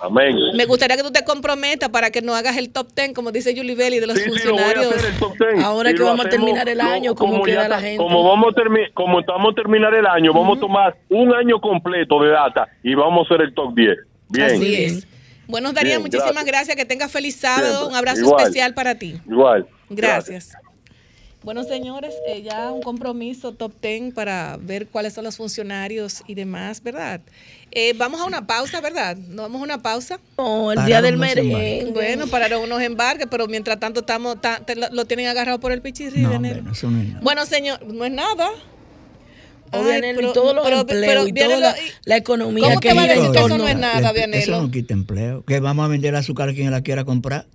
Amén. 0.00 0.36
Me 0.56 0.66
gustaría 0.66 0.96
que 0.96 1.02
tú 1.02 1.10
te 1.12 1.24
comprometas 1.24 1.88
para 1.88 2.10
que 2.10 2.20
no 2.20 2.34
hagas 2.34 2.56
el 2.56 2.70
top 2.70 2.92
ten, 2.92 3.14
como 3.14 3.32
dice 3.32 3.54
Julie 3.56 3.74
Belli, 3.74 4.00
de 4.00 4.06
los 4.06 4.16
Sí, 4.18 4.24
sí, 4.24 4.28
lo 4.48 4.52
voy 4.54 4.62
a 4.62 4.64
funcionarios. 4.66 4.94
hacer 4.96 5.12
el 5.12 5.18
top 5.18 5.32
10. 5.38 5.64
Ahora 5.64 5.90
Y 5.90 5.94
que 5.94 6.02
vamos 6.02 6.26
a 6.26 6.28
terminar 6.28 6.68
el 6.68 6.80
año, 6.80 7.14
¿cómo 7.14 7.32
como 7.34 7.44
queda 7.44 7.62
ya 7.62 7.68
la 7.68 7.80
gente? 7.80 7.96
Como 7.96 8.22
vamos 8.28 8.52
a 8.54 8.60
termi- 8.60 8.92
como 8.92 9.20
estamos 9.20 9.52
a 9.52 9.54
terminar 9.54 9.94
el 9.94 10.06
año, 10.06 10.32
vamos 10.32 10.58
a 10.58 10.60
tomar 10.60 10.96
un 11.08 11.32
año 11.34 11.60
completo 11.60 12.22
de 12.22 12.30
data 12.30 12.68
y 12.82 12.94
vamos 12.94 13.20
a 13.30 13.34
hacer 13.34 13.46
el 13.46 13.54
top 13.54 13.74
10. 13.74 13.96
Bien. 14.30 14.46
Así 14.46 14.74
es. 14.84 15.06
Bueno, 15.46 15.72
Bien, 15.72 16.00
muchísimas 16.00 16.32
gracias. 16.44 16.46
gracias. 16.46 16.76
Que 16.76 16.84
tengas 16.86 17.12
feliz 17.12 17.36
sábado. 17.36 17.66
Siempre. 17.68 17.88
Un 17.88 17.94
abrazo 17.96 18.20
Igual. 18.20 18.42
especial 18.42 18.74
para 18.74 18.94
ti. 18.98 19.20
Igual. 19.28 19.66
Gracias. 19.90 20.52
Bueno, 21.42 21.62
señores, 21.64 22.14
eh, 22.26 22.40
ya 22.40 22.72
un 22.72 22.80
compromiso 22.80 23.52
top 23.52 23.72
ten 23.78 24.12
para 24.12 24.56
ver 24.58 24.86
cuáles 24.86 25.12
son 25.12 25.24
los 25.24 25.36
funcionarios 25.36 26.22
y 26.26 26.34
demás, 26.34 26.82
¿verdad? 26.82 27.20
Eh, 27.76 27.92
vamos 27.96 28.20
a 28.20 28.24
una 28.24 28.46
pausa, 28.46 28.80
¿verdad? 28.80 29.16
¿No 29.16 29.42
vamos 29.42 29.60
a 29.60 29.64
una 29.64 29.82
pausa? 29.82 30.20
No, 30.38 30.70
el 30.70 30.76
Pararon 30.76 30.86
día 30.86 31.02
del 31.02 31.16
merengue. 31.16 31.88
Bueno, 31.92 32.28
para 32.28 32.56
unos 32.58 32.80
embarques, 32.80 33.26
pero 33.30 33.48
mientras 33.48 33.80
tanto 33.80 34.00
estamos 34.00 34.40
ta- 34.40 34.60
te 34.64 34.76
lo, 34.76 34.88
lo 34.90 35.04
tienen 35.06 35.26
agarrado 35.26 35.58
por 35.58 35.72
el 35.72 35.82
pichirri, 35.82 36.20
No, 36.22 36.30
Vianelo. 36.30 36.54
hombre, 36.58 36.62
no, 36.62 36.72
eso 36.72 36.90
no 36.90 37.00
es 37.00 37.08
nada. 37.08 37.20
Bueno, 37.22 37.46
señor, 37.46 37.84
no 37.84 38.04
es 38.04 38.12
nada. 38.12 38.48
Oh, 39.72 39.78
Ay, 39.78 39.84
Vianelo, 39.86 40.18
pero- 40.18 40.30
y 40.30 40.32
todos 40.34 40.54
los 40.54 40.64
pero- 40.64 40.80
empleos 40.80 41.04
pero 41.06 41.26
y 41.26 41.32
Vianelo, 41.32 41.60
toda 41.60 41.76
la, 42.04 42.16
economía 42.16 42.64
¿Cómo 42.68 42.80
que 42.80 42.88
te 42.90 42.94
va 42.94 43.02
a 43.02 43.06
decir 43.08 43.30
que 43.32 43.38
eso 43.38 43.58
no 43.58 43.66
es 43.68 43.76
nada, 43.76 44.12
Vianelo? 44.12 44.42
Eso 44.42 44.62
no 44.62 44.70
quita 44.70 44.94
empleo. 44.94 45.44
Que 45.44 45.58
vamos 45.58 45.84
a 45.84 45.88
vender 45.88 46.14
azúcar 46.14 46.50
a 46.50 46.54
quien 46.54 46.70
la 46.70 46.82
quiera 46.82 47.04
comprar. 47.04 47.46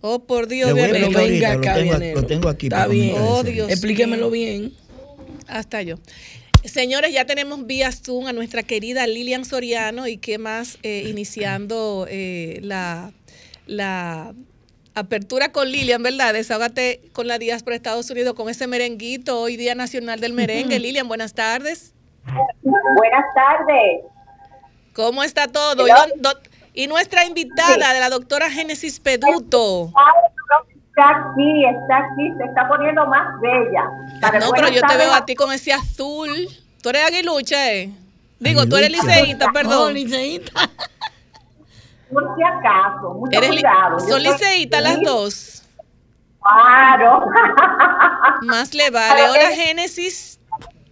Oh, 0.00 0.20
por 0.20 0.46
Dios, 0.48 0.72
Vianelo. 0.72 1.06
venga 1.08 1.20
ahorita, 1.20 1.52
acá, 1.52 1.76
lo, 1.78 1.98
tengo, 1.98 2.20
lo 2.20 2.26
tengo 2.26 2.48
aquí. 2.48 2.66
Está 2.68 2.86
bien. 2.86 3.16
Oh. 3.18 3.42
Dios. 3.42 3.68
Explíquemelo 3.70 4.30
bien. 4.30 4.72
Hasta 5.48 5.82
yo. 5.82 5.96
Señores, 6.66 7.12
ya 7.12 7.24
tenemos 7.24 7.66
vía 7.66 7.90
Zoom 7.92 8.26
a 8.26 8.32
nuestra 8.32 8.62
querida 8.62 9.06
Lilian 9.06 9.44
Soriano 9.44 10.06
y 10.06 10.16
qué 10.18 10.38
más 10.38 10.78
eh, 10.82 11.04
iniciando 11.08 12.06
eh, 12.08 12.58
la, 12.62 13.12
la 13.66 14.34
apertura 14.94 15.52
con 15.52 15.70
Lilian, 15.70 16.02
¿verdad? 16.02 16.32
Desahógate 16.34 17.00
con 17.12 17.26
la 17.26 17.38
diáspora 17.38 17.74
de 17.74 17.76
Estados 17.78 18.10
Unidos 18.10 18.34
con 18.34 18.48
ese 18.48 18.66
merenguito, 18.66 19.40
hoy 19.40 19.56
Día 19.56 19.74
Nacional 19.74 20.20
del 20.20 20.32
Merengue. 20.32 20.78
Lilian, 20.80 21.08
buenas 21.08 21.34
tardes. 21.34 21.92
Buenas 22.62 23.24
tardes. 23.34 24.02
¿Cómo 24.94 25.22
está 25.22 25.46
todo? 25.48 25.86
Y, 25.86 25.90
Hello. 25.90 26.00
don- 26.14 26.22
don- 26.22 26.42
y 26.74 26.86
nuestra 26.88 27.24
invitada, 27.24 27.94
de 27.94 28.00
la 28.00 28.10
doctora 28.10 28.50
Génesis 28.50 29.00
Peduto. 29.00 29.92
Está 30.96 31.10
aquí, 31.10 31.64
está 31.66 31.98
aquí, 31.98 32.32
se 32.38 32.44
está 32.44 32.66
poniendo 32.68 33.06
más 33.06 33.38
bella. 33.42 33.84
Para 34.18 34.38
No, 34.38 34.50
pero 34.52 34.68
yo 34.68 34.80
te 34.80 34.96
veo 34.96 35.12
a 35.12 35.26
ti 35.26 35.34
con 35.34 35.52
ese 35.52 35.70
azul. 35.70 36.30
Tú 36.82 36.88
eres 36.88 37.04
aguilucha, 37.04 37.70
¿eh? 37.70 37.90
Digo, 38.38 38.64
tú 38.66 38.76
eres 38.76 38.98
Aguilucha. 38.98 39.46
No, 39.46 39.52
perdón. 39.52 39.92
liceísta. 39.92 40.52
Por 42.10 42.34
si 42.34 42.42
acaso, 42.42 43.12
mucho 43.12 43.36
Eres 43.36 43.50
cuidado. 43.50 44.00
Son 44.00 44.22
liceístas 44.22 44.82
las 44.82 45.02
dos. 45.02 45.62
Claro. 46.40 47.26
Más 48.42 48.72
le 48.72 48.88
vale. 48.88 49.28
Hola, 49.28 49.50
Génesis. 49.50 50.40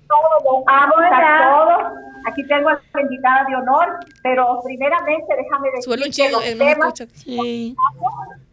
Todos, 0.06 0.64
amo 0.66 0.94
a 0.98 1.48
todos. 1.48 1.92
Aquí 2.26 2.46
tengo 2.46 2.68
a 2.68 2.78
la 2.92 3.00
invitada 3.00 3.44
de 3.48 3.56
honor, 3.56 4.00
pero 4.22 4.60
primeramente 4.64 5.34
déjame 5.34 5.68
decir 5.68 5.84
Suelo 5.84 6.04
un 6.04 6.12
que 6.12 6.30
los 6.30 6.44
eh, 6.44 6.54
no 6.54 6.64
me 6.64 6.74
temas 6.74 7.00
escucha. 7.00 7.06
Sí. 7.24 7.74
los 7.76 8.43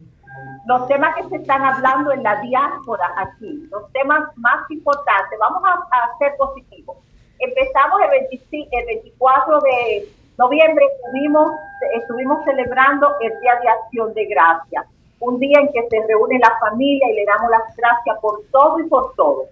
temas 0.88 1.16
que 1.16 1.30
se 1.30 1.36
están 1.38 1.64
hablando 1.64 2.12
en 2.12 2.24
la 2.24 2.40
diáspora 2.42 3.14
aquí, 3.18 3.68
los 3.72 3.92
temas 3.92 4.24
más 4.38 4.70
importantes, 4.70 5.40
vamos 5.40 5.62
a, 5.66 5.74
a 5.74 6.18
ser 6.18 6.36
positivos. 6.38 6.98
Empezamos 7.40 8.02
el, 8.02 8.10
25 8.30 8.70
el 8.72 8.86
24 8.86 9.60
de 9.62 10.08
noviembre, 10.38 10.86
estuvimos, 10.96 11.52
estuvimos 11.96 12.44
celebrando 12.46 13.08
el 13.22 13.40
Día 13.42 13.60
de 13.62 13.70
Acción 13.70 14.14
de 14.14 14.26
Gracias, 14.26 14.86
un 15.20 15.40
día 15.40 15.60
en 15.60 15.72
que 15.72 15.88
se 15.90 16.06
reúne 16.08 16.40
la 16.40 16.58
familia 16.60 17.10
y 17.10 17.16
le 17.16 17.26
damos 17.26 17.50
las 17.52 17.76
gracias 17.76 18.18
por 18.20 18.42
todo 18.52 18.80
y 18.80 18.84
por 18.88 19.14
todo. 19.16 19.46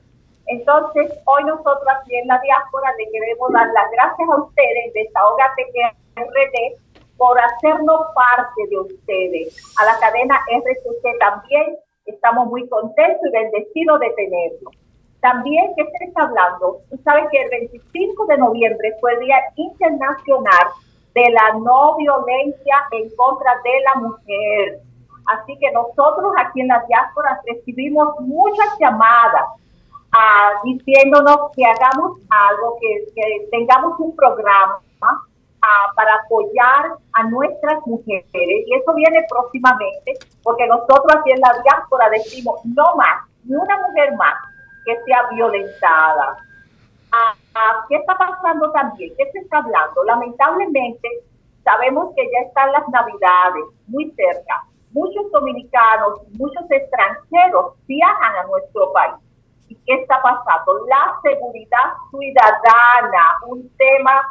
Entonces, 0.47 1.11
hoy 1.25 1.43
nosotros 1.43 1.85
aquí 1.99 2.15
en 2.15 2.27
la 2.27 2.39
diáspora 2.39 2.91
le 2.97 3.09
queremos 3.11 3.51
dar 3.51 3.67
las 3.67 3.91
gracias 3.91 4.29
a 4.29 4.41
ustedes, 4.41 4.93
Desahogate 4.93 5.63
RD, 6.15 6.88
por 7.19 7.37
hacernos 7.37 7.99
parte 8.15 8.61
de 8.69 8.79
ustedes. 8.79 9.75
A 9.77 9.85
la 9.85 9.99
cadena 9.99 10.39
RCC 10.47 11.19
también 11.19 11.75
estamos 12.05 12.47
muy 12.47 12.67
contentos 12.69 13.21
y 13.27 13.31
bendecidos 13.31 13.99
de 13.99 14.09
tenerlo. 14.11 14.71
También, 15.19 15.73
¿qué 15.75 15.83
se 15.83 16.05
está 16.05 16.23
hablando? 16.23 16.79
Tú 16.89 16.97
sabes 17.03 17.25
que 17.29 17.41
el 17.41 17.49
25 17.49 18.25
de 18.27 18.37
noviembre 18.37 18.95
fue 19.01 19.13
el 19.13 19.19
Día 19.19 19.37
Internacional 19.57 20.67
de 21.13 21.29
la 21.31 21.59
No 21.59 21.97
Violencia 21.97 22.75
en 22.91 23.13
contra 23.17 23.51
de 23.63 23.81
la 23.81 24.01
Mujer. 24.01 24.79
Así 25.25 25.57
que 25.59 25.69
nosotros 25.71 26.31
aquí 26.39 26.61
en 26.61 26.69
la 26.69 26.83
diáspora 26.87 27.41
recibimos 27.45 28.17
muchas 28.21 28.79
llamadas 28.79 29.45
ah, 30.13 30.51
diciéndonos 30.63 31.51
que 31.53 31.65
hagamos 31.65 32.17
algo, 32.29 32.77
que, 32.79 33.11
que 33.13 33.47
tengamos 33.51 33.99
un 33.99 34.15
programa 34.15 34.79
para 35.95 36.15
apoyar 36.15 36.97
a 37.13 37.23
nuestras 37.23 37.85
mujeres. 37.85 38.23
Y 38.33 38.75
eso 38.75 38.93
viene 38.93 39.25
próximamente, 39.29 40.13
porque 40.43 40.67
nosotros 40.67 41.15
aquí 41.15 41.31
en 41.31 41.41
la 41.41 41.53
diáspora 41.63 42.09
decimos 42.09 42.59
no 42.65 42.95
más, 42.95 43.25
ni 43.43 43.55
una 43.55 43.77
mujer 43.87 44.15
más 44.15 44.35
que 44.85 44.95
sea 45.03 45.27
violentada. 45.31 46.37
Ah, 47.11 47.33
ah, 47.55 47.85
¿Qué 47.89 47.95
está 47.95 48.15
pasando 48.17 48.71
también? 48.71 49.11
¿Qué 49.17 49.29
se 49.31 49.39
está 49.39 49.57
hablando? 49.57 50.03
Lamentablemente, 50.03 51.07
sabemos 51.63 52.13
que 52.15 52.23
ya 52.31 52.47
están 52.47 52.71
las 52.71 52.87
navidades 52.89 53.65
muy 53.87 54.11
cerca. 54.11 54.63
Muchos 54.91 55.31
dominicanos, 55.31 56.21
muchos 56.31 56.63
extranjeros 56.69 57.75
viajan 57.87 58.35
a 58.37 58.43
nuestro 58.47 58.91
país. 58.93 59.15
¿Y 59.67 59.75
qué 59.85 59.93
está 60.01 60.19
pasando? 60.21 60.85
La 60.87 61.15
seguridad 61.21 61.93
ciudadana, 62.09 63.37
un 63.47 63.69
tema 63.77 64.23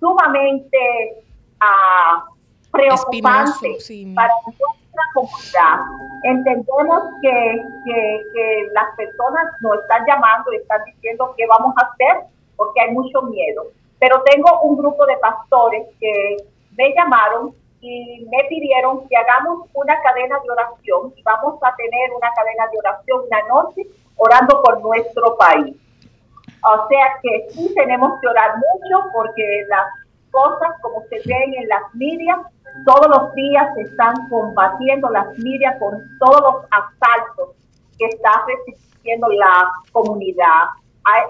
sumamente 0.00 1.22
ah, 1.60 2.24
preocupante 2.72 3.78
sí. 3.80 4.12
para 4.14 4.32
nuestra 4.44 5.02
comunidad. 5.14 5.78
Entendemos 6.24 7.02
que, 7.22 7.62
que, 7.84 8.22
que 8.34 8.68
las 8.72 8.94
personas 8.96 9.44
nos 9.60 9.78
están 9.80 10.04
llamando 10.06 10.52
y 10.52 10.56
están 10.56 10.82
diciendo 10.84 11.34
qué 11.36 11.46
vamos 11.46 11.74
a 11.76 11.86
hacer 11.86 12.26
porque 12.56 12.80
hay 12.80 12.90
mucho 12.92 13.22
miedo. 13.22 13.66
Pero 13.98 14.22
tengo 14.22 14.62
un 14.62 14.76
grupo 14.76 15.04
de 15.06 15.16
pastores 15.18 15.86
que 16.00 16.36
me 16.76 16.92
llamaron 16.94 17.54
y 17.80 18.26
me 18.30 18.44
pidieron 18.48 19.08
que 19.08 19.16
hagamos 19.16 19.68
una 19.72 20.00
cadena 20.02 20.38
de 20.40 20.50
oración 20.50 21.12
y 21.16 21.22
vamos 21.22 21.58
a 21.62 21.74
tener 21.76 22.10
una 22.14 22.30
cadena 22.34 22.66
de 22.70 22.78
oración 22.78 23.20
una 23.26 23.48
noche 23.48 23.86
orando 24.16 24.62
por 24.62 24.80
nuestro 24.82 25.36
país. 25.36 25.74
O 26.62 26.88
sea 26.88 27.06
que 27.22 27.46
sí 27.50 27.72
tenemos 27.74 28.20
que 28.20 28.28
orar 28.28 28.56
mucho 28.56 29.10
porque 29.12 29.66
las 29.68 29.86
cosas 30.30 30.70
como 30.82 31.02
se 31.08 31.16
ven 31.26 31.54
en 31.54 31.68
las 31.68 31.82
medias, 31.94 32.38
todos 32.84 33.08
los 33.08 33.34
días 33.34 33.74
se 33.74 33.82
están 33.82 34.28
combatiendo 34.28 35.08
las 35.10 35.26
medias 35.38 35.76
con 35.78 35.98
todos 36.18 36.40
los 36.40 36.64
asaltos 36.70 37.56
que 37.98 38.06
está 38.06 38.44
resistiendo 38.46 39.28
la 39.28 39.72
comunidad. 39.92 40.68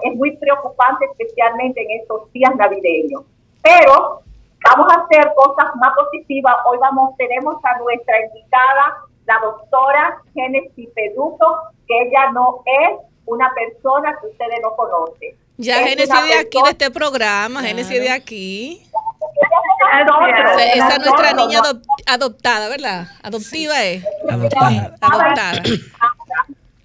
Es 0.03 0.15
muy 0.15 0.37
preocupante 0.37 1.05
especialmente 1.05 1.81
en 1.81 2.01
estos 2.01 2.31
días 2.31 2.55
navideños. 2.55 3.23
Pero 3.63 4.21
vamos 4.69 4.93
a 4.93 5.01
hacer 5.01 5.33
cosas 5.35 5.75
más 5.77 5.93
positivas. 5.95 6.55
Hoy 6.65 6.77
vamos, 6.79 7.15
tenemos 7.17 7.55
a 7.63 7.79
nuestra 7.79 8.25
invitada, 8.25 8.97
la 9.25 9.39
doctora 9.39 10.21
Genesis 10.33 10.89
Peduto, 10.93 11.61
que 11.87 12.01
ella 12.03 12.31
no 12.31 12.61
es 12.65 13.10
una 13.25 13.51
persona 13.53 14.15
que 14.19 14.27
ustedes 14.27 14.59
no 14.61 14.75
conocen. 14.75 15.35
Ya 15.57 15.81
Es 15.81 15.89
Génesis 15.89 16.23
de 16.27 16.33
aquí, 16.39 16.57
de 16.63 16.69
este 16.71 16.91
programa, 16.91 17.59
Claro. 17.59 17.67
Génesis 17.67 18.01
de 18.01 18.09
aquí. 18.09 18.87
Esa, 19.93 20.63
esa 20.73 20.95
es 20.95 20.99
nuestra 21.05 21.33
niña 21.33 21.59
adop- 21.59 21.83
adoptada, 22.07 22.69
¿verdad? 22.69 23.07
Adoptiva 23.23 23.83
es. 23.83 24.03
Adoptada. 24.29 24.95
Adoptada. 25.01 25.61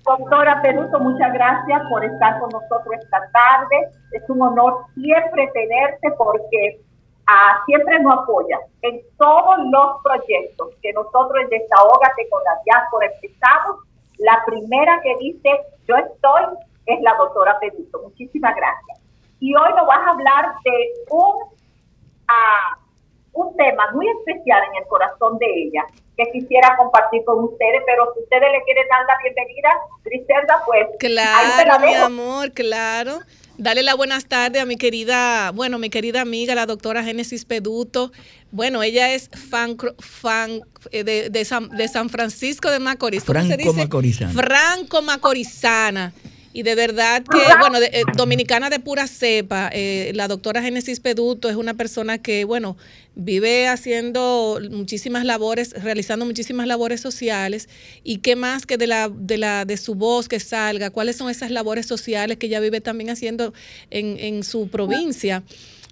Doctora 0.04 0.62
Peruso, 0.62 0.98
muchas 1.00 1.32
gracias 1.32 1.82
por 1.90 2.04
estar 2.04 2.38
con 2.38 2.48
nosotros 2.50 2.94
esta 3.02 3.18
tarde. 3.32 3.88
Es 4.12 4.22
un 4.28 4.40
honor 4.42 4.84
siempre 4.94 5.50
tenerte 5.52 6.10
porque 6.16 6.80
ah, 7.26 7.60
siempre 7.66 7.98
nos 8.00 8.18
apoya 8.22 8.58
en 8.82 9.00
todos 9.18 9.56
los 9.70 10.02
proyectos 10.04 10.68
que 10.82 10.92
nosotros 10.92 11.42
en 11.42 11.48
Desahógate 11.48 12.28
con 12.30 12.42
la 12.44 12.52
diáspora 12.64 13.06
empezamos. 13.14 13.76
La 14.18 14.42
primera 14.46 15.00
que 15.02 15.16
dice 15.18 15.50
yo 15.86 15.96
estoy 15.96 16.42
es 16.86 17.00
la 17.02 17.14
doctora 17.14 17.58
Peruso. 17.60 18.00
Muchísimas 18.02 18.54
gracias. 18.54 18.98
Y 19.40 19.54
hoy 19.54 19.70
nos 19.76 19.86
vas 19.86 20.00
a 20.06 20.10
hablar 20.10 20.54
de 20.64 20.92
un 21.10 21.56
a 22.28 22.78
un 23.32 23.56
tema 23.56 23.90
muy 23.92 24.08
especial 24.08 24.62
en 24.70 24.82
el 24.82 24.88
corazón 24.88 25.38
de 25.38 25.46
ella 25.46 25.84
que 26.16 26.24
quisiera 26.32 26.76
compartir 26.78 27.22
con 27.24 27.44
ustedes, 27.44 27.82
pero 27.84 28.12
si 28.14 28.22
ustedes 28.22 28.50
le 28.50 28.62
quieren 28.62 28.88
dar 28.88 29.04
la 29.06 29.18
bienvenida, 29.22 29.68
Griselda, 30.02 30.62
pues 30.64 30.86
ahí 30.88 30.96
te 30.98 31.08
la 31.10 31.76
Claro, 31.76 31.86
mi 31.86 31.94
amor, 31.94 32.52
claro. 32.52 33.18
Dale 33.58 33.82
la 33.82 33.94
buenas 33.94 34.26
tardes 34.26 34.60
a 34.60 34.66
mi 34.66 34.76
querida, 34.76 35.50
bueno, 35.52 35.78
mi 35.78 35.88
querida 35.88 36.20
amiga, 36.20 36.54
la 36.54 36.66
doctora 36.66 37.02
Génesis 37.02 37.44
Peduto. 37.44 38.12
Bueno, 38.50 38.82
ella 38.82 39.14
es 39.14 39.30
fan, 39.30 39.76
fan 39.98 40.60
eh, 40.90 41.04
de, 41.04 41.30
de 41.30 41.44
San, 41.44 41.70
de 41.70 41.88
San 41.88 42.10
Francisco 42.10 42.70
de 42.70 42.78
Macorís. 42.80 43.24
¿Cómo 43.24 43.40
se 43.40 43.56
Franco? 43.56 43.72
Macorizana. 43.72 44.32
Franco 44.32 45.02
Macorizana. 45.02 46.12
Y 46.56 46.62
de 46.62 46.74
verdad 46.74 47.22
que, 47.22 47.38
bueno, 47.60 47.78
de- 47.80 47.90
eh, 47.92 48.02
dominicana 48.16 48.70
de 48.70 48.80
pura 48.80 49.06
cepa, 49.06 49.68
eh, 49.74 50.12
la 50.14 50.26
doctora 50.26 50.62
Génesis 50.62 51.00
Peduto 51.00 51.50
es 51.50 51.56
una 51.56 51.74
persona 51.74 52.16
que, 52.16 52.46
bueno, 52.46 52.78
vive 53.14 53.68
haciendo 53.68 54.58
muchísimas 54.70 55.26
labores, 55.26 55.72
realizando 55.82 56.24
muchísimas 56.24 56.66
labores 56.66 57.02
sociales. 57.02 57.68
Y 58.04 58.18
qué 58.18 58.36
más 58.36 58.64
que 58.64 58.78
de, 58.78 58.86
la, 58.86 59.10
de, 59.14 59.36
la, 59.36 59.66
de 59.66 59.76
su 59.76 59.96
voz 59.96 60.28
que 60.28 60.40
salga, 60.40 60.88
cuáles 60.88 61.16
son 61.16 61.28
esas 61.28 61.50
labores 61.50 61.84
sociales 61.84 62.38
que 62.38 62.46
ella 62.46 62.60
vive 62.60 62.80
también 62.80 63.10
haciendo 63.10 63.52
en, 63.90 64.16
en 64.18 64.42
su 64.42 64.68
provincia. 64.68 65.42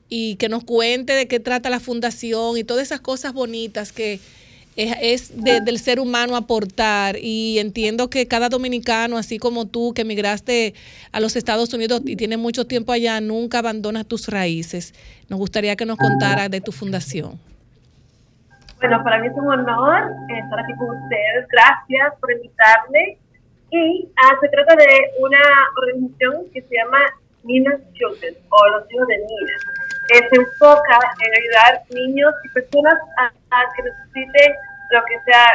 Y 0.08 0.36
que 0.36 0.48
nos 0.48 0.64
cuente 0.64 1.12
de 1.12 1.28
qué 1.28 1.40
trata 1.40 1.68
la 1.68 1.80
fundación 1.80 2.56
y 2.56 2.64
todas 2.64 2.84
esas 2.84 3.00
cosas 3.02 3.34
bonitas 3.34 3.92
que 3.92 4.18
es, 4.76 4.96
es 5.00 5.42
de- 5.44 5.60
del 5.60 5.78
ser 5.78 6.00
humano 6.00 6.36
aportar 6.36 7.16
y 7.20 7.58
entiendo 7.58 8.10
que 8.10 8.26
cada 8.26 8.48
dominicano, 8.48 9.16
así 9.18 9.38
como 9.38 9.66
tú 9.66 9.92
que 9.94 10.02
emigraste 10.02 10.74
a 11.12 11.20
los 11.20 11.36
Estados 11.36 11.72
Unidos 11.74 12.02
y 12.04 12.16
tienes 12.16 12.38
mucho 12.38 12.66
tiempo 12.66 12.92
allá, 12.92 13.20
nunca 13.20 13.58
abandonas 13.60 14.06
tus 14.06 14.28
raíces. 14.28 14.94
Nos 15.28 15.38
gustaría 15.38 15.76
que 15.76 15.86
nos 15.86 15.98
contaras 15.98 16.50
de 16.50 16.60
tu 16.60 16.72
fundación. 16.72 17.38
Bueno, 18.80 19.02
para 19.02 19.18
mí 19.18 19.28
es 19.28 19.32
un 19.36 19.46
honor 19.48 20.12
estar 20.28 20.60
aquí 20.60 20.74
con 20.78 20.90
ustedes. 20.90 21.46
Gracias 21.50 22.14
por 22.20 22.32
invitarme. 22.32 23.16
Y 23.70 24.08
ah, 24.16 24.34
se 24.40 24.48
trata 24.48 24.76
de 24.76 24.86
una 25.20 25.40
organización 25.78 26.44
que 26.52 26.60
se 26.62 26.76
llama 26.76 26.98
Nina's 27.44 27.80
Children 27.94 28.34
o 28.50 28.68
los 28.68 28.90
hijos 28.92 29.08
de 29.08 29.16
Nina. 29.16 29.56
Eh, 30.14 30.28
se 30.30 30.36
enfoca 30.36 30.98
en 31.24 31.32
ayudar 31.40 31.82
niños 31.94 32.32
y 32.44 32.48
personas 32.50 32.94
a, 33.18 33.32
a 33.60 33.72
que 33.74 33.82
necesiten 33.82 34.52
lo 34.90 35.04
que 35.04 35.20
sea 35.24 35.46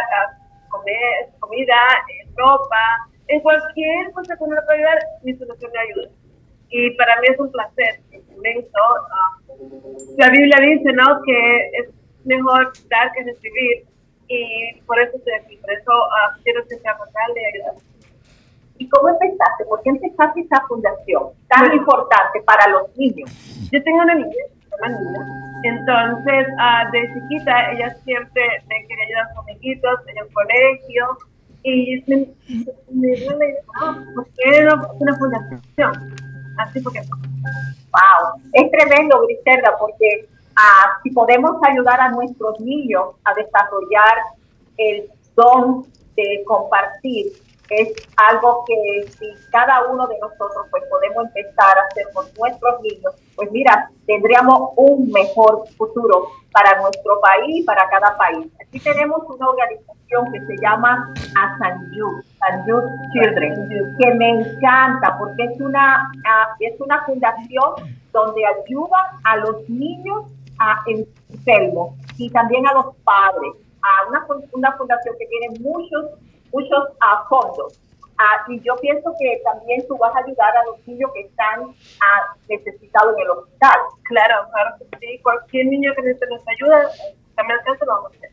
comer, 0.69 1.29
comida, 1.39 1.75
eh, 2.09 2.27
ropa, 2.35 3.09
en 3.27 3.41
cualquier 3.41 4.11
cosa 4.11 4.35
que 4.35 4.43
uno 4.43 4.55
pueda 4.65 4.77
ayudar, 4.77 4.99
mi 5.23 5.33
solución 5.35 5.71
de 5.71 5.79
ayuda. 5.79 6.09
Y 6.69 6.91
para 6.91 7.19
mí 7.21 7.27
es 7.31 7.39
un 7.39 7.51
placer 7.51 7.99
inmenso. 8.11 8.79
ah, 9.11 9.37
la 10.17 10.29
Biblia 10.29 10.57
dice, 10.61 10.93
¿no? 10.93 11.21
Que 11.25 11.69
es 11.79 11.89
mejor 12.25 12.71
dar 12.89 13.11
que 13.13 13.23
recibir 13.23 13.85
y 14.27 14.79
por 14.85 14.99
eso 14.99 15.17
estoy 15.17 15.33
aquí, 15.33 15.57
por 15.57 15.71
eso 15.71 15.91
ah, 15.91 16.37
quiero 16.43 16.63
ser 16.65 16.81
capaz 16.83 17.09
de 17.33 17.45
ayudar. 17.53 17.75
¿Y 18.77 18.87
cómo 18.87 19.09
empezaste? 19.09 19.65
¿Por 19.65 19.81
qué 19.81 19.89
empezaste 19.89 20.41
esa 20.41 20.61
fundación 20.67 21.33
tan 21.47 21.73
importante 21.73 22.41
para 22.45 22.67
los 22.69 22.95
niños? 22.95 23.29
Yo 23.71 23.83
tengo 23.83 24.03
una 24.03 24.15
niña, 24.15 24.45
llama 24.71 24.99
Nina, 24.99 25.48
entonces 25.63 26.47
ah, 26.59 26.89
de 26.91 27.13
chiquita 27.13 27.71
ella 27.71 27.95
siempre 28.03 28.43
me 28.67 28.87
quería 28.87 29.05
ayudar 29.05 29.35
con 29.35 29.49
amiguitos 29.49 29.99
en 30.07 30.17
el 30.17 30.33
colegio 30.33 31.17
y 31.63 32.03
me, 32.07 32.27
me 32.91 33.17
¿por 34.15 34.27
qué 34.37 34.63
no 34.63 34.87
una 34.99 35.17
fundación? 35.17 36.15
Así 36.57 36.79
porque 36.81 37.01
Wow, 37.91 38.41
es 38.53 38.71
tremendo, 38.71 39.21
Griselda, 39.25 39.75
porque 39.79 40.27
ah, 40.55 40.99
si 41.03 41.09
podemos 41.11 41.55
ayudar 41.63 41.99
a 41.99 42.11
nuestros 42.11 42.59
niños 42.59 43.15
a 43.23 43.33
desarrollar 43.33 44.17
el 44.77 45.09
don 45.35 45.85
de 46.15 46.43
compartir, 46.45 47.33
es 47.69 47.89
algo 48.17 48.63
que 48.65 49.11
si 49.11 49.33
cada 49.51 49.87
uno 49.87 50.07
de 50.07 50.17
nosotros 50.19 50.67
pues 50.71 50.83
podemos 50.89 51.25
empezar 51.25 51.77
a 51.77 51.81
hacer 51.89 52.05
con 52.13 52.25
nuestros 52.37 52.81
niños, 52.81 53.13
pues 53.35 53.51
mira, 53.51 53.91
tendríamos 54.05 54.71
un 54.75 55.11
mejor 55.11 55.67
futuro 55.77 56.29
para 56.51 56.81
nuestro 56.81 57.19
país 57.21 57.61
y 57.61 57.63
para 57.63 57.87
cada 57.89 58.17
país. 58.17 58.47
Aquí 58.59 58.79
tenemos 58.79 59.21
una 59.27 59.49
organización 59.49 60.31
que 60.31 60.45
se 60.45 60.57
llama 60.61 61.13
Asanyu, 61.35 62.21
Asanyu 62.41 62.81
Children, 63.13 63.95
que 63.99 64.13
me 64.15 64.29
encanta 64.29 65.17
porque 65.17 65.43
es 65.43 65.61
una, 65.61 66.11
ah, 66.25 66.55
es 66.59 66.79
una 66.81 67.05
fundación 67.05 67.73
donde 68.11 68.41
ayuda 68.45 69.19
a 69.23 69.37
los 69.37 69.69
niños 69.69 70.25
a 70.59 70.83
enfermos 71.29 71.95
y 72.17 72.29
también 72.31 72.67
a 72.67 72.73
los 72.73 72.95
padres. 73.03 73.53
A 73.81 74.09
una, 74.09 74.25
una 74.51 74.71
fundación 74.73 75.15
que 75.17 75.25
tiene 75.27 75.59
muchos, 75.61 76.05
muchos 76.51 76.89
ah, 77.01 77.25
fondos. 77.29 77.79
Ah, 78.17 78.43
y 78.49 78.59
yo 78.59 78.75
pienso 78.81 79.13
que 79.17 79.41
también 79.45 79.87
tú 79.87 79.97
vas 79.97 80.13
a 80.13 80.19
ayudar 80.19 80.55
a 80.57 80.65
los 80.65 80.85
niños 80.85 81.09
que 81.13 81.21
están 81.21 81.73
ah, 82.01 82.35
necesitados 82.49 83.15
en 83.15 83.23
el 83.23 83.29
hospital. 83.29 83.79
Claro, 84.03 84.45
claro 84.51 84.75
que 84.77 84.97
sí. 84.99 85.19
Cualquier 85.23 85.67
niño 85.67 85.93
que 85.95 86.01
necesite 86.01 86.51
ayuda, 86.51 86.89
también 87.35 87.59
alcance 87.59 87.85
lo 87.85 87.93
vamos 87.93 88.11
a 88.11 88.15
hacer. 88.17 88.31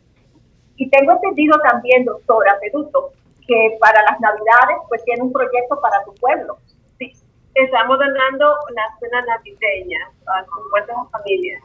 Y 0.77 0.91
tengo 0.91 1.13
entendido 1.13 1.57
también, 1.61 2.05
doctora 2.05 2.59
Peduto, 2.61 3.13
que 3.47 3.79
para 3.81 4.03
las 4.03 4.19
Navidades 4.21 4.77
pues 4.89 5.05
tiene 5.05 5.23
un 5.23 5.33
proyecto 5.33 5.81
para 5.81 6.03
tu 6.05 6.13
pueblo. 6.15 6.59
Sí, 6.99 7.13
estamos 7.55 7.97
donando 7.97 8.57
una 8.69 8.99
cena 8.99 9.23
navideña 9.23 10.11
a 10.27 10.45
50 10.45 10.95
familias. 11.13 11.63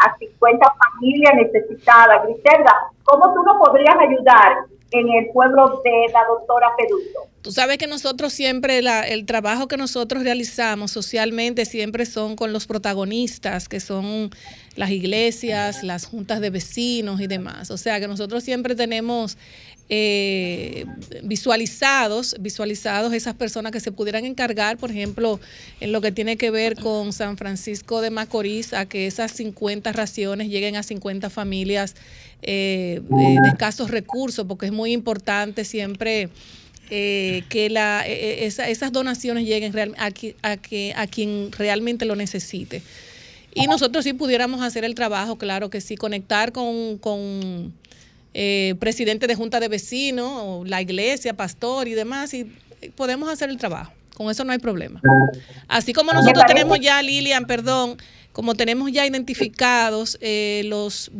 A 0.00 0.16
50 0.16 0.74
familias 0.88 1.34
necesitadas. 1.34 2.24
Griselda, 2.24 2.90
¿cómo 3.04 3.34
tú 3.34 3.42
nos 3.42 3.58
podrías 3.58 3.96
ayudar 3.98 4.64
en 4.92 5.08
el 5.08 5.30
pueblo 5.32 5.80
de 5.84 6.12
la 6.12 6.20
doctora 6.28 6.68
Peduto? 6.76 7.28
Tú 7.42 7.50
sabes 7.50 7.76
que 7.78 7.88
nosotros 7.88 8.32
siempre, 8.32 8.82
la- 8.82 9.02
el 9.08 9.26
trabajo 9.26 9.66
que 9.66 9.76
nosotros 9.76 10.22
realizamos 10.22 10.92
socialmente 10.92 11.64
siempre 11.64 12.06
son 12.06 12.36
con 12.36 12.52
los 12.52 12.66
protagonistas, 12.66 13.68
que 13.68 13.80
son 13.80 14.30
las 14.76 14.90
iglesias, 14.90 15.82
las 15.82 16.06
juntas 16.06 16.40
de 16.40 16.50
vecinos 16.50 17.20
y 17.20 17.26
demás. 17.26 17.70
O 17.72 17.76
sea 17.78 17.98
que 17.98 18.06
nosotros 18.06 18.44
siempre 18.44 18.74
tenemos 18.76 19.36
eh, 19.94 20.86
visualizados, 21.22 22.36
visualizados 22.40 23.12
esas 23.12 23.34
personas 23.34 23.72
que 23.72 23.80
se 23.80 23.92
pudieran 23.92 24.24
encargar, 24.24 24.78
por 24.78 24.90
ejemplo, 24.90 25.38
en 25.80 25.92
lo 25.92 26.00
que 26.00 26.12
tiene 26.12 26.36
que 26.38 26.50
ver 26.50 26.76
con 26.76 27.12
San 27.12 27.36
Francisco 27.36 28.00
de 28.00 28.10
Macorís, 28.10 28.72
a 28.72 28.86
que 28.86 29.06
esas 29.06 29.32
50 29.32 29.92
raciones 29.92 30.48
lleguen 30.48 30.76
a 30.76 30.82
50 30.82 31.28
familias 31.28 31.94
eh, 32.42 33.00
de, 33.08 33.40
de 33.40 33.48
escasos 33.48 33.90
recursos, 33.90 34.46
porque 34.46 34.66
es 34.66 34.72
muy 34.72 34.92
importante 34.92 35.64
siempre 35.64 36.28
eh, 36.90 37.44
que 37.48 37.70
la, 37.70 38.04
eh, 38.06 38.12
eh, 38.12 38.46
esa- 38.46 38.68
esas 38.68 38.92
donaciones 38.92 39.46
lleguen 39.46 39.72
real- 39.72 39.94
a, 39.98 40.10
qui- 40.10 40.34
a 40.42 40.56
que, 40.56 40.92
a 40.96 41.06
quien 41.06 41.50
realmente 41.52 42.04
lo 42.04 42.16
necesite. 42.16 42.82
Y 43.54 43.66
nosotros 43.66 44.04
sí 44.04 44.12
pudiéramos 44.14 44.62
hacer 44.62 44.84
el 44.84 44.94
trabajo, 44.94 45.36
claro 45.36 45.70
que 45.70 45.80
sí, 45.80 45.96
conectar 45.96 46.52
con, 46.52 46.98
con 46.98 47.72
eh, 48.34 48.74
presidente 48.80 49.26
de 49.26 49.34
junta 49.34 49.60
de 49.60 49.68
vecinos, 49.68 50.30
o 50.34 50.64
la 50.64 50.80
iglesia, 50.82 51.34
pastor 51.34 51.86
y 51.88 51.92
demás, 51.94 52.32
y 52.34 52.50
podemos 52.96 53.28
hacer 53.30 53.50
el 53.50 53.58
trabajo. 53.58 53.92
Con 54.14 54.30
eso 54.30 54.44
no 54.44 54.52
hay 54.52 54.58
problema. 54.58 55.00
Así 55.68 55.92
como 55.92 56.12
nosotros 56.12 56.44
tenemos 56.46 56.78
ya, 56.80 57.02
Lilian, 57.02 57.46
perdón, 57.46 57.96
como 58.32 58.54
tenemos 58.54 58.90
ya 58.90 59.06
identificados 59.06 60.18
eh, 60.20 60.62
los, 60.64 61.10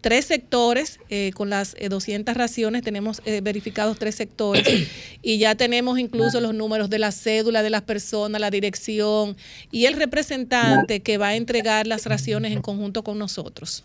tres 0.00 0.26
sectores 0.26 1.00
eh, 1.08 1.32
con 1.34 1.48
las 1.48 1.74
eh, 1.78 1.88
200 1.88 2.36
raciones, 2.36 2.82
tenemos 2.82 3.22
eh, 3.24 3.40
verificados 3.40 3.98
tres 3.98 4.14
sectores 4.14 4.64
y 5.22 5.38
ya 5.38 5.54
tenemos 5.54 5.98
incluso 5.98 6.40
los 6.40 6.54
números 6.54 6.90
de 6.90 6.98
la 6.98 7.12
cédula 7.12 7.62
de 7.62 7.70
las 7.70 7.82
personas, 7.82 8.40
la 8.40 8.50
dirección 8.50 9.36
y 9.70 9.86
el 9.86 9.94
representante 9.94 11.00
que 11.00 11.18
va 11.18 11.28
a 11.28 11.34
entregar 11.36 11.86
las 11.86 12.06
raciones 12.06 12.52
en 12.52 12.60
conjunto 12.60 13.02
con 13.02 13.18
nosotros. 13.18 13.84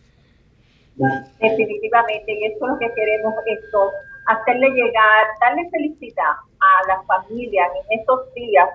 Definitivamente, 1.40 2.34
y 2.34 2.46
eso 2.46 2.56
es 2.56 2.72
lo 2.72 2.80
que 2.80 2.90
queremos, 2.94 3.34
esto, 3.46 3.92
hacerle 4.28 4.70
llegar, 4.70 5.26
darle 5.42 5.70
felicidad 5.70 6.32
a 6.60 6.88
las 6.88 7.06
familias 7.06 7.68
en 7.90 8.00
estos 8.00 8.34
días 8.34 8.70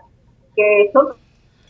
que 0.55 0.91
son 0.93 1.17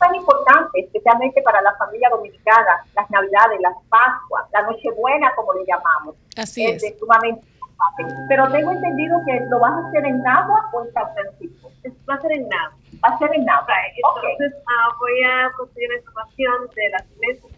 tan 0.01 0.15
importante, 0.15 0.81
especialmente 0.81 1.43
para 1.43 1.61
la 1.61 1.75
familia 1.77 2.09
dominicana, 2.09 2.85
las 2.95 3.09
Navidades, 3.11 3.61
las 3.61 3.77
Pascuas, 3.89 4.47
la 4.53 4.63
Nochebuena, 4.63 5.33
como 5.37 5.53
le 5.55 5.65
llamamos. 5.67 6.17
Así 6.37 6.65
es. 6.65 6.83
es 6.83 6.99
sumamente 6.99 7.45
importante. 7.61 8.15
Pero 8.29 8.51
tengo 8.51 8.73
entendido 8.73 9.21
que 9.27 9.41
lo 9.49 9.61
vas 9.61 9.73
a 9.73 9.89
hacer 9.89 10.07
en 10.07 10.23
Nagua 10.23 10.71
o 10.73 10.85
en 10.85 10.93
San 10.93 11.15
Francisco. 11.15 11.71
Va 12.09 12.15
a 12.15 12.21
ser 12.21 12.33
en 12.33 12.49
Nagua. 12.49 12.77
Va 13.05 13.15
a 13.15 13.19
ser 13.19 13.35
en 13.35 13.45
Nagua. 13.45 13.75
Ok. 14.11 14.25
Entonces 14.33 14.59
ah, 14.67 14.97
voy 14.99 15.23
a 15.23 15.53
conseguir 15.57 15.89
la 15.91 15.99
información 15.99 16.71
de 16.75 16.89
las 16.91 17.05
iglesias. 17.13 17.53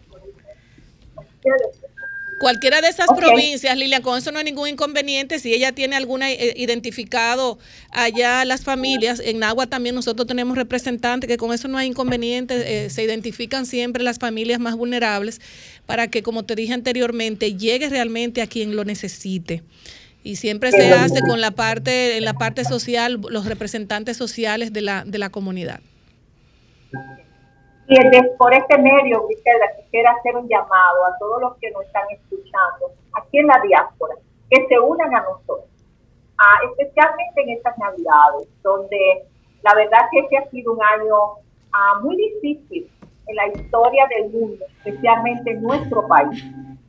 Cualquiera 2.39 2.81
de 2.81 2.89
esas 2.89 3.07
provincias, 3.15 3.77
Lilian, 3.77 4.01
con 4.01 4.17
eso 4.17 4.31
no 4.31 4.39
hay 4.39 4.45
ningún 4.45 4.67
inconveniente. 4.67 5.39
Si 5.39 5.53
ella 5.53 5.71
tiene 5.71 5.95
alguna 5.95 6.31
eh, 6.31 6.53
identificado 6.57 7.57
allá 7.91 8.43
las 8.45 8.63
familias, 8.63 9.21
en 9.23 9.43
Agua 9.43 9.67
también 9.67 9.95
nosotros 9.95 10.27
tenemos 10.27 10.57
representantes 10.57 11.27
que 11.27 11.37
con 11.37 11.53
eso 11.53 11.67
no 11.67 11.77
hay 11.77 11.87
inconveniente. 11.87 12.85
eh, 12.85 12.89
se 12.89 13.03
identifican 13.03 13.65
siempre 13.65 14.03
las 14.03 14.19
familias 14.19 14.59
más 14.59 14.75
vulnerables 14.75 15.41
para 15.85 16.09
que, 16.09 16.23
como 16.23 16.43
te 16.43 16.55
dije 16.55 16.73
anteriormente, 16.73 17.55
llegue 17.55 17.89
realmente 17.89 18.41
a 18.41 18.47
quien 18.47 18.75
lo 18.75 18.83
necesite. 18.83 19.63
Y 20.23 20.37
siempre 20.37 20.71
se 20.71 20.93
hace 20.93 21.19
con 21.21 21.41
la 21.41 21.51
parte, 21.51 22.17
en 22.17 22.23
la 22.23 22.33
parte 22.33 22.63
social, 22.63 23.19
los 23.29 23.45
representantes 23.45 24.15
sociales 24.15 24.71
de 24.71 24.81
la, 24.81 25.03
de 25.05 25.17
la 25.17 25.29
comunidad. 25.29 25.81
Y 27.87 27.95
de- 28.09 28.31
por 28.37 28.53
este 28.53 28.77
medio, 28.77 29.25
Griselda, 29.27 29.65
quisiera 29.77 30.11
hacer 30.11 30.35
un 30.37 30.47
llamado 30.47 31.05
a 31.05 31.17
todos 31.19 31.41
los 31.41 31.55
que 31.57 31.69
nos 31.71 31.83
están 31.83 32.03
escuchando 32.11 32.91
aquí 33.13 33.39
en 33.39 33.47
la 33.47 33.59
diáspora, 33.59 34.15
que 34.49 34.65
se 34.67 34.79
unan 34.79 35.13
a 35.13 35.21
nosotros, 35.21 35.67
ah, 36.37 36.59
especialmente 36.69 37.41
en 37.41 37.49
estas 37.57 37.77
Navidades, 37.77 38.47
donde 38.63 39.23
la 39.63 39.75
verdad 39.75 39.99
que 40.11 40.19
este 40.19 40.37
ha 40.37 40.49
sido 40.49 40.73
un 40.73 40.83
año 40.83 41.15
ah, 41.73 41.99
muy 42.01 42.15
difícil 42.15 42.89
en 43.27 43.35
la 43.35 43.47
historia 43.47 44.07
del 44.07 44.29
mundo, 44.31 44.65
especialmente 44.83 45.51
en 45.51 45.63
nuestro 45.63 46.07
país. 46.07 46.43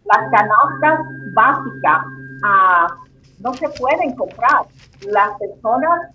Las 0.05 0.31
canastas 0.31 1.01
básicas 1.35 2.05
ah, 2.45 2.87
no 3.41 3.55
se 3.55 3.69
pueden 3.71 4.15
comprar. 4.15 4.67
Las 5.07 5.39
personas 5.39 6.11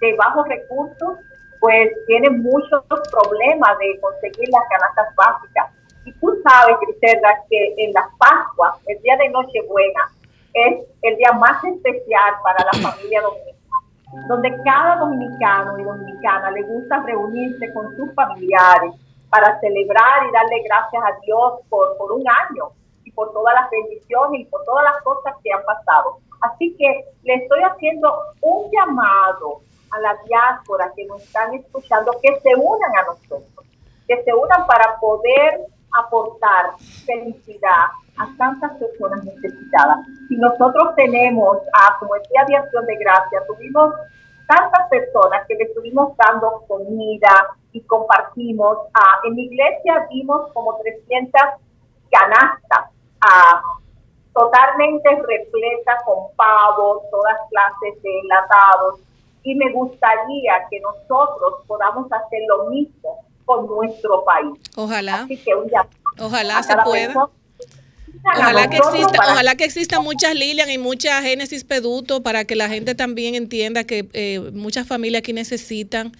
de 0.00 0.14
bajos 0.16 0.46
recursos 0.48 1.18
pues 1.60 1.90
tienen 2.06 2.42
muchos 2.42 2.82
problemas 2.88 3.78
de 3.78 4.00
conseguir 4.00 4.48
las 4.48 4.62
canastas 4.68 5.14
básicas. 5.14 5.70
Y 6.06 6.12
tú 6.14 6.34
sabes, 6.42 6.76
Griselda, 6.80 7.28
que 7.48 7.74
en 7.76 7.92
las 7.92 8.06
Pascuas, 8.18 8.74
el 8.86 9.00
día 9.02 9.16
de 9.18 9.28
Nochebuena, 9.28 10.10
es 10.54 10.80
el 11.02 11.16
día 11.16 11.32
más 11.32 11.62
especial 11.62 12.34
para 12.42 12.64
la 12.64 12.90
familia 12.90 13.20
dominicana, 13.20 14.26
donde 14.26 14.62
cada 14.64 14.96
dominicano 14.96 15.78
y 15.78 15.84
dominicana 15.84 16.50
le 16.50 16.62
gusta 16.62 17.02
reunirse 17.04 17.72
con 17.72 17.94
sus 17.96 18.12
familiares 18.14 18.92
para 19.28 19.60
celebrar 19.60 20.26
y 20.28 20.32
darle 20.32 20.62
gracias 20.64 21.02
a 21.04 21.20
Dios 21.24 21.60
por, 21.68 21.96
por 21.98 22.12
un 22.12 22.24
año 22.28 22.70
y 23.04 23.12
por 23.12 23.32
todas 23.32 23.54
las 23.54 23.70
bendiciones 23.70 24.40
y 24.40 24.44
por 24.46 24.64
todas 24.64 24.84
las 24.84 25.02
cosas 25.02 25.34
que 25.44 25.52
han 25.52 25.64
pasado. 25.64 26.18
Así 26.40 26.74
que 26.76 27.04
le 27.22 27.34
estoy 27.34 27.60
haciendo 27.62 28.12
un 28.40 28.70
llamado 28.72 29.60
a 29.90 30.00
la 30.00 30.16
diáspora 30.26 30.92
que 30.94 31.04
nos 31.06 31.22
están 31.22 31.54
escuchando 31.54 32.12
que 32.22 32.40
se 32.40 32.54
unan 32.54 32.96
a 32.96 33.02
nosotros, 33.04 33.66
que 34.06 34.22
se 34.22 34.32
unan 34.34 34.66
para 34.66 34.98
poder 34.98 35.60
aportar 35.92 36.74
felicidad 37.04 37.86
a 38.16 38.28
tantas 38.38 38.72
personas 38.78 39.24
necesitadas. 39.24 40.06
Si 40.28 40.36
nosotros 40.36 40.94
tenemos, 40.94 41.58
ah, 41.72 41.96
como 41.98 42.14
Día 42.30 42.44
de 42.46 42.56
Acción 42.56 42.86
de 42.86 42.96
Gracia, 42.96 43.42
tuvimos 43.46 43.94
tantas 44.46 44.88
personas 44.88 45.46
que 45.46 45.54
le 45.54 45.64
estuvimos 45.64 46.16
dando 46.16 46.64
comida 46.68 47.48
y 47.72 47.80
compartimos. 47.82 48.78
ah, 48.94 49.20
en 49.24 49.34
mi 49.34 49.44
iglesia 49.44 50.06
vimos 50.10 50.52
como 50.52 50.76
300 50.78 51.40
canastas 52.10 52.90
ah, 53.20 53.62
totalmente 54.34 55.08
repletas 55.26 56.02
con 56.04 56.34
pavos, 56.36 57.02
todas 57.10 57.36
clases 57.50 58.02
de 58.02 58.18
enlatados. 58.20 59.00
Y 59.42 59.54
me 59.54 59.72
gustaría 59.72 60.52
que 60.70 60.80
nosotros 60.80 61.64
podamos 61.66 62.06
hacer 62.12 62.40
lo 62.48 62.70
mismo 62.70 63.24
con 63.44 63.66
nuestro 63.66 64.24
país. 64.24 64.58
Ojalá. 64.76 65.22
Así 65.22 65.36
que 65.36 65.54
un 65.54 65.68
Ojalá 66.18 66.62
se 66.62 66.74
pueda. 66.84 67.06
persona. 67.06 67.28
Ojalá 68.36 68.68
que 68.68 68.76
exista, 68.76 69.18
ojalá 69.32 69.54
que 69.54 69.64
exista 69.64 70.00
muchas 70.00 70.34
Lilian 70.34 70.70
y 70.70 70.78
muchas 70.78 71.22
Génesis 71.22 71.64
Peduto 71.64 72.22
para 72.22 72.44
que 72.44 72.54
la 72.54 72.68
gente 72.68 72.94
también 72.94 73.34
entienda 73.34 73.84
que 73.84 74.08
eh, 74.12 74.50
muchas 74.52 74.86
familias 74.86 75.20
aquí 75.20 75.32
necesitan 75.32 76.12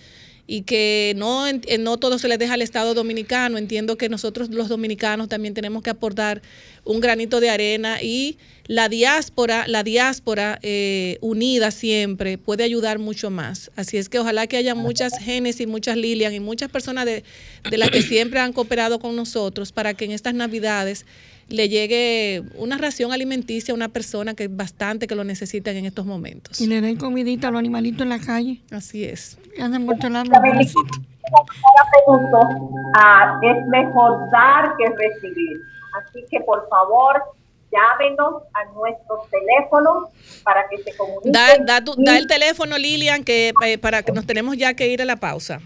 y 0.46 0.62
que 0.62 1.12
no, 1.16 1.46
en- 1.46 1.60
no 1.80 1.98
todo 1.98 2.18
se 2.18 2.26
les 2.28 2.38
deja 2.38 2.54
al 2.54 2.62
Estado 2.62 2.94
dominicano. 2.94 3.58
Entiendo 3.58 3.96
que 3.98 4.08
nosotros 4.08 4.48
los 4.50 4.68
dominicanos 4.68 5.28
también 5.28 5.52
tenemos 5.52 5.82
que 5.82 5.90
aportar 5.90 6.40
un 6.84 7.00
granito 7.00 7.38
de 7.38 7.50
arena 7.50 8.00
y 8.00 8.38
la 8.70 8.88
diáspora, 8.88 9.64
la 9.66 9.82
diáspora 9.82 10.60
eh, 10.62 11.18
unida 11.22 11.72
siempre 11.72 12.38
puede 12.38 12.62
ayudar 12.62 13.00
mucho 13.00 13.28
más. 13.28 13.72
Así 13.74 13.96
es 13.96 14.08
que 14.08 14.20
ojalá 14.20 14.46
que 14.46 14.56
haya 14.56 14.76
muchas 14.76 15.18
Génesis, 15.18 15.66
muchas 15.66 15.96
Lilian 15.96 16.32
y 16.32 16.38
muchas 16.38 16.70
personas 16.70 17.04
de, 17.04 17.24
de 17.68 17.78
las 17.78 17.90
que 17.90 18.00
siempre 18.00 18.38
han 18.38 18.52
cooperado 18.52 19.00
con 19.00 19.16
nosotros 19.16 19.72
para 19.72 19.94
que 19.94 20.04
en 20.04 20.12
estas 20.12 20.34
Navidades 20.34 21.04
le 21.48 21.68
llegue 21.68 22.44
una 22.54 22.78
ración 22.78 23.10
alimenticia 23.10 23.72
a 23.72 23.74
una 23.74 23.88
persona 23.88 24.34
que 24.34 24.44
es 24.44 24.56
bastante 24.56 25.08
que 25.08 25.16
lo 25.16 25.24
necesitan 25.24 25.74
en 25.74 25.86
estos 25.86 26.06
momentos. 26.06 26.60
Y 26.60 26.68
le 26.68 26.80
den 26.80 26.96
comidita 26.96 27.48
a 27.48 27.50
los 27.50 27.58
animalitos 27.58 28.02
en 28.02 28.08
la 28.10 28.20
calle. 28.20 28.60
Así 28.70 29.02
es. 29.02 29.36
Andan 29.58 29.84
ah, 32.94 33.40
es 33.42 33.66
mejor 33.66 34.30
dar 34.30 34.76
que 34.78 34.84
recibir. 34.90 35.60
Así 35.98 36.24
que 36.30 36.38
por 36.46 36.68
favor, 36.68 37.20
llámenos 37.72 38.42
a 38.54 38.64
nuestros 38.74 39.28
teléfonos 39.30 40.08
para 40.44 40.68
que 40.68 40.78
se 40.78 40.96
comuniquen. 40.96 41.32
Da, 41.32 41.56
da, 41.58 41.84
tu- 41.84 41.94
y- 41.98 42.04
da 42.04 42.16
el 42.18 42.26
teléfono, 42.26 42.76
Lilian, 42.78 43.22
que 43.24 43.52
eh, 43.64 43.78
para 43.78 44.02
que 44.02 44.12
nos 44.12 44.26
tenemos 44.26 44.56
ya 44.56 44.74
que 44.74 44.88
ir 44.88 45.00
a 45.02 45.04
la 45.04 45.16
pausa. 45.16 45.60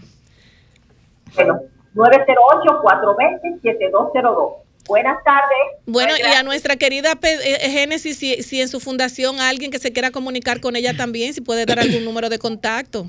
Bueno, 1.35 1.61
908-420-7202. 1.95 4.55
Buenas 4.87 5.17
tardes. 5.23 5.57
Bueno, 5.87 6.13
y 6.15 6.21
a 6.21 6.43
nuestra 6.43 6.75
querida 6.75 7.15
Pe- 7.15 7.39
eh, 7.65 7.69
Génesis, 7.71 8.19
si, 8.19 8.43
si 8.43 8.61
en 8.61 8.67
su 8.67 8.79
fundación 8.79 9.39
alguien 9.39 9.71
que 9.71 9.79
se 9.79 9.91
quiera 9.91 10.11
comunicar 10.11 10.61
con 10.61 10.75
ella 10.75 10.95
también, 10.95 11.33
si 11.33 11.41
puede 11.41 11.65
dar 11.65 11.79
algún 11.79 12.05
número 12.05 12.29
de 12.29 12.37
contacto. 12.37 13.07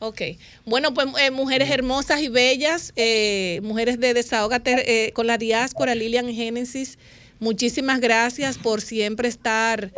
Ok. 0.00 0.22
Bueno, 0.64 0.94
pues 0.94 1.08
eh, 1.20 1.30
mujeres 1.30 1.70
hermosas 1.70 2.20
y 2.20 2.28
bellas, 2.28 2.92
eh, 2.96 3.60
mujeres 3.62 3.98
de 3.98 4.14
Desahógate 4.14 5.06
eh, 5.06 5.12
con 5.12 5.26
la 5.26 5.38
diáspora, 5.38 5.94
Lilian 5.94 6.32
Génesis, 6.32 6.98
muchísimas 7.40 8.00
gracias 8.00 8.58
por 8.58 8.80
siempre 8.80 9.28
estar 9.28 9.90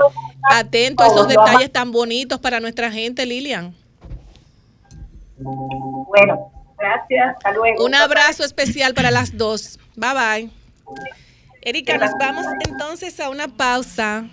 atento 0.51 1.03
a 1.03 1.09
esos 1.09 1.29
detalles 1.29 1.71
tan 1.71 1.93
bonitos 1.93 2.39
para 2.39 2.61
nuestra 2.61 2.91
gente, 2.91 3.27
Lilian. 3.27 3.75
Bueno, 5.37 6.51
gracias. 6.79 7.37
Hasta 7.37 7.53
luego. 7.53 7.85
Un 7.85 7.95
abrazo 7.95 8.43
especial 8.43 8.95
para 8.95 9.11
las 9.11 9.37
dos. 9.37 9.79
Bye 9.97 10.15
bye. 10.15 10.51
Erika, 11.63 11.99
nos 11.99 12.13
vamos 12.19 12.47
entonces 12.67 13.21
a 13.21 13.29
una 13.29 13.49
pausa. 13.49 14.25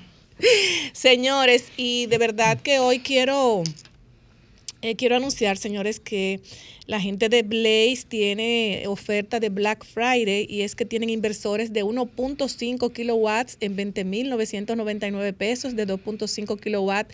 Señores, 0.93 1.72
y 1.77 2.05
de 2.07 2.18
verdad 2.18 2.59
que 2.61 2.80
hoy 2.80 2.99
quiero, 2.99 3.64
eh, 4.81 4.95
quiero 4.95 5.15
anunciar, 5.15 5.57
señores, 5.57 5.99
que 5.99 6.41
la 6.85 6.99
gente 7.01 7.27
de 7.27 7.41
Blaze 7.43 8.05
tiene 8.07 8.85
oferta 8.88 9.41
de 9.41 9.49
Black 9.49 9.84
Friday 9.84 10.47
y 10.49 10.61
es 10.61 10.73
que 10.73 10.85
tienen 10.85 11.09
inversores 11.09 11.73
de 11.73 11.84
1.5 11.84 12.93
kilowatts 12.93 13.57
en 13.59 13.76
20.999 13.76 15.34
pesos, 15.34 15.76
de 15.76 15.85
2.5 15.85 16.57
kilowatts 16.59 17.14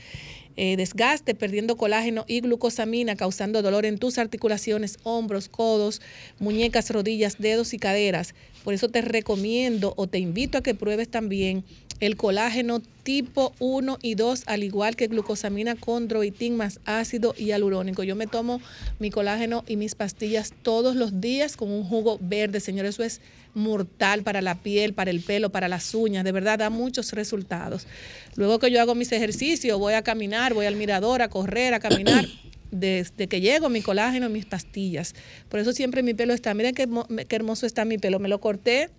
eh, 0.58 0.76
desgaste, 0.76 1.34
perdiendo 1.34 1.78
colágeno 1.78 2.26
y 2.28 2.42
glucosamina, 2.42 3.16
causando 3.16 3.62
dolor 3.62 3.86
en 3.86 3.98
tus 3.98 4.18
articulaciones, 4.18 4.98
hombros, 5.04 5.48
codos, 5.48 6.02
muñecas, 6.40 6.90
rodillas, 6.90 7.38
dedos 7.40 7.74
y 7.74 7.80
caderas. 7.80 8.36
Por 8.66 8.74
eso 8.74 8.90
te 8.90 9.02
recomiendo 9.02 9.94
o 9.96 10.08
te 10.08 10.20
invito 10.20 10.58
a 10.58 10.64
que 10.64 10.76
pruebes 10.76 11.10
también 11.10 11.64
el 12.02 12.18
colágeno 12.18 12.82
tipo 13.04 13.54
1 13.60 14.00
y 14.02 14.16
2, 14.16 14.44
al 14.48 14.64
igual 14.64 14.96
que 14.96 15.08
glucosamina 15.08 15.76
con 15.76 16.08
droitín 16.08 16.58
más 16.58 16.80
ácido 16.86 17.34
hialurónico. 17.36 18.04
Yo 18.04 18.16
me 18.16 18.26
tomo 18.26 18.60
mi 19.00 19.12
colágeno 19.12 19.64
y 19.68 19.78
mis 19.78 19.94
pastillas 19.94 20.52
todos 20.64 20.96
los 20.96 21.22
días 21.22 21.56
con 21.56 21.72
un 21.72 21.84
jugo 21.84 22.18
verde, 22.20 22.60
señor. 22.60 22.88
Eso 22.88 23.04
es 23.04 23.22
mortal 23.54 24.24
para 24.24 24.42
la 24.42 24.56
piel, 24.56 24.94
para 24.96 25.12
el 25.12 25.22
pelo, 25.22 25.52
para 25.52 25.68
las 25.68 25.94
uñas. 25.94 26.24
De 26.24 26.32
verdad, 26.32 26.58
da 26.58 26.72
muchos 26.72 27.14
resultados. 27.14 27.86
Luego 28.36 28.58
que 28.58 28.72
yo 28.72 28.82
hago 28.82 28.96
mis 28.96 29.12
ejercicios, 29.12 29.78
voy 29.78 29.94
a 29.94 30.02
caminar, 30.02 30.56
voy 30.56 30.66
al 30.66 30.76
mirador, 30.76 31.22
a 31.22 31.30
correr, 31.30 31.76
a 31.76 31.80
caminar. 31.80 32.26
Desde 32.72 33.28
que 33.28 33.42
llego, 33.42 33.70
mi 33.70 33.82
colágeno, 33.82 34.30
mis 34.30 34.46
pastillas. 34.46 35.14
Por 35.50 35.60
eso 35.60 35.72
siempre 35.74 36.02
mi 36.02 36.16
pelo 36.16 36.34
está. 36.34 36.54
Miren 36.56 36.74
qué, 36.74 36.88
qué 37.28 37.36
hermoso 37.36 37.68
está 37.68 37.86
mi 37.86 37.98
pelo. 37.98 38.18
Me 38.18 38.30
lo 38.30 38.40
corté 38.40 38.90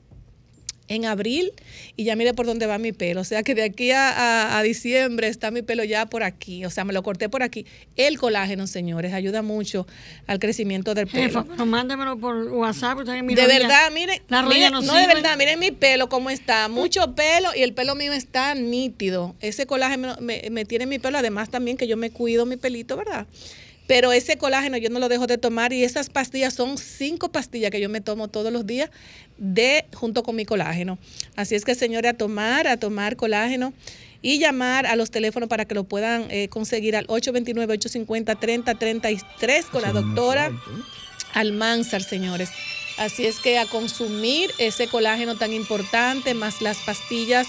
en 0.89 1.05
abril 1.07 1.53
y 1.97 2.05
ya 2.05 2.17
mire 2.17 2.35
por 2.35 2.45
dónde 2.47 2.67
va 2.67 2.79
mi 2.79 2.93
pelo. 2.93 3.21
O 3.21 3.25
sea 3.25 3.43
que 3.43 3.55
de 3.55 3.63
aquí 3.63 3.91
a, 3.93 4.11
a- 4.11 4.59
a 4.59 4.63
diciembre 4.63 5.29
está 5.29 5.51
mi 5.51 5.63
pelo 5.63 5.85
ya 5.85 6.07
por 6.07 6.23
aquí. 6.23 6.65
O 6.65 6.71
sea, 6.71 6.85
me 6.85 6.93
lo 6.93 7.03
corté 7.03 7.29
por 7.29 7.43
aquí. 7.43 7.65
El 7.97 8.19
colágeno, 8.19 8.67
señores, 8.67 9.13
ayuda 9.13 9.43
mucho 9.43 9.87
al 10.27 10.39
crecimiento 10.39 10.95
del 10.95 11.07
pelo. 11.07 11.23
Jefa, 11.25 11.45
pero 11.45 11.65
mándemelo 11.67 12.19
por 12.19 12.37
WhatsApp. 12.53 12.99
usted 12.99 13.13
De 13.13 13.21
rodilla- 13.23 13.47
verdad, 13.47 13.91
mire, 13.93 14.23
la 14.29 14.43
rodilla 14.43 14.71
mire, 14.71 14.87
no 14.87 14.93
no, 14.93 14.99
de 14.99 15.07
verdad, 15.07 15.37
miren 15.39 15.59
mi 15.59 15.71
pelo 15.71 16.09
cómo 16.09 16.31
está, 16.31 16.69
mucho 16.69 17.15
pelo 17.15 17.49
y 17.57 17.63
el 17.63 17.73
pelo 17.75 17.95
mío 17.95 18.13
está 18.13 18.55
nítido. 18.55 19.35
Ese 19.41 19.67
colágeno 19.67 20.17
me, 20.21 20.43
me 20.51 20.65
tiene 20.65 20.87
mi 20.87 20.99
pelo, 20.99 21.19
además 21.19 21.49
también 21.51 21.77
que 21.77 21.87
yo 21.87 21.97
me 21.97 22.11
cuido 22.11 22.45
mi 22.47 22.57
pelito, 22.57 22.97
¿verdad? 22.97 23.27
Pero 23.87 24.13
ese 24.13 24.39
colágeno 24.39 24.77
yo 24.77 24.91
no 24.91 25.01
lo 25.01 25.09
dejo 25.09 25.27
de 25.27 25.39
tomar 25.39 25.73
y 25.73 25.83
esas 25.85 26.09
pastillas 26.09 26.55
son 26.55 26.79
cinco 26.79 27.33
pastillas 27.33 27.71
que 27.71 27.81
yo 27.81 27.89
me 27.89 28.01
tomo 28.01 28.29
todos 28.29 28.53
los 28.53 28.67
días 28.67 28.91
de 29.39 29.87
junto 29.95 30.23
con 30.23 30.37
mi 30.37 30.45
colágeno. 30.45 30.99
Así 31.37 31.55
es 31.55 31.65
que 31.65 31.75
señores, 31.75 32.13
a 32.13 32.15
tomar, 32.15 32.69
a 32.69 32.77
tomar 32.77 33.17
colágeno 33.17 33.73
y 34.23 34.39
llamar 34.39 34.87
a 34.87 34.97
los 34.97 35.11
teléfonos 35.11 35.49
para 35.49 35.65
que 35.65 35.75
lo 35.75 35.85
puedan 35.85 36.27
eh, 36.31 36.49
conseguir 36.49 36.97
al 36.97 37.07
829-850-3033 37.09 39.65
con 39.67 39.83
la 39.83 39.93
doctora 39.93 40.51
Almanzar, 41.35 42.03
señores. 42.03 42.51
Así 42.99 43.25
es 43.27 43.41
que 43.41 43.59
a 43.59 43.67
consumir 43.67 44.53
ese 44.59 44.87
colágeno 44.87 45.37
tan 45.37 45.53
importante, 45.53 46.35
más 46.35 46.63
las 46.63 46.79
pastillas 46.79 47.49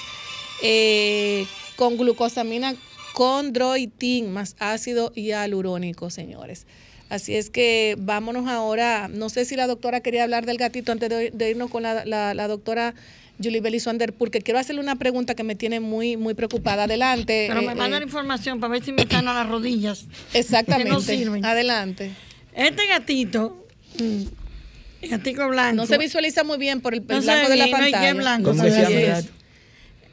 eh, 0.62 1.46
con 1.76 1.98
glucosamina 1.98 2.76
con 3.14 3.54
droitín, 3.54 4.32
más 4.34 4.56
ácido 4.60 5.12
hialurónico, 5.16 6.10
señores. 6.10 6.66
Así 7.10 7.36
es 7.36 7.50
que 7.50 7.96
vámonos 8.00 8.48
ahora. 8.48 9.08
No 9.08 9.30
sé 9.30 9.46
si 9.46 9.56
la 9.56 9.68
doctora 9.68 10.00
quería 10.02 10.24
hablar 10.24 10.46
del 10.46 10.58
gatito 10.58 10.92
antes 10.92 11.10
de, 11.10 11.30
de 11.32 11.50
irnos 11.52 11.70
con 11.70 11.84
la, 11.84 12.06
la- 12.06 12.34
la 12.34 12.48
doctora 12.48 12.96
Julie 13.44 13.62
Belisander, 13.62 14.14
porque 14.14 14.42
quiero 14.42 14.60
hacerle 14.60 14.82
una 14.82 14.96
pregunta 14.96 15.36
que 15.36 15.44
me 15.44 15.56
tiene 15.56 15.80
muy, 15.80 16.18
muy 16.18 16.34
preocupada. 16.34 16.84
Adelante. 16.84 17.46
Pero 17.50 17.62
eh, 17.62 17.66
me 17.68 17.76
mandan 17.76 18.02
eh, 18.02 18.06
información 18.06 18.60
para 18.60 18.72
ver 18.74 18.84
si 18.84 18.92
me 18.92 19.04
están 19.04 19.28
a 19.28 19.34
las 19.34 19.48
rodillas. 19.48 20.06
Exactamente. 20.34 20.90
Que 20.90 20.94
no 20.96 21.02
sirven. 21.02 21.46
Adelante. 21.46 22.12
Este 22.56 22.88
gatito, 22.88 23.66
el 24.00 25.10
gatico 25.10 25.48
blanco. 25.50 25.76
No 25.76 25.86
se 25.86 25.98
visualiza 25.98 26.44
muy 26.44 26.58
bien 26.58 26.82
por 26.82 26.94
el, 26.94 27.02
el 27.02 27.08
No 27.08 27.22
se 27.22 27.26
blanco 27.26 27.50
de 27.50 27.56
la 27.58 27.66
bien, 27.66 27.78
no 27.78 27.84
hay 27.84 27.92
pantalla. 27.92 28.12
que 28.14 28.18
blanco, 28.20 28.50
¿Cómo 28.52 28.64
se 28.64 28.70
se 28.72 28.76
ve 28.78 28.82
llama 28.84 28.96
el 29.00 29.12
así. 29.12 29.28
gato? 29.28 29.34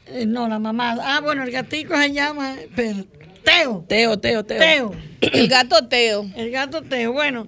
no, 0.27 0.47
la 0.47 0.59
mamá. 0.59 0.97
Ah, 1.01 1.19
bueno, 1.21 1.43
el 1.43 1.51
gatico 1.51 1.95
se 1.97 2.11
llama 2.11 2.55
espera, 2.59 3.03
Teo. 3.43 3.85
Teo, 3.87 4.19
Teo, 4.19 4.43
Teo. 4.45 4.59
Teo. 4.59 4.91
El 5.21 5.47
gato 5.47 5.87
Teo. 5.87 6.29
El 6.35 6.51
gato 6.51 6.81
Teo. 6.81 7.11
Bueno, 7.13 7.47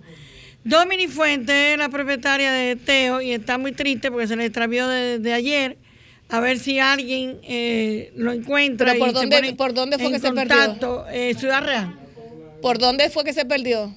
Domini 0.64 1.08
Fuente 1.08 1.74
es 1.74 1.78
la 1.78 1.90
propietaria 1.90 2.52
de 2.52 2.76
Teo 2.76 3.22
y 3.22 3.32
está 3.34 3.58
muy 3.58 3.72
triste 3.74 4.10
porque 4.12 4.28
se 4.28 4.36
le 4.36 4.46
extravió 4.46 4.88
de, 4.88 5.20
de 5.20 5.34
ayer. 5.34 5.78
A 6.30 6.40
ver 6.40 6.58
si 6.58 6.80
alguien 6.80 7.40
eh, 7.44 8.12
lo 8.16 8.32
encuentra. 8.32 8.94
¿Pero 8.94 9.00
por 9.00 9.10
y 9.10 9.12
se 9.12 9.20
dónde- 9.20 9.36
pone 9.38 9.54
por 9.54 9.74
dónde 9.74 9.98
fue 9.98 10.08
en 10.08 10.14
que 10.14 10.20
se 10.20 10.32
perdió? 10.32 10.56
contacto. 10.58 11.06
Eh, 11.12 11.36
Ciudad 11.38 11.64
Real. 11.64 11.96
¿Por 12.62 12.78
dónde 12.80 13.10
fue 13.10 13.24
que 13.24 13.34
se 13.34 13.46
perdió? 13.46 13.94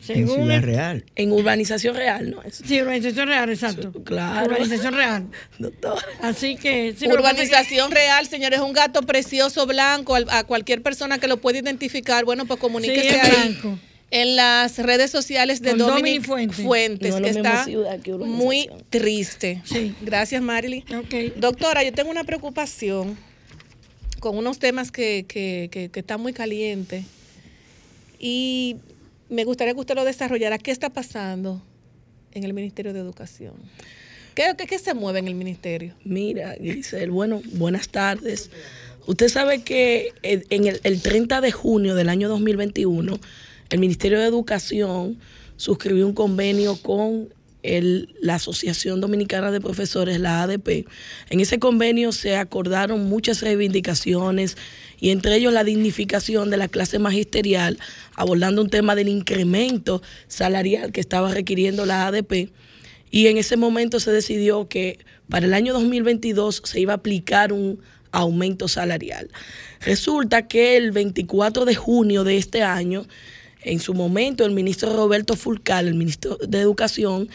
En 0.00 0.04
Según 0.14 0.36
Ciudad 0.36 0.56
el- 0.56 0.62
Real. 0.62 1.04
En 1.16 1.32
urbanización 1.32 1.96
real, 1.96 2.30
¿no 2.30 2.42
es? 2.42 2.62
Sí, 2.64 2.80
urbanización 2.80 3.28
real, 3.28 3.50
exacto. 3.50 3.92
Claro. 4.04 4.46
Urbanización 4.46 4.94
real. 4.94 5.26
Doctor. 5.58 5.98
Así 6.22 6.56
que. 6.56 6.94
sí, 6.96 7.04
es 7.06 7.12
Urbanización 7.12 7.90
real, 7.90 8.26
señores, 8.26 8.60
un 8.60 8.72
gato 8.72 9.02
precioso 9.02 9.66
blanco. 9.66 10.16
A 10.16 10.44
cualquier 10.44 10.82
persona 10.82 11.18
que 11.18 11.26
lo 11.28 11.38
pueda 11.38 11.58
identificar, 11.58 12.24
bueno, 12.24 12.46
pues 12.46 12.60
comuníquese 12.60 13.00
Sí, 13.02 13.08
es 13.08 13.22
ahí 13.22 13.30
blanco. 13.30 13.78
en 14.10 14.36
las 14.36 14.78
redes 14.78 15.10
sociales 15.10 15.60
de 15.60 15.70
Dominic 15.74 16.22
Dominic 16.22 16.24
Fuentes. 16.26 16.64
Fuentes, 16.64 17.10
No 17.10 17.16
es 17.16 17.22
que 17.22 17.28
está 17.38 17.64
ciudad 17.64 18.00
que 18.00 18.12
muy 18.14 18.70
triste. 18.90 19.60
Sí. 19.64 19.94
Gracias, 20.00 20.40
Marily. 20.40 20.84
Ok. 20.96 21.34
Doctora, 21.36 21.82
yo 21.82 21.92
tengo 21.92 22.10
una 22.10 22.24
preocupación 22.24 23.18
con 24.20 24.38
unos 24.38 24.58
temas 24.58 24.90
que, 24.90 25.26
que, 25.28 25.68
que- 25.70 25.90
que 25.90 26.00
están 26.00 26.20
muy 26.20 26.32
calientes 26.32 27.04
y 28.18 28.76
me 29.28 29.44
gustaría 29.44 29.74
que 29.74 29.80
usted 29.80 29.94
lo 29.94 30.04
desarrollara. 30.04 30.58
¿Qué 30.58 30.70
está 30.70 30.90
pasando 30.90 31.62
en 32.32 32.44
el 32.44 32.52
Ministerio 32.54 32.92
de 32.92 33.00
Educación? 33.00 33.54
¿Qué, 34.34 34.54
qué, 34.56 34.66
qué 34.66 34.78
se 34.78 34.94
mueve 34.94 35.18
en 35.18 35.28
el 35.28 35.34
ministerio? 35.34 35.94
Mira, 36.04 36.54
Grisel, 36.58 37.10
bueno, 37.10 37.42
buenas 37.52 37.88
tardes. 37.88 38.50
Usted 39.06 39.28
sabe 39.28 39.62
que 39.62 40.12
eh, 40.22 40.44
en 40.50 40.66
el, 40.66 40.80
el 40.84 41.00
30 41.02 41.40
de 41.40 41.50
junio 41.50 41.94
del 41.94 42.08
año 42.08 42.28
2021, 42.28 43.18
el 43.70 43.78
Ministerio 43.78 44.18
de 44.20 44.26
Educación 44.26 45.18
suscribió 45.56 46.06
un 46.06 46.14
convenio 46.14 46.76
con 46.80 47.28
el- 47.64 48.14
la 48.20 48.36
Asociación 48.36 49.00
Dominicana 49.00 49.50
de 49.50 49.60
Profesores, 49.60 50.20
la 50.20 50.42
ADP. 50.44 50.86
En 51.30 51.40
ese 51.40 51.58
convenio 51.58 52.12
se 52.12 52.36
acordaron 52.36 53.08
muchas 53.08 53.42
reivindicaciones 53.42 54.56
y 55.00 55.10
entre 55.10 55.36
ellos 55.36 55.52
la 55.52 55.64
dignificación 55.64 56.50
de 56.50 56.56
la 56.56 56.68
clase 56.68 56.98
magisterial, 56.98 57.78
abordando 58.14 58.62
un 58.62 58.70
tema 58.70 58.94
del 58.94 59.08
incremento 59.08 60.02
salarial 60.26 60.92
que 60.92 61.00
estaba 61.00 61.32
requiriendo 61.32 61.86
la 61.86 62.06
ADP. 62.06 62.50
Y 63.10 63.28
en 63.28 63.38
ese 63.38 63.56
momento 63.56 64.00
se 64.00 64.10
decidió 64.10 64.68
que 64.68 64.98
para 65.28 65.46
el 65.46 65.54
año 65.54 65.72
2022 65.72 66.62
se 66.64 66.80
iba 66.80 66.92
a 66.92 66.96
aplicar 66.96 67.52
un 67.52 67.80
aumento 68.10 68.68
salarial. 68.68 69.30
Resulta 69.80 70.48
que 70.48 70.76
el 70.76 70.90
24 70.90 71.64
de 71.64 71.74
junio 71.74 72.24
de 72.24 72.36
este 72.36 72.62
año, 72.62 73.06
en 73.62 73.80
su 73.80 73.94
momento, 73.94 74.44
el 74.44 74.52
ministro 74.52 74.94
Roberto 74.94 75.36
Fulcal, 75.36 75.88
el 75.88 75.94
ministro 75.94 76.36
de 76.36 76.60
Educación, 76.60 77.28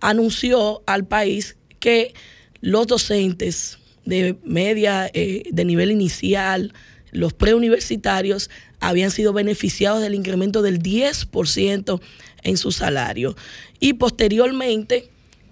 anunció 0.00 0.82
al 0.86 1.06
país 1.06 1.56
que 1.80 2.14
los 2.60 2.86
docentes 2.86 3.78
de 4.04 4.36
media, 4.42 5.10
eh, 5.12 5.44
de 5.50 5.64
nivel 5.64 5.90
inicial, 5.90 6.72
los 7.12 7.32
preuniversitarios, 7.32 8.50
habían 8.80 9.10
sido 9.10 9.32
beneficiados 9.32 10.02
del 10.02 10.14
incremento 10.14 10.62
del 10.62 10.82
10% 10.82 12.00
en 12.42 12.56
su 12.56 12.72
salario. 12.72 13.36
Y 13.80 13.94
posteriormente, 13.94 15.08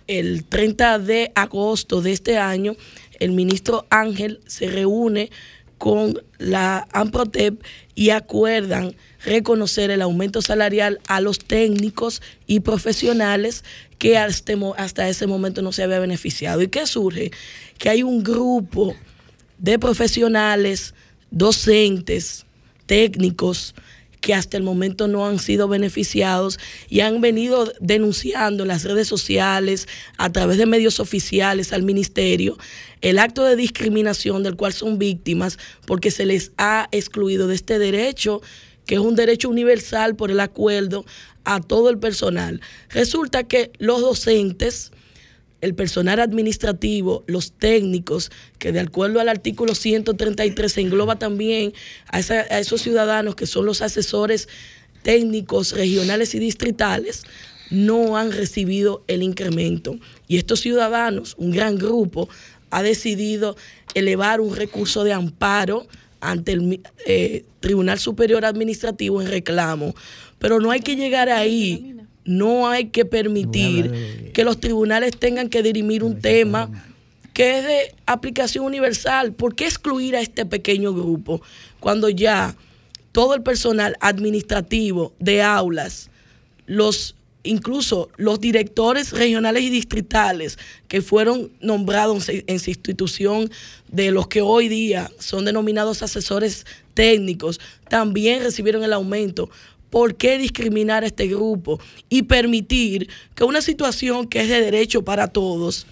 el 0.07 0.45
30 0.45 0.99
de 1.01 1.33
agosto 1.35 2.03
de 2.03 2.13
este 2.13 2.39
año, 2.39 2.77
el 3.19 3.33
ministro 3.33 3.87
Ángel 3.91 4.41
se 4.47 4.69
reúne 4.69 5.31
con 5.79 6.23
la 6.39 6.87
AMPROTEP 6.93 7.63
y 7.95 8.11
acuerdan 8.11 8.95
reconocer 9.25 9.91
el 9.91 10.03
aumento 10.03 10.41
salarial 10.41 11.01
a 11.09 11.21
los 11.21 11.39
técnicos 11.39 12.23
y 12.47 12.61
profesionales 12.61 13.65
que 13.99 14.17
hasta 14.19 15.09
ese 15.09 15.27
momento 15.27 15.63
no 15.63 15.73
se 15.73 15.83
había 15.83 15.99
beneficiado. 15.99 16.63
¿Y 16.63 16.69
qué 16.69 16.87
surge? 16.87 17.33
Que 17.79 17.89
hay 17.89 18.03
un 18.03 18.23
grupo 18.23 18.95
de 19.59 19.79
profesionales, 19.79 20.95
docentes, 21.37 22.47
técnicos, 22.87 23.75
que 24.23 24.35
hasta 24.35 24.57
el 24.57 24.63
momento 24.63 25.07
no 25.07 25.27
han 25.27 25.39
sido 25.39 25.69
beneficiados 25.69 26.59
y 26.89 27.01
han 27.01 27.21
venido 27.21 27.73
denunciando 27.79 28.65
en 28.65 28.69
las 28.69 28.85
redes 28.85 29.07
sociales, 29.07 29.87
a 30.17 30.33
través 30.33 30.57
de 30.57 30.67
medios 30.67 30.99
oficiales 30.99 31.73
al 31.73 31.83
ministerio, 31.83 32.57
el 33.03 33.19
acto 33.19 33.45
de 33.45 33.55
discriminación 33.55 34.43
del 34.43 34.57
cual 34.57 34.73
son 34.73 34.99
víctimas 34.99 35.59
porque 35.87 36.11
se 36.11 36.25
les 36.25 36.53
ha 36.57 36.89
excluido 36.91 37.47
de 37.47 37.55
este 37.55 37.79
derecho, 37.79 38.41
que 38.87 38.95
es 38.95 39.01
un 39.01 39.15
derecho 39.15 39.51
universal 39.51 40.17
por 40.17 40.31
el 40.31 40.41
acuerdo 40.41 41.05
a 41.45 41.61
todo 41.61 41.91
el 41.91 41.99
personal. 41.99 42.61
Resulta 42.89 43.45
que 43.45 43.71
los 43.79 44.01
docentes, 44.01 44.91
el 45.61 45.75
personal 45.75 46.21
administrativo, 46.21 47.25
los 47.27 47.53
técnicos, 47.53 48.31
que 48.59 48.73
de 48.73 48.81
acuerdo 48.81 49.21
al 49.21 49.29
artículo 49.29 49.75
133 49.75 50.73
se 50.73 50.81
engloba 50.81 51.19
también 51.19 51.73
a, 52.09 52.19
a 52.19 52.59
esos 52.59 52.83
ciudadanos 52.83 53.35
que 53.37 53.47
son 53.47 53.67
los 53.67 53.83
asesores 53.83 54.49
técnicos 55.03 55.73
regionales 55.73 56.35
y 56.35 56.39
distritales, 56.39 57.25
no 57.71 58.17
han 58.17 58.33
recibido 58.33 59.05
el 59.07 59.23
incremento. 59.23 59.99
Y 60.29 60.37
estos 60.37 60.61
ciudadanos, 60.61 61.35
un 61.39 61.53
gran 61.53 61.77
grupo, 61.77 62.29
ha 62.71 62.83
decidido 62.83 63.57
elevar 63.95 64.41
un 64.41 64.55
recurso 64.55 65.05
de 65.05 65.13
amparo 65.13 65.87
ante 66.21 66.53
el 66.53 66.81
eh, 67.07 67.45
Tribunal 67.61 67.99
Superior 67.99 68.45
Administrativo 68.45 69.21
en 69.21 69.29
reclamo. 69.29 69.95
Pero 70.39 70.61
no 70.61 70.71
hay 70.71 70.81
que 70.81 70.97
llegar 70.97 71.29
ahí 71.29 71.96
no 72.27 72.69
hay 72.69 72.87
que 72.87 73.05
permitir 73.05 74.33
que 74.35 74.45
los 74.45 74.61
tribunales 74.61 75.17
tengan 75.17 75.49
que 75.49 75.63
dirimir 75.63 76.05
un 76.05 76.21
tema 76.21 76.71
que 77.33 77.59
es 77.59 77.65
de 77.65 77.95
aplicación 78.07 78.65
universal. 78.65 79.33
¿Por 79.33 79.55
qué 79.55 79.67
excluir 79.67 80.17
a 80.17 80.21
este 80.21 80.47
pequeño 80.47 80.93
grupo 80.93 81.41
cuando 81.81 82.09
ya 82.09 82.57
todo 83.13 83.35
el 83.35 83.43
personal 83.43 83.97
administrativo 84.01 85.15
de 85.19 85.43
aulas, 85.43 86.11
los 86.67 87.15
incluso 87.47 88.11
los 88.17 88.41
directores 88.41 89.13
regionales 89.13 89.63
y 89.63 89.71
distritales 89.71 90.59
que 90.89 91.01
fueron 91.01 91.51
nombrados 91.61 92.29
en 92.29 92.59
su 92.59 92.71
institución 92.71 93.51
de 93.89 94.11
los 94.11 94.27
que 94.27 94.43
hoy 94.43 94.69
día 94.69 95.11
son 95.19 95.45
denominados 95.45 96.03
asesores 96.03 96.67
técnicos, 96.95 97.61
también 97.89 98.43
recibieron 98.43 98.83
el 98.83 98.93
aumento 98.93 99.49
¿Por 99.91 100.17
qué 100.17 100.39
discriminar 100.39 101.05
a 101.05 101.07
este 101.07 101.27
grupo 101.29 101.81
y 102.09 102.23
permitir 102.23 103.09
que 103.35 103.45
una 103.45 103.61
situación 103.61 104.27
que 104.27 104.41
es 104.41 104.49
de 104.49 104.61
derecho 104.61 105.05
para 105.05 105.29
todos 105.29 105.87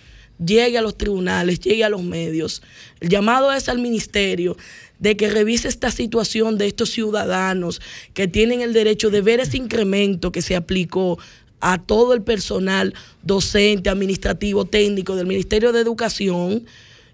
llegue 0.45 0.79
a 0.79 0.83
los 0.83 0.97
tribunales, 0.97 1.61
llegue 1.61 1.85
a 1.85 1.89
los 1.89 2.03
medios? 2.03 2.63
El 3.01 3.09
llamado 3.09 3.53
es 3.53 3.69
al 3.69 3.79
ministerio 3.79 4.57
de 4.99 5.17
que 5.17 5.29
revise 5.29 5.69
esta 5.69 5.91
situación 5.91 6.59
de 6.59 6.67
estos 6.67 6.91
ciudadanos 6.91 7.81
que 8.15 8.29
tienen 8.29 8.61
el 8.61 8.73
derecho 8.73 9.11
de 9.11 9.21
ver 9.21 9.41
ese 9.41 9.57
incremento 9.57 10.33
que 10.33 10.43
se 10.43 10.57
aplicó 10.57 11.19
a 11.61 11.79
todo 11.79 12.13
el 12.13 12.23
personal 12.23 12.95
docente, 13.23 13.91
administrativo, 13.91 14.67
técnico 14.67 15.17
del 15.17 15.27
Ministerio 15.27 15.73
de 15.73 15.81
Educación 15.81 16.67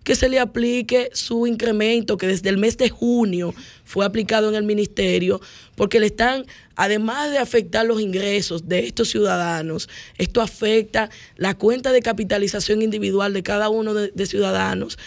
que 0.05 0.15
se 0.15 0.29
le 0.29 0.39
aplique 0.39 1.11
su 1.13 1.47
incremento 1.47 2.17
que 2.17 2.27
desde 2.27 2.49
el 2.49 2.59
mes 2.59 2.77
de 2.79 2.89
junio 2.89 3.55
fue 3.85 4.05
aplicado 4.05 4.49
en 4.49 4.55
el 4.55 4.65
ministerio, 4.65 5.41
porque 5.75 6.01
le 6.01 6.07
están, 6.07 6.47
además 6.77 7.31
de 7.31 7.39
afectar 7.39 7.85
los 7.85 8.01
ingresos 8.01 8.69
de 8.69 8.87
estos 8.87 9.11
ciudadanos, 9.11 9.89
esto 10.17 10.41
afecta 10.41 11.11
la 11.37 11.55
cuenta 11.55 11.93
de 11.93 12.03
capitalización 12.03 12.83
individual 12.83 13.33
de 13.33 13.43
cada 13.43 13.69
uno 13.69 13.95
de, 13.95 14.27
ciudadanos. 14.27 14.99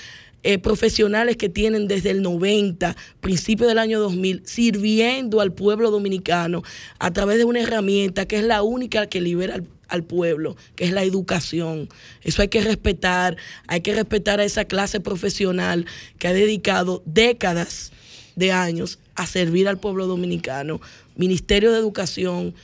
Eh, 0.45 0.57
profesionales 0.59 1.37
que 1.37 1.47
tienen 1.47 1.87
desde 1.87 2.09
el 2.09 2.21
90, 2.21 2.97
principio 3.21 3.65
del 3.65 3.79
año 3.79 4.01
2000, 4.01 4.41
sirviendo 4.43 5.39
al 5.39 5.53
pueblo 5.53 5.89
dominicano 5.89 6.63
a 6.99 7.11
través 7.11 7.37
de 7.37 7.45
una 7.45 7.61
herramienta 7.61 8.25
que 8.25 8.39
es 8.39 8.43
la 8.43 8.61
única 8.61 9.07
que 9.07 9.21
libera 9.21 9.55
al 9.55 9.63
al 9.87 10.03
pueblo, 10.03 10.55
que 10.75 10.85
es 10.85 10.91
la 10.91 11.03
educación. 11.03 11.89
Eso 12.23 12.41
hay 12.41 12.47
que 12.47 12.61
respetar, 12.61 13.37
hay 13.67 13.81
que 13.81 13.93
respetar 13.93 14.39
a 14.39 14.43
esa 14.43 14.65
clase 14.65 14.99
profesional 14.99 15.85
que 16.19 16.27
ha 16.27 16.33
dedicado 16.33 17.03
décadas 17.05 17.91
de 18.35 18.51
años 18.51 18.99
a 19.15 19.27
servir 19.27 19.67
al 19.67 19.79
pueblo 19.79 20.07
dominicano. 20.07 20.81
Ministerio 21.15 21.71
de 21.71 21.79
Educación, 21.79 22.55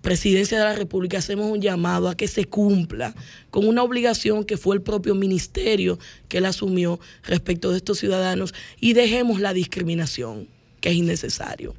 Presidencia 0.00 0.56
de 0.58 0.64
la 0.64 0.74
República, 0.74 1.18
hacemos 1.18 1.50
un 1.50 1.60
llamado 1.60 2.08
a 2.08 2.16
que 2.16 2.28
se 2.28 2.44
cumpla 2.44 3.12
con 3.50 3.66
una 3.66 3.82
obligación 3.82 4.44
que 4.44 4.56
fue 4.56 4.76
el 4.76 4.82
propio 4.82 5.16
ministerio 5.16 5.98
que 6.28 6.38
él 6.38 6.46
asumió 6.46 7.00
respecto 7.24 7.72
de 7.72 7.78
estos 7.78 7.98
ciudadanos 7.98 8.54
y 8.80 8.92
dejemos 8.92 9.40
la 9.40 9.52
discriminación, 9.52 10.46
que 10.80 10.90
es 10.90 10.94
innecesario. 10.94 11.74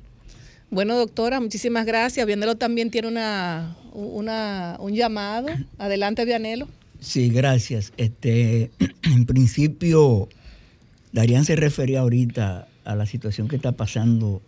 Bueno, 0.69 0.97
doctora, 0.97 1.39
muchísimas 1.39 1.85
gracias. 1.85 2.25
Viéndolo 2.27 2.55
también 2.55 2.91
tiene 2.91 3.07
una, 3.07 3.75
un 3.93 4.93
llamado. 4.93 5.47
Adelante, 5.77 6.25
Vianelo. 6.25 6.67
Sí, 6.99 7.29
gracias. 7.29 7.93
Este, 7.97 8.71
en 9.03 9.25
principio, 9.25 10.27
Darían 11.13 11.45
se 11.45 11.55
refería 11.55 12.01
ahorita 12.01 12.67
a 12.83 12.95
la 12.95 13.05
situación 13.05 13.47
que 13.47 13.55
está 13.55 13.71
pasando 13.73 14.41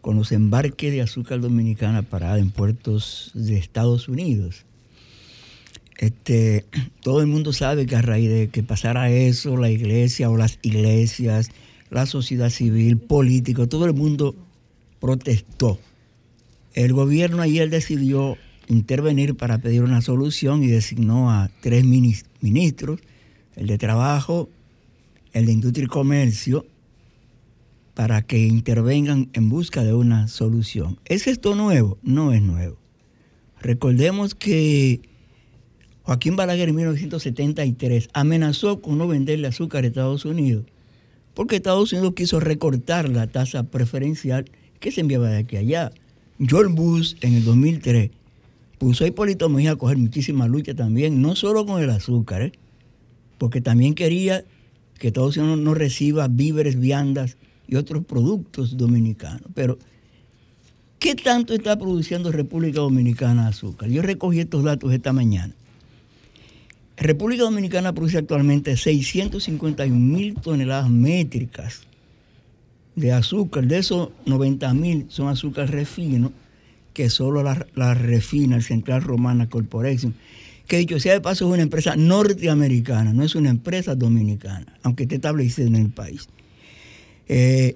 con 0.00 0.16
los 0.16 0.32
embarques 0.32 0.92
de 0.92 1.00
azúcar 1.00 1.40
dominicana 1.40 2.02
parada 2.02 2.38
en 2.38 2.50
puertos 2.50 3.30
de 3.34 3.56
Estados 3.56 4.08
Unidos. 4.08 4.64
Este, 5.98 6.64
todo 7.02 7.20
el 7.20 7.26
mundo 7.26 7.52
sabe 7.52 7.86
que 7.86 7.96
a 7.96 8.02
raíz 8.02 8.28
de 8.28 8.48
que 8.48 8.62
pasara 8.62 9.10
eso, 9.10 9.56
la 9.56 9.70
iglesia 9.70 10.30
o 10.30 10.36
las 10.36 10.58
iglesias, 10.62 11.50
la 11.90 12.06
sociedad 12.06 12.50
civil, 12.50 12.98
político, 12.98 13.68
todo 13.68 13.86
el 13.86 13.94
mundo 13.94 14.34
protestó. 15.04 15.78
El 16.72 16.94
gobierno 16.94 17.42
ayer 17.42 17.68
decidió 17.68 18.38
intervenir 18.68 19.36
para 19.36 19.58
pedir 19.58 19.82
una 19.82 20.00
solución 20.00 20.64
y 20.64 20.68
designó 20.68 21.30
a 21.30 21.50
tres 21.60 21.84
ministros, 21.84 23.00
el 23.54 23.66
de 23.66 23.76
Trabajo, 23.76 24.48
el 25.34 25.44
de 25.44 25.52
Industria 25.52 25.84
y 25.84 25.88
Comercio, 25.88 26.64
para 27.92 28.22
que 28.22 28.46
intervengan 28.46 29.28
en 29.34 29.50
busca 29.50 29.84
de 29.84 29.92
una 29.92 30.26
solución. 30.26 30.98
¿Es 31.04 31.26
esto 31.26 31.54
nuevo? 31.54 31.98
No 32.02 32.32
es 32.32 32.40
nuevo. 32.40 32.78
Recordemos 33.60 34.34
que 34.34 35.02
Joaquín 36.04 36.34
Balaguer 36.34 36.70
en 36.70 36.76
1973 36.76 38.08
amenazó 38.14 38.80
con 38.80 38.96
no 38.96 39.06
venderle 39.06 39.48
azúcar 39.48 39.84
a 39.84 39.88
Estados 39.88 40.24
Unidos, 40.24 40.64
porque 41.34 41.56
Estados 41.56 41.92
Unidos 41.92 42.14
quiso 42.16 42.40
recortar 42.40 43.10
la 43.10 43.26
tasa 43.26 43.64
preferencial 43.64 44.46
que 44.84 44.92
se 44.92 45.00
enviaba 45.00 45.30
de 45.30 45.38
aquí 45.38 45.56
a 45.56 45.60
allá. 45.60 45.92
George 46.38 46.74
Bush 46.74 47.14
en 47.22 47.32
el 47.32 47.44
2003 47.46 48.10
puso 48.76 49.04
a 49.04 49.06
Hipólito 49.06 49.48
Mejía 49.48 49.72
a 49.72 49.76
coger 49.76 49.96
muchísima 49.96 50.46
lucha 50.46 50.74
también, 50.74 51.22
no 51.22 51.36
solo 51.36 51.64
con 51.64 51.82
el 51.82 51.88
azúcar, 51.88 52.42
¿eh? 52.42 52.52
porque 53.38 53.62
también 53.62 53.94
quería 53.94 54.44
que 54.98 55.06
Estados 55.06 55.38
Unidos 55.38 55.58
no 55.58 55.72
reciba 55.72 56.28
víveres, 56.28 56.78
viandas 56.78 57.38
y 57.66 57.76
otros 57.76 58.04
productos 58.04 58.76
dominicanos. 58.76 59.48
Pero, 59.54 59.78
¿qué 60.98 61.14
tanto 61.14 61.54
está 61.54 61.78
produciendo 61.78 62.30
República 62.30 62.80
Dominicana 62.80 63.48
azúcar? 63.48 63.88
Yo 63.88 64.02
recogí 64.02 64.40
estos 64.40 64.64
datos 64.64 64.92
esta 64.92 65.14
mañana. 65.14 65.54
República 66.98 67.44
Dominicana 67.44 67.94
produce 67.94 68.18
actualmente 68.18 68.76
651 68.76 69.98
mil 69.98 70.34
toneladas 70.34 70.90
métricas 70.90 71.86
de 72.96 73.12
azúcar. 73.12 73.66
De 73.66 73.78
esos 73.78 74.10
90 74.26 74.74
mil 74.74 75.06
son 75.08 75.28
azúcar 75.28 75.70
refino, 75.70 76.32
que 76.92 77.10
solo 77.10 77.42
la, 77.42 77.94
refina 77.94 78.56
el 78.56 78.62
Central 78.62 79.02
Romana 79.02 79.48
Corporation, 79.48 80.14
que 80.66 80.78
dicho 80.78 80.98
sea 81.00 81.12
de 81.12 81.20
paso 81.20 81.46
es 81.46 81.52
una 81.52 81.62
empresa 81.62 81.96
norteamericana, 81.96 83.12
no 83.12 83.24
es 83.24 83.34
una 83.34 83.50
empresa 83.50 83.94
dominicana, 83.94 84.78
aunque 84.82 85.02
esté 85.02 85.16
establecida 85.16 85.66
en 85.66 85.76
el 85.76 85.90
país. 85.90 86.28
Eh, 87.28 87.74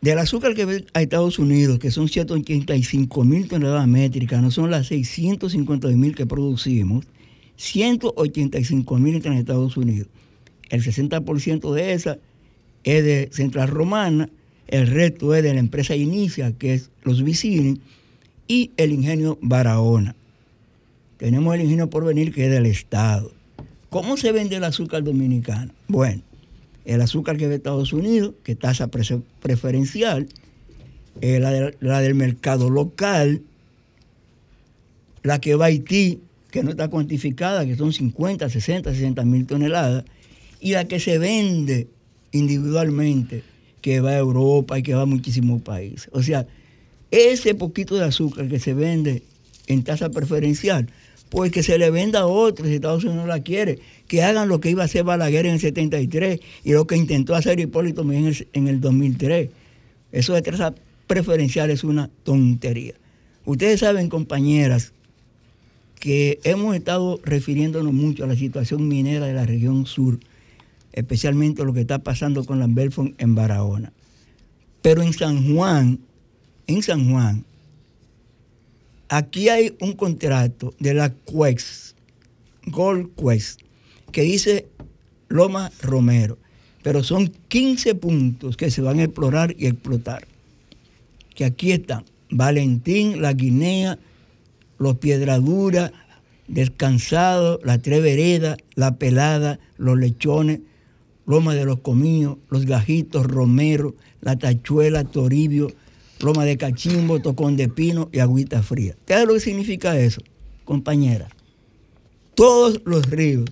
del 0.00 0.18
azúcar 0.18 0.54
que 0.54 0.64
ve 0.64 0.86
a 0.94 1.02
Estados 1.02 1.40
Unidos, 1.40 1.80
que 1.80 1.90
son 1.90 2.08
185 2.08 3.24
mil 3.24 3.48
toneladas 3.48 3.88
métricas, 3.88 4.40
no 4.40 4.52
son 4.52 4.70
las 4.70 4.86
650 4.86 5.88
mil 5.88 6.14
que 6.14 6.24
producimos, 6.24 7.04
185 7.56 8.98
mil 8.98 9.16
entran 9.16 9.34
en 9.34 9.40
Estados 9.40 9.76
Unidos. 9.76 10.08
El 10.70 10.84
60% 10.84 11.72
de 11.74 11.92
esa 11.94 12.18
es 12.96 13.04
de 13.04 13.28
Central 13.32 13.68
Romana, 13.68 14.30
el 14.68 14.86
resto 14.86 15.34
es 15.34 15.42
de 15.42 15.54
la 15.54 15.60
empresa 15.60 15.94
Inicia, 15.96 16.52
que 16.52 16.74
es 16.74 16.90
los 17.02 17.22
Vicini, 17.22 17.80
y 18.46 18.70
el 18.76 18.92
ingenio 18.92 19.38
Barahona. 19.42 20.14
Tenemos 21.18 21.54
el 21.54 21.62
ingenio 21.62 21.90
por 21.90 22.04
venir, 22.04 22.32
que 22.32 22.46
es 22.46 22.50
del 22.50 22.66
Estado. 22.66 23.32
¿Cómo 23.90 24.16
se 24.16 24.32
vende 24.32 24.56
el 24.56 24.64
azúcar 24.64 25.02
dominicano? 25.02 25.72
Bueno, 25.88 26.22
el 26.84 27.00
azúcar 27.00 27.36
que 27.36 27.44
es 27.44 27.50
de 27.50 27.56
Estados 27.56 27.92
Unidos, 27.92 28.34
que 28.42 28.54
tasa 28.54 28.88
preferencial, 28.88 30.28
eh, 31.20 31.40
la, 31.40 31.72
la 31.80 32.00
del 32.00 32.14
mercado 32.14 32.70
local, 32.70 33.42
la 35.22 35.40
que 35.40 35.54
va 35.56 35.66
a 35.66 35.68
Haití, 35.68 36.20
que 36.50 36.62
no 36.62 36.70
está 36.70 36.88
cuantificada, 36.88 37.66
que 37.66 37.76
son 37.76 37.92
50, 37.92 38.48
60, 38.48 38.92
60 38.92 39.24
mil 39.24 39.46
toneladas, 39.46 40.04
y 40.60 40.72
la 40.72 40.86
que 40.86 41.00
se 41.00 41.18
vende 41.18 41.88
individualmente, 42.32 43.42
que 43.80 44.00
va 44.00 44.10
a 44.10 44.18
Europa 44.18 44.78
y 44.78 44.82
que 44.82 44.94
va 44.94 45.02
a 45.02 45.06
muchísimos 45.06 45.62
países. 45.62 46.08
O 46.12 46.22
sea, 46.22 46.46
ese 47.10 47.54
poquito 47.54 47.96
de 47.96 48.04
azúcar 48.04 48.48
que 48.48 48.58
se 48.58 48.74
vende 48.74 49.22
en 49.66 49.82
tasa 49.82 50.10
preferencial, 50.10 50.88
pues 51.30 51.52
que 51.52 51.62
se 51.62 51.78
le 51.78 51.90
venda 51.90 52.20
a 52.20 52.26
otros 52.26 52.68
si 52.68 52.74
Estados 52.74 53.04
Unidos 53.04 53.22
no 53.22 53.26
la 53.26 53.42
quiere, 53.42 53.78
que 54.06 54.22
hagan 54.22 54.48
lo 54.48 54.60
que 54.60 54.70
iba 54.70 54.82
a 54.82 54.86
hacer 54.86 55.04
Balaguer 55.04 55.46
en 55.46 55.54
el 55.54 55.60
73 55.60 56.40
y 56.64 56.72
lo 56.72 56.86
que 56.86 56.96
intentó 56.96 57.34
hacer 57.34 57.60
Hipólito 57.60 58.02
en 58.02 58.26
el, 58.26 58.48
en 58.52 58.68
el 58.68 58.80
2003. 58.80 59.50
Eso 60.12 60.34
de 60.34 60.42
tasa 60.42 60.74
preferencial 61.06 61.70
es 61.70 61.84
una 61.84 62.10
tontería. 62.24 62.94
Ustedes 63.44 63.80
saben, 63.80 64.08
compañeras, 64.08 64.92
que 65.98 66.38
hemos 66.44 66.76
estado 66.76 67.20
refiriéndonos 67.24 67.92
mucho 67.92 68.24
a 68.24 68.26
la 68.26 68.36
situación 68.36 68.88
minera 68.88 69.26
de 69.26 69.32
la 69.32 69.44
región 69.44 69.86
sur, 69.86 70.18
especialmente 70.92 71.64
lo 71.64 71.72
que 71.72 71.80
está 71.80 71.98
pasando 72.00 72.44
con 72.44 72.58
la 72.58 72.66
Belfont 72.68 73.14
en 73.20 73.34
Barahona. 73.34 73.92
Pero 74.82 75.02
en 75.02 75.12
San 75.12 75.54
Juan, 75.54 76.00
en 76.66 76.82
San 76.82 77.10
Juan, 77.10 77.44
aquí 79.08 79.48
hay 79.48 79.76
un 79.80 79.92
contrato 79.92 80.74
de 80.78 80.94
la 80.94 81.10
Quest, 81.10 81.96
Gold 82.66 83.10
Quest, 83.16 83.60
que 84.12 84.22
dice 84.22 84.66
Loma 85.28 85.70
Romero, 85.82 86.38
pero 86.82 87.02
son 87.02 87.28
15 87.48 87.94
puntos 87.96 88.56
que 88.56 88.70
se 88.70 88.80
van 88.80 88.98
a 89.00 89.04
explorar 89.04 89.54
y 89.58 89.66
explotar. 89.66 90.26
Que 91.34 91.44
aquí 91.44 91.72
están 91.72 92.04
Valentín, 92.30 93.22
La 93.22 93.32
Guinea, 93.32 93.98
los 94.78 94.98
Piedraduras, 94.98 95.92
Descansado, 96.46 97.60
La 97.62 97.78
Trevereda, 97.78 98.56
La 98.74 98.96
Pelada, 98.96 99.58
Los 99.76 99.98
Lechones, 99.98 100.60
Loma 101.28 101.54
de 101.54 101.66
los 101.66 101.80
Comíos, 101.80 102.38
Los 102.48 102.64
Gajitos, 102.64 103.26
Romero, 103.26 103.94
La 104.22 104.36
Tachuela, 104.38 105.04
Toribio, 105.04 105.70
Loma 106.20 106.46
de 106.46 106.56
Cachimbo, 106.56 107.20
Tocón 107.20 107.56
de 107.56 107.68
Pino 107.68 108.08
y 108.12 108.18
Agüita 108.18 108.62
Fría. 108.62 108.96
¿Qué 109.06 109.14
es 109.14 109.26
lo 109.26 109.34
que 109.34 109.40
significa 109.40 109.98
eso, 110.00 110.22
compañera? 110.64 111.28
Todos 112.34 112.80
los 112.86 113.08
ríos 113.10 113.44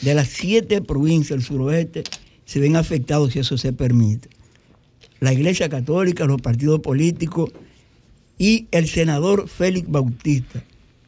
de 0.00 0.14
las 0.14 0.28
siete 0.28 0.80
provincias 0.80 1.38
del 1.38 1.46
suroeste 1.46 2.02
se 2.46 2.60
ven 2.60 2.76
afectados 2.76 3.32
si 3.32 3.40
eso 3.40 3.58
se 3.58 3.74
permite. 3.74 4.30
La 5.20 5.34
Iglesia 5.34 5.68
Católica, 5.68 6.24
los 6.24 6.40
partidos 6.40 6.80
políticos, 6.80 7.50
y 8.38 8.68
el 8.70 8.88
senador 8.88 9.48
Félix 9.48 9.88
Bautista 9.90 10.62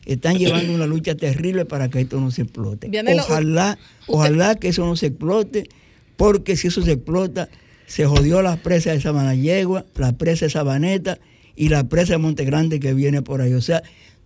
están 0.08 0.36
llevando 0.38 0.74
una 0.74 0.86
lucha 0.86 1.14
terrible 1.14 1.64
para 1.64 1.88
que 1.88 2.00
esto 2.00 2.20
no 2.20 2.30
se 2.30 2.42
explote. 2.42 2.90
Ojalá, 3.20 3.78
ojalá 4.06 4.54
que 4.56 4.68
eso 4.68 4.84
no 4.84 4.96
se 4.96 5.06
explote, 5.06 5.68
porque 6.16 6.56
si 6.56 6.68
eso 6.68 6.82
se 6.82 6.92
explota, 6.92 7.48
se 7.86 8.04
jodió 8.04 8.42
la 8.42 8.56
presa 8.56 8.92
de 8.92 9.00
Sabanayegua, 9.00 9.84
la 9.96 10.12
presa 10.12 10.46
de 10.46 10.50
Sabaneta 10.50 11.18
y 11.54 11.68
la 11.68 11.88
presa 11.88 12.14
de 12.14 12.18
Monte 12.18 12.44
Grande 12.44 12.80
que 12.80 12.92
viene 12.92 13.22
por 13.22 13.40
ahí. 13.40 13.54
O 13.54 13.60
sea, 13.60 13.82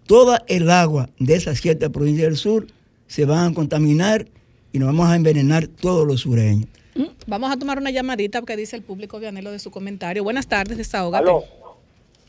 toda 0.07 0.43
el 0.49 0.71
agua 0.71 1.11
de 1.19 1.35
esas 1.35 1.59
siete 1.59 1.91
provincias 1.91 2.27
del 2.27 2.37
sur 2.37 2.67
se 3.07 3.25
van 3.25 3.53
a 3.53 3.55
contaminar 3.55 4.27
y 4.73 4.79
nos 4.79 4.87
vamos 4.87 5.09
a 5.09 5.17
envenenar 5.17 5.67
todos 5.67 6.07
los 6.07 6.23
sureños. 6.23 6.67
Mm, 6.95 7.07
vamos 7.27 7.53
a 7.53 7.57
tomar 7.57 7.79
una 7.79 7.91
llamadita 7.91 8.41
porque 8.41 8.57
dice 8.57 8.77
el 8.77 8.83
público 8.83 9.19
Vianelo 9.19 9.51
de 9.51 9.59
su 9.59 9.71
comentario. 9.71 10.25
Buenas 10.25 10.47
tardes, 10.47 10.77
desahógate. 10.77 11.31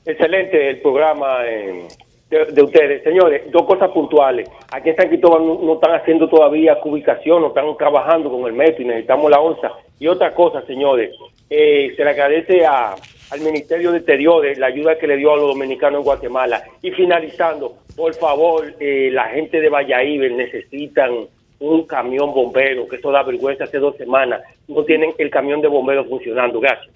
Excelente 0.06 0.70
el 0.70 0.82
programa 0.82 1.48
eh, 1.48 1.88
de, 2.52 2.64
ustedes. 2.64 3.04
Señores, 3.04 3.52
dos 3.52 3.64
cosas 3.64 3.92
puntuales. 3.92 4.50
Aquí 4.72 4.90
en 4.90 4.96
San 4.96 5.08
Cristóbal 5.08 5.46
no, 5.46 5.74
están 5.76 5.94
haciendo 5.96 6.28
todavía 6.28 6.80
cubicación, 6.80 7.42
no 7.42 7.48
están 7.50 7.66
trabajando 7.78 8.32
con 8.32 8.46
el 8.46 8.54
metro 8.54 8.82
y 8.82 8.86
necesitamos 8.86 9.30
la 9.30 9.40
onza. 9.40 9.72
Y 10.00 10.08
otra 10.08 10.32
cosa, 10.32 10.66
señores, 10.66 11.12
eh, 11.50 11.94
se 11.96 12.04
le 12.04 12.10
agradece 12.10 12.66
a, 12.66 12.96
al 13.32 13.42
Ministerio 13.42 13.92
de 13.92 14.00
Exteriores 14.00 14.58
la 14.58 14.68
ayuda 14.68 14.98
que 14.98 15.08
le 15.08 15.18
dio 15.18 15.34
a 15.34 15.38
los 15.38 15.54
dominicanos 15.54 16.00
en 16.00 16.06
Guatemala. 16.06 16.64
Y 16.82 16.92
finalizando, 16.92 17.76
por 17.96 18.14
favor, 18.16 18.74
eh, 18.80 19.10
la 19.12 19.26
gente 19.30 19.62
de 19.62 19.70
Valladolid 19.70 20.32
necesitan 20.32 21.28
un 21.60 21.84
camión 21.86 22.34
bombero, 22.34 22.88
que 22.88 22.98
eso 22.98 23.12
da 23.12 23.24
vergüenza 23.24 23.64
hace 23.64 23.78
dos 23.78 23.96
semanas. 23.98 24.42
No 24.68 24.84
tienen 24.84 25.14
el 25.18 25.30
camión 25.30 25.62
de 25.62 25.68
bomberos 25.68 26.08
funcionando. 26.08 26.60
Gracias. 26.60 26.94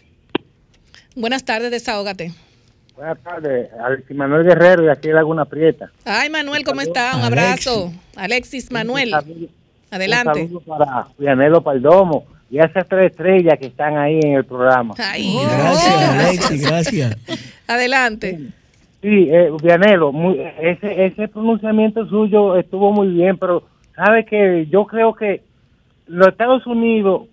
Buenas 1.16 1.46
tardes, 1.46 1.72
desahógate. 1.72 2.32
Buenas 2.98 3.20
tardes, 3.20 3.70
Alexis 3.74 4.18
Manuel 4.18 4.44
Guerrero 4.44 4.82
de 4.82 4.92
aquí 4.92 5.10
de 5.10 5.14
Laguna 5.14 5.46
Prieta. 5.46 5.92
Ay, 6.04 6.32
Manuel, 6.32 6.64
¿cómo 6.64 6.82
está? 6.82 7.16
Un 7.16 7.22
abrazo. 7.22 7.94
Alexis 8.16 8.72
Manuel. 8.72 9.14
Adelante. 9.92 10.42
Un 10.42 10.48
saludo 10.48 10.62
para 10.62 11.08
Vianelo 11.16 11.62
Paldomo 11.62 12.26
y 12.50 12.58
a 12.58 12.64
esas 12.64 12.88
tres 12.88 13.12
estrellas 13.12 13.60
que 13.60 13.68
están 13.68 14.00
ahí 14.00 14.20
en 14.24 14.34
el 14.34 14.46
programa. 14.46 14.96
Ay, 14.98 15.38
gracias, 15.44 16.10
Alexis, 16.10 16.68
gracias. 16.68 17.18
Adelante. 17.68 18.40
Sí, 19.04 19.30
eh, 19.30 19.52
Vianelo, 19.62 20.12
ese, 20.60 21.06
ese 21.06 21.28
pronunciamiento 21.28 22.04
suyo 22.08 22.58
estuvo 22.58 22.92
muy 22.92 23.10
bien, 23.10 23.38
pero 23.38 23.62
sabe 23.96 24.26
que 24.26 24.66
yo 24.72 24.86
creo 24.88 25.14
que 25.14 25.44
los 26.08 26.30
Estados 26.30 26.66
Unidos 26.66 27.28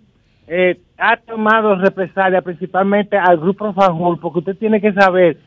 eh, 0.47 0.79
ha 0.99 1.17
tomado 1.17 1.77
represalia 1.77 2.43
principalmente 2.43 3.17
al 3.17 3.39
grupo 3.39 3.73
Fanjul, 3.73 4.21
porque 4.21 4.41
usted 4.41 4.57
tiene 4.59 4.79
que 4.79 4.93
saber 4.93 5.39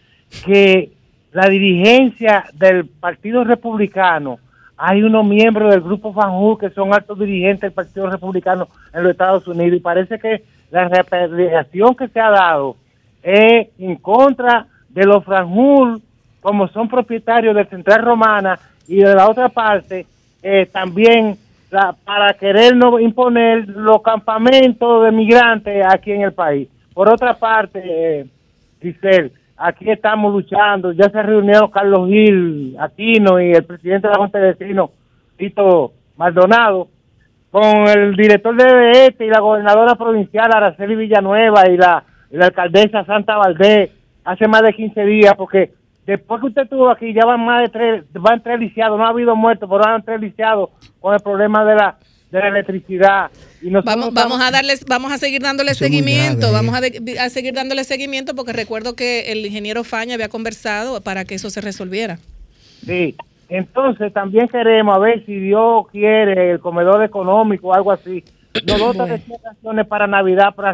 que 0.46 0.92
la 1.32 1.48
dirigencia 1.50 2.46
del 2.54 2.86
Partido 2.88 3.44
Republicano, 3.44 4.40
hay 4.78 5.02
unos 5.04 5.26
miembros 5.26 5.72
del 5.72 5.82
grupo 5.82 6.14
Fanjul 6.14 6.60
que 6.60 6.70
son 6.70 6.94
altos 6.94 7.20
dirigentes 7.20 7.62
del 7.62 7.72
Partido 7.72 8.10
Republicano 8.10 8.68
en 8.94 9.04
los 9.04 9.12
Estados 9.12 9.48
Unidos 9.48 9.78
y 9.78 9.82
parece 9.82 10.20
que 10.20 10.44
la 10.70 10.88
representación 10.88 11.96
que 11.96 12.08
se 12.10 12.20
ha 12.20 12.30
dado 12.30 12.76
es 13.24 13.68
en 13.80 13.96
contra 13.96 14.68
de 14.90 15.06
los 15.06 15.24
Fanjul, 15.24 16.02
como 16.42 16.68
son 16.70 16.88
propietarios 16.88 17.56
del 17.56 17.68
Central 17.68 18.04
Romana 18.04 18.60
y 18.88 18.98
de 18.98 19.16
la 19.16 19.30
otra 19.30 19.50
parte 19.50 20.06
eh, 20.44 20.68
también 20.72 21.38
para 22.06 22.34
querernos 22.34 23.02
imponer 23.02 23.68
los 23.68 24.02
campamentos 24.02 25.04
de 25.04 25.12
migrantes 25.12 25.86
aquí 25.86 26.12
en 26.12 26.22
el 26.22 26.34
país. 26.34 26.70
Por 26.94 27.10
otra 27.10 27.34
parte, 27.34 27.82
eh, 27.84 28.26
Giselle, 28.82 29.32
aquí 29.58 29.90
estamos 29.90 30.32
luchando, 30.34 30.92
ya 30.92 31.10
se 31.10 31.22
reunió 31.22 31.70
Carlos 31.70 32.08
Gil 32.08 32.76
Aquino 32.80 33.40
y 33.42 33.52
el 33.52 33.64
presidente 33.64 34.08
de 34.08 34.14
la 34.14 34.20
Junta 34.20 34.40
de 34.40 34.54
Vecinos, 34.54 34.92
Tito 35.36 35.94
Maldonado, 36.16 36.88
con 37.52 37.88
el 37.88 38.16
director 38.16 38.56
de 38.56 39.08
este 39.08 39.26
y 39.26 39.30
la 39.30 39.40
gobernadora 39.40 39.96
provincial 39.96 40.52
Araceli 40.54 40.96
Villanueva 40.96 41.68
y 41.70 41.78
la, 41.78 42.04
y 42.32 42.38
la 42.38 42.46
alcaldesa 42.46 43.06
Santa 43.06 43.38
Valdés 43.38 43.92
hace 44.24 44.48
más 44.48 44.62
de 44.62 44.74
15 44.74 45.06
días, 45.06 45.34
porque 45.36 45.72
Después 46.08 46.40
que 46.40 46.48
usted 46.48 46.62
estuvo 46.62 46.90
aquí, 46.90 47.14
ya 47.14 47.26
van 47.26 47.46
más 47.46 47.64
de 47.64 47.68
tres, 47.68 48.06
van 48.14 48.42
tres 48.42 48.58
lisiados, 48.58 48.98
no 48.98 49.06
ha 49.06 49.10
habido 49.10 49.36
muertos, 49.36 49.70
pero 49.70 49.84
van 49.84 50.02
tres 50.04 50.22
lisiados 50.22 50.70
con 51.02 51.14
el 51.14 51.20
problema 51.20 51.66
de 51.66 51.76
la 51.76 51.98
de 52.32 52.40
la 52.40 52.48
electricidad. 52.50 53.32
Y 53.62 53.70
vamos, 53.70 54.14
vamos 54.14 54.42
a 54.42 54.52
darles, 54.52 54.86
vamos 54.86 55.12
a 55.12 55.18
seguir 55.18 55.42
dándole 55.42 55.74
seguimiento, 55.74 56.52
vamos 56.52 56.76
a, 56.76 56.82
a, 57.24 57.30
seguir 57.30 57.54
dándole 57.54 57.84
seguimiento 57.84 58.36
porque 58.36 58.54
recuerdo 58.54 58.96
que 58.96 59.32
el 59.32 59.46
ingeniero 59.46 59.84
Faña 59.84 60.16
había 60.16 60.30
conversado 60.30 61.02
para 61.02 61.26
que 61.26 61.36
eso 61.36 61.50
se 61.50 61.62
resolviera. 61.62 62.20
Sí, 62.86 63.16
entonces 63.50 64.12
también 64.14 64.48
queremos 64.48 64.96
a 64.96 65.00
ver 65.00 65.26
si 65.26 65.40
Dios 65.40 65.88
quiere 65.92 66.52
el 66.52 66.60
comedor 66.60 67.04
económico 67.04 67.70
o 67.70 67.74
algo 67.74 67.92
así. 67.92 68.24
Nos 68.66 68.96
bueno. 69.62 69.86
para 69.86 70.08
Navidad 70.08 70.54
para 70.56 70.74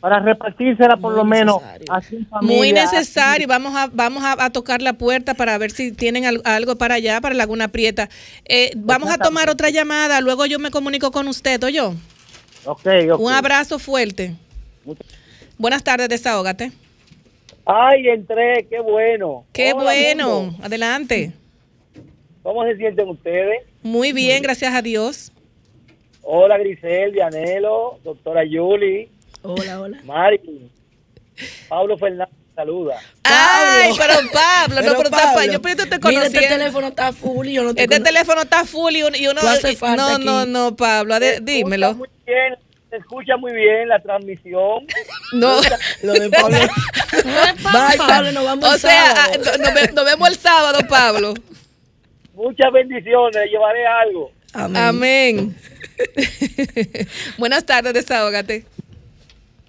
para 0.00 0.18
repartírsela 0.18 0.96
por 0.96 1.14
lo 1.14 1.24
menos 1.24 1.58
así 1.90 2.26
Muy 2.40 2.72
necesario. 2.72 3.46
Vamos 3.46 3.74
a 3.76 3.88
vamos 3.92 4.22
a, 4.24 4.50
tocar 4.50 4.82
la 4.82 4.94
puerta 4.94 5.34
para 5.34 5.56
ver 5.58 5.70
si 5.70 5.92
tienen 5.92 6.24
algo 6.44 6.76
para 6.76 6.94
allá, 6.94 7.20
para 7.20 7.34
Laguna 7.34 7.68
Prieta. 7.68 8.08
Eh, 8.46 8.72
vamos 8.76 9.10
a 9.10 9.18
tomar 9.18 9.50
otra 9.50 9.70
llamada, 9.70 10.20
luego 10.20 10.46
yo 10.46 10.58
me 10.58 10.70
comunico 10.70 11.10
con 11.10 11.28
usted, 11.28 11.62
¿o 11.62 11.68
yo? 11.68 11.94
Okay, 12.64 13.10
Un 13.10 13.32
abrazo 13.32 13.78
fuerte. 13.78 14.34
Buenas 15.58 15.84
tardes, 15.84 16.08
desahógate. 16.08 16.72
Ay, 17.64 18.08
entré, 18.08 18.66
qué 18.68 18.80
bueno. 18.80 19.44
Qué 19.52 19.72
bueno, 19.74 20.54
adelante. 20.62 21.32
¿Cómo 22.42 22.64
se 22.64 22.76
sienten 22.76 23.08
ustedes? 23.08 23.62
Muy 23.82 24.12
bien, 24.12 24.42
gracias 24.42 24.74
a 24.74 24.82
Dios. 24.82 25.32
Hola 26.22 26.58
Grisel, 26.58 27.12
Dianelo, 27.12 27.98
doctora 28.02 28.44
Yuli. 28.44 29.08
Hola, 29.42 29.80
hola. 29.80 29.98
Mari. 30.04 30.70
Pablo 31.68 31.96
Fernández 31.96 32.34
saluda. 32.54 32.96
Ay, 33.24 33.92
pero 33.96 34.14
Pablo, 34.32 34.76
no, 34.82 34.82
Pero 34.82 35.02
está 35.04 35.10
Pablo, 35.10 35.34
pa- 35.34 35.46
yo 35.46 35.62
pero 35.62 35.76
yo 35.76 35.88
te 35.88 35.96
mira, 35.96 36.00
conocí. 36.20 36.36
este 36.36 36.48
teléfono 36.48 36.88
está 36.88 37.12
full 37.12 37.46
y 37.46 37.52
yo 37.54 37.62
no 37.62 37.74
te 37.74 37.82
Este 37.84 38.00
teléfono 38.00 38.42
está 38.42 38.64
full 38.66 38.94
y 38.96 39.02
uno, 39.02 39.16
y 39.16 39.26
uno 39.26 39.40
falta 39.40 39.96
no, 39.96 40.06
aquí. 40.16 40.24
no, 40.24 40.44
no, 40.46 40.76
Pablo, 40.76 41.14
dímelo. 41.40 41.94
Muy 41.94 42.08
bien, 42.26 42.56
se 42.90 42.96
escucha 42.96 43.36
muy 43.38 43.52
bien 43.54 43.88
la 43.88 43.98
transmisión. 44.00 44.86
No. 45.32 45.60
Lo 46.02 46.12
de 46.12 46.28
Pablo. 46.40 46.58
Bye, 47.62 47.96
Pablo, 47.96 48.32
nos 48.32 48.44
vamos 48.44 48.64
O 48.68 48.74
el 48.74 48.80
sea, 48.80 49.14
sábado. 49.16 49.32
ah, 49.32 49.38
no- 49.56 49.64
nos, 49.64 49.74
ve- 49.74 49.92
nos 49.94 50.04
vemos 50.04 50.28
el 50.28 50.36
sábado, 50.36 50.78
Pablo. 50.88 51.34
Muchas 52.34 52.70
bendiciones, 52.72 53.50
llevaré 53.50 53.86
algo. 53.86 54.32
Amén. 54.52 55.56
Buenas 57.38 57.64
tardes, 57.64 57.94
desahógate. 57.94 58.64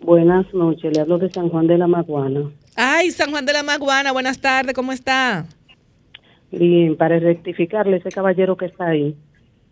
Buenas 0.03 0.51
noches, 0.53 0.91
le 0.95 1.01
hablo 1.01 1.17
de 1.17 1.29
San 1.31 1.49
Juan 1.49 1.67
de 1.67 1.77
la 1.77 1.87
Maguana. 1.87 2.49
Ay, 2.75 3.11
San 3.11 3.31
Juan 3.31 3.45
de 3.45 3.53
la 3.53 3.63
Maguana, 3.63 4.11
buenas 4.11 4.39
tardes, 4.39 4.73
¿cómo 4.73 4.91
está? 4.91 5.45
Bien, 6.51 6.95
para 6.97 7.19
rectificarle 7.19 7.97
ese 7.97 8.09
caballero 8.09 8.57
que 8.57 8.65
está 8.65 8.87
ahí, 8.87 9.15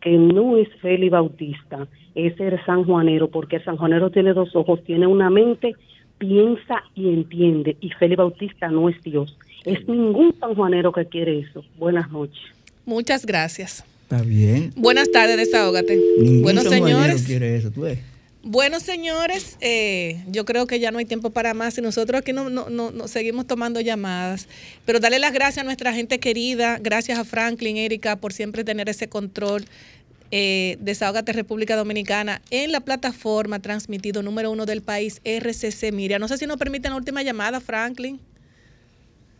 que 0.02 0.12
no 0.12 0.58
es 0.58 0.68
Feli 0.82 1.10
Bautista, 1.10 1.88
es 2.16 2.40
el 2.40 2.64
sanjuanero, 2.66 3.30
porque 3.30 3.58
el 3.58 3.66
sanjuanero 3.66 4.12
tiene 4.12 4.34
dos 4.34 4.56
ojos, 4.56 4.84
tiene 4.84 5.08
una 5.08 5.30
mente, 5.30 5.76
piensa 6.20 6.84
y 6.96 7.10
entiende, 7.10 7.76
y 7.82 7.90
Feli 7.92 8.16
Bautista 8.16 8.70
no 8.70 8.88
es 8.90 9.02
Dios. 9.02 9.38
Es 9.66 9.88
ningún 9.90 10.34
sanjuanero 10.40 10.92
que 10.94 11.06
quiere 11.06 11.40
eso. 11.40 11.64
Buenas 11.78 12.10
noches. 12.12 12.40
Muchas 12.86 13.26
gracias. 13.26 13.84
Está 14.04 14.22
bien. 14.22 14.72
Buenas 14.76 15.12
tardes, 15.12 15.38
desahógate. 15.38 15.98
Ningún 16.20 16.44
Bueno, 16.44 16.62
sanjuanero 16.62 17.00
señores. 17.00 17.24
quiere 17.24 17.56
eso, 17.58 17.70
tú 17.72 17.82
ves. 17.82 18.00
Bueno, 18.42 18.80
señores, 18.80 19.58
eh, 19.60 20.24
yo 20.28 20.46
creo 20.46 20.66
que 20.66 20.80
ya 20.80 20.92
no 20.92 21.00
hay 21.00 21.06
tiempo 21.06 21.30
para 21.30 21.54
más 21.54 21.78
y 21.78 21.82
nosotros 21.82 22.22
aquí 22.22 22.32
no, 22.32 22.50
no, 22.50 22.70
no, 22.70 23.08
seguimos 23.10 23.46
tomando 23.48 23.82
llamadas. 23.82 24.48
Pero 24.86 25.02
darle 25.02 25.20
las 25.20 25.34
gracias 25.34 25.60
a 25.60 25.66
nuestra 25.66 25.94
gente 25.94 26.20
querida, 26.20 26.78
gracias 26.80 27.20
a 27.20 27.26
Franklin, 27.26 27.76
Erika, 27.76 28.16
por 28.16 28.32
siempre 28.32 28.64
tener 28.64 28.88
ese 28.88 29.10
control. 29.10 29.66
Eh, 30.32 30.78
Desahógate 30.80 31.34
República 31.34 31.76
Dominicana 31.76 32.42
en 32.50 32.72
la 32.72 32.80
plataforma 32.80 33.60
transmitido 33.60 34.22
número 34.22 34.52
uno 34.52 34.66
del 34.66 34.84
país, 34.84 35.22
RCC 35.26 35.92
Miria. 35.92 36.18
No 36.18 36.28
sé 36.28 36.38
si 36.38 36.46
nos 36.46 36.58
permiten 36.58 36.92
la 36.92 36.98
última 36.98 37.24
llamada, 37.24 37.60
Franklin. 37.60 38.22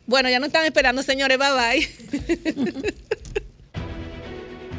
Bueno, 0.08 0.30
ya 0.30 0.40
no 0.40 0.48
están 0.48 0.66
esperando, 0.66 1.04
señores. 1.04 1.38
Bye 1.38 1.48
bye. 1.54 2.94